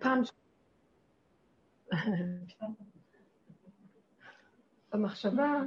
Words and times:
פעם... 0.00 0.22
במחשבה 4.92 5.60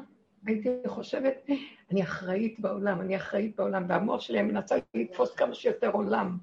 הייתי 0.46 0.70
חושבת, 0.88 1.46
אני 1.92 2.04
אחראית 2.04 2.60
בעולם, 2.60 3.02
אני 3.02 3.16
אחראית 3.16 3.56
בעולם, 3.56 3.86
והמוח 3.90 4.22
שלי 4.22 4.42
מנסה 4.42 4.76
לתפוס 4.94 5.36
כמה 5.36 5.54
שיותר 5.54 5.92
עולם. 5.92 6.38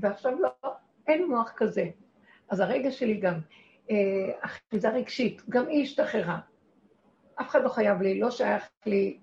ועכשיו 0.00 0.32
לא, 0.40 0.50
אין 1.06 1.26
מוח 1.28 1.52
כזה. 1.56 1.90
אז 2.48 2.60
הרגע 2.60 2.90
שלי 2.90 3.20
גם, 3.20 3.34
אה, 3.90 3.96
אחיזה 4.40 4.88
רגשית, 4.88 5.42
גם 5.48 5.68
היא 5.68 5.82
השתחררה. 5.82 6.38
אף 7.40 7.48
אחד 7.48 7.62
לא 7.62 7.68
חייב 7.68 8.02
לי, 8.02 8.20
לא 8.20 8.30
שייך 8.30 8.68
לי, 8.86 9.18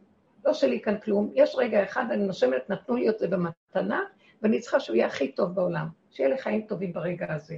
לא 0.46 0.54
שלי 0.54 0.82
כאן 0.82 1.00
כלום. 1.00 1.32
יש 1.36 1.56
רגע 1.58 1.84
אחד, 1.84 2.06
אני 2.12 2.28
נושמת, 2.28 2.70
נתנו 2.70 2.96
לי 2.96 3.10
את 3.10 3.20
זה 3.20 3.28
במתנה, 3.28 4.02
ואני 4.42 4.60
צריכה 4.60 4.80
שהוא 4.80 4.96
יהיה 4.96 5.08
הכי 5.08 5.32
טוב 5.32 5.56
בעולם, 5.56 5.88
שיהיה 6.12 6.30
לי 6.30 6.38
חיים 6.38 6.62
טובים 6.62 6.94
ברגע 6.94 7.34
הזה. 7.34 7.58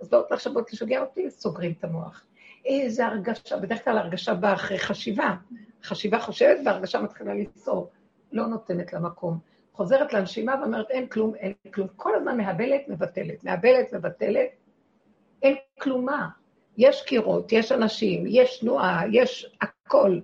אז 0.00 0.10
באות 0.10 0.30
לחשבות 0.30 0.72
לשגע 0.72 1.00
אותי, 1.00 1.30
סוגרים 1.30 1.74
את 1.78 1.84
המוח. 1.84 2.24
איזה 2.64 3.06
הרגשה, 3.06 3.56
בדרך 3.56 3.84
כלל 3.84 3.98
הרגשה 3.98 4.34
באה 4.34 4.52
אחרי 4.54 4.78
חשיבה. 4.78 5.34
חשיבה 5.82 6.20
חושבת 6.20 6.58
והרגשה 6.64 7.00
מתחילה 7.00 7.34
לצעור, 7.34 7.90
לא 8.32 8.46
נותנת 8.46 8.92
לה 8.92 9.00
מקום. 9.00 9.38
חוזרת 9.72 10.12
לנשימה 10.12 10.54
ואומרת, 10.60 10.90
אין 10.90 11.06
כלום, 11.06 11.34
אין 11.34 11.52
כלום. 11.74 11.88
כל 11.96 12.14
הזמן 12.14 12.36
מהבלת, 12.36 12.88
מבטלת, 12.88 13.44
מהבלת, 13.44 13.94
מבטלת. 13.94 14.48
אין 15.42 15.56
כלומה. 15.80 16.28
יש 16.76 17.02
קירות, 17.02 17.52
יש 17.52 17.72
אנשים, 17.72 18.24
יש 18.26 18.58
תנועה, 18.60 19.02
יש 19.12 19.56
הכל. 19.60 20.20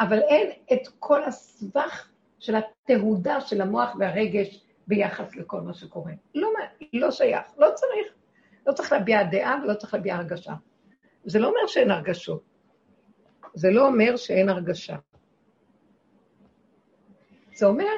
אבל 0.00 0.18
אין 0.18 0.50
את 0.72 0.88
כל 0.98 1.24
הסבך 1.24 2.08
של 2.38 2.54
התהודה 2.56 3.40
של 3.40 3.60
המוח 3.60 3.96
והרגש 3.98 4.64
ביחס 4.88 5.36
לכל 5.36 5.60
מה 5.60 5.74
שקורה. 5.74 6.12
לא, 6.34 6.48
לא 6.92 7.10
שייך, 7.10 7.46
לא 7.58 7.68
צריך. 7.74 8.14
לא 8.66 8.72
צריך 8.72 8.92
להביע 8.92 9.22
דעה 9.22 9.60
ולא 9.64 9.74
צריך 9.74 9.94
להביע 9.94 10.16
הרגשה. 10.16 10.54
זה 11.24 11.38
לא 11.38 11.48
אומר 11.48 11.66
שאין 11.66 11.90
הרגשות. 11.90 12.42
זה 13.54 13.70
לא 13.70 13.86
אומר 13.86 14.16
שאין 14.16 14.48
הרגשה. 14.48 14.96
זה 17.54 17.66
אומר, 17.66 17.92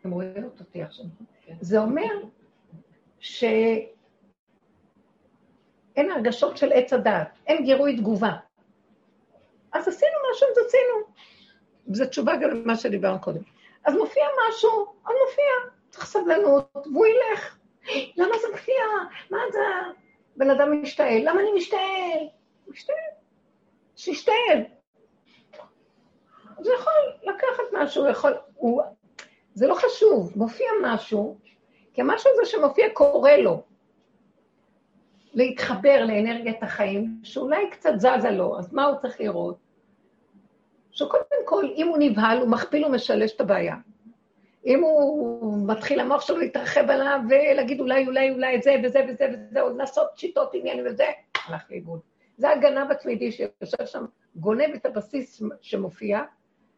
אתם 0.00 0.10
רואים 0.10 0.44
אותי 0.60 0.82
עכשיו, 0.82 1.04
כן. 1.42 1.54
זה 1.60 1.78
אומר 1.78 2.14
שאין 3.18 3.86
הרגשות 6.10 6.56
של 6.56 6.72
עץ 6.72 6.92
הדעת, 6.92 7.38
אין 7.46 7.64
גירוי 7.64 7.96
תגובה. 7.96 8.32
אז 9.72 9.88
עשינו 9.88 10.12
משהו, 10.32 10.46
אז 10.48 10.58
עשינו. 10.66 11.14
זו 11.86 12.06
תשובה 12.06 12.36
גם 12.36 12.50
למה 12.50 12.76
שדיברנו 12.76 13.20
קודם. 13.20 13.42
אז 13.84 13.94
מופיע 13.94 14.24
משהו, 14.48 14.70
אז 15.04 15.14
מופיע, 15.26 15.72
צריך 15.92 16.06
סבלנות, 16.06 16.76
והוא 16.92 17.06
ילך. 17.06 17.58
למה 18.16 18.38
זה 18.42 18.46
מופיע? 18.52 18.74
מה 19.30 19.38
זה? 19.52 19.58
בן 20.36 20.50
אדם 20.50 20.82
משתעל. 20.82 21.20
למה 21.22 21.40
אני 21.40 21.52
משתעל? 21.56 22.28
משתעל. 22.68 22.96
שישתעל. 23.96 24.64
הוא 26.56 26.66
יכול 26.74 26.92
לקחת 27.22 27.64
משהו, 27.72 28.08
יכול... 28.08 28.32
הוא... 28.54 28.82
זה 29.54 29.66
לא 29.66 29.74
חשוב, 29.74 30.32
מופיע 30.36 30.66
משהו, 30.82 31.38
כי 31.94 32.00
המשהו 32.00 32.30
הזה 32.34 32.50
שמופיע 32.50 32.86
קורא 32.94 33.32
לו 33.32 33.62
להתחבר 35.34 36.04
לאנרגיית 36.04 36.62
החיים, 36.62 37.20
שאולי 37.22 37.70
קצת 37.70 37.92
זזה 37.96 38.30
לו, 38.30 38.58
אז 38.58 38.72
מה 38.72 38.84
הוא 38.84 38.98
צריך 38.98 39.20
לראות? 39.20 39.56
שקודם 40.90 41.42
כל, 41.44 41.64
אם 41.76 41.88
הוא 41.88 41.96
נבהל, 42.00 42.38
הוא 42.38 42.48
מכפיל 42.48 42.84
ומשלש 42.84 43.32
את 43.32 43.40
הבעיה. 43.40 43.76
אם 44.66 44.82
הוא 44.82 45.68
מתחיל 45.68 46.00
המוח 46.00 46.20
שלו 46.20 46.38
להתרחב 46.38 46.90
עליו 46.90 47.20
ולהגיד 47.28 47.80
אולי, 47.80 48.06
אולי, 48.06 48.30
אולי 48.30 48.56
את 48.56 48.62
זה 48.62 48.74
וזה 48.84 49.00
וזה 49.08 49.26
וזה, 49.32 49.60
או 49.60 49.76
לעשות 49.76 50.06
שיטות 50.16 50.50
עניין 50.54 50.86
וזה, 50.86 51.06
הלך 51.46 51.70
לאיבוד. 51.70 52.00
זה 52.36 52.50
הגנב 52.50 52.90
התמידי 52.90 53.32
שיושב 53.32 53.86
שם, 53.86 54.04
גונב 54.36 54.70
את 54.74 54.86
הבסיס 54.86 55.42
שמופיע 55.60 56.20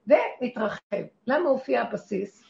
ומתרחב. 0.06 1.04
למה 1.26 1.48
הופיע 1.48 1.82
הבסיס? 1.82 2.44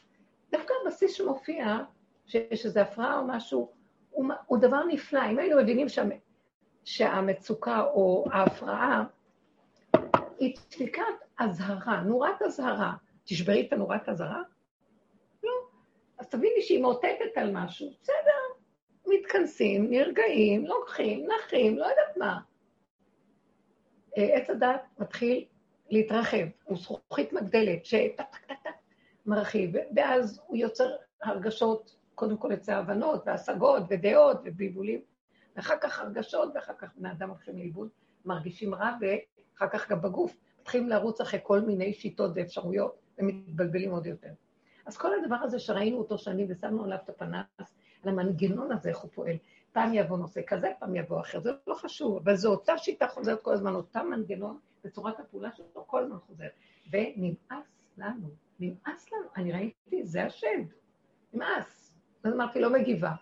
דווקא 0.53 0.75
הבסיס 0.83 1.13
שמופיע, 1.13 1.79
שיש 2.27 2.67
איזו 2.67 2.81
הפרעה 2.81 3.19
או 3.19 3.25
משהו, 3.27 3.71
הוא, 4.11 4.27
הוא 4.47 4.59
דבר 4.59 4.85
נפלא. 4.85 5.31
אם 5.31 5.39
היינו 5.39 5.63
מבינים 5.63 5.89
שה, 5.89 6.03
שהמצוקה 6.85 7.81
או 7.81 8.25
ההפרעה 8.33 9.05
היא 10.39 10.57
דפיקת 10.71 11.03
אזהרה, 11.39 12.01
נורת 12.01 12.43
אזהרה. 12.43 12.93
תשברי 13.25 13.67
את 13.67 13.73
הנורת 13.73 14.09
אזהרה? 14.09 14.43
אז 16.25 16.31
תביני 16.31 16.63
שהיא 16.63 16.83
מאותתת 16.83 17.37
על 17.37 17.51
משהו, 17.53 17.91
בסדר, 18.03 18.63
מתכנסים, 19.07 19.91
נרגעים, 19.91 20.67
לוקחים, 20.67 21.27
נחים, 21.27 21.79
לא 21.79 21.85
יודעת 21.85 22.17
מה. 22.17 22.41
אה, 24.19 24.37
עץ 24.37 24.51
הדעת 24.51 24.81
מתחיל 24.99 25.45
להתרחב, 25.91 26.47
הוא 26.65 26.79
זכוכית 26.79 27.33
מגדלת, 27.33 27.85
שטק-טק-טק 27.85 28.71
מרחיב, 29.27 29.71
ואז 29.97 30.41
הוא 30.47 30.57
יוצר 30.57 30.91
הרגשות, 31.23 31.97
קודם 32.15 32.37
כל 32.37 32.53
אצל 32.53 32.73
ההבנות 32.73 33.23
והשגות 33.27 33.83
ודעות 33.89 34.39
ובלבולים, 34.45 35.01
ואחר 35.57 35.79
כך 35.81 36.01
הרגשות, 36.01 36.49
ואחר 36.55 36.75
כך 36.79 36.89
בני 36.97 37.11
אדם 37.11 37.31
הולכים 37.31 37.59
לאיבוד, 37.59 37.89
מרגישים 38.25 38.75
רע, 38.75 38.91
ואחר 39.01 39.69
כך 39.69 39.91
גם 39.91 40.03
בגוף, 40.03 40.37
מתחילים 40.61 40.89
לרוץ 40.89 41.21
אחרי 41.21 41.41
כל 41.43 41.61
מיני 41.61 41.93
שיטות 41.93 42.31
ואפשרויות, 42.35 42.99
ומתבלבלים 43.19 43.91
עוד 43.91 44.07
יותר. 44.07 44.31
אז 44.87 44.97
כל 44.97 45.15
הדבר 45.15 45.37
הזה 45.37 45.59
שראינו 45.59 45.99
אותו 45.99 46.19
שנים 46.19 46.47
ושמנו 46.51 46.85
עליו 46.85 46.99
את 47.05 47.09
הפנס, 47.09 47.75
על 48.03 48.09
המנגנון 48.09 48.73
הזה, 48.73 48.89
איך 48.89 48.99
הוא 48.99 49.11
פועל. 49.15 49.37
פעם 49.73 49.95
יבוא 49.95 50.19
נושא 50.19 50.41
כזה, 50.47 50.73
פעם 50.79 50.97
יבוא 50.97 51.21
אחר, 51.21 51.41
זה 51.41 51.51
לא 51.67 51.75
חשוב, 51.75 52.17
אבל 52.17 52.35
זו 52.35 52.51
אותה 52.51 52.79
שיטה 52.79 53.09
חוזרת 53.09 53.43
כל 53.43 53.53
הזמן, 53.53 53.75
אותה 53.75 54.03
מנגנון, 54.03 54.59
בצורת 54.85 55.21
הפעולה 55.21 55.53
שלו 55.53 55.87
כל 55.87 56.03
הזמן 56.03 56.19
חוזר. 56.27 56.47
ונמאס 56.91 57.67
לנו, 57.99 58.29
נמאס 58.61 59.13
לנו, 59.13 59.27
אני 59.37 59.53
ראיתי, 59.53 60.05
זה 60.05 60.25
השד, 60.25 60.65
נמאס. 61.33 61.95
אז 62.25 62.33
אמרתי, 62.33 62.61
לא 62.61 62.73
מגיבה. 62.73 63.13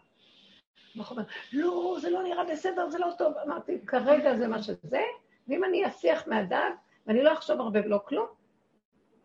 לא, 1.53 1.97
זה 2.01 2.11
לא 2.11 2.23
נראה 2.23 2.45
בסדר, 2.45 2.91
זה 2.91 2.99
לא 2.99 3.09
טוב. 3.19 3.35
אמרתי, 3.47 3.87
כרגע 3.87 4.37
זה 4.37 4.49
מה 4.49 4.63
שזה, 4.63 5.03
ואם 5.49 5.65
אני 5.65 5.87
אסיח 5.87 6.29
מהדעת, 6.29 6.75
ואני 7.07 7.23
לא 7.23 7.33
אחשוב 7.33 7.61
הרבה 7.61 7.81
ולא 7.85 8.01
כלום, 8.05 8.27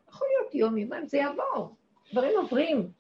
יכול 0.10 0.28
להיות 0.28 0.56
יום, 0.56 0.78
יומיים, 0.78 1.06
זה 1.06 1.18
יעבור. 1.18 1.76
דברים 2.12 2.38
עוברים. 2.38 2.92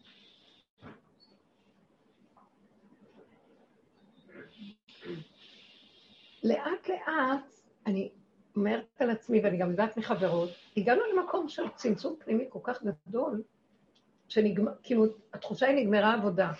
לאט 6.43 6.89
לאט, 6.89 7.53
אני 7.85 8.11
אומרת 8.55 8.85
על 8.99 9.09
עצמי, 9.09 9.41
ואני 9.41 9.57
גם 9.57 9.71
יודעת 9.71 9.97
מחברות, 9.97 10.49
הגענו 10.77 11.01
למקום 11.13 11.49
של 11.49 11.63
צמצום 11.75 12.15
פנימי 12.19 12.45
כל 12.49 12.59
כך 12.63 12.83
גדול, 12.83 13.43
שנגמר, 14.27 14.71
כאילו, 14.83 15.05
התחושה 15.33 15.67
היא 15.67 15.75
נגמרה 15.75 16.13
עבודה. 16.13 16.51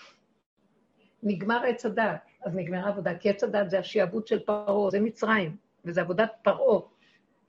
נגמר 1.22 1.64
עץ 1.64 1.86
הדת, 1.86 2.20
אז 2.42 2.56
נגמרה 2.56 2.88
עבודה, 2.88 3.18
כי 3.18 3.30
עץ 3.30 3.44
הדת 3.44 3.70
זה 3.70 3.78
השעבוד 3.78 4.26
של 4.26 4.38
פרעה, 4.38 4.90
זה 4.90 5.00
מצרים, 5.00 5.56
וזה 5.84 6.00
עבודת 6.00 6.30
פרעה. 6.42 6.80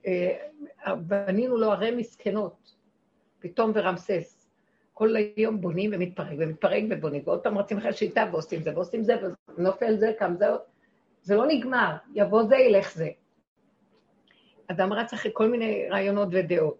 אה, 0.06 0.36
בנינו 0.96 1.56
לו 1.56 1.72
ערי 1.72 1.90
מסכנות, 1.90 2.76
פתאום 3.38 3.72
ורמסס. 3.74 4.39
כל 5.00 5.16
היום 5.36 5.60
בונים 5.60 5.90
ומתפרק 5.94 6.36
ומתפרק 6.38 6.82
ובונים, 6.90 7.22
ועוד 7.24 7.40
פעם 7.40 7.58
רצים 7.58 7.78
אחרי 7.78 7.92
שיטה 7.92 8.24
ועושים 8.32 8.62
זה 8.62 8.70
ועושים 8.74 9.02
זה, 9.02 9.16
ונופל 9.56 9.96
זה, 9.96 10.12
קם 10.18 10.34
זה, 10.38 10.46
זה 11.22 11.36
לא 11.36 11.46
נגמר, 11.48 11.96
יבוא 12.14 12.42
זה, 12.42 12.56
ילך 12.56 12.94
זה. 12.94 13.08
אדם 14.66 14.92
רץ 14.92 15.12
אחרי 15.12 15.30
כל 15.34 15.48
מיני 15.48 15.88
רעיונות 15.90 16.28
ודעות. 16.32 16.78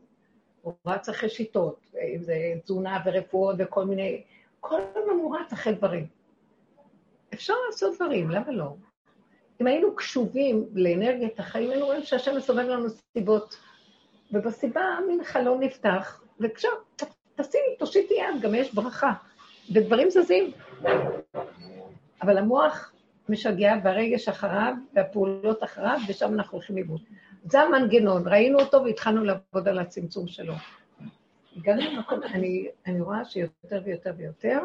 הוא 0.62 0.74
רץ 0.86 1.08
אחרי 1.08 1.28
שיטות, 1.28 1.80
אם 2.14 2.22
זה 2.22 2.34
תזונה 2.64 3.02
ורפואות 3.04 3.56
וכל 3.58 3.84
מיני... 3.84 4.22
כל 4.60 4.80
הזמן 4.80 5.12
הוא 5.12 5.36
רץ 5.36 5.52
אחרי 5.52 5.72
דברים. 5.72 6.06
אפשר 7.34 7.54
לעשות 7.66 7.94
דברים, 7.96 8.30
למה 8.30 8.50
לא? 8.50 8.74
אם 9.60 9.66
היינו 9.66 9.96
קשובים 9.96 10.66
לאנרגיית 10.74 11.40
החיים, 11.40 11.70
היינו 11.70 11.86
רואים 11.86 12.02
שהשם 12.02 12.36
מסובב 12.36 12.66
לנו 12.66 12.86
סיבות, 13.12 13.56
ובסיבה 14.32 14.98
מין 15.08 15.24
חלון 15.24 15.62
נפתח, 15.62 16.22
וכשם, 16.40 16.68
תשימי, 17.42 17.76
תושיטי 17.78 18.14
יד, 18.14 18.42
גם 18.42 18.54
יש 18.54 18.74
ברכה. 18.74 19.12
ודברים 19.74 20.10
זזים. 20.10 20.50
אבל 22.22 22.38
המוח 22.38 22.92
משגע 23.28 23.74
והרגש 23.84 24.28
אחריו 24.28 24.74
והפעולות 24.94 25.64
אחריו, 25.64 25.98
ושם 26.08 26.34
אנחנו 26.34 26.58
הולכים 26.58 26.76
לאיבוד. 26.76 27.00
זה 27.44 27.60
המנגנון, 27.60 28.28
ראינו 28.28 28.60
אותו 28.60 28.84
והתחלנו 28.84 29.24
לעבוד 29.24 29.68
על 29.68 29.78
הצמצום 29.78 30.26
שלו. 30.28 30.54
הגענו 31.56 31.80
למקום, 31.80 32.22
אני, 32.22 32.68
אני 32.86 33.00
רואה 33.00 33.24
שיותר 33.24 33.82
ויותר 33.84 34.12
ויותר, 34.16 34.58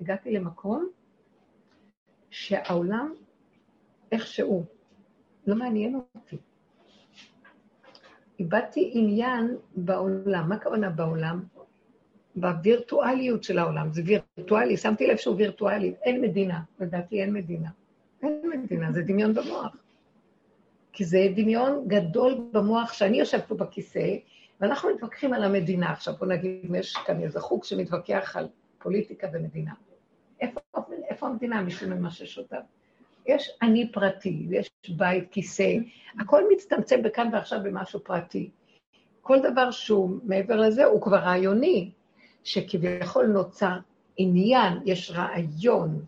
הגעתי 0.00 0.32
למקום 0.32 0.88
שהעולם 2.30 3.14
איכשהו, 4.12 4.64
לא 5.46 5.54
מעניין 5.54 6.00
אותי. 6.16 6.36
איבדתי 8.38 8.90
עניין 8.94 9.56
בעולם. 9.76 10.48
מה 10.48 10.54
הכוונה 10.54 10.90
בעולם? 10.90 11.42
בווירטואליות 12.36 13.44
של 13.44 13.58
העולם. 13.58 13.92
זה 13.92 14.02
וירטואלי, 14.04 14.76
שמתי 14.76 15.06
לב 15.06 15.16
שהוא 15.16 15.36
וירטואלי. 15.36 15.94
אין 16.02 16.20
מדינה, 16.20 16.60
לדעתי 16.80 17.22
אין 17.22 17.32
מדינה. 17.32 17.68
אין 18.22 18.50
מדינה, 18.50 18.92
זה 18.92 19.02
דמיון 19.02 19.34
במוח. 19.34 19.76
כי 20.92 21.04
זה 21.04 21.28
דמיון 21.36 21.84
גדול 21.86 22.48
במוח, 22.52 22.92
שאני 22.92 23.18
יושב 23.18 23.38
פה 23.48 23.54
בכיסא, 23.54 24.16
ואנחנו 24.60 24.90
מתווכחים 24.94 25.32
על 25.32 25.44
המדינה. 25.44 25.92
עכשיו, 25.92 26.14
בוא 26.18 26.26
נגיד, 26.26 26.74
יש 26.74 26.94
כאן 27.06 27.22
איזה 27.22 27.40
חוג 27.40 27.64
שמתווכח 27.64 28.36
על 28.36 28.48
פוליטיקה 28.78 29.26
ומדינה. 29.32 29.72
איפה, 30.40 30.60
איפה 31.08 31.26
המדינה? 31.26 31.62
מישהו 31.62 31.88
ממשש 31.88 32.38
אותה. 32.38 32.56
יש 33.26 33.50
אני 33.62 33.92
פרטי, 33.92 34.46
יש 34.50 34.70
בית, 34.96 35.30
כיסא, 35.30 35.76
הכל 36.20 36.42
מצטמצם 36.52 37.02
בכאן 37.02 37.28
ועכשיו 37.32 37.60
במשהו 37.62 38.00
פרטי. 38.00 38.50
כל 39.22 39.38
דבר 39.52 39.70
שהוא 39.70 40.18
מעבר 40.24 40.56
לזה 40.56 40.84
הוא 40.84 41.02
כבר 41.02 41.16
רעיוני, 41.16 41.90
שכביכול 42.44 43.26
נוצר 43.26 43.78
עניין, 44.16 44.72
יש 44.84 45.10
רעיון. 45.10 46.04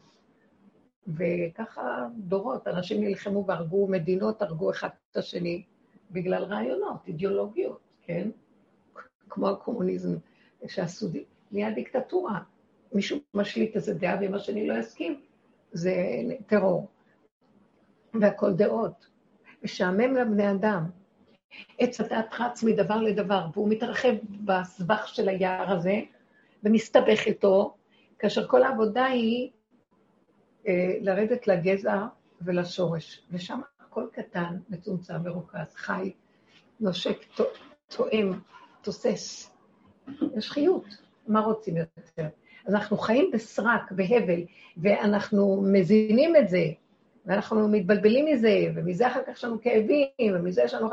וככה 1.06 2.06
דורות, 2.16 2.68
אנשים 2.68 3.04
נלחמו 3.04 3.44
והרגו 3.46 3.88
מדינות, 3.88 4.42
הרגו 4.42 4.70
אחד 4.70 4.88
את 5.10 5.16
השני 5.16 5.62
בגלל 6.10 6.42
רעיונות, 6.42 7.06
אידיאולוגיות, 7.06 7.80
כן? 8.02 8.28
כמו 9.28 9.48
הקומוניזם 9.48 10.16
שעשו, 10.66 11.08
נהיה 11.52 11.70
דיקטטורה. 11.70 12.38
מישהו 12.92 13.18
משליט 13.34 13.76
איזה 13.76 13.94
דעה 13.94 14.16
ואם 14.20 14.34
השני 14.34 14.68
לא 14.68 14.74
יסכים, 14.74 15.20
זה 15.72 15.94
טרור. 16.46 16.86
והכל 18.20 18.52
דעות. 18.52 19.06
משעמם 19.62 20.16
לבני 20.16 20.50
אדם. 20.50 20.84
עץ 21.78 22.00
הדת 22.00 22.34
רץ 22.38 22.62
מדבר 22.62 23.02
לדבר, 23.02 23.46
והוא 23.54 23.68
מתרחב 23.68 24.14
בסבך 24.44 25.08
של 25.08 25.28
היער 25.28 25.72
הזה, 25.72 26.00
ומסתבך 26.66 27.26
איתו, 27.26 27.76
כאשר 28.18 28.48
כל 28.48 28.62
העבודה 28.62 29.04
היא 29.04 29.50
אה, 30.68 30.96
לרדת 31.00 31.46
לגזע 31.46 32.06
ולשורש. 32.40 33.26
ושם 33.30 33.60
הכל 33.80 34.06
קטן, 34.12 34.56
מצומצם, 34.68 35.14
מרוכז, 35.24 35.74
חי, 35.74 36.12
נושק, 36.80 37.18
תואם, 37.88 38.32
תוסס. 38.82 39.52
יש 40.36 40.50
חיות, 40.50 40.84
מה 41.26 41.40
רוצים 41.40 41.76
יותר? 41.76 42.28
אז 42.66 42.74
אנחנו 42.74 42.96
חיים 42.96 43.30
בסרק, 43.32 43.92
בהבל, 43.92 44.40
ואנחנו 44.76 45.62
מזינים 45.72 46.36
את 46.36 46.48
זה, 46.48 46.64
ואנחנו 47.26 47.69
מתבלבלים 47.69 48.26
מזה, 48.26 48.72
ומזה 48.74 49.06
אחר 49.06 49.20
כך 49.26 49.32
יש 49.32 49.44
לנו 49.44 49.60
כאבים, 49.60 50.34
ומזה 50.34 50.62
יש 50.62 50.74
לנו... 50.74 50.88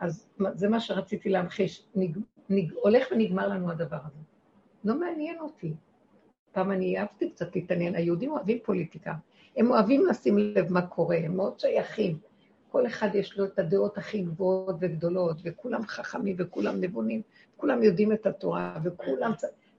אז 0.00 0.28
זה 0.54 0.68
מה 0.68 0.80
שרציתי 0.80 1.28
להמחיש. 1.28 1.86
נג... 1.94 2.18
נג... 2.48 2.72
הולך 2.72 3.06
ונגמר 3.10 3.48
לנו 3.48 3.70
הדבר 3.70 3.98
הזה. 4.04 4.35
לא 4.86 5.00
מעניין 5.00 5.40
אותי. 5.40 5.74
פעם 6.52 6.72
אני 6.72 6.98
אהבתי 6.98 7.30
קצת 7.30 7.56
להתעניין, 7.56 7.94
היהודים 7.94 8.30
אוהבים 8.30 8.58
פוליטיקה. 8.64 9.14
הם 9.56 9.70
אוהבים 9.70 10.06
לשים 10.06 10.38
לב 10.38 10.72
מה 10.72 10.86
קורה, 10.86 11.16
הם 11.16 11.36
מאוד 11.36 11.60
שייכים. 11.60 12.18
כל 12.68 12.86
אחד 12.86 13.14
יש 13.14 13.38
לו 13.38 13.44
את 13.44 13.58
הדעות 13.58 13.98
הכי 13.98 14.22
גבוהות 14.22 14.76
וגדולות, 14.80 15.36
וכולם 15.44 15.86
חכמים 15.86 16.36
וכולם 16.38 16.80
נבונים, 16.80 17.22
כולם 17.56 17.82
יודעים 17.82 18.12
את 18.12 18.26
התורה, 18.26 18.78
וכולם... 18.84 19.32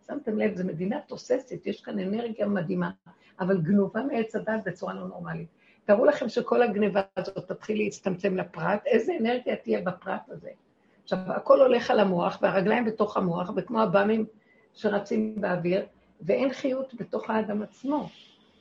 שמתם 0.07 0.37
לב, 0.37 0.55
זו 0.55 0.65
מדינה 0.65 0.99
תוססת, 1.07 1.65
יש 1.65 1.81
כאן 1.81 1.99
אנרגיה 1.99 2.47
מדהימה. 2.47 2.91
אבל 3.39 3.61
גנובה 3.61 4.03
מעץ 4.03 4.35
הדת 4.35 4.63
בצורה 4.65 4.93
לא 4.93 5.07
נורמלית. 5.07 5.47
תארו 5.85 6.05
לכם 6.05 6.29
שכל 6.29 6.61
הגניבה 6.61 7.01
הזאת 7.17 7.51
תתחיל 7.51 7.77
להצטמצם 7.77 8.37
לפרט, 8.37 8.85
איזה 8.85 9.13
אנרגיה 9.21 9.55
תהיה 9.55 9.81
בפרט 9.81 10.21
הזה. 10.29 10.49
עכשיו, 11.03 11.19
הכל 11.27 11.61
הולך 11.61 11.91
על 11.91 11.99
המוח, 11.99 12.39
והרגליים 12.41 12.85
בתוך 12.85 13.17
המוח, 13.17 13.51
וכמו 13.55 13.81
הבאמים 13.81 14.25
שרצים 14.77 15.41
באוויר, 15.41 15.85
ואין 16.21 16.53
חיות 16.53 16.93
בתוך 16.93 17.29
האדם 17.29 17.61
עצמו, 17.61 18.09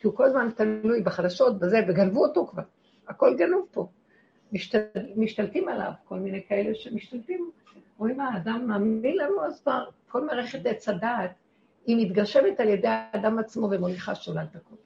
כי 0.00 0.06
הוא 0.06 0.16
כל 0.16 0.24
הזמן 0.24 0.48
תלוי 0.56 1.02
בחדשות, 1.02 1.58
בזה, 1.58 1.78
וגנבו 1.88 2.24
אותו 2.26 2.46
כבר. 2.46 2.62
הכל 3.08 3.36
גנוב 3.38 3.66
פה. 3.70 3.88
משתל, 4.52 4.86
משתלטים 5.16 5.68
עליו, 5.68 5.92
כל 6.04 6.18
מיני 6.18 6.42
כאלה 6.48 6.74
שמשתלטים. 6.74 7.50
רואים 7.98 8.20
האדם 8.20 8.66
מאמין 8.66 9.16
לנו, 9.16 9.44
אז 9.44 9.60
כבר 9.60 9.84
כל 10.08 10.24
מערכת 10.24 10.66
עץ 10.66 10.88
הדעת 10.88 11.30
היא 11.86 12.06
מתגשמת 12.06 12.60
על 12.60 12.68
ידי 12.68 12.88
האדם 12.88 13.38
עצמו 13.38 13.68
ומוליכה 13.70 14.14
שולל 14.14 14.44
את 14.50 14.56
הכול. 14.56 14.78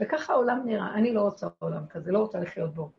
וככה 0.00 0.32
העולם 0.32 0.62
נראה. 0.64 0.94
אני 0.94 1.12
לא 1.14 1.20
רוצה 1.20 1.46
עולם 1.58 1.86
כזה, 1.86 2.12
לא 2.12 2.18
רוצה 2.18 2.40
לחיות 2.40 2.74
בו. 2.74 2.90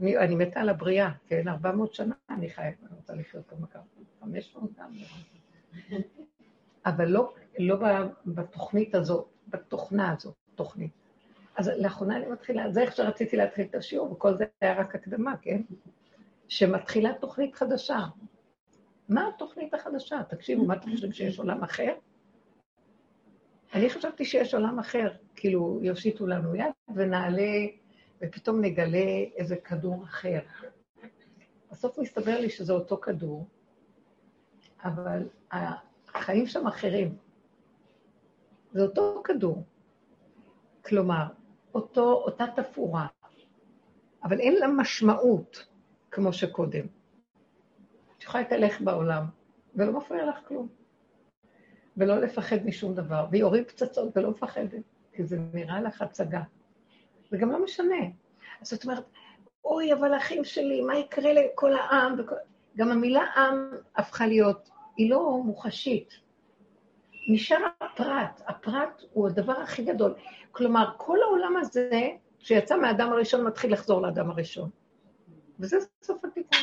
אני, 0.00 0.18
אני 0.18 0.34
מתה 0.34 0.60
על 0.60 0.68
הבריאה, 0.68 1.10
כן? 1.26 1.48
400 1.48 1.94
שנה 1.94 2.14
אני 2.30 2.50
חייבת, 2.50 2.78
אני 2.80 2.96
רוצה 2.96 3.14
לחיות 3.14 3.52
מכר. 3.60 3.78
500 4.20 4.70
גם. 4.78 4.90
אבל 6.86 7.08
לא, 7.08 7.32
לא 7.58 7.76
בתוכנית 8.26 8.94
הזאת, 8.94 9.26
בתוכנה 9.48 10.12
הזאת, 10.12 10.34
תוכנית. 10.54 10.92
אז 11.56 11.68
לאחרונה 11.68 12.16
אני 12.16 12.26
מתחילה, 12.26 12.70
זה 12.70 12.82
איך 12.82 12.96
שרציתי 12.96 13.36
להתחיל 13.36 13.66
את 13.70 13.74
השיעור, 13.74 14.12
וכל 14.12 14.36
זה 14.36 14.44
היה 14.60 14.80
רק 14.80 14.94
הקדמה, 14.94 15.36
כן? 15.42 15.62
שמתחילה 16.48 17.12
תוכנית 17.20 17.54
חדשה. 17.54 17.98
מה 19.08 19.28
התוכנית 19.28 19.74
החדשה? 19.74 20.22
תקשיבו, 20.28 20.64
מה 20.64 20.74
אתם 20.74 20.90
חושבים 20.90 21.12
שיש 21.12 21.38
עולם 21.38 21.62
אחר? 21.62 21.92
אני 23.74 23.90
חשבתי 23.90 24.24
שיש 24.24 24.54
עולם 24.54 24.78
אחר, 24.78 25.12
כאילו, 25.34 25.78
יושיטו 25.82 26.26
לנו 26.26 26.54
יד 26.54 26.72
ונעלה, 26.94 27.66
ופתאום 28.22 28.60
נגלה 28.60 29.24
איזה 29.36 29.56
כדור 29.56 30.04
אחר. 30.04 30.38
בסוף 31.70 31.98
מסתבר 31.98 32.40
לי 32.40 32.50
שזה 32.50 32.72
אותו 32.72 32.96
כדור, 32.96 33.46
אבל 34.84 35.28
החיים 36.14 36.46
שם 36.46 36.66
אחרים. 36.66 37.16
זה 38.72 38.82
אותו 38.82 39.20
כדור. 39.24 39.64
כלומר, 40.84 41.26
אותו, 41.74 42.12
אותה 42.12 42.44
תפאורה, 42.56 43.06
אבל 44.24 44.40
אין 44.40 44.54
לה 44.54 44.66
משמעות 44.68 45.66
כמו 46.10 46.32
שקודם. 46.32 46.86
את 48.18 48.22
יכולה 48.22 48.42
להתהלך 48.42 48.80
בעולם, 48.80 49.24
ולא 49.74 49.92
מפריע 49.92 50.26
לך 50.26 50.38
כלום. 50.48 50.68
ולא 51.96 52.18
לפחד 52.18 52.56
משום 52.64 52.94
דבר, 52.94 53.26
ויורים 53.30 53.64
פצצות 53.64 54.16
ולא 54.16 54.30
מפחדת, 54.30 54.82
כי 55.12 55.24
זה 55.24 55.38
נראה 55.52 55.82
לך 55.82 56.02
הצגה. 56.02 56.42
זה 57.30 57.36
גם 57.36 57.50
לא 57.50 57.64
משנה. 57.64 58.00
אז 58.60 58.70
זאת 58.70 58.84
אומרת, 58.84 59.04
אוי, 59.64 59.92
אבל 59.92 60.16
אחים 60.16 60.44
שלי, 60.44 60.80
מה 60.80 60.96
יקרה 60.96 61.32
לכל 61.32 61.72
העם? 61.72 62.14
וכל... 62.18 62.34
גם 62.76 62.90
המילה 62.90 63.22
עם 63.36 63.70
הפכה 63.96 64.26
להיות, 64.26 64.70
היא 64.96 65.10
לא 65.10 65.40
מוחשית. 65.44 66.14
נשאר 67.28 67.66
הפרט, 67.80 68.40
הפרט 68.46 69.02
הוא 69.12 69.28
הדבר 69.28 69.52
הכי 69.52 69.84
גדול. 69.84 70.14
כלומר, 70.52 70.90
כל 70.96 71.18
העולם 71.22 71.56
הזה, 71.56 72.08
שיצא 72.38 72.76
מהאדם 72.76 73.12
הראשון, 73.12 73.46
מתחיל 73.46 73.72
לחזור 73.72 74.02
לאדם 74.02 74.30
הראשון. 74.30 74.70
וזה 75.60 75.76
סוף 76.02 76.24
התיקון. 76.24 76.58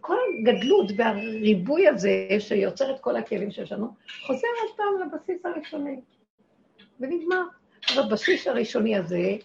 כל 0.00 0.16
הגדלות 0.38 0.86
והריבוי 0.96 1.88
הזה 1.88 2.26
שיוצר 2.38 2.94
את 2.94 3.00
כל 3.00 3.16
הכלים 3.16 3.50
שיש 3.50 3.72
לנו, 3.72 3.88
חוזר 4.26 4.48
עוד 4.62 4.76
פעם 4.76 5.08
לבסיס 5.08 5.46
הראשוני. 5.46 6.00
ונגמר. 7.00 7.42
בבסיס 7.98 8.46
הראשוני 8.46 8.96
הזה, 8.96 9.36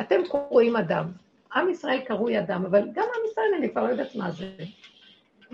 אתם 0.00 0.20
קרואים 0.28 0.76
אדם. 0.76 1.12
עם 1.54 1.70
ישראל 1.70 2.00
קרוי 2.00 2.38
אדם, 2.38 2.64
אבל 2.64 2.80
גם 2.80 3.04
עם 3.04 3.30
ישראל, 3.30 3.54
אני 3.58 3.70
כבר 3.70 3.84
לא 3.84 3.88
יודעת 3.88 4.14
מה 4.14 4.30
זה. 4.30 4.56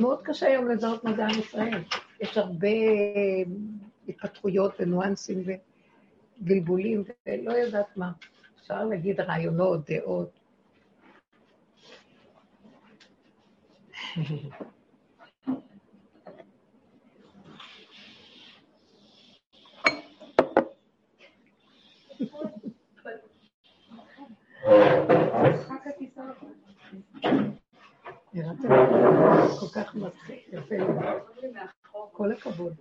מאוד 0.00 0.22
קשה 0.22 0.46
היום 0.46 0.68
לזהות 0.68 1.04
מה 1.04 1.12
זה 1.16 1.26
עם 1.26 1.38
ישראל. 1.38 1.82
יש 2.20 2.38
הרבה 2.38 2.68
התפתחויות 4.08 4.72
וניואנסים 4.80 5.42
ובלבולים, 6.40 7.04
ולא 7.26 7.52
יודעת 7.52 7.96
מה. 7.96 8.12
אפשר 8.60 8.84
להגיד 8.84 9.20
רעיונות, 9.20 9.90
דעות. 9.90 10.30
נראיתם 28.34 28.68
כל 29.60 29.66
כך 29.74 29.94
מצחיק, 29.94 30.48
יפה 30.52 30.74
כל 32.12 32.32
הכבוד. 32.32 32.74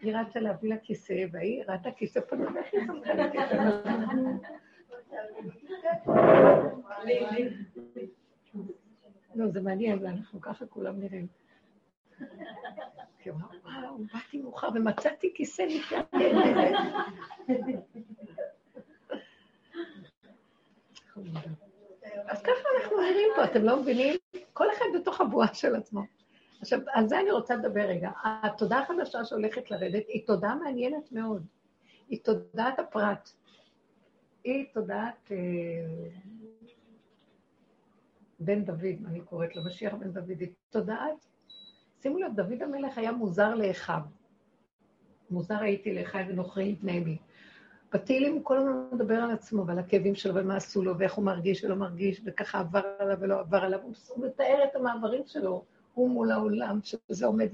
היא 0.00 0.16
רצה 0.16 0.40
להביא 0.40 0.70
לה 0.70 0.76
כיסא, 0.78 1.24
והיא 1.32 1.64
ראתה 1.68 1.90
כיסא 1.90 2.20
פנוי? 2.20 2.46
לא, 9.34 9.48
זה 9.48 9.60
מעניין, 9.60 9.98
ואנחנו 10.02 10.40
ככה 10.40 10.66
כולם 10.66 11.00
נראים. 11.00 11.26
וואו, 13.26 13.98
באתי 14.14 14.38
מאוחר 14.38 14.68
ומצאתי 14.74 15.32
כיסא 15.34 15.62
נפלא. 15.62 15.98
אז 22.28 22.42
ככה 22.42 22.68
אנחנו 22.78 22.96
נראים 22.96 23.28
פה, 23.36 23.44
אתם 23.44 23.62
לא 23.62 23.82
מבינים? 23.82 24.14
כל 24.52 24.72
אחד 24.72 24.84
בתוך 24.94 25.20
הבועה 25.20 25.54
של 25.54 25.76
עצמו. 25.76 26.02
עכשיו, 26.60 26.78
על 26.92 27.08
זה 27.08 27.20
אני 27.20 27.30
רוצה 27.30 27.56
לדבר 27.56 27.80
רגע. 27.80 28.10
התודעה 28.24 28.82
החדשה 28.82 29.24
שהולכת 29.24 29.70
לרדת 29.70 30.08
היא 30.08 30.26
תודעה 30.26 30.54
מעניינת 30.54 31.12
מאוד. 31.12 31.46
היא 32.08 32.20
תודעת 32.22 32.78
הפרט. 32.78 33.30
היא 34.44 34.66
תודעת 34.72 35.32
אה, 35.32 35.36
בן 38.40 38.64
דוד, 38.64 39.06
אני 39.06 39.20
קוראת 39.20 39.56
לו, 39.56 39.64
משיח 39.64 39.94
בן 39.94 40.10
דוד. 40.10 40.40
היא 40.40 40.48
תודעת, 40.70 41.26
שימו 42.02 42.18
לב, 42.18 42.34
דוד 42.34 42.62
המלך 42.62 42.98
היה 42.98 43.12
מוזר 43.12 43.54
לאחיו. 43.54 44.00
מוזר 45.30 45.60
הייתי 45.60 45.94
לאחיי 45.94 46.26
ונוכרי 46.28 46.72
לפני 46.72 47.00
מי. 47.00 47.18
בתהילים 47.94 48.32
הוא 48.32 48.44
כל 48.44 48.58
הזמן 48.58 48.86
מדבר 48.92 49.14
על 49.14 49.30
עצמו 49.30 49.66
ועל 49.66 49.78
הכאבים 49.78 50.14
שלו 50.14 50.34
ומה 50.34 50.56
עשו 50.56 50.82
לו 50.82 50.98
ואיך 50.98 51.14
הוא 51.14 51.24
מרגיש 51.24 51.64
ולא 51.64 51.74
מרגיש 51.74 52.20
וככה 52.24 52.60
עבר 52.60 52.82
עליו 52.98 53.16
ולא 53.20 53.40
עבר 53.40 53.56
עליו. 53.58 53.80
הוא 54.08 54.26
מתאר 54.26 54.64
את 54.64 54.76
המעברים 54.76 55.22
שלו, 55.26 55.64
הוא 55.94 56.10
מול 56.10 56.30
העולם, 56.30 56.78
שזה 56.82 57.26
עומד 57.26 57.48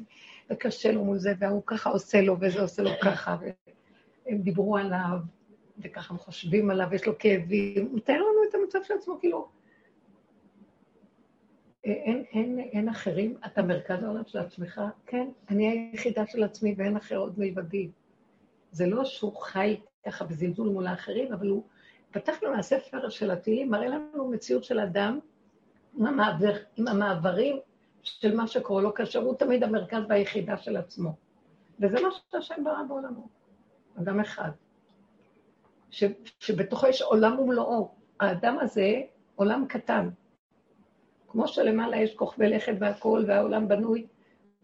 וקשה 0.51 0.93
לו 0.93 1.05
מול 1.05 1.19
זה, 1.19 1.33
והוא 1.39 1.63
ככה 1.67 1.91
עושה 1.91 2.21
לו 2.21 2.37
וזה 2.41 2.63
עושה 2.63 2.83
לו 2.83 2.91
ככה, 3.03 3.37
והם 3.41 4.39
דיברו 4.39 4.77
עליו, 4.77 5.19
וככה 5.79 6.15
הם 6.15 6.19
חושבים 6.19 6.71
עליו, 6.71 6.89
יש 6.95 7.07
לו 7.07 7.19
כאבים. 7.19 7.87
הוא 7.87 7.97
מתאר 7.97 8.15
לנו 8.15 8.49
את 8.49 8.55
המצב 8.55 8.79
של 8.83 8.95
עצמו, 8.95 9.19
כאילו, 9.21 9.49
אין, 11.85 12.25
אין, 12.33 12.59
אין 12.59 12.89
אחרים, 12.89 13.37
אתה 13.47 13.63
מרכז 13.63 14.03
העולם 14.03 14.23
של 14.27 14.39
עצמך? 14.39 14.81
כן, 15.07 15.29
אני 15.49 15.91
היחידה 15.93 16.27
של 16.27 16.43
עצמי 16.43 16.75
ואין 16.79 16.97
אחר 16.97 17.17
עוד 17.17 17.39
מלבדי. 17.39 17.91
זה 18.73 18.87
לא 18.87 19.05
שהוא 19.05 19.37
חי 19.37 19.77
ככה 20.07 20.25
בזלזול 20.25 20.69
מול 20.69 20.87
האחרים, 20.87 21.33
אבל 21.33 21.49
הוא 21.49 21.63
פתח 22.11 22.43
לנו 22.43 22.57
מהספר 22.57 23.09
של 23.09 23.31
התהילים, 23.31 23.71
מראה 23.71 23.89
לנו 23.89 24.29
מציאות 24.29 24.65
של 24.65 24.81
אדם 24.81 25.19
עם, 25.99 26.07
המעבר, 26.07 26.55
עם 26.77 26.89
המעברים 26.89 27.59
של 28.03 28.37
מה 28.37 28.47
שקורה 28.47 28.83
לו, 28.83 28.95
כאשר 28.95 29.19
הוא 29.23 29.35
תמיד 29.35 29.63
המרכז 29.63 30.03
והיחידה 30.09 30.57
של 30.57 30.77
עצמו. 30.77 31.17
וזה 31.81 32.01
מה 32.01 32.09
שהשם 32.31 32.65
ברא 32.65 32.83
בעולמו, 32.89 33.29
אדם 33.99 34.21
אחד. 34.21 34.51
ש, 35.91 36.05
שבתוכו 36.39 36.87
יש 36.87 37.03
עולם 37.03 37.39
ומלואו. 37.39 37.95
האדם 38.21 38.59
הזה, 38.61 39.01
עולם 39.35 39.67
קטן. 39.69 40.09
כמו 41.29 41.49
שלמעלה 41.49 41.97
יש 41.97 42.15
כוכבי 42.15 42.49
לכת 42.49 42.73
והכול, 42.81 43.25
והעולם 43.29 43.69
בנוי, 43.69 44.07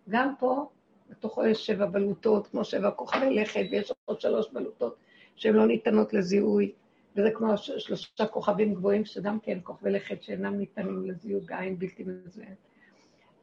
גם 0.08 0.34
פה, 0.38 0.68
בתוכו 1.10 1.46
יש 1.46 1.66
שבע 1.66 1.86
בלוטות, 1.86 2.46
כמו 2.46 2.64
שבע 2.64 2.90
כוכבי 2.90 3.34
לכת, 3.34 3.64
ויש 3.70 3.92
עוד 4.04 4.20
שלוש 4.20 4.50
בלוטות 4.52 4.96
שהן 5.36 5.54
לא 5.54 5.66
ניתנות 5.66 6.12
לזיהוי, 6.12 6.72
וזה 7.16 7.30
כמו 7.34 7.56
שלושה 7.56 8.26
כוכבים 8.26 8.74
גבוהים, 8.74 9.04
שגם 9.04 9.40
כן 9.40 9.58
כוכבי 9.62 9.90
לכת 9.90 10.22
שאינם 10.22 10.58
ניתנים 10.58 11.06
לזיהוי 11.06 11.40
בעין 11.40 11.78
בלתי 11.78 12.04
מזוהנת. 12.04 12.56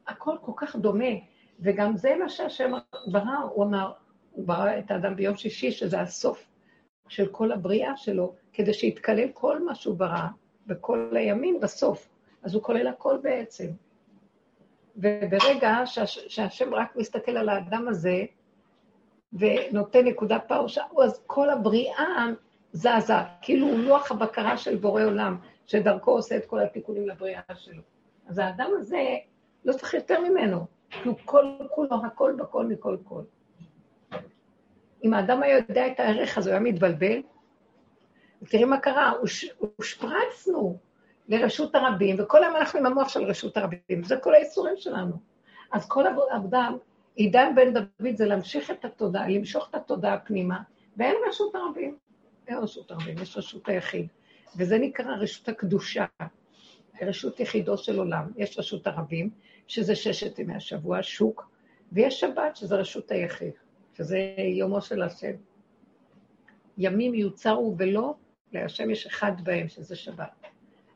הכל 0.06 0.36
כל 0.42 0.52
כך 0.56 0.76
דומה, 0.76 1.14
וגם 1.60 1.96
זה 1.96 2.16
מה 2.18 2.28
שהשם 2.28 2.72
ברא, 3.06 3.38
הוא 3.54 3.64
אמר, 3.64 3.92
הוא 4.30 4.46
ברא 4.46 4.78
את 4.78 4.90
האדם 4.90 5.16
ביום 5.16 5.36
שישי, 5.36 5.70
שזה 5.70 6.00
הסוף 6.00 6.46
של 7.08 7.26
כל 7.26 7.52
הבריאה 7.52 7.96
שלו, 7.96 8.34
כדי 8.52 8.74
שיתקלל 8.74 9.28
כל 9.32 9.64
מה 9.64 9.74
שהוא 9.74 9.96
ברא 9.96 10.26
בכל 10.66 11.16
הימים 11.16 11.60
בסוף. 11.60 12.08
אז 12.42 12.54
הוא 12.54 12.62
כולל 12.62 12.86
הכל 12.86 13.18
בעצם. 13.22 13.66
וברגע 14.96 15.76
שהשם 16.28 16.74
רק 16.74 16.96
מסתכל 16.96 17.36
על 17.36 17.48
האדם 17.48 17.88
הזה, 17.88 18.24
ונותן 19.34 20.04
נקודה 20.04 20.38
פער, 20.38 20.66
אז 21.04 21.22
כל 21.26 21.50
הבריאה 21.50 22.26
זזה, 22.72 23.14
כאילו 23.42 23.66
הוא 23.66 23.78
לוח 23.78 24.12
הבקרה 24.12 24.56
של 24.56 24.76
בורא 24.76 25.04
עולם, 25.04 25.36
שדרכו 25.66 26.10
עושה 26.10 26.36
את 26.36 26.46
כל 26.46 26.60
התיקונים 26.60 27.08
לבריאה 27.08 27.40
שלו. 27.54 27.82
אז 28.26 28.38
האדם 28.38 28.70
הזה, 28.78 29.16
לא 29.64 29.72
צריך 29.72 29.94
יותר 29.94 30.20
ממנו, 30.20 30.66
כי 30.90 31.08
הוא 31.08 31.16
כל 31.24 31.44
כולו 31.70 32.06
הכל 32.06 32.34
בכל 32.38 32.66
מכל 32.66 32.96
כל. 33.04 33.22
אם 35.04 35.14
האדם 35.14 35.42
היה 35.42 35.56
יודע 35.56 35.86
את 35.86 36.00
הערך 36.00 36.38
הזה, 36.38 36.50
הוא 36.50 36.54
היה 36.54 36.72
מתבלבל. 36.72 37.22
תראי 38.48 38.64
מה 38.64 38.78
קרה, 38.78 39.12
הושפרצנו 39.76 40.78
לרשות 41.28 41.74
הרבים, 41.74 42.16
וכל 42.18 42.44
היום 42.44 42.56
אנחנו 42.56 42.78
עם 42.78 42.86
המוח 42.86 43.08
של 43.08 43.22
רשות 43.22 43.56
הרבים, 43.56 44.04
זה 44.04 44.16
כל 44.16 44.34
האיסורים 44.34 44.76
שלנו. 44.76 45.12
אז 45.72 45.88
כל 45.88 46.04
העבודה, 46.30 46.68
עידן 47.14 47.52
בן 47.54 47.74
דוד 47.74 48.16
זה 48.16 48.26
להמשיך 48.26 48.70
את 48.70 48.84
התודעה, 48.84 49.28
למשוך 49.28 49.68
את 49.70 49.74
התודעה 49.74 50.18
פנימה, 50.18 50.62
ואין 50.96 51.16
רשות 51.28 51.54
הרבים. 51.54 51.96
אין 52.48 52.58
רשות 52.58 52.90
הרבים, 52.90 53.18
יש 53.22 53.36
רשות 53.36 53.68
היחיד. 53.68 54.06
וזה 54.56 54.78
נקרא 54.78 55.16
רשות 55.16 55.48
הקדושה, 55.48 56.04
רשות 57.02 57.40
יחידו 57.40 57.78
של 57.78 57.98
עולם. 57.98 58.30
יש 58.36 58.58
רשות 58.58 58.86
הרבים, 58.86 59.30
שזה 59.66 59.96
ששת 59.96 60.38
ימי 60.38 60.54
השבוע, 60.54 60.98
שוק, 61.02 61.50
ויש 61.92 62.20
שבת, 62.20 62.56
שזה 62.56 62.76
רשות 62.76 63.10
היחיד, 63.10 63.52
שזה 63.94 64.18
יומו 64.38 64.80
של 64.80 65.02
השם. 65.02 65.32
ימים 66.78 67.14
יוצרו 67.14 67.74
ולא, 67.78 68.14
להשם 68.52 68.90
יש 68.90 69.06
אחד 69.06 69.32
בהם, 69.44 69.68
שזה 69.68 69.96
שבת. 69.96 70.46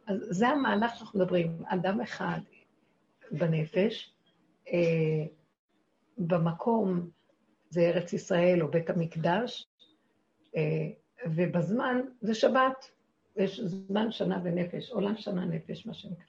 אז 0.07 0.27
זה 0.31 0.49
המהלך 0.49 0.97
שאנחנו 0.97 1.21
מדברים, 1.21 1.63
אדם 1.67 2.01
אחד 2.01 2.39
בנפש, 3.31 4.13
אה, 4.69 4.79
במקום 6.19 7.11
זה 7.71 7.81
ארץ 7.81 8.13
ישראל 8.13 8.63
או 8.63 8.71
בית 8.71 8.91
המקדש, 8.91 9.69
אה, 10.57 10.89
ובזמן 11.27 12.01
זה 12.21 12.35
שבת, 12.35 12.91
יש 13.37 13.61
זמן 13.61 14.11
שנה 14.11 14.41
ונפש, 14.45 14.91
עולם 14.91 15.17
שנה 15.17 15.45
נפש, 15.45 15.87
מה 15.87 15.95
שנקרא. 15.95 16.25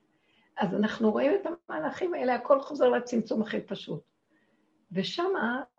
אז 0.58 0.76
אנחנו 0.76 1.12
רואים 1.12 1.32
את 1.42 1.48
המהלכים 1.70 2.14
האלה, 2.14 2.36
הכל 2.36 2.62
חוזר 2.62 2.90
לצמצום 2.90 3.42
הכי 3.42 3.62
פשוט. 3.62 4.02
ושם 4.92 5.30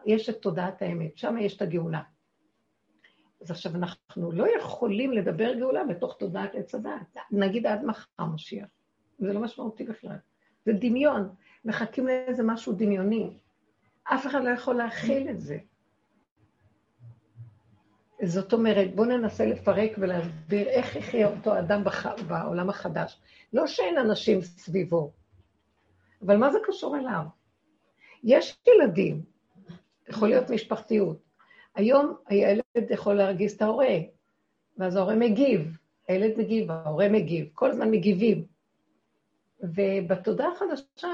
יש 0.07 0.29
את 0.29 0.43
תודעת 0.43 0.83
האמת, 0.83 1.19
שם 1.19 1.37
יש 1.38 1.57
את 1.57 1.62
הגאולה. 1.62 2.02
אז 3.40 3.50
עכשיו 3.50 3.75
אנחנו 3.75 4.33
לא 4.33 4.47
יכולים 4.59 5.12
לדבר 5.12 5.55
גאולה 5.55 5.85
בתוך 5.85 6.17
תודעת 6.19 6.55
עץ 6.55 6.75
הדעת. 6.75 7.17
נגיד 7.31 7.67
עד 7.67 7.85
מחר 7.85 8.25
משיח. 8.35 8.69
זה 9.19 9.33
לא 9.33 9.40
משמעותי 9.40 9.85
בכלל. 9.85 10.17
זה 10.67 10.73
דמיון. 10.73 11.29
מחכים 11.64 12.07
לאיזה 12.07 12.43
משהו 12.43 12.73
דמיוני. 12.73 13.38
אף 14.04 14.26
אחד 14.26 14.45
לא 14.45 14.50
יכול 14.50 14.75
להכיל 14.75 15.30
את 15.30 15.40
זה. 15.40 15.59
זאת 18.23 18.52
אומרת, 18.52 18.95
בואו 18.95 19.09
ננסה 19.09 19.47
לפרק 19.47 19.92
ולהסביר 19.99 20.69
איך 20.69 20.97
יחיה 20.97 21.28
אותו 21.28 21.59
אדם 21.59 21.85
בח... 21.85 22.07
בעולם 22.07 22.71
החדש. 22.71 23.21
לא 23.52 23.66
שאין 23.66 23.99
אנשים 23.99 24.42
סביבו, 24.42 25.12
אבל 26.23 26.37
מה 26.37 26.52
זה 26.52 26.59
קשור 26.64 26.97
אליו? 26.97 27.23
יש 28.25 28.59
ילדים, 28.69 29.23
יכול 30.09 30.28
להיות 30.28 30.50
משפחתיות. 30.50 31.19
היום 31.75 32.16
הילד 32.26 32.90
יכול 32.90 33.14
להרגיז 33.14 33.52
את 33.52 33.62
ההורה, 33.62 33.97
ואז 34.78 34.97
ההורה 34.97 35.14
מגיב, 35.14 35.76
הילד 36.09 36.38
מגיב, 36.38 36.71
ההורה 36.71 37.09
מגיב, 37.09 37.49
כל 37.54 37.71
הזמן 37.71 37.90
מגיבים. 37.90 38.45
ובתודעה 39.61 40.52
החדשה, 40.52 41.09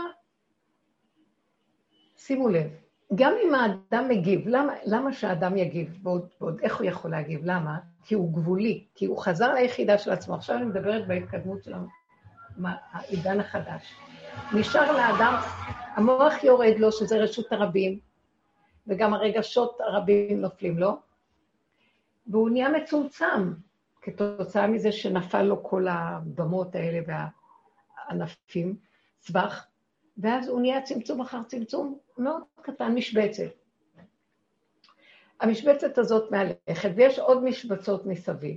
שימו 2.16 2.48
לב, 2.48 2.70
גם 3.14 3.32
אם 3.44 3.54
האדם 3.54 4.08
מגיב, 4.08 4.48
למה, 4.48 4.72
למה 4.84 5.12
שהאדם 5.12 5.56
יגיב, 5.56 5.98
ועוד, 6.02 6.28
ועוד 6.40 6.60
איך 6.62 6.76
הוא 6.76 6.86
יכול 6.86 7.10
להגיב? 7.10 7.40
למה? 7.44 7.78
כי 8.04 8.14
הוא 8.14 8.32
גבולי, 8.34 8.84
כי 8.94 9.06
הוא 9.06 9.18
חזר 9.18 9.54
ליחידה 9.54 9.98
של 9.98 10.10
עצמו. 10.10 10.34
עכשיו 10.34 10.56
אני 10.56 10.64
מדברת 10.64 11.06
בהתקדמות 11.06 11.64
של 11.64 11.74
העידן 12.64 13.40
החדש. 13.40 13.94
נשאר 14.54 14.92
לאדם, 14.92 15.34
המוח 15.94 16.44
יורד 16.44 16.74
לו, 16.78 16.92
שזה 16.92 17.18
רשות 17.18 17.52
הרבים, 17.52 17.98
וגם 18.86 19.14
הרגשות 19.14 19.80
הרבים 19.80 20.40
נופלים 20.40 20.78
לו, 20.78 20.96
והוא 22.26 22.50
נהיה 22.50 22.68
מצומצם 22.68 23.52
כתוצאה 24.02 24.66
מזה 24.66 24.92
שנפל 24.92 25.42
לו 25.42 25.62
כל 25.62 25.86
הבמות 25.88 26.74
האלה 26.74 27.00
והענפים, 28.08 28.76
צבח, 29.18 29.66
ואז 30.18 30.48
הוא 30.48 30.60
נהיה 30.60 30.82
צמצום 30.82 31.20
אחר 31.20 31.42
צמצום 31.42 31.98
מאוד 32.18 32.42
קטן, 32.62 32.94
משבצת. 32.94 33.50
המשבצת 35.40 35.98
הזאת 35.98 36.30
מהלכת, 36.30 36.90
ויש 36.96 37.18
עוד 37.18 37.44
משבצות 37.44 38.06
מסביב. 38.06 38.56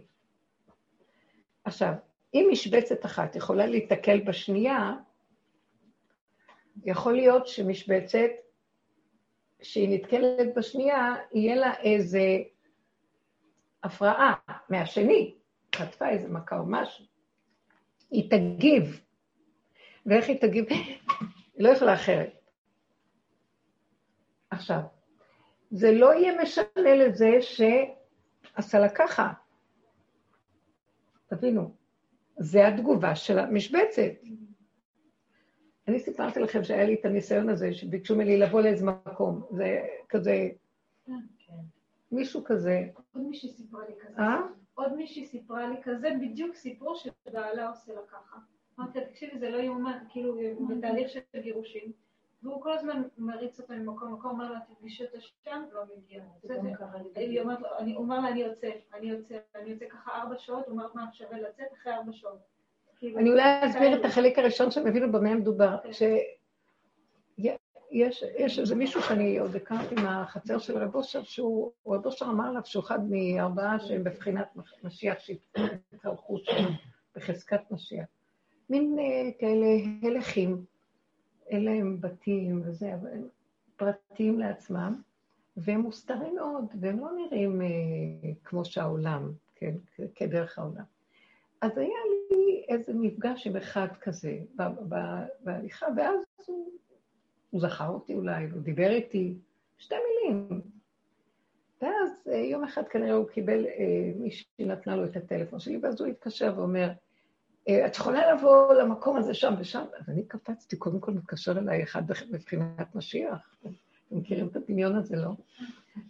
עכשיו, 1.63 1.93
אם 2.33 2.47
משבצת 2.51 3.05
אחת 3.05 3.35
יכולה 3.35 3.65
להיתקל 3.65 4.19
בשנייה, 4.19 4.93
יכול 6.85 7.13
להיות 7.13 7.47
שמשבצת 7.47 8.29
שהיא 9.61 9.89
נתקלת 9.89 10.55
בשנייה, 10.55 11.15
יהיה 11.33 11.55
לה 11.55 11.73
איזה 11.79 12.37
הפרעה 13.83 14.33
מהשני, 14.69 15.35
חטפה 15.75 16.09
איזה 16.09 16.29
מכה 16.29 16.59
או 16.59 16.65
משהו. 16.65 17.05
היא 18.11 18.31
תגיב. 18.31 19.01
ואיך 20.05 20.27
היא 20.27 20.41
תגיב? 20.41 20.65
היא 20.69 20.97
לא 21.57 21.69
יכולה 21.69 21.93
אחרת. 21.93 22.38
עכשיו, 24.51 24.79
זה 25.71 25.91
לא 25.91 26.13
יהיה 26.13 26.41
משנה 26.41 26.95
לזה 26.95 27.41
שעשה 27.41 28.79
לה 28.79 28.89
ככה. 28.89 29.33
תבינו, 31.27 31.75
זה 32.37 32.67
התגובה 32.67 33.15
של 33.15 33.39
המשבצת. 33.39 34.11
אני 35.87 35.99
סיפרתי 35.99 36.39
לכם 36.39 36.63
שהיה 36.63 36.85
לי 36.85 36.93
את 36.93 37.05
הניסיון 37.05 37.49
הזה, 37.49 37.73
שביקשו 37.73 38.15
ממני 38.15 38.37
לבוא 38.37 38.61
לאיזה 38.61 38.85
מקום. 38.85 39.41
זה 39.51 39.87
כזה... 40.09 40.49
מישהו 42.11 42.43
כזה. 42.45 42.87
עוד 43.13 43.23
מישהי 43.23 43.49
סיפרה 43.49 43.81
לי 43.89 43.95
כזה. 44.01 44.19
אה? 44.19 44.41
עוד 44.73 44.93
מישהי 44.95 45.25
סיפרה 45.25 45.69
לי 45.69 45.75
כזה, 45.83 46.09
בדיוק 46.21 46.55
סיפור 46.55 46.95
שבעלה 46.95 47.69
עושה 47.69 47.93
לה 47.93 48.01
ככה. 48.07 48.37
אמרתי 48.79 48.99
לה, 48.99 49.05
תקשיבי, 49.05 49.39
זה 49.39 49.49
לא 49.49 49.57
יאומן, 49.57 49.97
כאילו, 50.09 50.37
בתהליך 50.69 51.09
של 51.09 51.19
גירושים. 51.41 51.91
והוא 52.43 52.61
כל 52.61 52.71
הזמן 52.73 53.03
מריץ 53.17 53.59
אותו 53.59 53.73
ממקום 53.73 54.09
למקום, 54.09 54.31
אומר 54.31 54.51
לה, 54.51 54.59
תפגשי 54.59 55.03
אותה 55.05 55.17
שם, 55.19 55.63
לא 55.73 55.81
מגיע. 55.97 56.23
הוא 57.95 58.03
אומר 58.03 58.19
לה, 58.19 58.27
אני 58.29 58.39
יוצא, 58.39 58.69
אני 58.93 59.09
יוצא, 59.09 59.37
אני 59.55 59.69
יוצא 59.69 59.85
ככה 59.89 60.11
ארבע 60.11 60.37
שעות, 60.37 60.65
הוא 60.65 60.71
אומר, 60.71 60.87
מה 60.93 61.05
שווה 61.13 61.39
לצאת 61.39 61.73
אחרי 61.73 61.93
ארבע 61.93 62.11
שעות. 62.13 62.39
כאילו, 62.97 63.19
אני 63.19 63.29
אולי 63.29 63.65
אסביר 63.65 63.99
את 63.99 64.05
החלק 64.05 64.39
הראשון 64.39 64.71
שהם 64.71 64.87
הבינו 64.87 65.11
במה 65.11 65.35
מדובר, 65.35 65.77
כן. 65.83 65.91
שיש 67.91 68.59
איזה 68.59 68.75
מישהו 68.75 69.01
שאני 69.01 69.37
עוד 69.37 69.55
הכרתי 69.55 69.95
מהחצר 69.95 70.57
של 70.59 70.77
רב 70.77 70.95
אושר, 70.95 71.23
שהוא, 71.23 71.71
רב 71.87 72.05
אושר 72.05 72.25
אמר 72.25 72.47
עליו 72.47 72.61
שהוא 72.65 72.83
אחד 72.83 72.99
מארבעה 73.09 73.79
שהם 73.79 74.03
בבחינת 74.03 74.47
משיח 74.83 75.19
שהתהלכו 75.19 76.37
שם 76.37 76.65
בחזקת 77.15 77.71
משיח. 77.71 78.05
מין 78.69 78.97
אה, 78.99 79.31
כאלה 79.39 79.67
הלכים, 80.03 80.65
אין 81.49 81.65
להם 81.65 82.01
בתים 82.01 82.61
וזה, 82.65 82.93
אבל 82.95 83.09
הם 83.13 83.27
פרטיים 83.75 84.39
לעצמם, 84.39 85.01
והם 85.57 85.79
מוסתרים 85.81 86.35
מאוד, 86.35 86.65
והם 86.79 86.99
לא 86.99 87.07
נראים 87.11 87.61
אה, 87.61 87.67
כמו 88.43 88.65
שהעולם, 88.65 89.31
כן, 89.55 89.75
כדרך 90.15 90.59
העולם. 90.59 90.83
אז 91.61 91.77
היה 91.77 91.97
לי 92.31 92.65
איזה 92.67 92.93
מפגש 92.93 93.47
עם 93.47 93.55
אחד 93.55 93.87
כזה 94.01 94.39
בהליכה, 95.41 95.85
ואז 95.97 96.19
הוא, 96.45 96.71
הוא 97.49 97.61
זכר 97.61 97.87
אותי 97.87 98.13
אולי, 98.13 98.49
הוא 98.49 98.61
דיבר 98.61 98.89
איתי 98.89 99.33
שתי 99.77 99.95
מילים. 99.95 100.61
ואז 101.81 102.27
אה, 102.31 102.37
יום 102.37 102.63
אחד 102.63 102.87
כנראה 102.87 103.13
הוא 103.13 103.27
קיבל, 103.27 103.65
אה, 103.65 104.11
מישהי 104.15 104.65
נתנה 104.65 104.95
לו 104.95 105.05
את 105.05 105.15
הטלפון 105.15 105.59
שלי, 105.59 105.77
ואז 105.77 106.01
הוא 106.01 106.07
התקשר 106.07 106.53
ואומר, 106.57 106.91
את 107.85 107.95
יכולה 107.95 108.33
לבוא 108.33 108.73
למקום 108.73 109.17
הזה 109.17 109.33
שם 109.33 109.53
ושם? 109.59 109.83
אז 109.99 110.09
אני 110.09 110.23
קפצתי, 110.23 110.77
קודם 110.77 110.99
כל 110.99 111.11
מתקשר 111.11 111.57
אליי 111.57 111.83
אחד 111.83 112.07
בבחינת 112.07 112.95
משיח. 112.95 113.55
אתם 113.61 113.69
מכירים 114.11 114.47
את 114.47 114.55
הדמיון 114.55 114.95
הזה, 114.95 115.15
לא? 115.15 115.31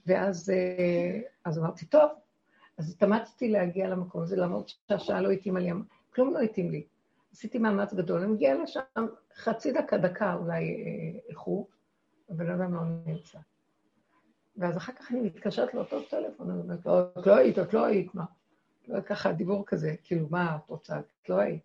ואז 0.05 0.53
אז 1.45 1.59
אמרתי, 1.59 1.85
טוב, 1.85 2.09
אז 2.77 2.91
התאמצתי 2.91 3.49
להגיע 3.49 3.89
למקום 3.89 4.21
הזה, 4.21 4.35
למרות 4.35 4.73
שהשעה 4.87 5.21
לא 5.21 5.29
התאימה 5.29 5.59
לי, 5.59 5.71
כלום 6.15 6.33
לא 6.33 6.39
התאים 6.39 6.71
לי. 6.71 6.83
עשיתי 7.31 7.57
מאמץ 7.59 7.93
גדול, 7.93 8.21
אני 8.21 8.31
מגיעה 8.31 8.63
לשם 8.63 8.81
חצי 9.35 9.71
דקה, 9.71 9.97
דקה 9.97 10.33
אולי 10.33 10.83
איחור, 11.29 11.69
אבל 12.29 12.45
לא 12.45 12.53
יודע 12.53 12.67
מה 12.67 12.79
הוא 12.79 12.87
נמצא. 13.05 13.39
ואז 14.57 14.77
אחר 14.77 14.93
כך 14.93 15.11
אני 15.11 15.21
מתקשרת 15.21 15.73
לאותו 15.73 16.01
טלפון, 16.01 16.51
אני 16.51 16.59
אומרת 16.59 16.79
את 17.19 17.27
לא 17.27 17.35
היית, 17.35 17.59
את 17.59 17.73
לא 17.73 17.85
היית, 17.85 18.15
מה? 18.15 18.25
לא 18.87 19.01
ככה 19.01 19.31
דיבור 19.31 19.65
כזה, 19.65 19.95
כאילו, 20.03 20.27
מה 20.29 20.55
את 20.55 20.69
רוצה? 20.69 20.99
את 20.99 21.29
לא 21.29 21.35
היית. 21.35 21.61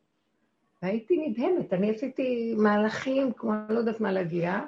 והייתי 0.83 1.28
נדהמת, 1.28 1.73
אני 1.73 1.90
עשיתי 1.90 2.54
מהלכים 2.59 3.33
כמו 3.33 3.52
לא 3.68 3.78
יודעת 3.78 4.00
מה 4.00 4.12
להגיע, 4.12 4.61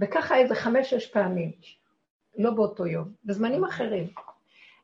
וככה 0.00 0.36
איזה 0.36 0.54
חמש-שש 0.54 1.06
פעמים, 1.06 1.52
לא 2.38 2.50
באותו 2.50 2.86
יום, 2.86 3.12
בזמנים 3.24 3.64
אחרים. 3.64 4.06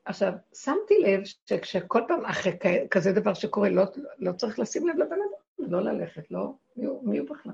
עכשיו, 0.04 0.32
שמתי 0.54 0.94
לב 0.98 1.22
שכשכל 1.46 2.00
פעם 2.08 2.24
אחרי 2.24 2.52
כזה 2.90 3.12
דבר 3.12 3.34
שקורה, 3.34 3.68
לא, 3.68 3.82
לא 4.18 4.32
צריך 4.32 4.58
לשים 4.58 4.88
לב 4.88 4.96
לבן 4.96 5.12
אדם, 5.12 5.70
לא 5.70 5.80
ללכת, 5.80 6.30
לא, 6.30 6.52
מי 6.76 6.86
הוא, 6.86 7.08
מי 7.08 7.18
הוא 7.18 7.28
בכלל? 7.28 7.52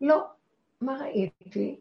לא. 0.00 0.24
מה 0.80 0.98
ראיתי? 1.00 1.80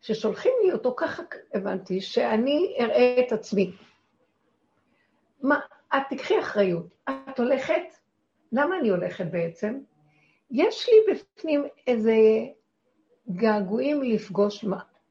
ששולחים 0.00 0.52
לי 0.64 0.72
אותו 0.72 0.94
ככה, 0.96 1.22
הבנתי, 1.54 2.00
שאני 2.00 2.76
אראה 2.80 3.20
את 3.26 3.32
עצמי. 3.32 3.72
מה, 5.42 5.60
את 5.96 6.02
תקחי 6.10 6.40
אחריות. 6.40 6.86
את 7.08 7.38
הולכת, 7.38 7.82
למה 8.52 8.78
אני 8.78 8.88
הולכת 8.88 9.26
בעצם? 9.26 9.80
יש 10.50 10.88
לי 10.88 11.14
בפנים 11.14 11.64
איזה 11.86 12.14
געגועים 13.30 14.02
לפגוש 14.02 14.64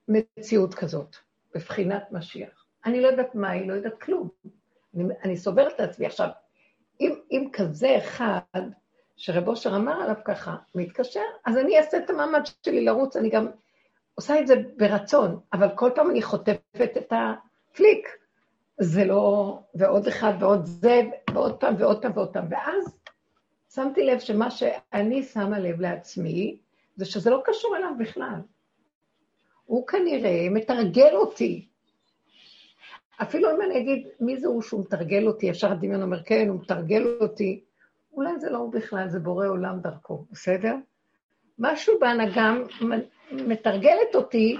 מציאות 0.08 0.73
כזאת, 0.73 1.15
בבחינת 1.55 2.12
משיח. 2.12 2.65
אני 2.86 3.01
לא 3.01 3.08
יודעת 3.08 3.36
מה 3.36 3.49
היא, 3.49 3.67
לא 3.67 3.73
יודעת 3.73 4.01
כלום. 4.01 4.29
אני, 4.95 5.03
אני 5.23 5.38
סוברת 5.38 5.73
את 5.75 5.79
עצמי. 5.79 6.05
עכשיו, 6.05 6.29
אם, 7.01 7.15
אם 7.31 7.49
כזה 7.53 7.97
אחד, 7.97 8.39
שרב 9.17 9.47
אושר 9.47 9.75
אמר 9.75 10.01
עליו 10.01 10.15
ככה, 10.25 10.55
מתקשר, 10.75 11.23
אז 11.45 11.58
אני 11.58 11.77
אעשה 11.77 11.97
את 11.97 12.10
המעמד 12.10 12.41
שלי 12.65 12.86
לרוץ, 12.86 13.15
אני 13.15 13.29
גם 13.29 13.47
עושה 14.15 14.39
את 14.39 14.47
זה 14.47 14.55
ברצון, 14.77 15.39
אבל 15.53 15.67
כל 15.75 15.91
פעם 15.95 16.10
אני 16.10 16.21
חוטפת 16.21 16.91
את 16.97 17.13
הפליק. 17.13 18.08
זה 18.79 19.05
לא, 19.05 19.59
ועוד 19.75 20.07
אחד 20.07 20.33
ועוד 20.39 20.65
זה, 20.65 21.01
ועוד 21.33 21.59
פעם 21.59 21.75
ועוד 21.79 22.01
פעם 22.01 22.12
ועוד 22.15 22.33
פעם. 22.33 22.45
ואז 22.49 22.97
שמתי 23.73 24.03
לב 24.03 24.19
שמה 24.19 24.51
שאני 24.51 25.23
שמה 25.23 25.59
לב 25.59 25.81
לעצמי, 25.81 26.57
זה 26.95 27.05
שזה 27.05 27.29
לא 27.29 27.41
קשור 27.45 27.75
אליו 27.77 27.91
בכלל. 27.99 28.39
הוא 29.65 29.88
כנראה 29.88 30.47
מתרגל 30.51 31.13
אותי. 31.13 31.67
אפילו 33.21 33.51
אם 33.51 33.62
אני 33.62 33.77
אגיד 33.77 34.07
מי 34.19 34.38
זה 34.38 34.47
הוא 34.47 34.62
שהוא 34.62 34.81
מתרגל 34.81 35.27
אותי, 35.27 35.45
ישר 35.45 35.71
הדמיון 35.71 36.01
אומר, 36.01 36.23
כן, 36.23 36.49
הוא 36.49 36.62
מתרגל 36.62 37.17
אותי, 37.21 37.63
אולי 38.13 38.39
זה 38.39 38.49
לא 38.49 38.57
הוא 38.57 38.71
בכלל, 38.71 39.09
זה 39.09 39.19
בורא 39.19 39.47
עולם 39.47 39.79
דרכו, 39.79 40.25
בסדר? 40.31 40.75
משהו 41.59 41.93
בהנהגה 41.99 42.53
מתרגלת 43.31 44.15
אותי, 44.15 44.57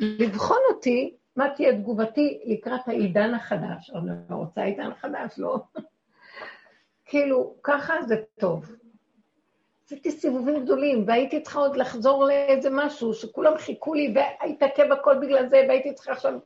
לבחון 0.00 0.58
אותי, 0.74 1.16
מה 1.36 1.50
תהיה 1.56 1.76
תגובתי 1.76 2.40
לקראת 2.44 2.88
העידן 2.88 3.34
החדש. 3.34 3.90
אני 3.90 4.10
לא 4.30 4.36
רוצה 4.36 4.62
עידן 4.62 4.94
חדש, 4.94 5.38
לא. 5.38 5.58
כאילו, 7.04 7.54
ככה 7.62 7.94
זה 8.02 8.22
טוב. 8.38 8.76
עשיתי 9.84 10.10
סיבובים 10.10 10.64
גדולים, 10.64 11.04
והייתי 11.06 11.42
צריכה 11.42 11.58
עוד 11.58 11.76
לחזור 11.76 12.24
לאיזה 12.24 12.68
משהו, 12.72 13.14
שכולם 13.14 13.58
חיכו 13.58 13.94
לי, 13.94 14.14
והתעכב 14.14 14.92
הכל 14.92 15.18
בגלל 15.18 15.48
זה, 15.48 15.64
והייתי 15.68 15.94
צריכה 15.94 16.12
עכשיו 16.12 16.38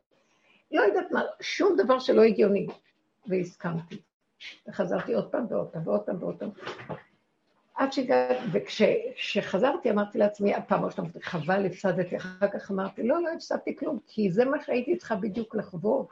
לא 0.71 0.83
יודעת 0.83 1.11
מה, 1.11 1.23
שום 1.41 1.77
דבר 1.77 1.99
שלא 1.99 2.23
הגיוני. 2.23 2.67
והסכמתי. 3.27 4.01
וחזרתי 4.69 5.15
עוד 5.15 5.31
פעם 5.31 5.47
ועוד 5.49 5.69
פעם 5.69 5.83
ועוד 5.89 6.01
פעם 6.01 6.23
ועוד 6.23 6.37
פעם. 6.39 6.51
עד 7.77 7.93
שהגעתי, 7.93 8.45
וכשחזרתי 8.53 9.91
אמרתי 9.91 10.19
לעצמי, 10.19 10.55
הפעם 10.55 10.85
ראשונה, 10.85 11.09
חבל, 11.23 11.67
הפסדתי, 11.67 12.17
אחר 12.17 12.49
כך 12.49 12.71
אמרתי, 12.71 13.03
לא, 13.03 13.23
לא 13.23 13.29
הפסדתי 13.29 13.77
כלום, 13.77 13.99
כי 14.07 14.31
זה 14.31 14.45
מה 14.45 14.57
שהייתי 14.63 14.97
צריכה 14.97 15.17
בדיוק 15.17 15.55
לחוות. 15.55 16.09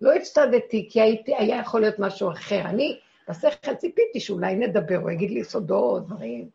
לא 0.00 0.12
הפסדתי, 0.12 0.88
כי 0.90 1.00
הייתי, 1.00 1.36
היה 1.36 1.56
יכול 1.56 1.80
להיות 1.80 1.98
משהו 1.98 2.30
אחר. 2.30 2.60
אני 2.60 3.00
בשכל 3.28 3.74
ציפיתי 3.74 4.20
שאולי 4.20 4.54
נדבר, 4.54 4.96
הוא 4.96 5.10
יגיד 5.10 5.30
לי 5.30 5.44
סודות, 5.44 6.06
דברים. 6.06 6.48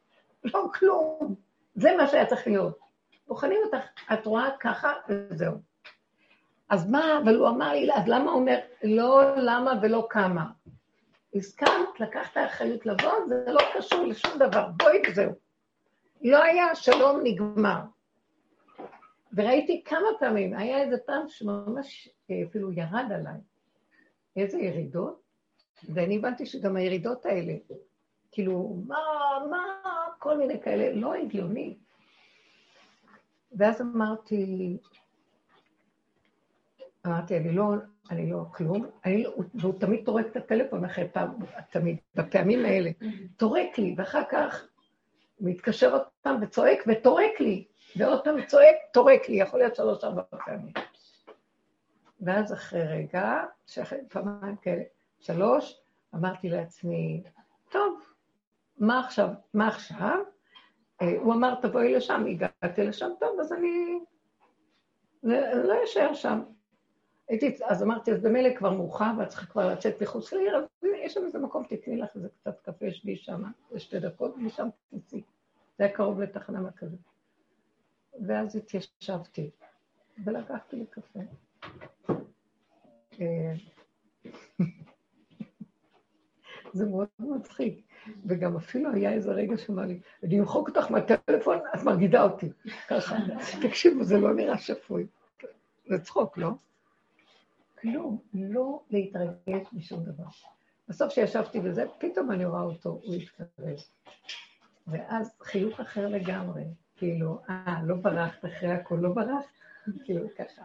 לא, 0.43 0.67
כלום. 0.73 1.35
זה 1.75 1.95
מה 1.97 2.07
שהיה 2.07 2.25
צריך 2.25 2.47
להיות. 2.47 2.79
בוחנים 3.27 3.57
אותך, 3.65 3.85
את 4.13 4.25
רואה 4.25 4.49
ככה, 4.59 4.93
וזהו. 5.09 5.53
אז 6.69 6.89
מה, 6.89 7.19
אבל 7.23 7.35
הוא 7.35 7.47
אמר 7.47 7.71
לי, 7.71 7.93
אז 7.93 8.03
למה 8.07 8.31
הוא 8.31 8.39
אומר, 8.39 8.59
לא 8.83 9.35
למה 9.38 9.73
ולא 9.81 10.07
כמה? 10.09 10.45
הסכמת, 11.35 11.99
לקחת 11.99 12.37
אחריות 12.37 12.85
לבוא, 12.85 13.11
זה 13.27 13.45
לא 13.47 13.61
קשור 13.77 14.05
לשום 14.05 14.31
דבר, 14.39 14.67
בואי 14.77 14.97
וזהו. 15.07 15.31
לא 16.21 16.43
היה 16.43 16.75
שלום 16.75 17.19
נגמר. 17.23 17.79
וראיתי 19.33 19.83
כמה 19.85 20.07
פעמים, 20.19 20.57
היה 20.57 20.81
איזה 20.81 20.97
פעם 21.05 21.27
שממש 21.27 22.09
אה, 22.31 22.35
אפילו 22.49 22.71
ירד 22.71 23.05
עליי, 23.11 23.39
איזה 24.35 24.57
ירידות, 24.57 25.21
ואני 25.93 26.17
הבנתי 26.17 26.45
שגם 26.45 26.75
הירידות 26.75 27.25
האלה, 27.25 27.53
כאילו, 28.31 28.77
מה, 28.87 28.97
מה, 29.49 29.81
כל 30.19 30.37
מיני 30.37 30.61
כאלה, 30.61 30.95
לא 30.95 31.13
הגיוני. 31.13 31.77
ואז 33.51 33.81
אמרתי, 33.81 34.77
אמרתי, 37.05 37.37
אני 37.37 37.51
לא, 37.51 37.73
אני 38.11 38.31
לא 38.31 38.45
כלום, 38.51 38.85
אני 39.05 39.23
לא, 39.23 39.33
והוא 39.53 39.79
תמיד 39.79 40.05
טורק 40.05 40.25
את 40.25 40.35
הטלפון 40.35 40.85
אחרי 40.85 41.09
פעם, 41.09 41.29
תמיד, 41.71 41.97
בפעמים 42.15 42.65
האלה, 42.65 42.89
טורק 43.37 43.77
לי, 43.77 43.95
ואחר 43.97 44.23
כך 44.31 44.67
מתקשר 45.39 45.93
עוד 45.93 46.01
פעם 46.21 46.37
וצועק 46.41 46.79
וטורק 46.87 47.39
לי, 47.39 47.65
ועוד 47.95 48.23
פעם 48.23 48.45
צועק, 48.45 48.75
טורק 48.93 49.29
לי, 49.29 49.35
יכול 49.35 49.59
להיות 49.59 49.75
שלוש 49.75 50.03
ארבע 50.03 50.21
פעמים. 50.45 50.73
ואז 52.21 52.53
אחרי 52.53 52.83
רגע, 52.87 53.43
שאחרי 53.65 53.99
פעמיים 54.09 54.55
כאלה, 54.55 54.83
שלוש, 55.19 55.81
אמרתי 56.15 56.49
לעצמי, 56.49 57.23
טוב, 57.69 57.99
מה 58.79 58.99
עכשיו? 58.99 59.29
מה 59.53 59.67
עכשיו? 59.67 60.19
אה, 61.01 61.15
הוא 61.19 61.33
אמר, 61.33 61.55
תבואי 61.61 61.93
לשם, 61.93 62.25
הגעתי 62.25 62.83
לשם, 62.83 63.09
טוב, 63.19 63.39
אז 63.39 63.53
אני 63.53 63.99
לא 65.53 65.83
אשאר 65.83 66.13
שם. 66.13 66.41
הייתי, 67.27 67.57
אז 67.65 67.83
אמרתי, 67.83 68.11
אז 68.11 68.21
במילא 68.21 68.55
כבר 68.55 68.73
מאוחר, 68.73 69.11
ואת 69.19 69.27
צריכה 69.27 69.45
כבר 69.45 69.73
לצאת 69.73 70.01
מחוץ 70.01 70.33
לעיר, 70.33 70.57
אז 70.57 70.63
יש 70.95 71.13
שם 71.13 71.25
איזה 71.25 71.39
מקום, 71.39 71.63
תקני 71.63 71.97
לך 71.97 72.15
איזה 72.15 72.29
קצת 72.41 72.61
קפה, 72.61 72.91
שבי 72.91 73.15
שם, 73.15 73.43
זה 73.71 73.79
שתי 73.79 73.99
דקות, 73.99 74.35
ומשם 74.35 74.67
תצאי. 74.89 75.21
זה 75.77 75.83
היה 75.83 75.93
קרוב 75.93 76.21
לתחנה 76.21 76.61
מרכזית. 76.61 76.99
ואז 78.27 78.55
התיישבתי, 78.55 79.49
ולקחתי 80.25 80.75
לי 80.75 80.85
קפה. 80.85 81.19
אה, 83.21 83.53
זה 86.73 86.85
מאוד 86.85 87.07
מצחיק. 87.19 87.85
וגם 88.25 88.55
אפילו 88.55 88.91
היה 88.91 89.13
איזה 89.13 89.31
רגע 89.31 89.57
שאמר 89.57 89.85
לי, 89.85 89.99
אני 90.23 90.39
אמחוק 90.39 90.69
אותך 90.69 90.91
מהטלפון, 90.91 91.57
את 91.75 91.83
מרגידה 91.83 92.23
אותי. 92.23 92.49
ככה. 92.88 93.15
תקשיבו, 93.67 94.03
זה 94.03 94.17
לא 94.17 94.33
נראה 94.33 94.57
שפוי. 94.57 95.07
זה 95.89 95.99
צחוק, 95.99 96.38
לא? 96.38 96.49
כלום, 97.85 98.17
לא 98.33 98.81
להתרגש 98.89 99.67
משום 99.73 100.03
דבר. 100.03 100.23
בסוף 100.87 101.11
כשישבתי 101.11 101.59
וזה, 101.63 101.85
פתאום 101.99 102.31
אני 102.31 102.45
רואה 102.45 102.61
אותו, 102.61 102.89
הוא 102.89 103.15
התקרב. 103.15 103.77
ואז 104.87 105.31
חיוך 105.41 105.79
אחר 105.79 106.07
לגמרי, 106.07 106.63
כאילו, 106.95 107.39
אה, 107.49 107.79
לא 107.85 107.95
ברחת 107.95 108.45
אחרי 108.45 108.71
הכול, 108.71 108.99
לא 108.99 109.09
ברחת? 109.09 109.45
כאילו, 110.05 110.27
ככה. 110.37 110.61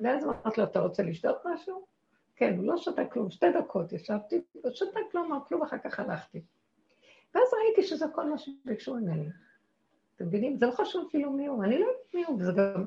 ואז 0.00 0.24
אמרתי 0.24 0.60
לו, 0.60 0.66
אתה 0.66 0.80
רוצה 0.80 1.02
לשתות 1.02 1.36
משהו? 1.44 1.84
כן, 2.36 2.56
הוא 2.56 2.64
לא 2.64 2.76
שתה 2.76 3.04
כלום, 3.04 3.30
שתי 3.30 3.46
דקות 3.52 3.92
ישבתי, 3.92 4.40
הוא 4.52 4.72
שתה 4.74 5.00
כלום, 5.10 5.32
אמר 5.32 5.44
כלום, 5.48 5.62
אחר 5.62 5.78
כך 5.78 6.00
הלכתי. 6.00 6.40
ואז 7.34 7.48
ראיתי 7.64 7.82
שזה 7.82 8.06
כל 8.14 8.30
מה 8.30 8.38
שביקשו 8.38 8.94
ממני. 8.94 9.28
אתם 10.16 10.26
מבינים? 10.26 10.56
זה 10.56 10.66
לא 10.66 10.70
חשוב 10.70 11.06
אפילו 11.08 11.32
מי 11.32 11.46
הוא, 11.46 11.64
אני 11.64 11.78
לא 11.78 11.84
יודעת 11.84 12.14
מי 12.14 12.24
הוא, 12.24 12.36
וזה 12.40 12.52
גם... 12.52 12.84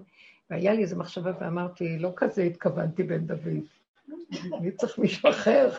והיה 0.50 0.74
לי 0.74 0.82
איזו 0.82 0.98
מחשבה 0.98 1.32
ואמרתי, 1.40 2.00
לא 2.00 2.14
כזה 2.16 2.42
התכוונתי 2.42 3.04
בן 3.04 3.28
דוד. 3.28 3.64
אני 4.54 4.72
צריך 4.72 5.00
מישהו 5.00 5.30
אחר, 5.30 5.70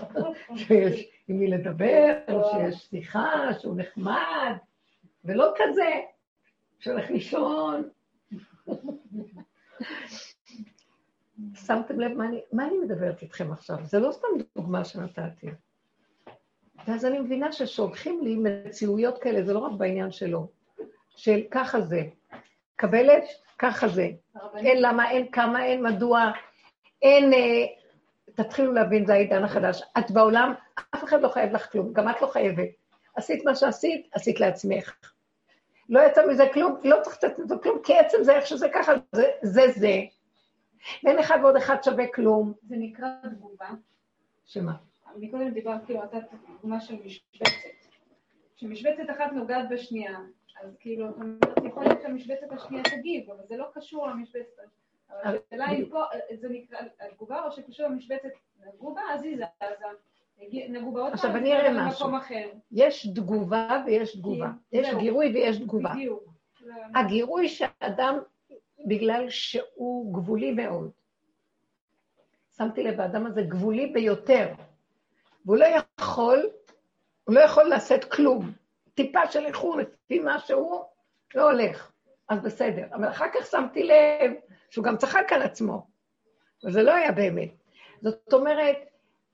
שיש 0.56 1.10
עם 1.28 1.38
מי 1.38 1.46
לדבר, 1.50 2.14
שיש 2.52 2.76
שיחה, 2.90 3.54
שהוא 3.60 3.76
נחמד, 3.76 4.56
ולא 5.24 5.52
כזה, 5.56 5.90
שהולך 6.78 7.10
לישון. 7.10 7.88
שמתם 11.54 12.00
לב 12.00 12.12
מה 12.12 12.26
אני, 12.26 12.40
מה 12.52 12.66
אני 12.66 12.78
מדברת 12.78 13.22
איתכם 13.22 13.52
עכשיו? 13.52 13.76
זה 13.84 13.98
לא 13.98 14.12
סתם 14.12 14.28
דוגמה 14.56 14.84
שנתתי. 14.84 15.46
ואז 16.86 17.04
אני 17.04 17.20
מבינה 17.20 17.52
ששולחים 17.52 18.20
לי 18.24 18.36
מציאויות 18.36 19.18
כאלה, 19.18 19.42
זה 19.42 19.52
לא 19.52 19.58
רק 19.58 19.72
בעניין 19.72 20.10
שלו, 20.10 20.48
של 21.16 21.40
ככה 21.50 21.80
זה. 21.80 22.02
קבלת? 22.76 23.24
ככה 23.58 23.88
זה. 23.88 24.08
אין 24.56 24.82
למה, 24.82 25.10
אין 25.10 25.30
כמה, 25.30 25.64
אין 25.64 25.82
מדוע, 25.86 26.30
אין... 27.02 27.32
אה, 27.32 27.66
תתחילו 28.34 28.72
להבין, 28.72 29.06
זה 29.06 29.12
העידן 29.12 29.44
החדש. 29.44 29.82
את 29.98 30.10
בעולם, 30.10 30.54
אף 30.94 31.04
אחד 31.04 31.20
לא 31.20 31.28
חייב 31.28 31.52
לך 31.52 31.72
כלום, 31.72 31.92
גם 31.92 32.08
את 32.08 32.22
לא 32.22 32.26
חייבת. 32.26 32.68
עשית 33.16 33.44
מה 33.44 33.54
שעשית, 33.54 34.08
עשית 34.12 34.40
לעצמך. 34.40 34.96
לא 35.88 36.00
יצא 36.00 36.26
מזה 36.26 36.44
כלום, 36.54 36.80
לא 36.84 36.96
צריך 37.02 37.16
לתת 37.16 37.38
מזה 37.38 37.54
כלום, 37.62 37.78
כי 37.84 37.98
עצם 37.98 38.18
זה 38.22 38.32
איך 38.32 38.46
שזה 38.46 38.68
ככה, 38.74 38.92
זה 39.12 39.26
זה. 39.42 39.62
זה. 39.76 40.00
ואין 41.04 41.18
אחד 41.18 41.38
ועוד 41.42 41.56
אחד 41.56 41.82
שווה 41.82 42.06
כלום. 42.14 42.52
זה 42.62 42.76
נקרא 42.78 43.08
תגובה. 43.22 43.68
שמה? 44.46 44.72
מקודם 45.16 45.50
דיברת, 45.50 45.84
כאילו, 45.86 46.04
אתה 46.04 46.18
תגובה 46.58 46.80
של 46.80 46.96
משבצת. 47.04 47.50
כשמשבצת 48.56 49.10
אחת 49.10 49.32
נוגעת 49.32 49.68
בשנייה, 49.70 50.18
אז 50.60 50.76
כאילו, 50.80 51.10
את 51.10 51.14
אומרת, 51.14 51.64
יכול 51.64 51.84
להיות 51.84 52.02
שהמשבצת 52.02 52.52
השנייה 52.52 52.82
תגיב, 52.84 53.30
אבל 53.30 53.44
זה 53.48 53.56
לא 53.56 53.66
קשור 53.74 54.08
למשבצת. 54.08 54.62
אבל 55.10 55.38
השאלה 55.46 55.70
אם 55.70 55.84
פה, 55.90 56.02
זה 56.40 56.48
נקרא 56.48 56.78
התגובה, 57.00 57.42
או 57.44 57.52
שקשור 57.52 57.86
למשבצת, 57.86 58.28
נגעו 58.66 58.94
בה, 58.94 59.00
אז 59.14 59.22
היא 59.22 59.36
זזה. 59.36 59.86
נגעו 60.68 60.92
בה 60.92 61.00
עוד 61.00 61.08
פעם, 61.08 61.14
עכשיו 61.14 61.36
אני 61.36 61.52
אראה 61.52 61.86
משהו. 61.86 62.08
יש 62.72 63.06
תגובה 63.06 63.82
ויש 63.86 64.16
תגובה. 64.16 64.50
יש 64.72 64.94
גירוי 64.94 65.32
ויש 65.34 65.56
תגובה. 65.56 65.90
בדיוק. 65.92 66.22
הגירוי 66.94 67.48
שאדם, 67.48 68.18
בגלל 68.86 69.30
שהוא 69.30 70.14
גבולי 70.14 70.52
מאוד, 70.52 70.90
שמתי 72.56 72.82
לב, 72.82 73.00
האדם 73.00 73.26
הזה 73.26 73.42
גבולי 73.42 73.86
ביותר, 73.86 74.48
והוא 75.44 75.56
לא 75.56 75.66
יכול, 75.98 76.50
הוא 77.24 77.34
לא 77.34 77.40
יכול 77.40 77.64
לעשות 77.64 78.04
כלום. 78.04 78.52
טיפה 78.98 79.26
של 79.30 79.46
איחור 79.46 79.76
לפי 79.76 80.18
מה 80.18 80.38
שהוא, 80.38 80.84
לא 81.34 81.50
הולך. 81.50 81.92
אז 82.28 82.40
בסדר. 82.42 82.86
אבל 82.92 83.08
אחר 83.08 83.24
כך 83.34 83.46
שמתי 83.46 83.82
לב 83.82 84.32
שהוא 84.70 84.84
גם 84.84 84.96
צחק 84.96 85.26
על 85.30 85.42
עצמו, 85.42 85.86
וזה 86.64 86.82
לא 86.82 86.94
היה 86.94 87.12
באמת. 87.12 87.50
זאת 88.02 88.32
אומרת, 88.32 88.76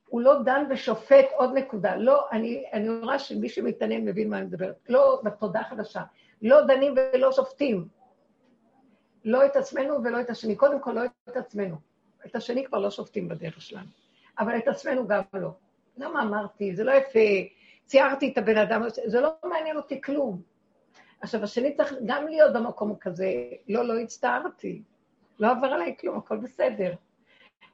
הוא 0.08 0.20
לא 0.20 0.42
דן 0.42 0.64
ושופט 0.70 1.26
עוד 1.36 1.50
נקודה. 1.54 1.96
לא, 1.96 2.26
אני, 2.32 2.64
אני 2.72 2.88
רואה 2.88 3.18
שמי 3.18 3.48
שמתעניין 3.48 4.04
מבין 4.04 4.30
מה 4.30 4.38
אני 4.38 4.46
מדברת. 4.46 4.76
לא 4.88 5.20
בתודעה 5.24 5.62
החדשה. 5.62 6.02
לא 6.42 6.66
דנים 6.66 6.94
ולא 7.14 7.32
שופטים. 7.32 7.88
לא 9.24 9.46
את 9.46 9.56
עצמנו 9.56 10.04
ולא 10.04 10.20
את 10.20 10.30
השני. 10.30 10.56
קודם 10.56 10.80
כל, 10.80 10.92
לא 10.92 11.00
את 11.28 11.36
עצמנו. 11.36 11.76
את 12.26 12.36
השני 12.36 12.64
כבר 12.64 12.78
לא 12.78 12.90
שופטים 12.90 13.28
בדרך 13.28 13.60
שלנו. 13.60 13.88
אבל 14.38 14.58
את 14.58 14.68
עצמנו 14.68 15.06
גם 15.06 15.22
לא. 15.34 15.50
למה 15.96 16.22
אמרתי? 16.22 16.76
זה 16.76 16.84
לא 16.84 16.92
יפה. 16.92 17.18
ציירתי 17.86 18.32
את 18.32 18.38
הבן 18.38 18.56
אדם, 18.56 18.82
זה 19.04 19.20
לא 19.20 19.34
מעניין 19.44 19.76
אותי 19.76 20.02
כלום. 20.02 20.42
עכשיו, 21.20 21.44
השני 21.44 21.74
צריך 21.74 21.94
גם 22.06 22.26
להיות 22.26 22.52
במקום 22.52 22.96
כזה, 23.00 23.32
לא, 23.68 23.84
לא 23.84 23.98
הצטערתי. 23.98 24.82
לא 25.40 25.50
עבר 25.50 25.66
עליי 25.66 25.94
כלום, 26.00 26.18
הכל 26.18 26.36
בסדר. 26.36 26.94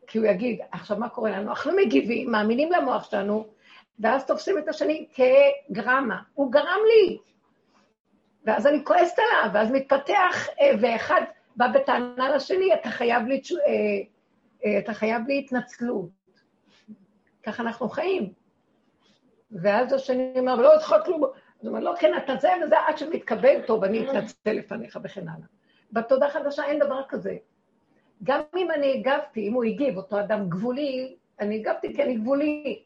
כי 0.07 0.19
הוא 0.19 0.27
יגיד, 0.27 0.61
עכשיו 0.73 0.97
מה 0.97 1.09
קורה 1.09 1.31
לנו? 1.31 1.51
אנחנו 1.51 1.73
מגיבים, 1.77 2.31
מאמינים 2.31 2.73
למוח 2.73 3.11
שלנו, 3.11 3.47
ואז 4.01 4.27
תופסים 4.27 4.59
את 4.59 4.69
השני 4.69 5.07
כגרמה. 5.15 6.23
הוא 6.35 6.53
גרם 6.53 6.81
לי. 6.87 7.19
ואז 8.45 8.67
אני 8.67 8.85
כועסת 8.85 9.19
עליו, 9.19 9.55
ואז 9.55 9.71
מתפתח, 9.71 10.49
אה, 10.61 10.71
ואחד 10.81 11.23
בא 11.57 11.69
בטענה 11.69 12.37
לשני, 12.37 12.75
אתה 12.75 12.91
חייב 12.91 13.27
לי, 13.27 13.41
אה, 13.67 13.73
אה, 14.65 14.79
אתה 14.79 14.95
חייב 14.95 15.27
לי 15.27 15.39
התנצלות. 15.39 16.11
ככה 17.43 17.63
אנחנו 17.63 17.89
חיים. 17.89 18.33
ואז 19.53 19.93
השני 19.93 20.33
אומר, 20.39 20.55
לא 20.55 20.75
אותך 20.75 20.95
כלום. 21.05 21.25
אז 21.25 21.31
הוא 21.67 21.69
אומר, 21.69 21.81
לא, 21.81 21.95
כן, 21.99 22.13
אתה 22.25 22.33
זה 22.41 22.49
וזה, 22.67 22.77
עד 22.89 22.99
שמתקבל, 22.99 23.63
טוב, 23.67 23.85
אני 23.85 24.11
אתנצל 24.11 24.53
לפניך 24.53 24.99
וכן 25.05 25.29
הלאה. 25.29 25.47
בתודה 25.93 26.29
חדשה 26.31 26.65
אין 26.65 26.79
דבר 26.79 27.03
כזה. 27.09 27.37
גם 28.23 28.41
אם 28.57 28.71
אני 28.71 28.93
הגבתי, 28.93 29.49
אם 29.49 29.53
הוא 29.53 29.65
הגיב, 29.65 29.97
אותו 29.97 30.21
אדם 30.21 30.49
גבולי, 30.49 31.17
אני 31.41 31.57
הגבתי 31.57 31.95
כי 31.95 32.03
אני 32.03 32.15
גבולי. 32.15 32.83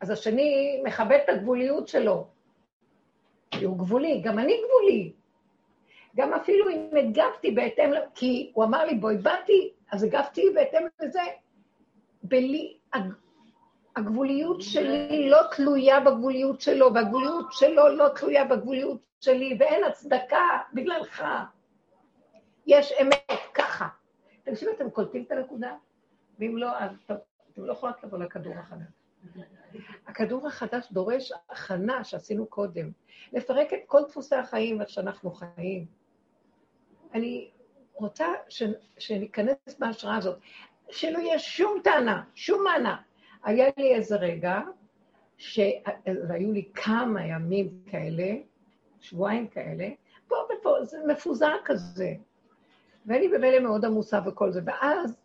אז 0.00 0.10
השני 0.10 0.80
מכבד 0.84 1.18
את 1.24 1.28
הגבוליות 1.28 1.88
שלו, 1.88 2.26
כי 3.50 3.64
הוא 3.64 3.78
גבולי, 3.78 4.20
גם 4.20 4.38
אני 4.38 4.60
גבולי. 4.66 5.12
גם 6.16 6.34
אפילו 6.34 6.68
אם 6.70 6.88
הגבתי 6.96 7.50
בהתאם, 7.50 7.90
כי 8.14 8.50
הוא 8.54 8.64
אמר 8.64 8.84
לי, 8.84 8.94
בואי, 8.94 9.16
באתי, 9.16 9.72
אז 9.92 10.02
הגבתי 10.02 10.42
בהתאם 10.54 10.86
לזה. 11.02 11.20
בלי, 12.22 12.78
הגבוליות 13.98 14.62
שלי 14.62 15.30
לא 15.30 15.38
תלויה 15.56 16.00
בגבוליות 16.00 16.60
שלו, 16.60 16.94
והגבוליות 16.94 17.52
שלו 17.52 17.88
לא 17.88 18.08
תלויה 18.08 18.44
בגבוליות 18.44 19.00
שלי, 19.20 19.56
ואין 19.60 19.84
הצדקה 19.84 20.58
בגללך. 20.72 21.24
יש 22.66 22.92
אמת, 23.02 23.40
ככה. 23.54 23.88
תקשיבו, 24.42 24.72
אתם 24.72 24.90
קולטים 24.90 25.22
את 25.22 25.32
הנקודה? 25.32 25.76
ואם 26.38 26.56
לא, 26.56 26.78
אז 26.78 26.90
אתם 27.06 27.14
לא 27.56 27.72
יכולות 27.72 28.04
לבוא 28.04 28.18
לכדור 28.18 28.54
החדש. 28.54 28.86
הכדור 30.06 30.46
החדש 30.46 30.92
דורש 30.92 31.32
הכנה 31.50 32.04
שעשינו 32.04 32.46
קודם, 32.46 32.90
לפרק 33.32 33.72
את 33.72 33.78
כל 33.86 34.00
דפוסי 34.08 34.34
החיים, 34.34 34.80
איך 34.80 34.88
שאנחנו 34.88 35.30
חיים. 35.30 35.86
אני 37.14 37.50
רוצה 37.94 38.26
ש, 38.48 38.62
שניכנס 38.98 39.56
בהשראה 39.78 40.16
הזאת, 40.16 40.38
שלא 40.90 41.18
יהיה 41.18 41.38
שום 41.38 41.80
טענה, 41.84 42.22
שום 42.34 42.64
מענה. 42.64 43.02
היה 43.44 43.66
לי 43.76 43.94
איזה 43.94 44.16
רגע, 44.16 44.60
שהיו 45.36 46.52
לי 46.52 46.68
כמה 46.74 47.26
ימים 47.26 47.68
כאלה, 47.86 48.34
שבועיים 49.00 49.48
כאלה, 49.48 49.88
פה 50.28 50.36
ופה, 50.36 50.84
זה 50.84 50.98
מפוזר 51.06 51.54
כזה. 51.64 52.14
ואני 53.06 53.28
במילא 53.28 53.60
מאוד 53.60 53.84
עמוסה 53.84 54.20
וכל 54.26 54.50
זה, 54.50 54.60
ואז 54.64 55.16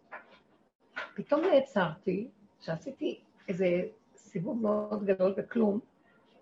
פתאום 1.16 1.42
נעצרתי, 1.42 2.28
שעשיתי 2.60 3.20
איזה 3.48 3.82
סיבוב 4.16 4.62
מאוד 4.62 5.06
גדול 5.06 5.34
וכלום, 5.38 5.80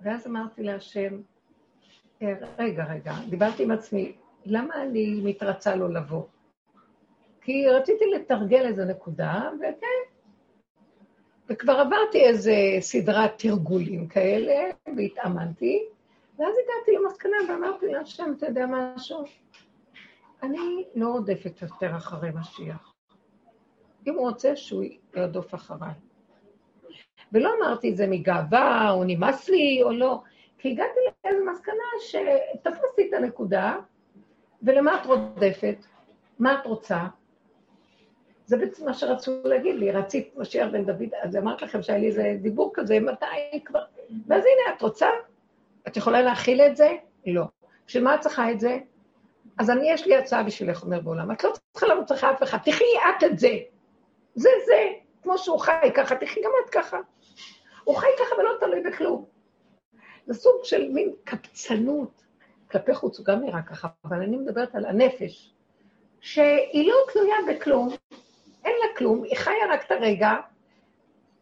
ואז 0.01 0.27
אמרתי 0.27 0.63
להשם, 0.63 1.21
אה, 2.21 2.33
רגע, 2.57 2.85
רגע, 2.85 3.13
דיברתי 3.29 3.63
עם 3.63 3.71
עצמי, 3.71 4.15
למה 4.45 4.83
אני 4.83 5.21
מתרצה 5.23 5.75
לא 5.75 5.93
לבוא? 5.93 6.23
כי 7.41 7.67
רציתי 7.69 8.05
לתרגל 8.15 8.65
איזו 8.65 8.85
נקודה, 8.85 9.49
וכן, 9.55 10.10
וכבר 11.51 11.73
עברתי 11.73 12.25
איזה 12.25 12.53
סדרת 12.79 13.31
תרגולים 13.37 14.07
כאלה, 14.07 14.71
והתאמנתי, 14.97 15.85
ואז 16.39 16.53
הגעתי 16.63 16.91
למסקנה 17.03 17.37
ואמרתי 17.49 17.87
להשם, 17.87 18.33
אתה 18.37 18.45
יודע 18.45 18.65
משהו? 18.69 19.23
אני 20.43 20.83
לא 20.95 21.07
רודפת 21.07 21.61
יותר 21.61 21.95
אחרי 21.95 22.29
משיח. 22.35 22.93
אם 24.07 24.13
הוא 24.13 24.29
רוצה, 24.29 24.55
שהוא 24.55 24.83
ירדוף 25.15 25.55
אחריי. 25.55 25.93
ולא 27.31 27.49
אמרתי 27.59 27.91
את 27.91 27.97
זה 27.97 28.07
מגאווה, 28.07 28.91
או 28.91 29.03
נמאס 29.03 29.49
לי, 29.49 29.83
או 29.83 29.91
לא, 29.91 30.21
כי 30.57 30.71
הגעתי 30.71 30.99
לאיזו 31.25 31.45
מסקנה 31.51 31.83
שתפסתי 32.01 33.09
את 33.09 33.13
הנקודה, 33.13 33.75
ולמה 34.63 35.01
את 35.01 35.05
רודפת? 35.05 35.77
מה 36.39 36.59
את 36.59 36.65
רוצה? 36.65 37.07
זה 38.51 38.57
בעצם 38.57 38.85
מה 38.85 38.93
שרצו 38.93 39.41
להגיד 39.43 39.75
לי, 39.75 39.91
רצית 39.91 40.33
משיח 40.37 40.67
בן 40.71 40.85
דוד, 40.85 41.09
אז 41.21 41.35
אמרתי 41.35 41.65
לכם 41.65 41.81
שהיה 41.81 41.99
לי 41.99 42.07
איזה 42.07 42.35
דיבור 42.41 42.71
כזה, 42.73 42.99
מתי 42.99 43.65
כבר... 43.65 43.83
ואז 44.27 44.43
הנה, 44.43 44.75
את 44.75 44.81
רוצה? 44.81 45.07
את 45.87 45.97
יכולה 45.97 46.21
להכיל 46.21 46.61
את 46.61 46.77
זה? 46.77 46.91
לא. 47.25 47.43
בשביל 47.87 48.03
מה 48.03 48.15
את 48.15 48.19
צריכה 48.19 48.51
את 48.51 48.59
זה? 48.59 48.77
אז 49.57 49.69
אני, 49.69 49.91
יש 49.91 50.07
לי 50.07 50.17
הצעה 50.17 50.43
בשבילך, 50.43 50.83
אומר 50.83 50.99
בעולם, 50.99 51.31
את 51.31 51.43
לא 51.43 51.51
צריכה 51.73 51.87
לרוץ 51.87 52.11
אחרי 52.11 52.31
אף 52.31 52.43
אחד, 52.43 52.57
תחי 52.57 52.83
את 53.09 53.23
את 53.23 53.39
זה. 53.39 53.57
זה 54.35 54.49
זה, 54.65 54.87
כמו 55.23 55.37
שהוא 55.37 55.59
חי 55.59 55.91
ככה, 55.95 56.15
תחי 56.15 56.41
גם 56.43 56.51
את 56.65 56.69
ככה. 56.69 56.99
הוא 57.83 57.95
חי 57.95 58.07
ככה 58.19 58.35
ולא 58.39 58.51
תלוי 58.59 58.81
בכלום. 58.81 59.25
זה 60.27 60.33
סוג 60.33 60.55
של 60.63 60.89
מין 60.89 61.13
קפצנות. 61.23 62.23
כלפי 62.71 62.93
חוץ 62.93 63.17
הוא 63.17 63.25
גם 63.25 63.41
נראה 63.41 63.61
ככה, 63.61 63.87
אבל 64.05 64.21
אני 64.21 64.37
מדברת 64.37 64.75
על 64.75 64.85
הנפש, 64.85 65.53
שהיא 66.21 66.89
לא 66.89 66.95
תלויה 67.13 67.35
בכלום, 67.49 67.89
אין 68.65 68.73
לה 68.81 68.97
כלום, 68.97 69.23
היא 69.23 69.37
חיה 69.37 69.65
רק 69.69 69.85
את 69.85 69.91
הרגע, 69.91 70.31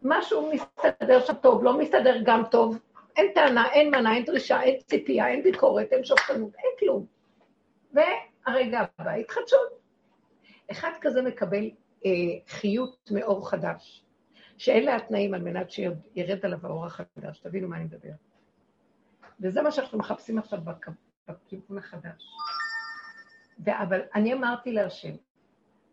משהו 0.01 0.51
מסתדר 0.53 1.25
שם 1.25 1.33
טוב, 1.33 1.63
לא 1.63 1.77
מסתדר 1.77 2.15
גם 2.23 2.43
טוב, 2.51 2.79
אין 3.17 3.31
טענה, 3.35 3.71
אין 3.71 3.91
מנה, 3.91 4.15
אין 4.15 4.25
דרישה, 4.25 4.61
אין 4.61 4.79
ציפייה, 4.85 5.27
אין 5.27 5.43
ביקורת, 5.43 5.87
אין 5.91 6.03
שופטנות, 6.03 6.55
אין 6.55 6.71
כלום. 6.79 7.05
והרגע 7.93 8.79
הבא, 8.99 9.11
התחדשות. 9.11 9.79
אחד 10.71 10.91
כזה 11.01 11.21
מקבל 11.21 11.69
אה, 12.05 12.11
חיות 12.47 13.11
מאור 13.11 13.49
חדש, 13.49 14.05
שאלה 14.57 14.95
התנאים 14.95 15.33
על 15.33 15.41
מנת 15.41 15.71
שירד 15.71 16.45
עליו 16.45 16.59
האור 16.63 16.85
החדש, 16.85 17.39
תבינו 17.39 17.67
מה 17.67 17.75
אני 17.75 17.83
מדבר. 17.83 18.09
וזה 19.39 19.61
מה 19.61 19.71
שאנחנו 19.71 19.97
מחפשים 19.97 20.37
עכשיו 20.37 20.59
בכיוון 21.27 21.77
החדש. 21.77 22.23
אבל 23.67 24.01
אני 24.15 24.33
אמרתי 24.33 24.71
להשם, 24.71 25.15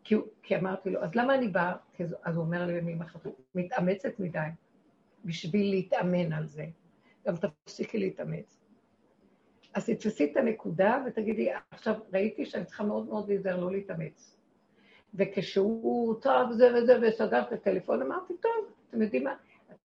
כי, 0.07 0.15
כי 0.43 0.55
אמרתי 0.55 0.89
לו, 0.89 1.03
אז 1.03 1.15
למה 1.15 1.35
אני 1.35 1.47
באה? 1.47 1.75
אז 2.23 2.35
הוא 2.35 2.45
אומר 2.45 2.65
לי 2.65 2.81
במילים 2.81 3.01
אחרות, 3.01 3.41
מתאמצת 3.55 4.19
מדי 4.19 4.39
בשביל 5.25 5.69
להתאמן 5.69 6.33
על 6.33 6.47
זה. 6.47 6.65
גם 7.27 7.33
תפסיקי 7.35 7.97
להתאמץ. 7.97 8.59
אז 9.73 9.85
תתפסי 9.85 10.31
את 10.31 10.37
הנקודה 10.37 11.03
ותגידי, 11.05 11.49
עכשיו 11.71 11.95
ראיתי 12.13 12.45
שאני 12.45 12.65
צריכה 12.65 12.83
מאוד 12.83 13.05
מאוד 13.05 13.27
להיזהר 13.27 13.59
לא 13.59 13.71
להתאמץ. 13.71 14.37
וכשהוא 15.13 16.21
טוב 16.21 16.51
זה 16.51 16.73
וזה, 16.75 16.99
וסגר 17.01 17.41
את 17.41 17.51
הטלפון, 17.51 18.01
אמרתי, 18.01 18.33
טוב, 18.41 18.71
אתם 18.89 19.01
יודעים 19.01 19.23
מה, 19.23 19.35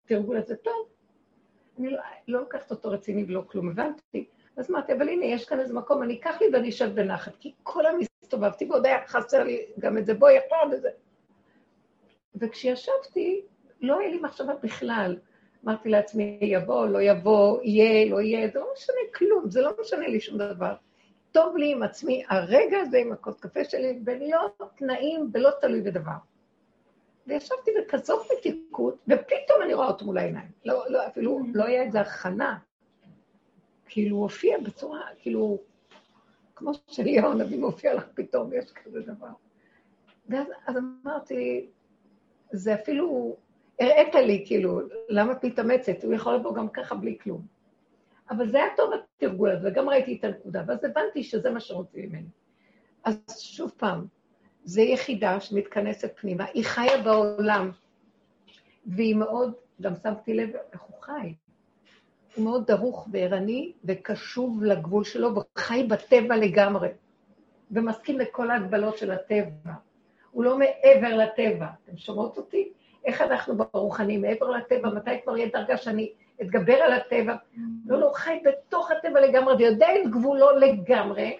התרגול 0.05 0.37
הזה 0.37 0.55
טוב. 0.55 0.87
אני 1.79 1.89
לא, 1.89 1.99
לא 2.27 2.39
לוקחת 2.39 2.71
אותו 2.71 2.89
רציני 2.89 3.25
ולא 3.27 3.43
כלום, 3.47 3.69
הבנתי. 3.69 4.29
אז 4.59 4.71
אמרתי, 4.71 4.93
אבל 4.93 5.09
הנה, 5.09 5.25
יש 5.25 5.45
כאן 5.45 5.59
איזה 5.59 5.73
מקום, 5.73 6.03
אני 6.03 6.19
אקח 6.19 6.41
לי 6.41 6.47
ואני 6.53 6.69
אשב 6.69 6.95
בנחת, 6.95 7.31
כי 7.39 7.53
כל 7.63 7.85
היום 7.85 7.99
הסתובבתי, 8.23 8.65
ועוד 8.65 8.85
היה 8.85 9.07
חסר 9.07 9.43
לי 9.43 9.65
גם 9.79 9.97
את 9.97 10.05
זה, 10.05 10.13
בואי, 10.13 10.37
עכשיו 10.37 10.57
וזה. 10.71 10.89
וכשישבתי, 12.35 13.41
לא 13.81 13.99
היה 13.99 14.09
לי 14.09 14.19
מחשבה 14.19 14.53
בכלל. 14.63 15.17
אמרתי 15.65 15.89
לעצמי, 15.89 16.39
יבוא, 16.41 16.87
לא 16.87 17.01
יבוא, 17.01 17.59
יהיה, 17.63 18.09
לא 18.09 18.21
יהיה, 18.21 18.47
זה 18.47 18.59
לא 18.59 18.67
משנה 18.73 18.95
כלום, 19.15 19.49
זה 19.49 19.61
לא 19.61 19.71
משנה 19.81 20.07
לי 20.07 20.19
שום 20.19 20.37
דבר. 20.37 20.73
טוב 21.31 21.57
לי 21.57 21.71
עם 21.71 21.83
עצמי 21.83 22.23
הרגע 22.29 22.77
הזה 22.79 22.97
עם 22.97 23.11
הכוס 23.11 23.39
קפה 23.39 23.65
שלי, 23.65 23.99
ולא 24.05 24.49
תנאים 24.75 25.29
ולא 25.33 25.49
תלוי 25.61 25.81
בדבר. 25.81 26.11
וישבתי 27.27 27.71
בכזאת 27.79 28.27
מתיקות, 28.37 28.95
ופתאום 29.07 29.61
אני 29.63 29.73
רואה 29.73 29.87
אותו 29.87 30.05
מול 30.05 30.17
העיניים. 30.17 30.49
לא, 30.65 30.83
לא, 30.89 31.07
אפילו 31.07 31.39
לא 31.53 31.63
היה 31.63 31.83
איזה 31.83 32.01
הכנה. 32.01 32.57
כאילו, 33.89 34.15
הוא 34.15 34.23
הופיע 34.23 34.57
בצורה, 34.59 35.01
כאילו, 35.19 35.57
כמו 36.55 36.71
שאליהו 36.87 37.31
הנביא 37.31 37.59
מופיע 37.59 37.93
לך 37.93 38.07
פתאום, 38.13 38.53
יש 38.53 38.71
כזה 38.71 39.01
דבר. 39.01 39.27
ואז 40.29 40.47
אז 40.67 40.75
אמרתי, 41.05 41.69
זה 42.51 42.73
אפילו, 42.73 43.35
הראית 43.79 44.15
לי, 44.15 44.43
כאילו, 44.47 44.81
למה 45.09 45.31
את 45.31 45.45
מתאמצת? 45.45 46.03
הוא 46.03 46.13
יכול 46.13 46.35
לבוא 46.35 46.55
גם 46.55 46.69
ככה 46.69 46.95
בלי 46.95 47.17
כלום. 47.23 47.41
אבל 48.29 48.49
זה 48.49 48.57
היה 48.57 48.67
טוב 48.77 48.91
התרגול 48.93 49.51
הזה, 49.51 49.67
וגם 49.67 49.89
ראיתי 49.89 50.17
את 50.19 50.23
הנקודה, 50.23 50.63
ואז 50.67 50.83
הבנתי 50.83 51.23
שזה 51.23 51.49
מה 51.49 51.59
שרוצים 51.59 52.09
ממני. 52.09 52.27
אז 53.03 53.39
שוב 53.39 53.71
פעם, 53.77 54.05
זו 54.63 54.81
יחידה 54.81 55.39
שמתכנסת 55.39 56.11
פנימה, 56.15 56.45
היא 56.53 56.65
חיה 56.65 57.01
בעולם, 57.03 57.71
והיא 58.85 59.15
מאוד, 59.15 59.53
גם 59.81 59.93
שמתי 60.03 60.33
לב 60.33 60.49
איך 60.73 60.81
הוא 60.81 61.01
חי. 61.01 61.33
הוא 62.39 62.45
מאוד 62.45 62.67
דרוך 62.67 63.07
וערני 63.11 63.71
וקשוב 63.85 64.63
לגבול 64.63 65.03
שלו, 65.03 65.29
וחי 65.35 65.83
בטבע 65.83 66.35
לגמרי, 66.35 66.89
ומסכים 67.71 68.19
לכל 68.19 68.51
ההגבלות 68.51 68.97
של 68.97 69.11
הטבע. 69.11 69.73
הוא 70.31 70.43
לא 70.43 70.57
מעבר 70.57 71.17
לטבע. 71.17 71.67
אתם 71.83 71.97
שומעות 71.97 72.37
אותי? 72.37 72.71
איך 73.05 73.21
אנחנו 73.21 73.57
ברוחני, 73.57 74.17
מעבר 74.17 74.49
לטבע, 74.49 74.89
מתי 74.89 75.21
כבר 75.23 75.37
יהיה 75.37 75.49
דרגה 75.53 75.77
שאני 75.77 76.11
אתגבר 76.41 76.73
על 76.73 76.93
הטבע? 76.93 77.35
לא, 77.85 77.99
לא, 77.99 78.11
חי 78.13 78.39
בתוך 78.45 78.91
הטבע 78.91 79.21
לגמרי, 79.21 79.55
ויודע 79.55 79.87
את 79.95 80.11
גבולו 80.11 80.51
לגמרי, 80.51 81.37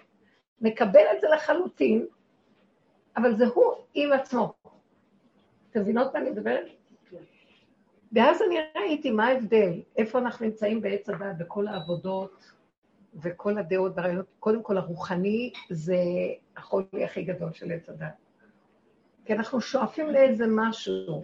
מקבל 0.60 1.04
את 1.16 1.20
זה 1.20 1.28
לחלוטין, 1.28 2.06
אבל 3.16 3.36
זה 3.36 3.44
הוא 3.54 3.72
עם 3.94 4.12
עצמו. 4.12 4.52
אתם 5.70 5.80
מבינות 5.80 6.14
מה 6.14 6.20
אני 6.20 6.30
מדברת? 6.30 6.79
ואז 8.12 8.42
אני 8.42 8.56
ראיתי 8.76 9.10
מה 9.10 9.26
ההבדל, 9.26 9.80
איפה 9.96 10.18
אנחנו 10.18 10.46
נמצאים 10.46 10.80
בעץ 10.80 11.08
הדת, 11.08 11.38
בכל 11.38 11.66
העבודות 11.66 12.44
וכל 13.14 13.58
הדעות 13.58 13.92
והרעיונות. 13.96 14.26
קודם 14.40 14.62
כל, 14.62 14.78
הרוחני 14.78 15.52
זה 15.70 15.96
החולי 16.56 17.04
הכי 17.04 17.22
גדול 17.22 17.52
של 17.52 17.72
עץ 17.72 17.88
הדת. 17.88 18.14
כי 19.24 19.32
אנחנו 19.32 19.60
שואפים 19.60 20.06
לאיזה 20.06 20.44
משהו, 20.48 21.22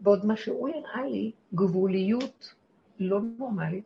ועוד 0.00 0.26
מה 0.26 0.36
שהוא 0.36 0.68
הראה 0.68 1.06
לי, 1.06 1.32
גבוליות 1.54 2.54
לא 2.98 3.20
נורמלית, 3.38 3.84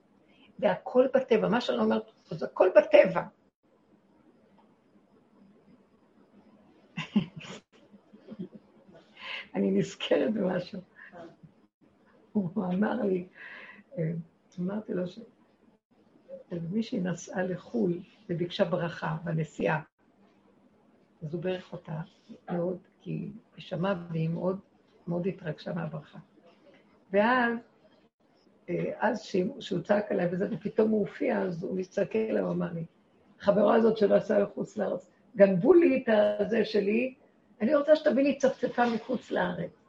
והכל 0.59 1.07
בטבע. 1.15 1.49
מה 1.49 1.61
שאני 1.61 1.79
אומרת, 1.79 2.03
זה 2.31 2.47
הכל 2.47 2.69
בטבע. 2.77 3.23
אני 9.55 9.71
נזכרת 9.71 10.35
במשהו. 10.35 10.81
הוא 12.33 12.65
אמר 12.65 13.03
לי, 13.03 13.27
אה, 13.99 14.13
אמרתי 14.61 14.95
לו 14.95 15.03
שמישהי 16.51 17.01
נסעה 17.01 17.43
לחו"ל 17.43 17.99
וביקשה 18.29 18.65
ברכה 18.65 19.17
בנסיעה. 19.25 19.81
אז 21.23 21.35
הוא 21.35 21.43
ברך 21.43 21.73
אותה 21.73 22.01
מאוד, 22.51 22.79
כי 23.01 23.11
היא 23.11 23.33
שמעה 23.59 23.95
והיא 24.11 24.29
מאוד, 24.29 24.59
מאוד 25.07 25.27
התרגשה 25.27 25.73
מהברכה. 25.73 26.19
ואז, 27.13 27.57
אה, 28.69 28.93
אז 28.99 29.23
שהוא 29.61 29.81
צעק 29.81 30.13
עליי 30.13 30.29
וזה, 30.33 30.49
ופתאום 30.51 30.91
הוא 30.91 31.01
הופיע, 31.01 31.39
אז 31.39 31.63
הוא 31.63 31.79
מסתכל 31.79 32.19
עליי, 32.19 32.43
הוא 32.43 32.53
אמר 32.53 32.73
לי, 32.73 32.85
החברה 33.41 33.75
הזאת 33.75 33.97
שלא 33.97 34.15
עשה 34.15 34.39
לחוץ 34.39 34.77
לארץ, 34.77 35.11
גנבו 35.37 35.75
לי 35.75 36.03
את 36.03 36.09
הזה 36.39 36.65
שלי, 36.65 37.15
אני 37.61 37.75
רוצה 37.75 37.97
שתביא 37.97 38.23
לי 38.23 38.39
צפצפה 38.39 38.87
מחוץ 38.95 39.31
לארץ. 39.31 39.80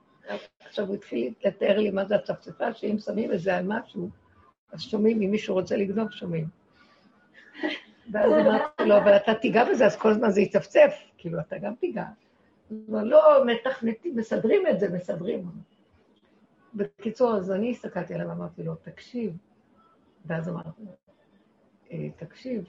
עכשיו 0.60 0.88
הוא 0.88 0.96
התחיל 0.96 1.34
לתאר 1.46 1.78
לי 1.78 1.92
מה 1.92 2.06
זה 2.06 2.16
הצפצפה, 2.16 2.74
שאם 2.74 3.00
שמים 3.00 3.34
את 3.34 3.40
זה 3.40 3.58
על 3.58 3.66
משהו, 3.68 4.10
אז 4.72 4.82
שומעים, 4.82 5.22
אם 5.22 5.32
מישהו 5.32 5.56
רוצה 5.56 5.76
לגנוב, 5.76 6.12
שומעים. 6.12 6.48
ואז 8.12 8.32
אמרתי 8.32 8.86
לו, 8.86 8.98
אבל 8.98 9.16
אתה 9.16 9.34
תיגע 9.34 9.64
בזה, 9.72 9.86
אז 9.86 9.96
כל 9.96 10.10
הזמן 10.10 10.30
זה 10.30 10.42
יצפצף. 10.42 10.94
כאילו, 11.18 11.40
אתה 11.40 11.58
גם 11.58 11.76
תיגע. 11.76 12.06
אמר, 12.90 13.04
לא, 13.04 13.46
מתכנתים, 13.46 14.16
מסדרים 14.16 14.68
את 14.68 14.80
זה, 14.80 14.90
מסדרים. 14.90 15.52
בקיצור, 16.74 17.36
אז 17.36 17.52
אני 17.52 17.72
הסתכלתי 17.72 18.14
עליו 18.14 18.28
ואמרתי 18.28 18.64
לו, 18.64 18.76
תקשיב. 18.76 19.38
ואז 20.26 20.50
אמרתי 20.50 20.82
לו, 20.86 20.92
אה, 21.92 22.08
תקשיב, 22.18 22.64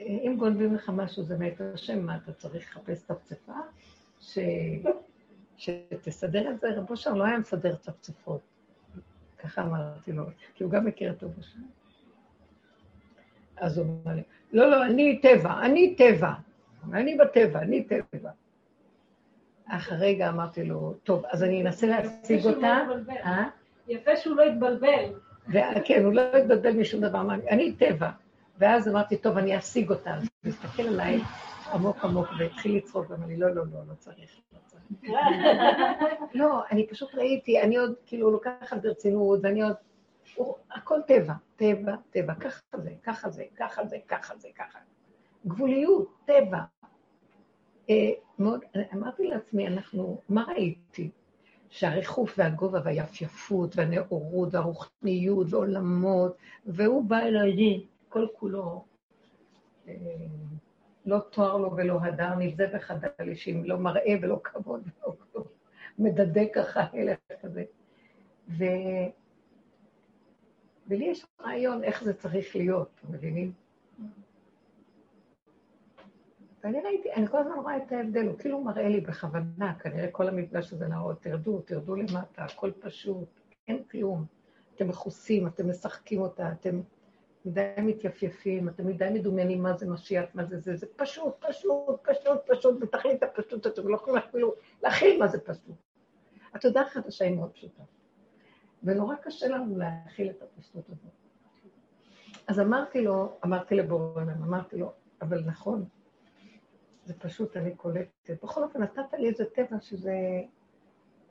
אה, 0.00 0.04
אם 0.06 0.36
גונבים 0.38 0.74
לך 0.74 0.90
משהו, 0.94 1.22
זה 1.22 1.38
מאת 1.38 1.60
השם, 1.60 2.06
מה, 2.06 2.16
אתה 2.16 2.32
צריך 2.32 2.70
לחפש 2.70 3.04
צפצפה? 3.04 3.52
ש... 4.20 4.38
שתסדר 5.60 6.50
את 6.50 6.60
זה, 6.60 6.68
רבו 6.76 6.96
שם 6.96 7.14
לא 7.14 7.24
היה 7.24 7.38
מסדר 7.38 7.76
צפצפות. 7.76 8.40
ככה 9.38 9.62
אמרתי 9.62 10.12
לו, 10.12 10.24
כי 10.54 10.64
הוא 10.64 10.72
גם 10.72 10.84
מכיר 10.84 11.10
את 11.12 11.22
רבו 11.22 11.42
שם. 11.42 11.60
אז 13.56 13.78
הוא 13.78 13.86
אמר 14.04 14.14
לי, 14.14 14.22
לא, 14.52 14.70
לא, 14.70 14.86
אני 14.86 15.20
טבע, 15.22 15.60
אני 15.62 15.94
טבע. 15.94 16.32
אני 16.92 17.16
בטבע, 17.16 17.58
אני 17.58 17.84
טבע. 17.84 18.30
אך 19.68 19.92
רגע 19.92 20.28
אמרתי 20.28 20.64
לו, 20.64 20.94
טוב, 21.04 21.22
אז 21.30 21.42
אני 21.42 21.62
אנסה 21.62 21.86
להשיג 21.86 22.44
אותה. 22.44 22.78
אה? 23.24 23.48
יפה 23.88 24.16
שהוא 24.16 24.36
לא 24.36 24.42
התבלבל. 24.42 25.04
כן, 25.84 26.04
הוא 26.04 26.12
לא 26.12 26.36
התבלבל 26.36 26.72
משום 26.72 27.00
דבר. 27.00 27.22
אני 27.50 27.72
טבע. 27.72 28.10
ואז 28.58 28.88
אמרתי, 28.88 29.16
טוב, 29.16 29.38
אני 29.38 29.58
אשיג 29.58 29.90
אותה. 29.90 30.14
אז 30.14 30.28
הוא 30.44 30.52
הסתכל 30.52 30.82
עליי 30.82 31.20
עמוק 31.72 32.04
עמוק 32.04 32.28
והתחיל 32.38 32.76
לצחוק, 32.76 33.10
ואמר 33.10 33.26
לי, 33.26 33.36
לא, 33.36 33.54
לא, 33.54 33.64
לא, 33.72 33.80
לא 33.88 33.94
צריך. 33.94 34.40
לא, 36.34 36.62
אני 36.70 36.86
פשוט 36.86 37.14
ראיתי, 37.14 37.62
אני 37.62 37.76
עוד 37.76 37.94
כאילו 38.06 38.30
לוקחת 38.30 38.82
ברצינות, 38.82 39.40
ואני 39.42 39.62
עוד... 39.62 39.74
הכל 40.70 41.00
טבע, 41.06 41.34
טבע, 41.56 41.94
טבע, 42.10 42.34
ככה 42.34 42.60
זה, 42.76 42.90
ככה 43.02 43.30
זה, 43.30 43.44
ככה 43.56 43.84
זה, 43.84 43.96
ככה 44.08 44.36
זה, 44.36 44.48
ככה. 44.54 44.78
גבוליות, 45.46 46.08
טבע. 46.24 46.58
אה, 47.90 48.10
מאוד, 48.38 48.60
אמרתי 48.94 49.26
לעצמי, 49.26 49.66
אנחנו, 49.66 50.20
מה 50.28 50.44
ראיתי? 50.48 51.10
שהריחוף 51.70 52.34
והגובה 52.38 52.80
והיפייפות 52.84 53.76
והנאורות 53.76 54.54
והרוחניות 54.54 55.46
ועולמות, 55.50 56.36
והוא 56.66 57.04
בא 57.04 57.18
אליי 57.18 57.84
כל 58.08 58.26
כולו, 58.38 58.84
אה, 59.88 59.94
לא 61.06 61.18
תואר 61.30 61.56
לו 61.56 61.76
ולא 61.76 61.98
הדר 62.02 62.34
נבזה 62.34 62.66
וחדל 62.74 63.08
אישים, 63.20 63.64
לא 63.64 63.78
מראה 63.78 64.14
ולא 64.22 64.40
כבוד 64.44 64.82
ולא 64.82 65.14
כלום, 65.32 65.44
מדדה 65.98 66.40
ככה 66.54 66.80
הלך 66.92 67.18
כזה. 67.42 67.64
ו... 68.48 68.64
ולי 70.88 71.04
יש 71.04 71.26
רעיון 71.40 71.84
איך 71.84 72.04
זה 72.04 72.14
צריך 72.14 72.56
להיות, 72.56 72.90
אתם 72.94 73.12
מבינים? 73.12 73.52
ואני 76.64 76.80
ראיתי, 76.80 77.12
אני 77.12 77.26
כל 77.26 77.38
הזמן 77.38 77.58
רואה 77.58 77.76
את 77.76 77.92
ההבדל, 77.92 78.26
הוא 78.26 78.38
כאילו 78.38 78.60
מראה 78.60 78.88
לי 78.88 79.00
בכוונה, 79.00 79.74
כנראה 79.78 80.10
כל 80.10 80.28
המפגש 80.28 80.72
הזה 80.72 80.88
להראות, 80.88 81.22
תרדו, 81.22 81.60
תרדו 81.60 81.96
למטה, 81.96 82.44
הכל 82.44 82.70
פשוט, 82.80 83.28
אין 83.68 83.84
כלום. 83.84 84.24
אתם 84.74 84.88
מכוסים, 84.88 85.46
אתם 85.46 85.70
משחקים 85.70 86.20
אותה, 86.20 86.52
אתם 86.52 86.80
מדי 87.44 87.74
מתייפייפים, 87.78 88.68
אתם 88.68 88.86
מדי 88.86 89.08
מדומיינים 89.14 89.62
מה 89.62 89.76
זה 89.76 89.90
משיח, 89.90 90.24
מה 90.34 90.44
זה 90.44 90.58
זה, 90.58 90.76
זה 90.76 90.86
פשוט, 90.96 91.44
פשוט, 91.48 92.08
פשוט, 92.08 92.38
פשוט, 92.46 92.80
בתכלית 92.80 93.22
הפשוט, 93.22 93.66
אתם 93.66 93.88
לא 93.88 93.96
יכולים 93.96 94.16
אפילו 94.16 94.54
להכיל 94.82 95.18
מה 95.18 95.28
זה 95.28 95.40
פשוט. 95.40 95.76
התודה 96.54 96.80
החדשה 96.80 97.24
היא 97.24 97.36
מאוד 97.36 97.52
פשוטה. 97.52 97.82
ונורא 98.82 99.14
קשה 99.22 99.48
לנו 99.48 99.78
להכיל 99.78 100.30
את 100.30 100.42
הפשטות 100.42 100.84
הזאת. 100.90 101.12
אז 102.46 102.60
אמרתי 102.60 103.02
לו, 103.02 103.38
אמרתי 103.44 103.74
לבורלם, 103.74 104.42
אמרתי 104.42 104.76
לו, 104.76 104.92
אבל 105.22 105.44
נכון, 105.46 105.84
זה 107.04 107.14
פשוט, 107.18 107.56
אני 107.56 107.76
קולטת. 107.76 108.44
בכל 108.44 108.62
אופן, 108.62 108.82
נתת 108.82 109.14
לי 109.18 109.28
איזה 109.28 109.44
טבע 109.44 109.80
שזה... 109.80 110.14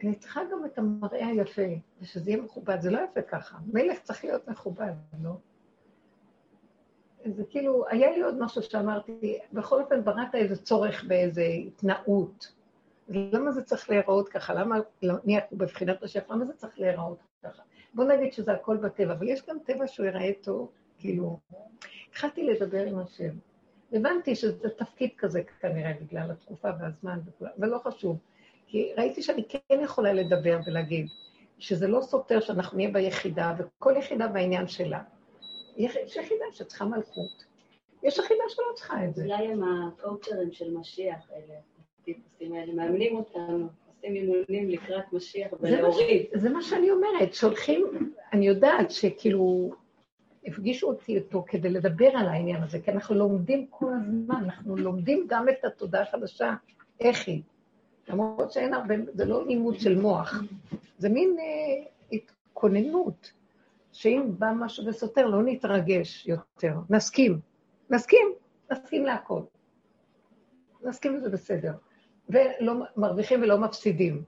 אני 0.04 0.16
צריכה 0.16 0.42
גם 0.52 0.66
את 0.66 0.78
המראה 0.78 1.28
היפה, 1.28 1.62
ושזה 2.02 2.32
יהיה 2.32 2.42
מכובד. 2.42 2.82
זה 2.82 2.92
לא 2.92 3.00
יפה 3.00 3.22
ככה. 3.22 3.58
מלך 3.74 4.00
צריך 4.00 4.24
להיות 4.24 4.48
מכובד, 4.48 4.94
לא? 5.24 5.32
זה 7.32 7.44
כאילו, 7.50 7.86
היה 7.90 8.12
לי 8.12 8.22
עוד 8.22 8.40
משהו 8.40 8.64
שאמרתי, 8.64 9.40
בכל 9.54 9.82
אופן 9.82 10.04
בראת 10.04 10.36
איזה 10.36 10.56
צורך 10.56 11.04
באיזה 11.04 11.44
התנאות. 11.44 12.52
למה 13.10 13.52
זה 13.52 13.64
צריך 13.64 13.90
להיראות 13.90 14.30
ככה? 14.30 14.54
למה, 14.54 14.80
נהיה 15.26 15.42
פה 15.42 15.56
בבחינת 15.56 16.04
השף, 16.04 16.30
למה 16.30 16.46
זה 16.46 16.54
צריך 16.54 16.80
להיראות 16.80 17.18
ככה? 17.44 17.62
בוא 17.94 18.04
נגיד 18.04 18.34
שזה 18.34 18.54
הכל 18.54 18.78
בטבע, 18.78 19.14
אבל 19.14 19.28
יש 19.28 19.42
גם 19.50 19.58
טבע 19.66 19.88
שהוא 19.88 20.06
ייראה 20.06 20.32
טוב, 20.42 20.72
כאילו... 20.98 21.40
התחלתי 22.10 22.44
לדבר 22.44 22.86
עם 22.86 23.00
השם. 23.00 23.34
הבנתי 23.94 24.36
שזה 24.36 24.70
תפקיד 24.70 25.10
כזה 25.18 25.42
כנראה 25.62 25.94
בגלל 26.02 26.32
התקופה 26.32 26.70
והזמן 26.80 27.20
וכו', 27.26 27.46
אבל 27.60 27.68
לא 27.68 27.78
חשוב. 27.78 28.18
כי 28.68 28.92
ראיתי 28.98 29.22
שאני 29.22 29.44
כן 29.50 29.80
יכולה 29.84 30.14
לדבר 30.14 30.60
ולהגיד 30.66 31.08
שזה 31.60 31.88
לא 31.88 32.02
סותר 32.02 32.40
שאנחנו 32.40 32.78
נהיה 32.78 32.92
ביחידה, 32.92 33.54
וכל 33.58 33.94
יחידה 33.98 34.28
בעניין 34.28 34.68
שלה. 34.68 35.02
יש 35.80 36.16
יחידה 36.16 36.46
שצריכה 36.52 36.86
מלכות. 36.86 37.46
יש 38.04 38.18
יחידה 38.18 38.44
שלא 38.50 38.66
צריכה 38.76 39.06
את 39.06 39.16
זה. 39.16 39.24
אולי 39.24 39.48
הם 39.48 39.64
הקואוצ'רים 39.64 40.52
של 40.52 40.74
משיח, 40.74 41.32
אלה, 41.32 41.60
הטיפוסים 42.02 42.54
האלה, 42.54 42.74
מאמנים 42.74 43.16
אותנו, 43.16 43.68
עושים 43.88 44.16
אימונים 44.16 44.70
לקראת 44.70 45.14
משיח 45.14 45.52
ולהוריד. 45.60 46.26
זה 46.34 46.50
מה 46.50 46.62
שאני 46.62 46.92
אומרת, 46.92 47.34
שולחים, 47.34 48.12
אני 48.34 48.48
יודעת 48.48 48.92
שכאילו, 48.92 49.72
הפגישו 50.46 50.88
אותי 50.88 51.16
איתו 51.16 51.44
כדי 51.48 51.70
לדבר 51.70 52.08
על 52.08 52.28
העניין 52.28 52.64
הזה, 52.64 52.80
כי 52.80 52.92
אנחנו 52.92 53.16
לומדים 53.16 53.68
כל 53.70 53.94
הזמן, 53.94 54.44
אנחנו 54.44 54.78
לומדים 54.78 55.26
גם 55.30 55.50
את 55.50 55.66
התודעה 55.66 56.02
החדשה, 56.02 56.56
איך 57.00 57.28
היא. 57.28 57.42
למרות 58.08 58.52
שאין 58.52 58.74
הרבה, 58.74 58.96
זה 59.14 59.26
לא 59.26 59.46
לימוד 59.48 59.80
של 59.80 59.98
מוח, 59.98 60.44
זה 60.98 61.10
מין 61.10 61.36
אה, 61.40 61.86
התכוננות, 62.12 63.32
שאם 64.00 64.32
בא 64.38 64.52
משהו 64.56 64.86
וסותר, 64.86 65.28
לא 65.28 65.44
נתרגש 65.44 66.28
יותר, 66.28 66.74
נסכים, 66.90 67.40
נסכים, 67.90 68.28
נסכים 68.72 69.06
להכל. 69.06 69.42
נסכים 70.84 71.18
וזה 71.18 71.30
בסדר. 71.30 71.74
ולא 72.30 72.74
מרוויחים 72.98 73.42
ולא 73.42 73.58
מפסידים. 73.58 74.24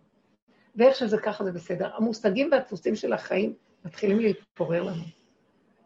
ואיך 0.75 0.95
שזה 0.95 1.17
ככה 1.17 1.43
זה 1.43 1.51
בסדר. 1.51 1.89
המושגים 1.95 2.49
והדפוסים 2.51 2.95
של 2.95 3.13
החיים 3.13 3.53
מתחילים 3.85 4.19
להתפורר 4.19 4.83
לנו. 4.83 5.03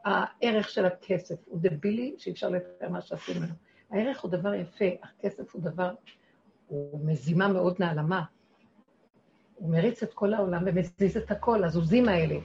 הערך 0.06 0.70
של 0.70 0.86
הכסף 0.86 1.36
הוא 1.46 1.60
דבילי, 1.62 2.16
שאי 2.18 2.32
אפשר 2.32 2.50
לתאר 2.50 2.90
מה 2.90 3.02
שעשו 3.02 3.32
ממנו. 3.40 3.54
הערך 3.92 4.22
הוא 4.22 4.32
דבר 4.32 4.54
יפה, 4.54 4.86
הכסף 5.04 5.56
הוא 5.56 5.62
דבר, 5.62 5.94
הוא 6.68 7.00
מזימה 7.08 7.48
מאוד 7.48 7.76
נעלמה. 7.80 8.24
הוא 9.56 9.72
מריץ 9.72 10.04
את 10.04 10.14
כל 10.14 10.34
העולם 10.34 10.64
ומזיז 10.66 11.18
את 11.18 11.32
הכל, 11.32 11.64
הזוזים 11.64 12.10
האלה. 12.10 12.36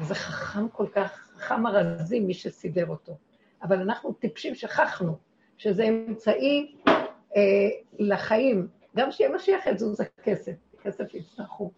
וזה 0.00 0.14
חכם 0.14 0.68
כל 0.68 0.86
כך, 0.92 1.32
חכם 1.36 1.66
הרזים 1.66 2.26
מי 2.26 2.34
שסידר 2.34 2.86
אותו. 2.86 3.16
אבל 3.62 3.80
אנחנו 3.80 4.12
טיפשים, 4.12 4.54
שכחנו 4.54 5.16
שזה 5.56 5.84
אמצעי 5.84 6.74
אה, 7.36 7.68
לחיים. 7.98 8.68
גם 8.96 9.10
שיהיה 9.10 9.34
משיח 9.34 9.66
יזוז 9.66 10.00
הכסף, 10.00 10.52
כסף 10.82 11.14
יצטרכו. 11.14 11.70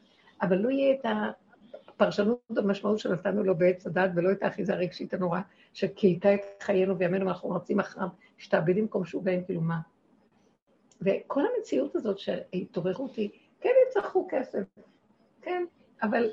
אבל 0.42 0.56
לא 0.56 0.70
יהיה 0.70 0.94
את 0.94 1.06
הפרשנות 1.88 2.40
המשמעות 2.56 2.98
שנתנו 2.98 3.42
לו 3.42 3.58
בעץ 3.58 3.86
הדת, 3.86 4.10
ולא 4.14 4.32
את 4.32 4.42
האחיזה 4.42 4.72
הרגשית 4.72 5.14
הנוראה 5.14 5.40
שכילתה 5.72 6.34
את 6.34 6.40
חיינו 6.62 6.98
וימינו, 6.98 7.26
ואנחנו 7.26 7.50
רצים 7.50 7.80
אחריו, 7.80 8.08
שתעבידים 8.38 8.84
במקום 8.84 9.04
שהוא 9.04 9.22
בהם, 9.22 9.42
כאילו 9.44 9.60
מה. 9.60 9.78
וכל 11.00 11.42
המציאות 11.46 11.96
הזאת 11.96 12.18
שהתעוררות 12.18 13.16
היא, 13.16 13.30
כן 13.60 13.70
יצטרכו 13.88 14.28
כסף, 14.30 14.62
כן, 15.42 15.64
אבל 16.02 16.30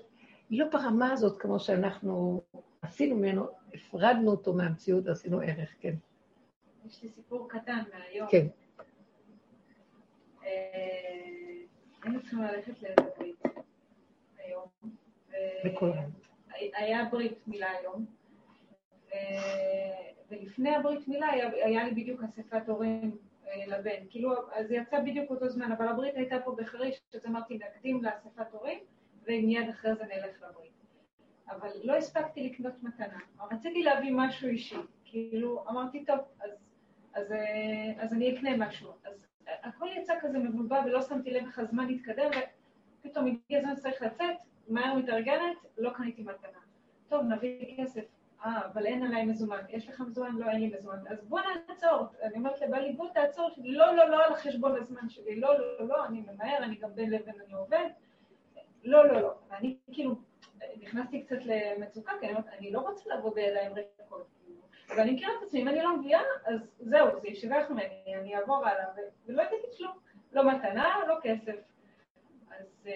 לא 0.49 0.65
ברמה 0.69 1.12
הזאת 1.12 1.41
כמו 1.41 1.60
שאנחנו 1.60 2.41
עשינו 2.82 3.15
ממנו, 3.15 3.47
הפרדנו 3.73 4.32
אותו 4.32 4.53
מהמציאות, 4.53 5.08
עשינו 5.08 5.39
ערך, 5.39 5.69
כן. 5.79 5.95
יש 6.86 7.03
לי 7.03 7.10
סיפור 7.10 7.49
קטן 7.49 7.79
מהיום. 7.93 8.27
כן. 8.32 8.47
אה, 10.45 10.49
היינו 12.03 12.21
צריכים 12.21 12.39
ללכת 12.39 12.82
לאיזה 12.82 13.01
ברית 13.17 13.43
היום. 14.38 14.67
היה 16.53 17.06
ברית 17.12 17.47
מילה 17.47 17.67
היום, 17.71 18.06
ולפני 20.29 20.75
הברית 20.75 21.08
מילה 21.08 21.29
היה, 21.29 21.49
היה 21.49 21.84
לי 21.84 21.91
בדיוק 21.91 22.21
אספת 22.23 22.69
הורים 22.69 23.17
אה, 23.47 23.65
לבן. 23.67 24.08
כאילו, 24.10 24.32
זה 24.67 24.75
יצא 24.75 24.99
בדיוק 24.99 25.29
אותו 25.29 25.49
זמן, 25.49 25.71
אבל 25.71 25.88
הברית 25.88 26.15
הייתה 26.15 26.36
פה 26.45 26.56
בחריש, 26.58 27.01
אז 27.13 27.25
אמרתי, 27.25 27.58
נקדים 27.58 28.03
לאספת 28.03 28.51
הורים, 28.51 28.79
ומיד 29.25 29.69
אחרי 29.69 29.95
זה 29.95 30.03
נלך 30.03 30.41
לברית. 30.41 30.73
אבל 31.49 31.69
לא 31.83 31.95
הספקתי 31.95 32.49
לקנות 32.49 32.83
מתנה. 32.83 33.19
רציתי 33.51 33.83
להביא 33.83 34.12
משהו 34.15 34.47
אישי. 34.47 34.75
כאילו, 35.05 35.63
אמרתי, 35.69 36.05
טוב, 36.05 36.19
אז, 36.39 36.51
אז, 37.13 37.31
אה, 37.31 38.03
אז 38.03 38.13
אני 38.13 38.38
אקנה 38.38 38.57
משהו. 38.57 38.91
אז 39.03 39.25
הכל 39.47 39.88
יצא 39.97 40.13
כזה 40.21 40.38
מבולבל 40.38 40.79
ולא 40.86 41.01
שמתי 41.01 41.31
לב 41.31 41.45
איך 41.45 41.59
הזמן 41.59 41.89
התקדם, 41.89 42.29
ופתאום 42.99 43.27
הגיע 43.27 43.59
הזמן 43.59 43.75
שצריך 43.75 44.01
לצאת, 44.01 44.36
מהר 44.67 44.95
מתארגנת, 44.95 45.57
לא 45.77 45.89
קניתי 45.89 46.21
מתנה. 46.21 46.59
טוב, 47.07 47.23
נביא 47.23 47.77
כסף. 47.77 48.03
אה, 48.45 48.65
אבל 48.65 48.86
אין 48.86 49.03
עליי 49.03 49.25
מזומן. 49.25 49.62
יש 49.69 49.89
לך 49.89 49.99
מזומן? 49.99 50.36
לא, 50.36 50.49
אין 50.49 50.59
לי 50.59 50.71
מזומן. 50.77 51.07
אז 51.07 51.23
בוא 51.23 51.39
נעצור. 51.39 52.07
אני 52.21 52.38
אומרת 52.38 52.62
לבעלי, 52.62 52.93
בוא 52.93 53.09
תעצור. 53.13 53.49
לא, 53.57 53.95
לא, 53.95 54.09
לא 54.09 54.25
על 54.25 54.33
החשבון 54.33 54.75
הזמן 54.75 55.09
שלי. 55.09 55.36
לא, 55.36 55.59
לא, 55.59 55.88
לא, 55.88 56.05
אני 56.05 56.21
ממהר, 56.21 56.57
אני 56.63 56.75
גם 56.75 56.95
בין 56.95 57.09
לבין 57.09 57.36
אני 57.45 57.53
עובד. 57.53 57.89
לא, 58.84 59.08
לא, 59.08 59.22
לא. 59.22 59.34
אני 59.52 59.78
כאילו, 59.91 60.15
נכנסתי 60.82 61.24
קצת 61.24 61.39
למצוקה, 61.46 62.12
כי 62.19 62.26
אני 62.26 62.36
אומרת, 62.36 62.48
אני 62.48 62.72
לא 62.72 62.80
רוצה 62.80 63.10
לעבוד 63.10 63.34
בידיים 63.34 63.74
ריקות. 63.74 64.28
ואני 64.89 65.12
מכירה 65.12 65.32
את 65.38 65.43
עצמי, 65.48 65.62
אם 65.62 65.67
אני 65.67 65.82
לא 65.82 65.98
מביאה, 65.98 66.22
אז 66.46 66.60
זהו, 66.80 67.22
זה 67.22 67.28
ישגח 67.28 67.69
ממני, 67.69 68.15
אני 68.22 68.36
אעבור 68.36 68.67
הלאה, 68.67 68.86
ולא 69.26 69.41
הבאתי 69.41 69.77
כלום. 69.77 69.98
לא 70.31 70.52
מתנה, 70.52 70.94
לא 71.08 71.15
כסף. 71.23 71.56
אז, 72.50 72.88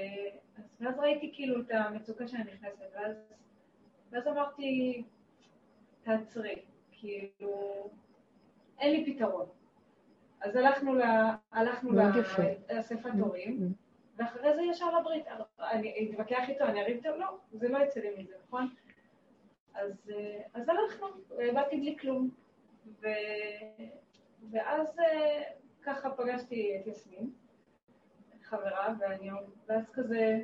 אז 0.58 0.64
ואז 0.80 1.00
ראיתי 1.00 1.32
כאילו 1.36 1.62
את 1.62 1.72
המצוקה 1.72 2.28
שאני 2.28 2.44
נכנסת, 2.44 2.86
ואז, 2.94 3.16
ואז 4.12 4.28
אמרתי, 4.28 5.04
תעצרי, 6.04 6.56
כאילו, 6.92 7.90
אין 8.80 8.92
לי 8.92 9.14
פתרון. 9.14 9.46
אז 10.42 10.56
הלכנו, 10.56 10.94
הלכנו 11.52 11.92
לאספת 12.70 13.12
הורים, 13.20 13.60
mm-hmm. 13.60 13.87
ואחרי 14.18 14.56
זה 14.56 14.62
ישר 14.62 15.00
לברית. 15.00 15.26
אני 15.60 16.10
אתווכח 16.10 16.50
איתו, 16.50 16.64
אני 16.64 16.82
אריב 16.82 16.98
איתו, 16.98 17.18
לא, 17.18 17.28
זה 17.52 17.70
לא 17.70 17.78
יצא 17.78 18.00
לי 18.00 18.10
מזה, 18.18 18.36
נכון? 18.48 18.76
אז, 19.74 20.12
אז 20.54 20.70
הלכנו, 20.70 21.08
באתי 21.54 21.78
בלי 21.78 21.98
כלום. 22.00 22.30
ו, 23.02 23.08
ואז 24.52 24.96
ככה 25.82 26.10
פגשתי 26.10 26.78
את 26.82 26.88
יסמין, 26.88 27.30
חברה, 28.44 28.94
ואני, 29.00 29.30
ואז 29.68 29.90
כזה 29.90 30.40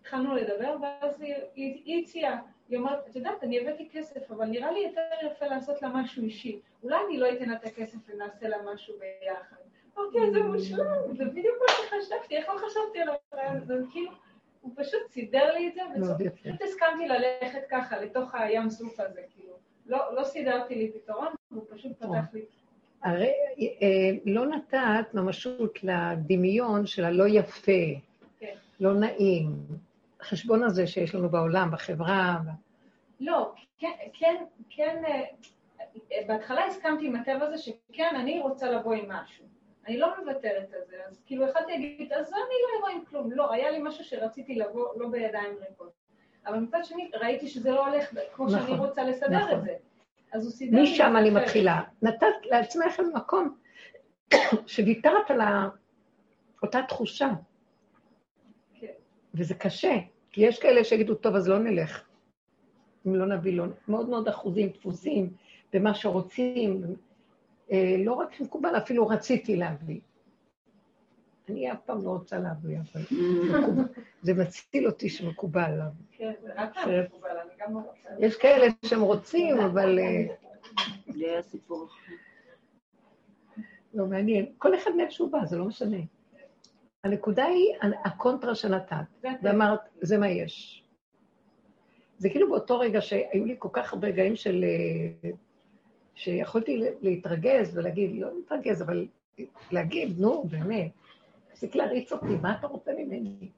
התחלנו 0.00 0.34
לדבר, 0.34 0.76
ואז 0.82 1.20
היא, 1.20 1.34
היא, 1.54 1.82
היא 1.84 2.02
הציעה, 2.02 2.42
היא 2.68 2.78
אומרת, 2.78 3.08
את 3.08 3.16
יודעת, 3.16 3.42
אני 3.42 3.60
הבאתי 3.60 3.88
כסף, 3.92 4.30
אבל 4.30 4.46
נראה 4.46 4.72
לי 4.72 4.80
יותר 4.80 5.26
יפה 5.26 5.46
לעשות 5.46 5.82
לה 5.82 5.88
משהו 5.88 6.22
אישי. 6.22 6.60
אולי 6.82 6.96
אני 7.06 7.18
לא 7.18 7.32
אתן 7.32 7.48
לה 7.48 7.56
את 7.56 7.66
הכסף 7.66 7.98
ונעשה 8.06 8.48
לה 8.48 8.56
משהו 8.72 8.94
ביחד. 8.98 9.56
אמרתי, 9.98 10.32
זה 10.32 10.42
מושלם, 10.42 11.16
זה 11.16 11.24
בדיוק 11.24 11.56
מה 11.60 11.68
שחשבתי, 11.68 12.36
איך 12.36 12.48
לא 12.48 12.54
חשבתי 12.54 13.00
על 13.00 13.08
הרעיון 13.32 13.56
הזה? 13.56 13.74
כאילו, 13.90 14.10
הוא 14.60 14.72
פשוט 14.76 15.00
סידר 15.10 15.52
לי 15.54 15.68
את 15.68 15.74
זה, 15.74 15.80
ופשוט 15.90 16.62
הסכמתי 16.62 17.08
ללכת 17.08 17.62
ככה, 17.70 18.00
לתוך 18.00 18.34
הים 18.34 18.70
סוף 18.70 19.00
הזה, 19.00 19.20
כאילו. 19.34 19.52
לא, 19.86 20.14
לא 20.14 20.24
סידרתי 20.24 20.74
לי 20.74 20.92
פתרון, 20.92 21.28
הוא 21.50 21.64
פשוט 21.70 21.92
פתח 21.98 22.24
לי. 22.32 22.44
הרי 23.02 23.32
אה, 23.60 24.10
לא 24.26 24.46
נתת 24.46 25.14
ממשות 25.14 25.78
לדמיון 25.82 26.86
של 26.86 27.04
הלא 27.04 27.24
יפה, 27.28 27.72
כן. 28.38 28.54
לא 28.80 28.94
נעים, 28.94 29.56
החשבון 30.20 30.62
הזה 30.62 30.86
שיש 30.86 31.14
לנו 31.14 31.28
בעולם, 31.28 31.70
בחברה. 31.70 32.38
לא, 33.20 33.52
כן, 33.78 33.92
כן, 34.12 34.44
כן, 34.70 35.02
אה, 35.06 35.22
בהתחלה 36.26 36.66
הסכמתי 36.66 37.06
עם 37.06 37.16
הטבע 37.16 37.46
הזה 37.46 37.58
שכן, 37.58 38.16
אני 38.16 38.40
רוצה 38.40 38.70
לבוא 38.70 38.94
עם 38.94 39.04
משהו. 39.08 39.44
אני 39.86 39.98
לא 39.98 40.08
מוותרת 40.20 40.74
על 40.74 40.80
זה, 40.86 40.96
אז 41.08 41.22
כאילו 41.26 41.48
יכולתי 41.48 41.72
להגיד, 41.72 42.12
אז 42.12 42.32
אני 42.32 42.36
לא 42.62 42.78
אבוא 42.78 42.88
עם 42.88 43.04
כלום. 43.04 43.32
לא, 43.32 43.52
היה 43.52 43.70
לי 43.70 43.78
משהו 43.82 44.04
שרציתי 44.04 44.54
לבוא, 44.54 44.86
לא 44.96 45.08
בידיים 45.08 45.54
ריקות. 45.68 45.92
אבל 46.46 46.58
מצד 46.58 46.78
שני, 46.84 47.10
ראיתי 47.14 47.48
שזה 47.48 47.70
לא 47.70 47.86
הולך 47.86 48.14
כמו 48.34 48.46
נכון, 48.46 48.58
שאני 48.58 48.78
רוצה 48.78 49.04
לסדר 49.04 49.38
נכון. 49.38 49.58
את 49.58 49.64
זה. 49.64 49.74
אז 50.32 50.44
הוא 50.44 50.52
סידר... 50.52 50.82
משם 50.82 51.16
אני 51.16 51.30
מתחילה. 51.30 51.82
נתת 52.02 52.26
לעצמך 52.44 53.00
מקום 53.14 53.56
שוויתרת 54.66 55.30
על 55.30 55.40
אותה 56.62 56.80
תחושה. 56.88 57.28
כן. 58.74 58.86
וזה 59.34 59.54
קשה, 59.54 59.94
כי 60.30 60.46
יש 60.46 60.58
כאלה 60.58 60.84
שיגידו, 60.84 61.14
טוב, 61.14 61.34
אז 61.36 61.48
לא 61.48 61.58
נלך. 61.58 62.04
אם 63.06 63.14
לא 63.14 63.26
נביא 63.26 63.52
לו, 63.52 63.64
מאוד 63.88 64.08
מאוד 64.08 64.28
אחוזים 64.28 64.68
דפוסים 64.68 65.30
במה 65.72 65.94
שרוצים. 65.94 66.82
אה, 67.70 67.96
לא 67.98 68.12
רק 68.12 68.40
מקובל, 68.40 68.76
אפילו 68.76 69.06
רציתי 69.06 69.56
להביא. 69.56 70.00
אני 71.48 71.72
אף 71.72 71.78
פעם 71.84 72.04
לא 72.04 72.10
רוצה 72.10 72.38
להביא, 72.38 72.78
אבל 72.78 73.02
זה 74.22 74.34
מציל 74.34 74.86
אותי 74.86 75.08
שמקובל 75.08 75.70
להביא. 75.70 76.04
כן, 76.12 76.32
זה 76.42 76.52
רק 76.56 76.76
מקובל, 77.06 77.30
אני 77.30 77.50
גם 77.60 77.74
לא 77.74 77.78
רוצה. 77.78 78.08
יש 78.18 78.36
כאלה 78.36 78.66
שהם 78.84 79.00
רוצים, 79.00 79.60
אבל... 79.60 79.98
אה, 79.98 80.34
זה 81.06 81.24
היה 81.24 81.42
סיפור 81.42 81.86
אחר. 81.86 82.12
לא, 83.94 84.06
מעניין. 84.06 84.46
כל 84.58 84.74
אחד 84.74 84.90
מאיפה 84.96 85.26
בא, 85.26 85.44
זה 85.44 85.58
לא 85.58 85.64
משנה. 85.64 85.96
הנקודה 87.04 87.44
היא 87.44 87.74
הקונטרה 88.04 88.54
שנתת, 88.54 88.96
ואמרת, 89.42 89.80
זה 90.00 90.18
מה 90.18 90.28
יש. 90.28 90.84
זה 92.18 92.30
כאילו 92.30 92.48
באותו 92.48 92.78
רגע 92.78 93.00
שהיו 93.00 93.44
לי 93.44 93.56
כל 93.58 93.68
כך 93.72 93.92
הרבה 93.92 94.08
רגעים 94.08 94.36
של... 94.36 94.64
שיכולתי 96.14 96.84
להתרגז 97.00 97.76
ולהגיד, 97.76 98.20
לא 98.20 98.28
להתרגז, 98.34 98.82
אבל 98.82 99.06
להגיד, 99.70 100.20
נו, 100.20 100.44
באמת, 100.44 100.90
תפסיק 101.48 101.74
להריץ 101.74 102.12
אותי, 102.12 102.36
מה 102.42 102.56
אתה 102.58 102.66
רוצה 102.66 102.92
ממני? 102.98 103.48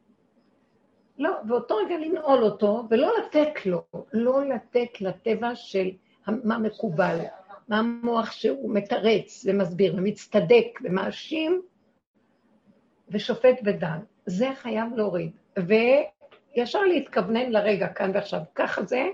לא, 1.19 1.31
באותו 1.43 1.77
רגע 1.77 1.99
לנעול 1.99 2.43
אותו, 2.43 2.83
ולא 2.91 3.13
לתת 3.19 3.67
לו, 3.67 3.85
לא 4.13 4.45
לתת 4.45 5.01
לטבע 5.01 5.55
של 5.55 5.91
מה 6.27 6.59
מקובל, 6.59 7.19
מה 7.69 7.79
המוח 7.79 8.33
שהוא 8.33 8.75
מתרץ 8.75 9.45
ומסביר 9.47 9.95
ומצטדק 9.97 10.81
ומאשים 10.85 11.63
ושופט 13.09 13.61
ודן. 13.65 13.99
זה 14.27 14.49
חייב 14.55 14.95
להוריד. 14.97 15.31
וישר 15.57 16.83
להתכוונן 16.83 17.51
לרגע, 17.51 17.89
כאן 17.89 18.11
ועכשיו. 18.15 18.41
ככה 18.55 18.83
זה, 18.83 19.05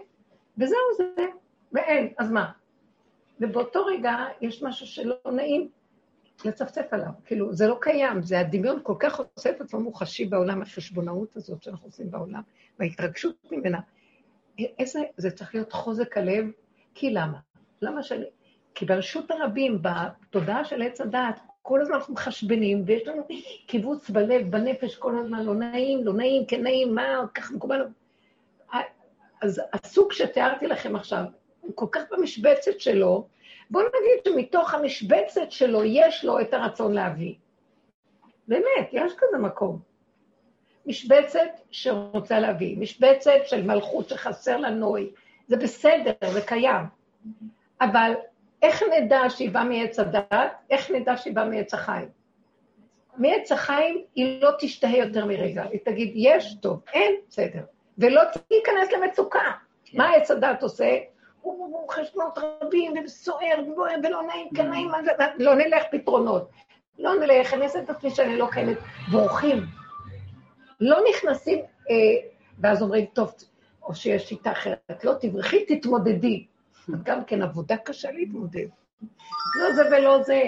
וזהו 0.58 0.78
זה, 0.96 1.24
ואין, 1.72 2.12
אז 2.18 2.30
מה? 2.30 2.50
ובאותו 3.40 3.84
רגע 3.84 4.16
יש 4.40 4.62
משהו 4.62 4.86
שלא 4.86 5.16
נעים 5.32 5.68
לצפצף 6.44 6.86
עליו. 6.90 7.08
כאילו, 7.24 7.52
זה 7.52 7.66
לא 7.66 7.78
קיים, 7.80 8.22
זה 8.22 8.40
הדמיון 8.40 8.80
כל 8.82 8.94
כך 8.98 9.12
חושף 9.12 9.50
את 9.56 9.60
עצמו 9.60 9.80
מוחשי 9.80 10.24
בעולם, 10.26 10.62
החשבונאות 10.62 11.36
הזאת 11.36 11.62
שאנחנו 11.62 11.86
עושים 11.86 12.10
בעולם, 12.10 12.42
וההתרגשות 12.78 13.36
ממנה. 13.52 13.80
איזה, 14.58 15.00
זה 15.16 15.30
צריך 15.30 15.54
להיות 15.54 15.72
חוזק 15.72 16.16
הלב, 16.16 16.44
כי 16.94 17.10
למה? 17.10 17.38
למה 17.82 18.02
שאני... 18.02 18.24
כי 18.74 18.84
ברשות 18.84 19.30
הרבים, 19.30 19.82
בתודעה 19.82 20.64
של 20.64 20.82
עץ 20.82 21.00
הדעת, 21.00 21.40
כל 21.62 21.80
הזמן 21.80 21.94
אנחנו 21.94 22.14
מחשבנים, 22.14 22.82
ויש 22.86 23.08
לנו 23.08 23.22
קיבוץ 23.66 24.10
בלב, 24.10 24.50
בנפש, 24.50 24.96
כל 24.96 25.18
הזמן, 25.18 25.44
לא 25.44 25.54
נעים, 25.54 26.04
לא 26.04 26.12
נעים, 26.12 26.46
כן 26.46 26.62
נעים, 26.62 26.94
מה, 26.94 27.24
כך 27.34 27.52
מקובל. 27.52 27.86
אז 29.42 29.60
הסוג 29.72 30.12
שתיארתי 30.12 30.66
לכם 30.66 30.96
עכשיו, 30.96 31.24
הוא 31.60 31.72
כל 31.74 31.86
כך 31.92 32.02
במשבצת 32.10 32.80
שלו, 32.80 33.26
בואו 33.70 33.84
נגיד 33.86 34.24
שמתוך 34.24 34.74
המשבצת 34.74 35.50
שלו 35.50 35.84
יש 35.84 36.24
לו 36.24 36.40
את 36.40 36.54
הרצון 36.54 36.92
להביא. 36.92 37.34
באמת, 38.48 38.88
יש 38.92 39.12
כזה 39.18 39.38
מקום. 39.38 39.78
משבצת 40.86 41.60
שרוצה 41.70 42.40
להביא, 42.40 42.78
משבצת 42.78 43.40
של 43.44 43.62
מלכות 43.62 44.08
שחסר 44.08 44.56
לה 44.56 44.70
נוי, 44.70 45.10
זה 45.46 45.56
בסדר, 45.56 46.12
זה 46.32 46.40
קיים. 46.40 46.84
אבל 47.80 48.12
איך 48.62 48.82
נדע 48.82 49.20
שהיא 49.28 49.50
באה 49.50 49.64
מעץ 49.64 49.98
הדת? 49.98 50.52
איך 50.70 50.90
נדע 50.90 51.16
שהיא 51.16 51.34
באה 51.34 51.44
מעץ 51.44 51.74
החיים? 51.74 52.08
מעץ 53.16 53.52
החיים 53.52 54.04
היא 54.14 54.42
לא 54.42 54.50
תשתהה 54.58 54.96
יותר 54.96 55.26
מרגע, 55.26 55.64
היא 55.64 55.80
תגיד, 55.84 56.12
יש, 56.14 56.54
טוב, 56.60 56.82
אין, 56.92 57.14
בסדר. 57.28 57.62
ולא 57.98 58.22
תיכנס 58.24 58.92
למצוקה. 58.92 59.52
כן. 59.84 59.98
מה 59.98 60.12
עץ 60.12 60.30
הדת 60.30 60.62
עושה? 60.62 60.98
הוא 61.42 61.90
חשבונות 61.90 62.38
רבים, 62.38 62.94
וסוער, 63.04 63.60
ובוער, 63.68 63.96
ולא 64.04 64.22
נעים, 64.22 64.48
כן 64.54 64.70
נעים, 64.70 64.90
לא 65.38 65.54
נלך 65.54 65.82
פתרונות. 65.90 66.50
לא 66.98 67.14
נלך, 67.14 67.54
אני 67.54 67.64
אעשה 67.64 67.78
את 67.78 67.90
עצמי 67.90 68.10
שאני 68.10 68.38
לא 68.38 68.48
קיימת. 68.52 68.76
בורחים. 69.10 69.62
לא 70.80 70.98
נכנסים, 71.10 71.58
אה, 71.58 71.94
ואז 72.58 72.82
אומרים, 72.82 73.06
טוב, 73.06 73.34
או 73.82 73.94
שיש 73.94 74.28
שיטה 74.28 74.52
אחרת. 74.52 75.04
לא, 75.04 75.12
תברכי, 75.20 75.64
תתמודדי. 75.64 76.46
גם 77.02 77.24
כן 77.24 77.42
עבודה 77.42 77.76
קשה 77.76 78.10
להתמודד. 78.10 78.66
לא 79.60 79.72
זה 79.72 79.82
ולא 79.90 80.22
זה, 80.22 80.42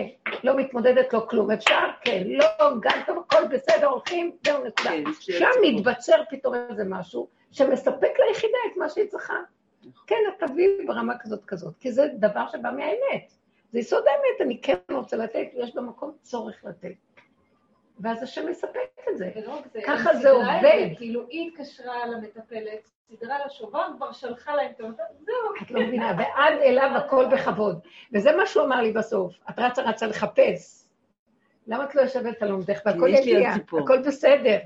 לא 0.45 0.57
מתמודדת, 0.57 1.13
לא 1.13 1.27
כלום. 1.31 1.51
אפשר? 1.51 1.89
כן. 2.01 2.23
לא, 2.27 2.47
גם 2.81 3.01
טוב, 3.07 3.19
הכל 3.19 3.45
בסדר, 3.51 3.87
הולכים, 3.87 4.37
זהו 4.47 4.65
נקודה. 4.65 4.91
כן, 4.91 5.13
שם 5.27 5.47
מתבצר 5.63 6.17
פתאום 6.31 6.55
איזה 6.71 6.85
משהו 6.85 7.29
שמספק 7.51 8.11
ליחידה 8.29 8.59
את 8.73 8.77
מה 8.77 8.89
שהיא 8.89 9.09
צריכה. 9.09 9.35
כן, 10.07 10.17
את 10.29 10.49
תביאי 10.49 10.87
ברמה 10.87 11.19
כזאת 11.19 11.45
כזאת, 11.45 11.75
כי 11.81 11.93
זה 11.93 12.09
דבר 12.15 12.49
שבא 12.49 12.71
מהאמת. 12.71 13.33
זה 13.73 13.79
יסוד 13.79 14.05
האמת, 14.07 14.41
אני 14.41 14.61
כן 14.63 14.77
רוצה 14.91 15.17
לתת, 15.17 15.47
יש 15.55 15.75
במקום 15.75 16.13
צורך 16.23 16.65
לתת. 16.65 16.95
ואז 18.01 18.23
השם 18.23 18.49
מספק 18.49 19.09
את 19.09 19.19
זה. 19.19 19.31
ככה 19.87 20.15
זה 20.15 20.31
עובד. 20.31 20.89
כאילו, 20.97 21.27
היא 21.29 21.49
התקשרה 21.49 22.07
למטפלת, 22.07 22.91
סידרה 23.09 23.39
לה 23.39 23.51
שובר, 23.51 23.87
כבר 23.97 24.13
שלחה 24.13 24.55
להם 24.55 24.71
את 24.77 24.81
המטפלת, 24.81 25.07
זהו. 25.21 25.63
את 25.63 25.71
לא 25.71 25.81
מבינה, 25.81 26.13
ועד 26.19 26.55
אליו 26.61 26.91
הכל 26.97 27.27
בכבוד. 27.33 27.79
וזה 28.13 28.37
מה 28.37 28.47
שהוא 28.47 28.65
אמר 28.65 28.81
לי 28.81 28.93
בסוף, 28.93 29.35
את 29.51 29.59
רצה 29.59 29.83
רצה 29.83 30.07
לחפש. 30.07 30.83
למה 31.67 31.85
את 31.85 31.95
לא 31.95 32.01
יושבת 32.01 32.43
על 32.43 32.51
עומדך 32.51 32.81
והכל 32.87 33.09
יגיע, 33.09 33.51
הכל 33.51 34.03
בסדר. 34.07 34.59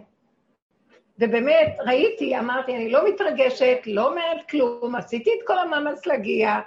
ובאמת, 1.18 1.76
ראיתי, 1.86 2.38
אמרתי, 2.38 2.76
אני 2.76 2.90
לא 2.90 3.08
מתרגשת, 3.08 3.78
לא 3.86 4.08
אומרת 4.08 4.48
כלום, 4.50 4.94
עשיתי 4.94 5.30
את 5.30 5.46
כל 5.46 5.58
המאמץ 5.58 6.06
להגיע, 6.06 6.60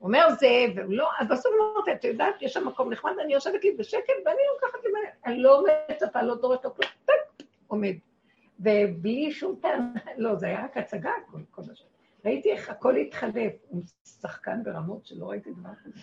אומר 0.00 0.26
זה, 0.40 0.64
ולא, 0.76 1.08
אז 1.18 1.28
בסוף 1.28 1.52
אמרתי, 1.60 1.92
את 1.92 2.04
יודעת, 2.04 2.42
יש 2.42 2.52
שם 2.52 2.68
מקום 2.68 2.92
נחמד, 2.92 3.12
אני 3.24 3.32
יושבת 3.32 3.64
לי 3.64 3.70
בשקט, 3.70 4.12
ואני 4.24 4.38
לוקחת 4.54 4.84
לי 4.84 4.90
אני 5.26 5.42
לא 5.42 5.64
מצפה, 5.90 6.22
לא 6.22 6.34
דורשת 6.34 6.64
לו 6.64 6.74
כלום, 6.74 6.90
טק, 7.04 7.44
עומד. 7.66 7.94
ובלי 8.60 9.32
שום 9.32 9.56
טעם, 9.62 9.94
לא, 10.16 10.34
זה 10.34 10.46
היה 10.46 10.64
רק 10.64 10.76
הצגה, 10.76 11.10
כל, 11.30 11.38
כל 11.50 11.62
השם. 11.72 11.84
ראיתי 12.24 12.52
איך 12.52 12.70
הכל 12.70 12.96
התחלף, 12.96 13.52
הוא 13.68 13.82
שחקן 14.04 14.62
ברמות 14.62 15.06
שלא 15.06 15.30
ראיתי 15.30 15.50
דבר 15.52 15.70
כזה. 15.84 16.00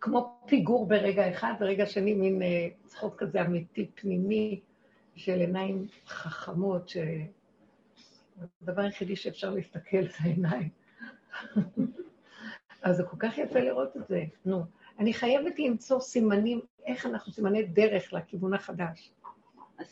כמו 0.00 0.40
פיגור 0.46 0.86
ברגע 0.86 1.30
אחד, 1.30 1.52
ברגע 1.60 1.86
שני 1.86 2.14
מין 2.14 2.42
אה, 2.42 2.68
צחוק 2.86 3.16
כזה 3.22 3.40
אמיתי, 3.40 3.90
פנימי, 3.94 4.60
של 5.16 5.40
עיניים 5.40 5.86
חכמות, 6.06 6.88
שהדבר 6.88 8.82
היחידי 8.82 9.16
שאפשר 9.16 9.50
להסתכל 9.50 10.02
זה 10.02 10.16
העיניים. 10.20 10.68
אז 12.82 12.96
זה 12.96 13.02
כל 13.02 13.16
כך 13.18 13.38
יפה 13.38 13.60
לראות 13.60 13.96
את 13.96 14.08
זה. 14.08 14.24
נו, 14.44 14.62
אני 14.98 15.14
חייבת 15.14 15.58
למצוא 15.58 16.00
סימנים, 16.00 16.60
איך 16.86 17.06
אנחנו 17.06 17.32
סימני 17.32 17.62
דרך 17.62 18.12
לכיוון 18.12 18.54
החדש. 18.54 19.10
אז 19.78 19.86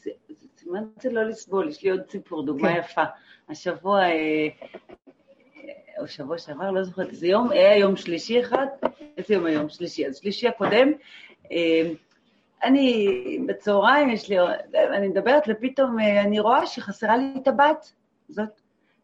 סימן 0.57 0.85
זה 1.03 1.11
לא 1.11 1.23
לסבול, 1.23 1.69
יש 1.69 1.83
לי 1.83 1.91
עוד 1.91 2.11
סיפור, 2.11 2.47
דוגמה 2.47 2.73
כן. 2.73 2.79
יפה. 2.79 3.05
השבוע, 3.49 4.03
אה, 4.03 4.49
או 5.99 6.09
שבוע 6.09 6.39
שעבר, 6.39 6.71
לא 6.71 6.83
זוכרת 6.83 7.09
איזה 7.09 7.27
יום, 7.27 7.51
היה 7.51 7.77
יום 7.77 7.97
שלישי 7.97 8.41
אחד, 8.41 8.66
איזה 9.16 9.35
יום 9.35 9.47
היום? 9.47 9.69
שלישי. 9.69 10.07
אז 10.07 10.16
שלישי 10.16 10.49
הקודם, 10.49 10.93
אה, 11.53 11.91
אני, 12.62 13.38
בצהריים 13.46 14.11
יש 14.11 14.28
לי, 14.28 14.36
אני 14.96 15.09
מדברת 15.09 15.42
ופתאום 15.48 16.00
אה, 16.00 16.22
אני 16.22 16.40
רואה 16.40 16.66
שחסרה 16.66 17.16
לי 17.16 17.34
הבת, 17.46 17.92
זאת, 18.28 18.61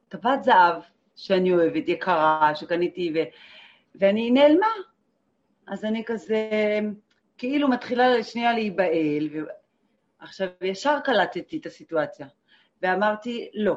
טבעת 0.09 0.45
זהב 0.45 0.83
שאני 1.17 1.53
אוהבת, 1.53 1.89
יקרה, 1.89 2.51
שקניתי, 2.55 3.13
ו... 3.15 3.19
ואני 3.95 4.31
נעלמה. 4.31 4.67
אז 5.67 5.85
אני 5.85 6.03
כזה, 6.07 6.49
כאילו 7.39 7.69
מתחילה 7.69 8.23
שנייה 8.23 8.53
להיבהל, 8.53 9.29
ו... 9.33 9.39
עכשיו, 10.19 10.49
ישר 10.61 10.99
קלטתי 11.05 11.59
את 11.59 11.67
הסיטואציה, 11.67 12.27
ואמרתי, 12.83 13.51
לא. 13.55 13.75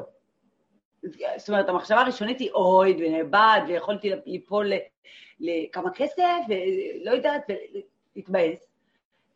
זאת 1.38 1.50
אומרת, 1.50 1.70
המחשבה 1.70 2.02
הראשונית 2.02 2.40
היא 2.40 2.52
אוי, 2.52 2.98
ונאבד, 3.00 3.60
ויכולתי 3.68 4.12
ליפול 4.26 4.72
לכמה 5.40 5.90
כסף, 5.94 6.24
ולא 6.50 7.12
יודעת, 7.12 7.42
ולהתבאס. 7.50 8.77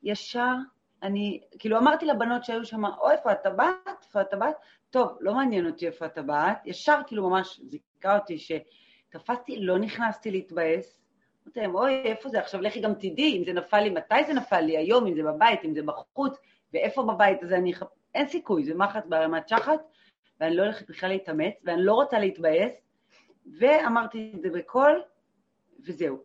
ישר 0.03 0.55
אני, 1.03 1.41
כאילו 1.59 1.77
אמרתי 1.77 2.05
לבנות 2.05 2.43
שהיו 2.43 2.65
שם, 2.65 2.85
או 2.85 3.11
איפה 3.11 3.31
הטבעת, 3.31 4.05
איפה 4.05 4.21
הטבעת, 4.21 4.55
טוב, 4.89 5.17
לא 5.21 5.33
מעניין 5.33 5.65
אותי 5.65 5.87
איפה 5.87 6.05
הטבעת, 6.05 6.61
ישר 6.65 6.99
כאילו 7.07 7.29
ממש 7.29 7.61
זיכה 7.69 8.17
אותי 8.17 8.37
שתפסתי, 8.37 9.59
לא 9.59 9.77
נכנסתי 9.77 10.31
להתבאס, 10.31 11.01
אמרתי 11.45 11.59
להם, 11.59 11.75
אוי, 11.75 12.01
איפה 12.03 12.29
זה? 12.29 12.39
עכשיו 12.39 12.61
לכי 12.61 12.81
גם 12.81 12.93
תדעי 12.93 13.37
אם 13.37 13.43
זה 13.45 13.53
נפל 13.53 13.79
לי, 13.79 13.89
מתי 13.89 14.23
זה 14.27 14.33
נפל 14.33 14.61
לי, 14.61 14.77
היום, 14.77 15.07
אם 15.07 15.15
זה 15.15 15.23
בבית, 15.23 15.65
אם 15.65 15.73
זה 15.73 15.81
בחוץ, 15.83 16.37
ואיפה 16.73 17.03
בבית? 17.03 17.43
הזה 17.43 17.55
אני... 17.55 17.73
אין 18.15 18.27
סיכוי, 18.27 18.65
זה 18.65 18.73
מחט 18.75 19.05
ברמת 19.05 19.49
שחת, 19.49 19.79
ואני 20.39 20.55
לא 20.55 20.63
הולכת 20.63 20.89
בכלל 20.89 21.09
להתאמץ, 21.09 21.53
ואני 21.63 21.83
לא 21.83 21.93
רוצה 21.93 22.19
להתבאס, 22.19 22.71
ואמרתי 23.59 24.33
את 24.35 24.41
זה 24.41 24.49
בקול, 24.49 25.01
וזהו. 25.85 26.23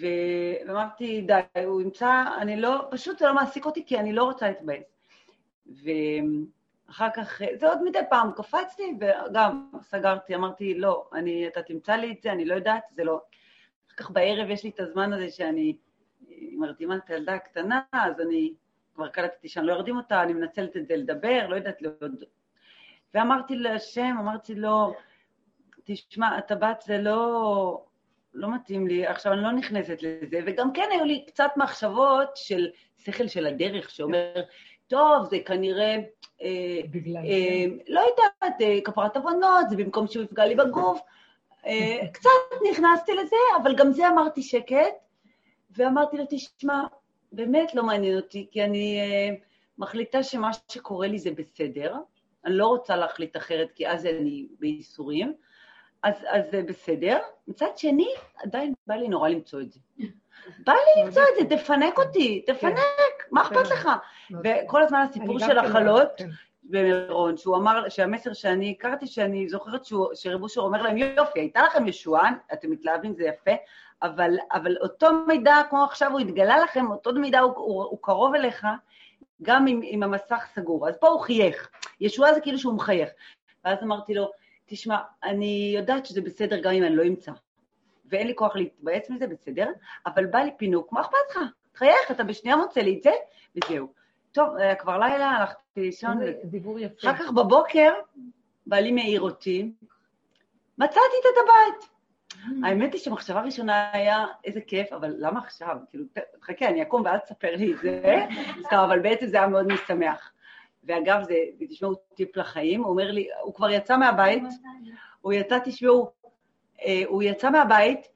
ואמרתי, 0.00 1.20
די, 1.20 1.64
הוא 1.64 1.80
ימצא, 1.80 2.24
אני 2.40 2.60
לא, 2.60 2.88
פשוט 2.90 3.18
זה 3.18 3.26
לא 3.26 3.34
מעסיק 3.34 3.66
אותי 3.66 3.86
כי 3.86 3.98
אני 3.98 4.12
לא 4.12 4.24
רוצה 4.24 4.48
להתבאס. 4.48 4.84
ואחר 5.66 7.08
כך, 7.14 7.42
זה 7.54 7.68
עוד 7.68 7.82
מדי 7.84 7.98
פעם 8.10 8.32
קפצתי, 8.36 8.98
וגם 9.00 9.70
סגרתי, 9.80 10.34
אמרתי, 10.34 10.74
לא, 10.74 11.08
אני, 11.12 11.46
אתה 11.46 11.62
תמצא 11.62 11.92
לי 11.92 12.12
את 12.12 12.22
זה, 12.22 12.32
אני 12.32 12.44
לא 12.44 12.54
יודעת, 12.54 12.82
זה 12.90 13.04
לא... 13.04 13.20
אחר 13.88 13.96
כך 13.96 14.10
בערב 14.10 14.50
יש 14.50 14.64
לי 14.64 14.70
את 14.70 14.80
הזמן 14.80 15.12
הזה 15.12 15.30
שאני 15.30 15.76
מרדימה 16.52 16.96
את 16.96 17.10
הילדה 17.10 17.34
הקטנה, 17.34 17.80
אז 17.92 18.20
אני 18.20 18.52
כבר 18.94 19.08
קלטתי 19.08 19.48
שאני 19.48 19.66
לא 19.66 19.72
ארדים 19.72 19.96
אותה, 19.96 20.22
אני 20.22 20.32
מנצלת 20.32 20.76
את 20.76 20.86
זה 20.86 20.96
לדבר, 20.96 21.46
לא 21.48 21.56
יודעת, 21.56 21.82
לא... 21.82 21.90
ואמרתי 23.14 23.56
להשם, 23.56 24.16
אמרתי 24.20 24.54
לו, 24.54 24.94
תשמע, 25.84 26.36
הטבעת 26.36 26.82
זה 26.82 26.98
לא... 26.98 27.84
לא 28.34 28.54
מתאים 28.54 28.86
לי, 28.86 29.06
עכשיו 29.06 29.32
אני 29.32 29.42
לא 29.42 29.52
נכנסת 29.52 30.02
לזה, 30.02 30.40
וגם 30.46 30.72
כן 30.72 30.88
היו 30.92 31.04
לי 31.04 31.24
קצת 31.26 31.50
מחשבות 31.56 32.28
של 32.34 32.68
שכל 32.98 33.28
של 33.28 33.46
הדרך, 33.46 33.90
שאומר, 33.90 34.34
טוב, 34.86 35.24
זה 35.30 35.38
כנראה, 35.46 35.96
אה, 36.42 36.80
בגלל 36.90 37.16
אה, 37.16 37.64
לא 37.88 38.00
יודעת, 38.00 38.60
אה, 38.60 38.78
כפרת 38.84 39.16
עוונות, 39.16 39.70
זה 39.70 39.76
במקום 39.76 40.06
שהוא 40.06 40.24
יפגע 40.24 40.46
לי 40.46 40.54
בגוף. 40.54 41.00
אה, 41.66 42.06
קצת 42.14 42.30
נכנסתי 42.70 43.12
לזה, 43.14 43.36
אבל 43.62 43.74
גם 43.76 43.92
זה 43.92 44.08
אמרתי 44.08 44.42
שקט, 44.42 44.94
ואמרתי 45.76 46.16
לו, 46.16 46.24
תשמע, 46.30 46.82
באמת 47.32 47.74
לא 47.74 47.82
מעניין 47.82 48.16
אותי, 48.16 48.46
כי 48.50 48.64
אני 48.64 49.00
אה, 49.00 49.34
מחליטה 49.78 50.22
שמה 50.22 50.50
שקורה 50.68 51.06
לי 51.06 51.18
זה 51.18 51.30
בסדר, 51.30 51.96
אני 52.44 52.56
לא 52.56 52.66
רוצה 52.66 52.96
להחליט 52.96 53.36
אחרת, 53.36 53.72
כי 53.74 53.88
אז 53.88 54.06
אני 54.06 54.46
בייסורים. 54.58 55.34
אז, 56.02 56.14
אז 56.28 56.42
זה 56.50 56.62
בסדר. 56.62 57.18
מצד 57.48 57.66
שני, 57.76 58.08
עדיין 58.36 58.74
בא 58.86 58.94
לי 58.94 59.08
נורא 59.08 59.28
למצוא 59.28 59.60
את 59.60 59.72
זה. 59.72 59.80
בא 60.66 60.72
לי 60.72 61.04
למצוא 61.04 61.22
את 61.22 61.48
זה, 61.48 61.56
תפנק 61.56 61.98
אותי, 61.98 62.42
תפנק, 62.46 62.78
מה 63.30 63.42
אכפת 63.42 63.70
לך? 63.70 63.88
וכל 64.44 64.82
הזמן 64.82 65.06
הסיפור 65.10 65.38
של 65.38 65.58
החלות 65.58 66.08
במירון, 66.62 67.36
שהוא 67.36 67.56
אמר, 67.56 67.88
שהמסר 67.88 68.32
שאני 68.32 68.74
הכרתי, 68.78 69.06
שאני 69.06 69.48
זוכרת 69.48 69.82
שרב 70.14 70.42
אושר 70.42 70.60
אומר 70.60 70.82
להם, 70.82 70.96
יופי, 70.96 71.40
הייתה 71.40 71.62
לכם 71.62 71.88
ישועה, 71.88 72.30
אתם 72.52 72.70
מתלהבים, 72.70 73.14
זה 73.14 73.24
יפה, 73.24 73.50
אבל, 74.02 74.30
אבל 74.52 74.76
אותו 74.80 75.08
מידע, 75.26 75.56
כמו 75.70 75.84
עכשיו 75.84 76.12
הוא 76.12 76.20
התגלה 76.20 76.58
לכם, 76.58 76.90
אותו 76.90 77.12
מידע 77.12 77.40
הוא, 77.40 77.52
הוא, 77.56 77.84
הוא 77.84 77.98
קרוב 78.02 78.34
אליך, 78.34 78.66
גם 79.42 79.66
עם 79.82 80.02
המסך 80.02 80.46
סגור. 80.54 80.88
אז 80.88 80.96
פה 80.98 81.08
הוא 81.08 81.20
חייך. 81.20 81.70
ישועה 82.00 82.34
זה 82.34 82.40
כאילו 82.40 82.58
שהוא 82.58 82.74
מחייך. 82.74 83.10
ואז 83.64 83.78
אמרתי 83.82 84.14
לו, 84.14 84.30
תשמע, 84.66 84.96
אני 85.24 85.72
יודעת 85.76 86.06
שזה 86.06 86.20
בסדר 86.20 86.60
גם 86.60 86.72
אם 86.72 86.84
אני 86.84 86.96
לא 86.96 87.02
אמצא, 87.02 87.32
ואין 88.06 88.26
לי 88.26 88.34
כוח 88.34 88.56
להתבאס 88.56 89.10
מזה, 89.10 89.26
בסדר, 89.26 89.66
אבל 90.06 90.26
בא 90.26 90.38
לי 90.38 90.50
פינוק, 90.56 90.92
מה 90.92 91.00
אכפת 91.00 91.16
לך? 91.30 91.38
תחייך, 91.72 92.10
אתה 92.10 92.24
בשנייה 92.24 92.56
מוצא 92.56 92.80
לי 92.80 92.96
את 92.98 93.02
זה, 93.02 93.10
וזהו. 93.56 93.92
טוב, 94.32 94.56
היה 94.56 94.74
כבר 94.74 94.98
לילה, 94.98 95.30
הלכתי 95.30 95.80
לישון. 95.80 96.18
דיבור 96.44 96.78
יפה. 96.78 97.10
אחר 97.10 97.24
כך 97.24 97.30
בבוקר, 97.30 97.92
בעלי 98.66 98.92
מעיר 98.92 99.20
אותי, 99.20 99.72
מצאתי 100.78 101.16
את 101.20 101.26
הטבעת. 101.32 101.92
Mm. 102.32 102.66
האמת 102.66 102.92
היא 102.92 103.00
שמחשבה 103.00 103.40
ראשונה 103.40 103.90
היה, 103.92 104.26
איזה 104.44 104.60
כיף, 104.60 104.92
אבל 104.92 105.14
למה 105.18 105.40
עכשיו? 105.40 105.76
כאילו, 105.90 106.04
חכה, 106.42 106.68
אני 106.68 106.82
אקום 106.82 107.02
ואז 107.04 107.20
תספר 107.20 107.56
לי 107.56 107.72
את 107.72 107.78
זה, 107.78 108.26
אבל 108.84 108.98
בעצם 109.00 109.26
זה 109.26 109.36
היה 109.36 109.46
מאוד 109.46 109.66
משמח. 109.72 110.32
ואגב, 110.84 111.22
זה, 111.22 111.34
תשמעו, 111.68 111.94
טיפ 112.14 112.36
לחיים, 112.36 112.82
הוא 112.82 112.90
אומר 112.90 113.10
לי, 113.10 113.28
הוא 113.42 113.54
כבר 113.54 113.70
יצא 113.70 113.96
מהבית, 113.96 114.42
הוא 115.20 115.32
יצא, 115.32 115.58
תשמעו, 115.64 116.10
אה, 116.84 117.02
הוא 117.06 117.22
יצא 117.22 117.50
מהבית, 117.50 118.08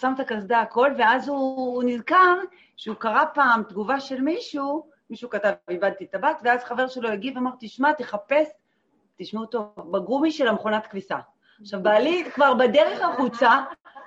שם 0.00 0.12
את 0.14 0.20
הקסדה, 0.20 0.60
הכל, 0.60 0.90
ואז 0.98 1.28
הוא, 1.28 1.74
הוא 1.74 1.82
נזכר 1.86 2.34
שהוא 2.76 2.96
קרא 2.96 3.24
פעם 3.34 3.62
תגובה 3.62 4.00
של 4.00 4.20
מישהו, 4.20 4.86
מישהו 5.10 5.30
כתב, 5.30 5.52
איבדתי 5.68 6.04
את 6.04 6.14
הבת, 6.14 6.40
ואז 6.44 6.64
חבר 6.64 6.88
שלו 6.88 7.08
הגיב 7.08 7.36
ואמר, 7.36 7.50
תשמע, 7.60 7.92
תחפש, 7.92 8.48
תשמעו 9.16 9.46
טוב, 9.46 9.72
בגומי 9.76 10.32
של 10.32 10.48
המכונת 10.48 10.86
כביסה. 10.86 11.16
עכשיו, 11.60 11.82
בעלי 11.82 12.24
כבר 12.34 12.54
בדרך 12.54 13.02
החוצה, 13.02 13.50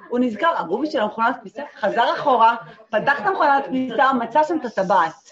הוא 0.10 0.20
נזכר, 0.20 0.58
הגומי 0.58 0.92
של 0.92 1.00
המכונת 1.00 1.40
כביסה, 1.40 1.64
חזר 1.76 2.14
אחורה, 2.14 2.56
פתח 2.90 3.22
את 3.22 3.26
המכונת 3.26 3.66
כביסה, 3.66 4.14
מצא 4.14 4.44
שם 4.44 4.58
את 4.60 4.66
הטבעת. 4.66 5.30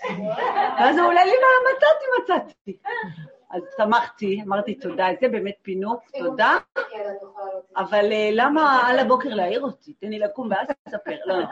ואז 0.78 0.98
הוא 0.98 1.08
עולה 1.08 1.24
לי 1.26 1.32
מה 1.32 1.72
מצאתי, 1.72 2.06
מצאתי. 2.36 2.78
אז 3.50 3.64
שמחתי, 3.78 4.42
אמרתי 4.42 4.76
תודה, 4.76 5.08
זה 5.22 5.28
באמת 5.28 5.56
פינוק, 5.62 6.04
תודה, 6.20 6.58
אבל 7.76 8.12
אה, 8.12 8.30
למה 8.34 8.88
על 8.88 9.00
הבוקר 9.00 9.30
להעיר 9.30 9.62
אותי? 9.62 9.94
תן 9.94 10.10
לי 10.10 10.20
לקום 10.20 10.50
ואז 10.52 10.68
תספר. 10.84 11.18
לא, 11.26 11.40
לא. 11.40 11.46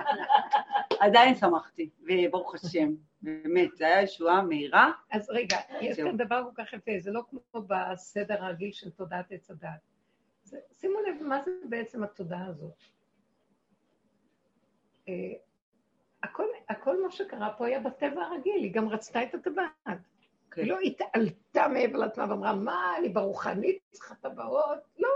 עדיין 0.99 1.35
שמחתי, 1.35 1.89
וברוך 2.01 2.55
השם, 2.55 2.95
באמת, 3.21 3.69
זו 3.77 3.85
הייתה 3.85 4.01
ישועה 4.01 4.41
מהירה. 4.41 4.91
אז 5.11 5.29
רגע, 5.29 5.57
יש 5.81 5.97
כאן 5.97 6.17
דבר 6.17 6.43
כל 6.43 6.63
כך 6.63 6.73
יפה, 6.73 6.91
זה 6.99 7.11
לא 7.11 7.21
כמו 7.29 7.61
בסדר 7.61 8.43
הרגיל 8.43 8.71
של 8.71 8.89
תודעת 8.89 9.31
עץ 9.31 9.51
הדת. 9.51 9.69
שימו 10.71 10.99
לב, 10.99 11.23
מה 11.23 11.41
זה 11.41 11.51
בעצם 11.69 12.03
התודעה 12.03 12.45
הזאת? 12.45 12.83
אה, 15.09 15.13
הכל, 16.23 16.45
הכל 16.69 17.03
מה 17.03 17.11
שקרה 17.11 17.53
פה 17.57 17.67
היה 17.67 17.79
בטבע 17.79 18.21
הרגיל, 18.21 18.63
היא 18.63 18.73
גם 18.73 18.89
רצתה 18.89 19.23
את 19.23 19.35
הטבעת. 19.35 19.97
היא 20.61 20.71
לא 20.71 20.79
התעלתה 20.79 21.67
מעבר 21.67 21.97
לעצמה 21.97 22.25
ואמרה, 22.29 22.55
מה, 22.55 22.97
אני 22.99 23.09
ברוחנית 23.09 23.77
צריכה 23.91 24.15
טבעות? 24.15 24.79
לא. 24.99 25.09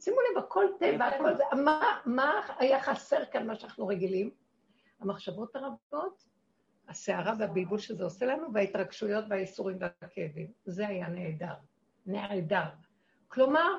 שימו 0.00 0.16
לב, 0.20 0.38
הכל 0.44 0.64
טבע, 0.78 1.06
הכל 1.06 1.34
זה, 1.34 1.44
מה, 1.64 2.00
מה 2.04 2.40
היה 2.58 2.82
חסר 2.82 3.24
כאן, 3.24 3.46
מה 3.46 3.54
שאנחנו 3.54 3.86
רגילים? 3.86 4.30
המחשבות 5.00 5.56
הרבות, 5.56 6.24
הסערה 6.88 7.32
והבלבול 7.38 7.78
שזה 7.78 8.04
עושה 8.04 8.26
לנו, 8.26 8.54
וההתרגשויות 8.54 9.24
והאיסורים 9.28 9.76
והכאבים. 9.80 10.52
זה 10.64 10.88
היה 10.88 11.08
נהדר. 11.08 11.54
נהדר. 12.06 12.64
כלומר, 13.28 13.78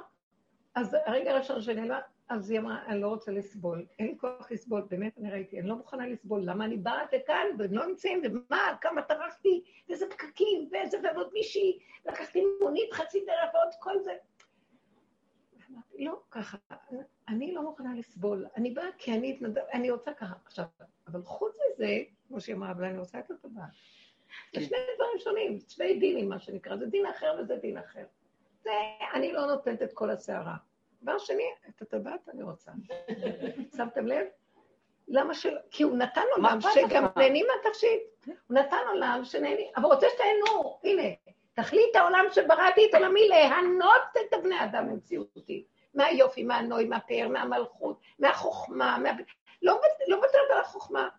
אז 0.76 0.97
הרגע 1.05 1.32
הראשון 1.32 1.62
שנעלמה, 1.62 1.99
אז 2.30 2.49
היא 2.49 2.59
אמרה, 2.59 2.86
אני 2.88 3.01
לא 3.01 3.07
רוצה 3.07 3.32
לסבול, 3.32 3.86
אין 3.99 4.07
לי 4.07 4.17
כוח 4.17 4.51
לסבול, 4.51 4.82
באמת, 4.89 5.17
אני 5.17 5.32
ראיתי, 5.32 5.59
אני 5.59 5.67
לא 5.67 5.75
מוכנה 5.75 6.07
לסבול, 6.07 6.41
למה 6.45 6.65
אני 6.65 6.77
באה 6.77 7.03
לכאן, 7.13 7.45
והם 7.57 7.73
לא 7.73 7.86
נמצאים, 7.86 8.21
ומה, 8.23 8.77
כמה 8.82 9.01
טרחתי, 9.01 9.63
ואיזה 9.89 10.09
פקקים, 10.09 10.69
ואיזה, 10.71 10.97
ועוד 11.03 11.30
מישהי, 11.34 11.80
לקחתי 12.05 12.43
מונית 12.61 12.93
חצי 12.93 13.25
דרך 13.25 13.53
ועוד 13.53 13.69
כל 13.80 13.99
זה. 14.03 14.13
אמרתי, 15.71 16.05
לא, 16.05 16.21
ככה, 16.32 16.57
אני 17.27 17.53
לא 17.53 17.61
מוכנה 17.61 17.95
לסבול, 17.95 18.45
אני 18.55 18.71
באה 18.71 18.88
כי 18.97 19.13
אני 19.13 19.38
אתנדב, 19.38 19.61
אני 19.73 19.91
רוצה 19.91 20.13
ככה. 20.13 20.36
עכשיו, 20.45 20.65
אבל 21.07 21.21
חוץ 21.23 21.55
מזה, 21.55 21.97
כמו 22.27 22.41
שהיא 22.41 22.55
אמרה, 22.55 22.71
אבל 22.71 22.84
אני 22.84 22.97
רוצה 22.97 23.19
את 23.19 23.32
הטובה. 23.32 23.63
זה 24.55 24.61
שני 24.61 24.77
דברים 24.95 25.19
שונים, 25.19 25.59
שני 25.67 25.99
דינים, 25.99 26.30
מה 26.30 26.39
שנקרא, 26.39 26.77
זה 26.77 26.86
דין 26.86 27.05
אחר 27.05 27.36
וזה 27.39 27.55
דין 27.55 27.77
אחר. 27.77 28.05
זה, 28.63 28.71
אני 29.13 29.32
לא 29.32 29.45
נותנת 29.45 29.82
את 29.82 29.93
כל 29.93 30.09
הסערה. 30.09 30.55
דבר 31.02 31.18
שני, 31.18 31.45
את 31.70 31.82
הטבעת 31.82 32.30
אני 32.30 32.43
רוצה. 32.43 32.72
שמתם 33.78 34.08
לב? 34.08 34.26
למה 35.08 35.34
שלא? 35.34 35.60
כי 35.72 35.84
הוא 35.84 35.97
נתן 35.97 36.22
עולם 36.36 36.60
שגם 36.62 37.06
נהנים 37.16 37.45
מהתכשיט. 37.56 38.02
הוא 38.26 38.58
נתן 38.58 38.78
עולם 38.88 39.22
שנהנים, 39.24 39.68
אבל 39.76 39.86
רוצה 39.86 40.08
שתהנו, 40.10 40.80
הנה, 40.84 41.04
תכלית 41.54 41.95
העולם 41.95 42.26
שבראתי 42.32 42.82
את 42.89 42.95
עולמי 42.95 43.28
להנות 43.28 44.02
את 44.28 44.34
הבני 44.34 44.64
אדם 44.64 44.89
במציאותי. 44.89 45.66
מהיופי, 45.93 46.43
מהנוי, 46.43 46.86
מהפאר, 46.86 47.28
מהמלכות, 47.28 48.00
מהחוכמה, 48.20 48.97
מה... 49.04 49.10
לא, 49.62 49.82
לא 50.08 50.22
על 50.54 50.62
החוכמה. 50.62 51.10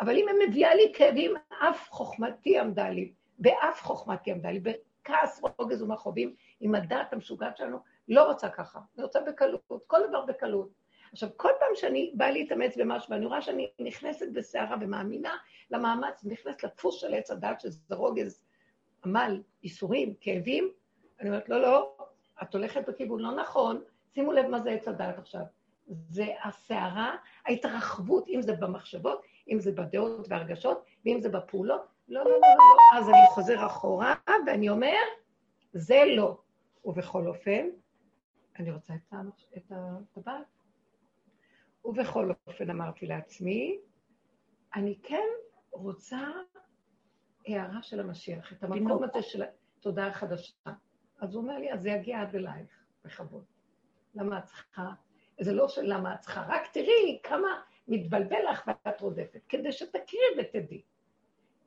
אבל 0.00 0.16
אם 0.16 0.28
היא 0.28 0.48
מביאה 0.48 0.74
לי 0.74 0.92
כאבים, 0.94 1.34
אף 1.70 1.90
חוכמתי 1.90 2.58
עמדה 2.58 2.88
לי, 2.88 3.12
באף 3.38 3.82
חוכמתי 3.82 4.32
עמדה 4.32 4.50
לי, 4.50 4.60
בכעס, 4.60 5.42
רוגז 5.58 5.82
ומכאובים, 5.82 6.34
עם 6.60 6.74
הדעת 6.74 7.12
המשוגעת 7.12 7.56
שלנו, 7.56 7.78
לא 8.08 8.24
רוצה 8.24 8.48
ככה, 8.48 8.80
אני 8.96 9.04
רוצה 9.04 9.20
בקלות, 9.20 9.60
כל 9.86 10.00
דבר 10.08 10.24
בקלות. 10.24 10.68
עכשיו, 11.12 11.28
כל 11.36 11.48
פעם 11.60 11.68
שאני 11.74 12.12
באה 12.14 12.30
להתאמץ 12.30 12.76
במשהו, 12.76 13.10
ואני 13.10 13.26
רואה 13.26 13.42
שאני 13.42 13.70
נכנסת 13.78 14.26
בסערה 14.32 14.76
ומאמינה 14.80 15.36
למאמץ, 15.70 16.24
נכנסת 16.24 16.64
לדפוס 16.64 17.00
של 17.00 17.14
עץ 17.14 17.30
הדת, 17.30 17.60
שזה 17.60 17.94
רוגז, 17.94 18.40
עמל, 19.04 19.42
ייסורים, 19.62 20.14
כאבים, 20.20 20.70
אני 21.20 21.28
אומרת, 21.28 21.48
לא, 21.48 21.62
לא, 21.62 21.96
את 22.42 22.54
הולכת 22.54 22.88
בכיוון 22.88 23.20
לא 23.20 23.34
נכון, 23.34 23.82
שימו 24.14 24.32
לב 24.32 24.46
מה 24.46 24.60
זה 24.60 24.70
עץ 24.70 24.88
הדת 24.88 25.18
עכשיו. 25.18 25.42
זה 25.86 26.26
הסערה, 26.44 27.16
ההתרחבות, 27.46 28.28
אם 28.28 28.42
זה 28.42 28.52
במחשבות, 28.52 29.22
אם 29.50 29.60
זה 29.60 29.72
בדעות 29.72 30.26
והרגשות, 30.28 30.84
ואם 31.04 31.20
זה 31.20 31.28
בפעולות. 31.28 31.80
לא, 32.08 32.24
לא, 32.24 32.30
לא, 32.30 32.36
לא, 32.40 32.48
לא. 32.92 32.98
אז 32.98 33.08
אני 33.08 33.26
חוזר 33.28 33.66
אחורה, 33.66 34.14
ואני 34.46 34.68
אומר, 34.68 34.98
זה 35.72 36.02
לא. 36.16 36.36
ובכל 36.84 37.26
אופן, 37.26 37.66
אני 38.58 38.70
רוצה 38.70 38.94
את 39.56 39.72
הטבעת. 39.72 40.46
ובכל 41.84 42.32
אופן 42.46 42.70
אמרתי 42.70 43.06
לעצמי, 43.06 43.78
אני 44.74 44.98
כן 45.02 45.28
רוצה 45.70 46.28
הערה 47.46 47.82
של 47.82 48.00
המשיח, 48.00 48.52
את 48.52 48.64
המקום 48.64 49.04
הזה 49.04 49.22
של 49.22 49.42
התודעה 49.78 50.06
החדשה. 50.06 50.72
אז 51.20 51.34
הוא 51.34 51.42
אומר 51.42 51.58
לי, 51.58 51.72
אז 51.72 51.82
זה 51.82 51.90
יגיע 51.90 52.20
עד 52.20 52.34
אלייך, 52.34 52.84
בכבוד. 53.04 53.44
למה 54.14 54.38
את 54.38 54.44
צריכה? 54.44 54.92
זה 55.40 55.52
לא 55.52 55.68
של 55.68 55.82
למה 55.82 56.14
את 56.14 56.20
צריכה, 56.20 56.46
רק 56.48 56.72
תראי 56.72 57.20
כמה 57.22 57.48
מתבלבל 57.88 58.50
לך 58.50 58.70
ואת 58.86 59.00
רודפת, 59.00 59.40
כדי 59.48 59.72
שתכירי 59.72 60.24
ותדעי. 60.38 60.82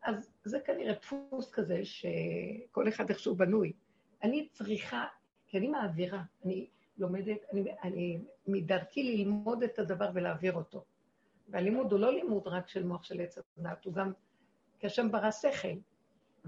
אז 0.04 0.34
זה 0.44 0.60
כנראה 0.60 0.94
דפוס 0.94 1.52
כזה 1.52 1.86
שכל 1.86 2.88
אחד 2.88 3.10
איכשהו 3.10 3.36
בנוי. 3.36 3.74
אני 4.24 4.48
צריכה, 4.52 5.06
כי 5.48 5.58
אני 5.58 5.68
מעבירה, 5.68 6.24
אני 6.46 6.68
לומדת, 6.98 7.38
אני, 7.54 7.64
אני 7.84 8.20
מדרכי 8.48 9.04
ללמוד 9.04 9.64
את 9.64 9.80
הדבר 9.80 10.10
ולהעביר 10.14 10.54
אותו. 10.54 10.84
והלימוד 11.50 11.91
הוא 11.91 12.00
לא 12.00 12.14
לימוד 12.14 12.48
רק 12.48 12.68
של 12.68 12.86
מוח 12.86 13.04
של 13.04 13.22
עץ 13.22 13.38
הדת, 13.58 13.86
הוא 13.86 13.93
גם, 13.93 14.12
כי 14.80 14.88
השם 14.88 15.12
ברא 15.12 15.32
שכל. 15.32 15.78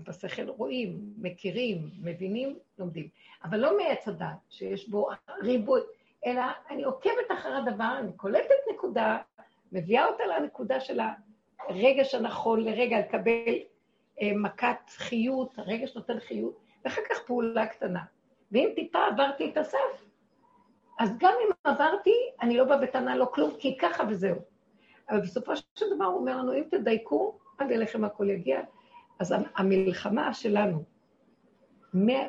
בשכל 0.04 0.50
רואים, 0.50 1.00
מכירים, 1.18 1.90
מבינים, 2.02 2.60
לומדים. 2.80 3.08
אבל 3.44 3.60
לא 3.60 3.78
מעץ 3.78 4.08
הדת, 4.08 4.28
שיש 4.50 4.90
בו 4.90 5.10
ריבוי, 5.42 5.82
אלא 6.26 6.42
אני 6.70 6.84
עוקבת 6.84 7.32
אחר 7.34 7.56
הדבר, 7.56 7.96
אני 8.00 8.14
קולטת 8.14 8.56
נקודה, 8.74 9.18
מביאה 9.72 10.06
אותה 10.06 10.24
לנקודה 10.26 10.80
של 10.80 11.00
הרגש 11.60 12.16
הנכון 12.16 12.64
לרגע 12.64 13.00
לקבל 13.00 13.56
אה, 14.22 14.32
מכת 14.36 14.90
חיות, 14.90 15.60
הרגש 15.60 15.96
נותן 15.96 16.20
חיות, 16.20 16.60
ואחר 16.86 17.02
כך 17.10 17.20
פעולה 17.26 17.68
קטנה. 17.68 18.04
ואם 18.52 18.70
טיפה 18.76 19.00
עברתי 19.06 19.50
את 19.50 19.58
הסף, 19.58 20.09
אז 21.00 21.18
גם 21.20 21.34
אם 21.46 21.52
עברתי, 21.64 22.16
אני 22.42 22.58
לא 22.58 22.64
באה 22.64 22.78
בטענה, 22.78 23.18
לא 23.18 23.30
כלום, 23.34 23.52
כי 23.60 23.78
ככה 23.78 24.04
וזהו. 24.10 24.36
אבל 25.10 25.20
בסופו 25.22 25.56
של 25.56 25.86
דבר 25.96 26.06
הוא 26.06 26.20
אומר 26.20 26.38
לנו, 26.38 26.54
אם 26.54 26.64
תדייקו, 26.72 27.38
עד 27.58 27.72
אליכם 27.72 28.04
הכל 28.04 28.30
יגיע. 28.30 28.62
אז 29.20 29.36
המלחמה 29.56 30.34
שלנו, 30.34 30.84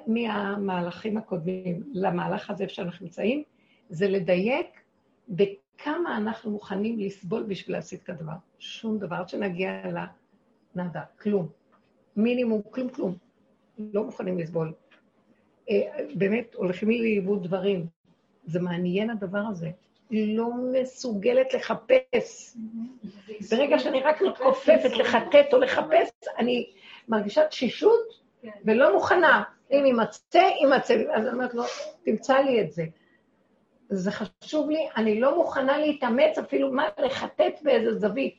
מהמהלכים 0.06 1.16
הקודמים 1.16 1.82
למהלך 1.92 2.50
הזה 2.50 2.68
שאנחנו 2.68 3.06
נמצאים, 3.06 3.42
זה 3.88 4.08
לדייק 4.08 4.80
בכמה 5.28 6.16
אנחנו 6.16 6.50
מוכנים 6.50 6.98
לסבול 6.98 7.42
בשביל 7.42 7.76
להשיג 7.76 8.00
את 8.04 8.08
הדבר. 8.08 8.32
שום 8.58 8.98
דבר, 8.98 9.16
עד 9.16 9.28
שנגיע 9.28 9.82
לנדה, 10.74 11.02
כלום. 11.20 11.48
מינימום, 12.16 12.62
כלום, 12.70 12.88
כלום. 12.88 13.14
לא 13.78 14.04
מוכנים 14.04 14.38
לסבול. 14.38 14.72
אה, 15.70 16.06
באמת, 16.14 16.54
הולכים 16.54 16.88
לי 16.90 16.98
לאיבוד 16.98 17.42
דברים. 17.42 17.99
זה 18.44 18.60
מעניין 18.60 19.10
הדבר 19.10 19.42
הזה. 19.50 19.70
לא 20.10 20.50
מסוגלת 20.72 21.54
לחפש. 21.54 22.56
ברגע 23.50 23.78
שאני 23.78 24.00
רק 24.00 24.22
מתכופפת 24.22 24.90
לחטט 24.98 25.52
או 25.52 25.58
לחפש, 25.58 26.10
אני 26.38 26.70
מרגישה 27.08 27.46
תשישות 27.46 28.20
כן. 28.42 28.50
ולא 28.64 28.94
מוכנה. 28.94 29.42
אם 29.70 29.86
יימצא, 29.86 30.38
יימצא. 30.38 30.94
אז 31.14 31.26
אני 31.26 31.34
אומרת 31.34 31.54
לו, 31.54 31.62
תמצא 32.04 32.38
לי 32.38 32.60
את 32.60 32.72
זה. 32.72 32.84
זה 33.88 34.10
חשוב 34.10 34.70
לי, 34.70 34.88
אני 34.96 35.20
לא 35.20 35.36
מוכנה 35.36 35.78
להתאמץ 35.78 36.38
אפילו 36.38 36.72
מה, 36.72 36.84
לחטט 36.98 37.62
באיזה 37.62 37.98
זווית. 37.98 38.34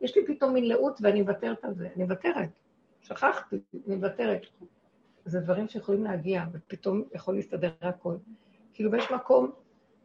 יש 0.00 0.16
לי 0.16 0.26
פתאום 0.26 0.54
מין 0.54 0.68
לאות 0.68 0.98
ואני 1.02 1.22
מוותרת 1.22 1.64
על 1.64 1.74
זה. 1.74 1.88
אני 1.96 2.04
מוותרת. 2.04 2.48
שכחתי, 3.02 3.56
אני 3.86 3.96
מוותרת. 3.96 4.40
זה 5.24 5.40
דברים 5.40 5.68
שיכולים 5.68 6.04
להגיע, 6.04 6.42
ופתאום 6.52 7.02
יכול 7.14 7.34
להסתדר 7.34 7.70
הכול. 7.80 8.18
כאילו, 8.74 8.92
ויש 8.92 9.10
מקום, 9.10 9.50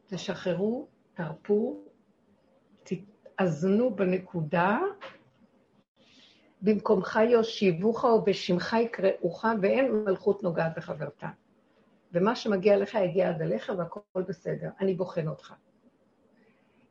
תשחררו, 0.08 0.88
תרפו, 1.14 1.84
תתאזנו 2.84 3.96
בנקודה, 3.96 4.80
במקומך 6.62 7.20
יושיבוך 7.30 8.04
ובשמך 8.04 8.76
יקראוך, 8.82 9.46
ואין 9.62 9.92
מלכות 9.92 10.44
נוגעת 10.44 10.78
בחברתה. 10.78 11.28
ומה 12.14 12.36
שמגיע 12.36 12.78
לך 12.78 12.94
יגיע 12.94 13.30
עד 13.30 13.42
אליך 13.42 13.72
והכל 13.78 14.22
בסדר. 14.28 14.70
אני 14.80 14.94
בוחן 14.94 15.28
אותך. 15.28 15.54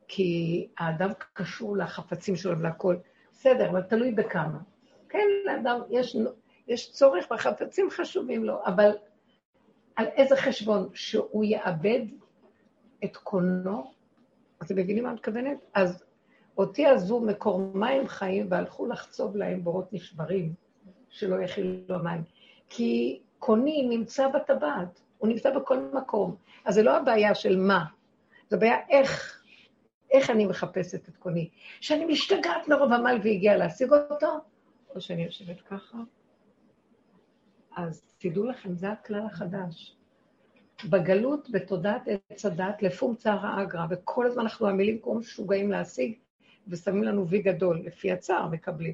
כי 0.07 0.67
האדם 0.77 1.09
קשור 1.33 1.77
לחפצים 1.77 2.35
שלו 2.35 2.59
ולהכל. 2.59 2.95
בסדר, 3.31 3.69
אבל 3.69 3.81
תלוי 3.81 4.11
בכמה. 4.11 4.59
כן, 5.09 5.27
לאדם 5.45 5.79
יש, 5.89 6.17
יש 6.67 6.91
צורך 6.91 7.31
בחפצים 7.31 7.89
חשובים 7.89 8.43
לו, 8.43 8.59
אבל 8.65 8.91
על 9.97 10.05
איזה 10.05 10.35
חשבון? 10.35 10.89
שהוא 10.93 11.43
יאבד 11.43 12.01
את 13.03 13.17
קונו? 13.17 13.91
אתם 14.63 14.75
מבינים 14.75 15.03
מה 15.03 15.09
אני 15.09 15.15
מתכוונת? 15.15 15.57
אז 15.73 16.03
אותי 16.57 16.85
עזו 16.85 17.19
מקור 17.19 17.59
מים 17.73 18.07
חיים 18.07 18.47
והלכו 18.49 18.85
לחצוב 18.85 19.37
להם 19.37 19.63
בורות 19.63 19.93
נשברים, 19.93 20.53
שלא 21.09 21.41
יכילו 21.43 21.95
המים. 21.95 22.23
כי 22.69 23.19
קוני 23.39 23.87
נמצא 23.89 24.27
בטבעת, 24.27 25.01
הוא 25.17 25.29
נמצא 25.29 25.59
בכל 25.59 25.79
מקום. 25.93 26.35
אז 26.65 26.75
זה 26.75 26.83
לא 26.83 26.97
הבעיה 26.97 27.35
של 27.35 27.57
מה, 27.57 27.85
זה 28.49 28.55
הבעיה 28.55 28.77
איך, 28.89 29.41
איך 30.11 30.29
אני 30.29 30.45
מחפשת 30.45 31.09
את 31.09 31.17
קוני. 31.17 31.49
שאני 31.81 32.05
משתגעת 32.05 32.67
מרוב 32.67 32.93
עמל 32.93 33.19
והגיעה 33.23 33.57
להשיג 33.57 33.91
אותו, 33.93 34.27
או 34.95 35.01
שאני 35.01 35.23
יושבת 35.23 35.61
ככה. 35.61 35.97
אז 37.77 38.01
תדעו 38.17 38.43
לכם, 38.43 38.75
זה 38.75 38.91
הכלל 38.91 39.25
החדש. 39.25 39.95
בגלות, 40.89 41.49
בתודעת 41.49 42.01
עץ 42.07 42.45
הדת, 42.45 42.81
לפונקציה 42.81 43.35
רעה 43.35 43.63
אגרא, 43.63 43.85
וכל 43.89 44.25
הזמן 44.25 44.43
אנחנו 44.43 44.67
עמלים 44.67 44.99
כמו 45.01 45.15
משוגעים 45.15 45.71
להשיג, 45.71 46.13
ושמים 46.67 47.03
לנו 47.03 47.27
וי 47.27 47.41
גדול, 47.41 47.81
לפי 47.85 48.11
הצער 48.11 48.47
מקבלים. 48.47 48.93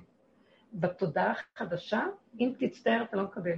בתודעה 0.73 1.33
החדשה, 1.55 2.01
אם 2.39 2.53
תצטער 2.59 3.03
אתה 3.03 3.17
לא 3.17 3.23
מקבל. 3.23 3.55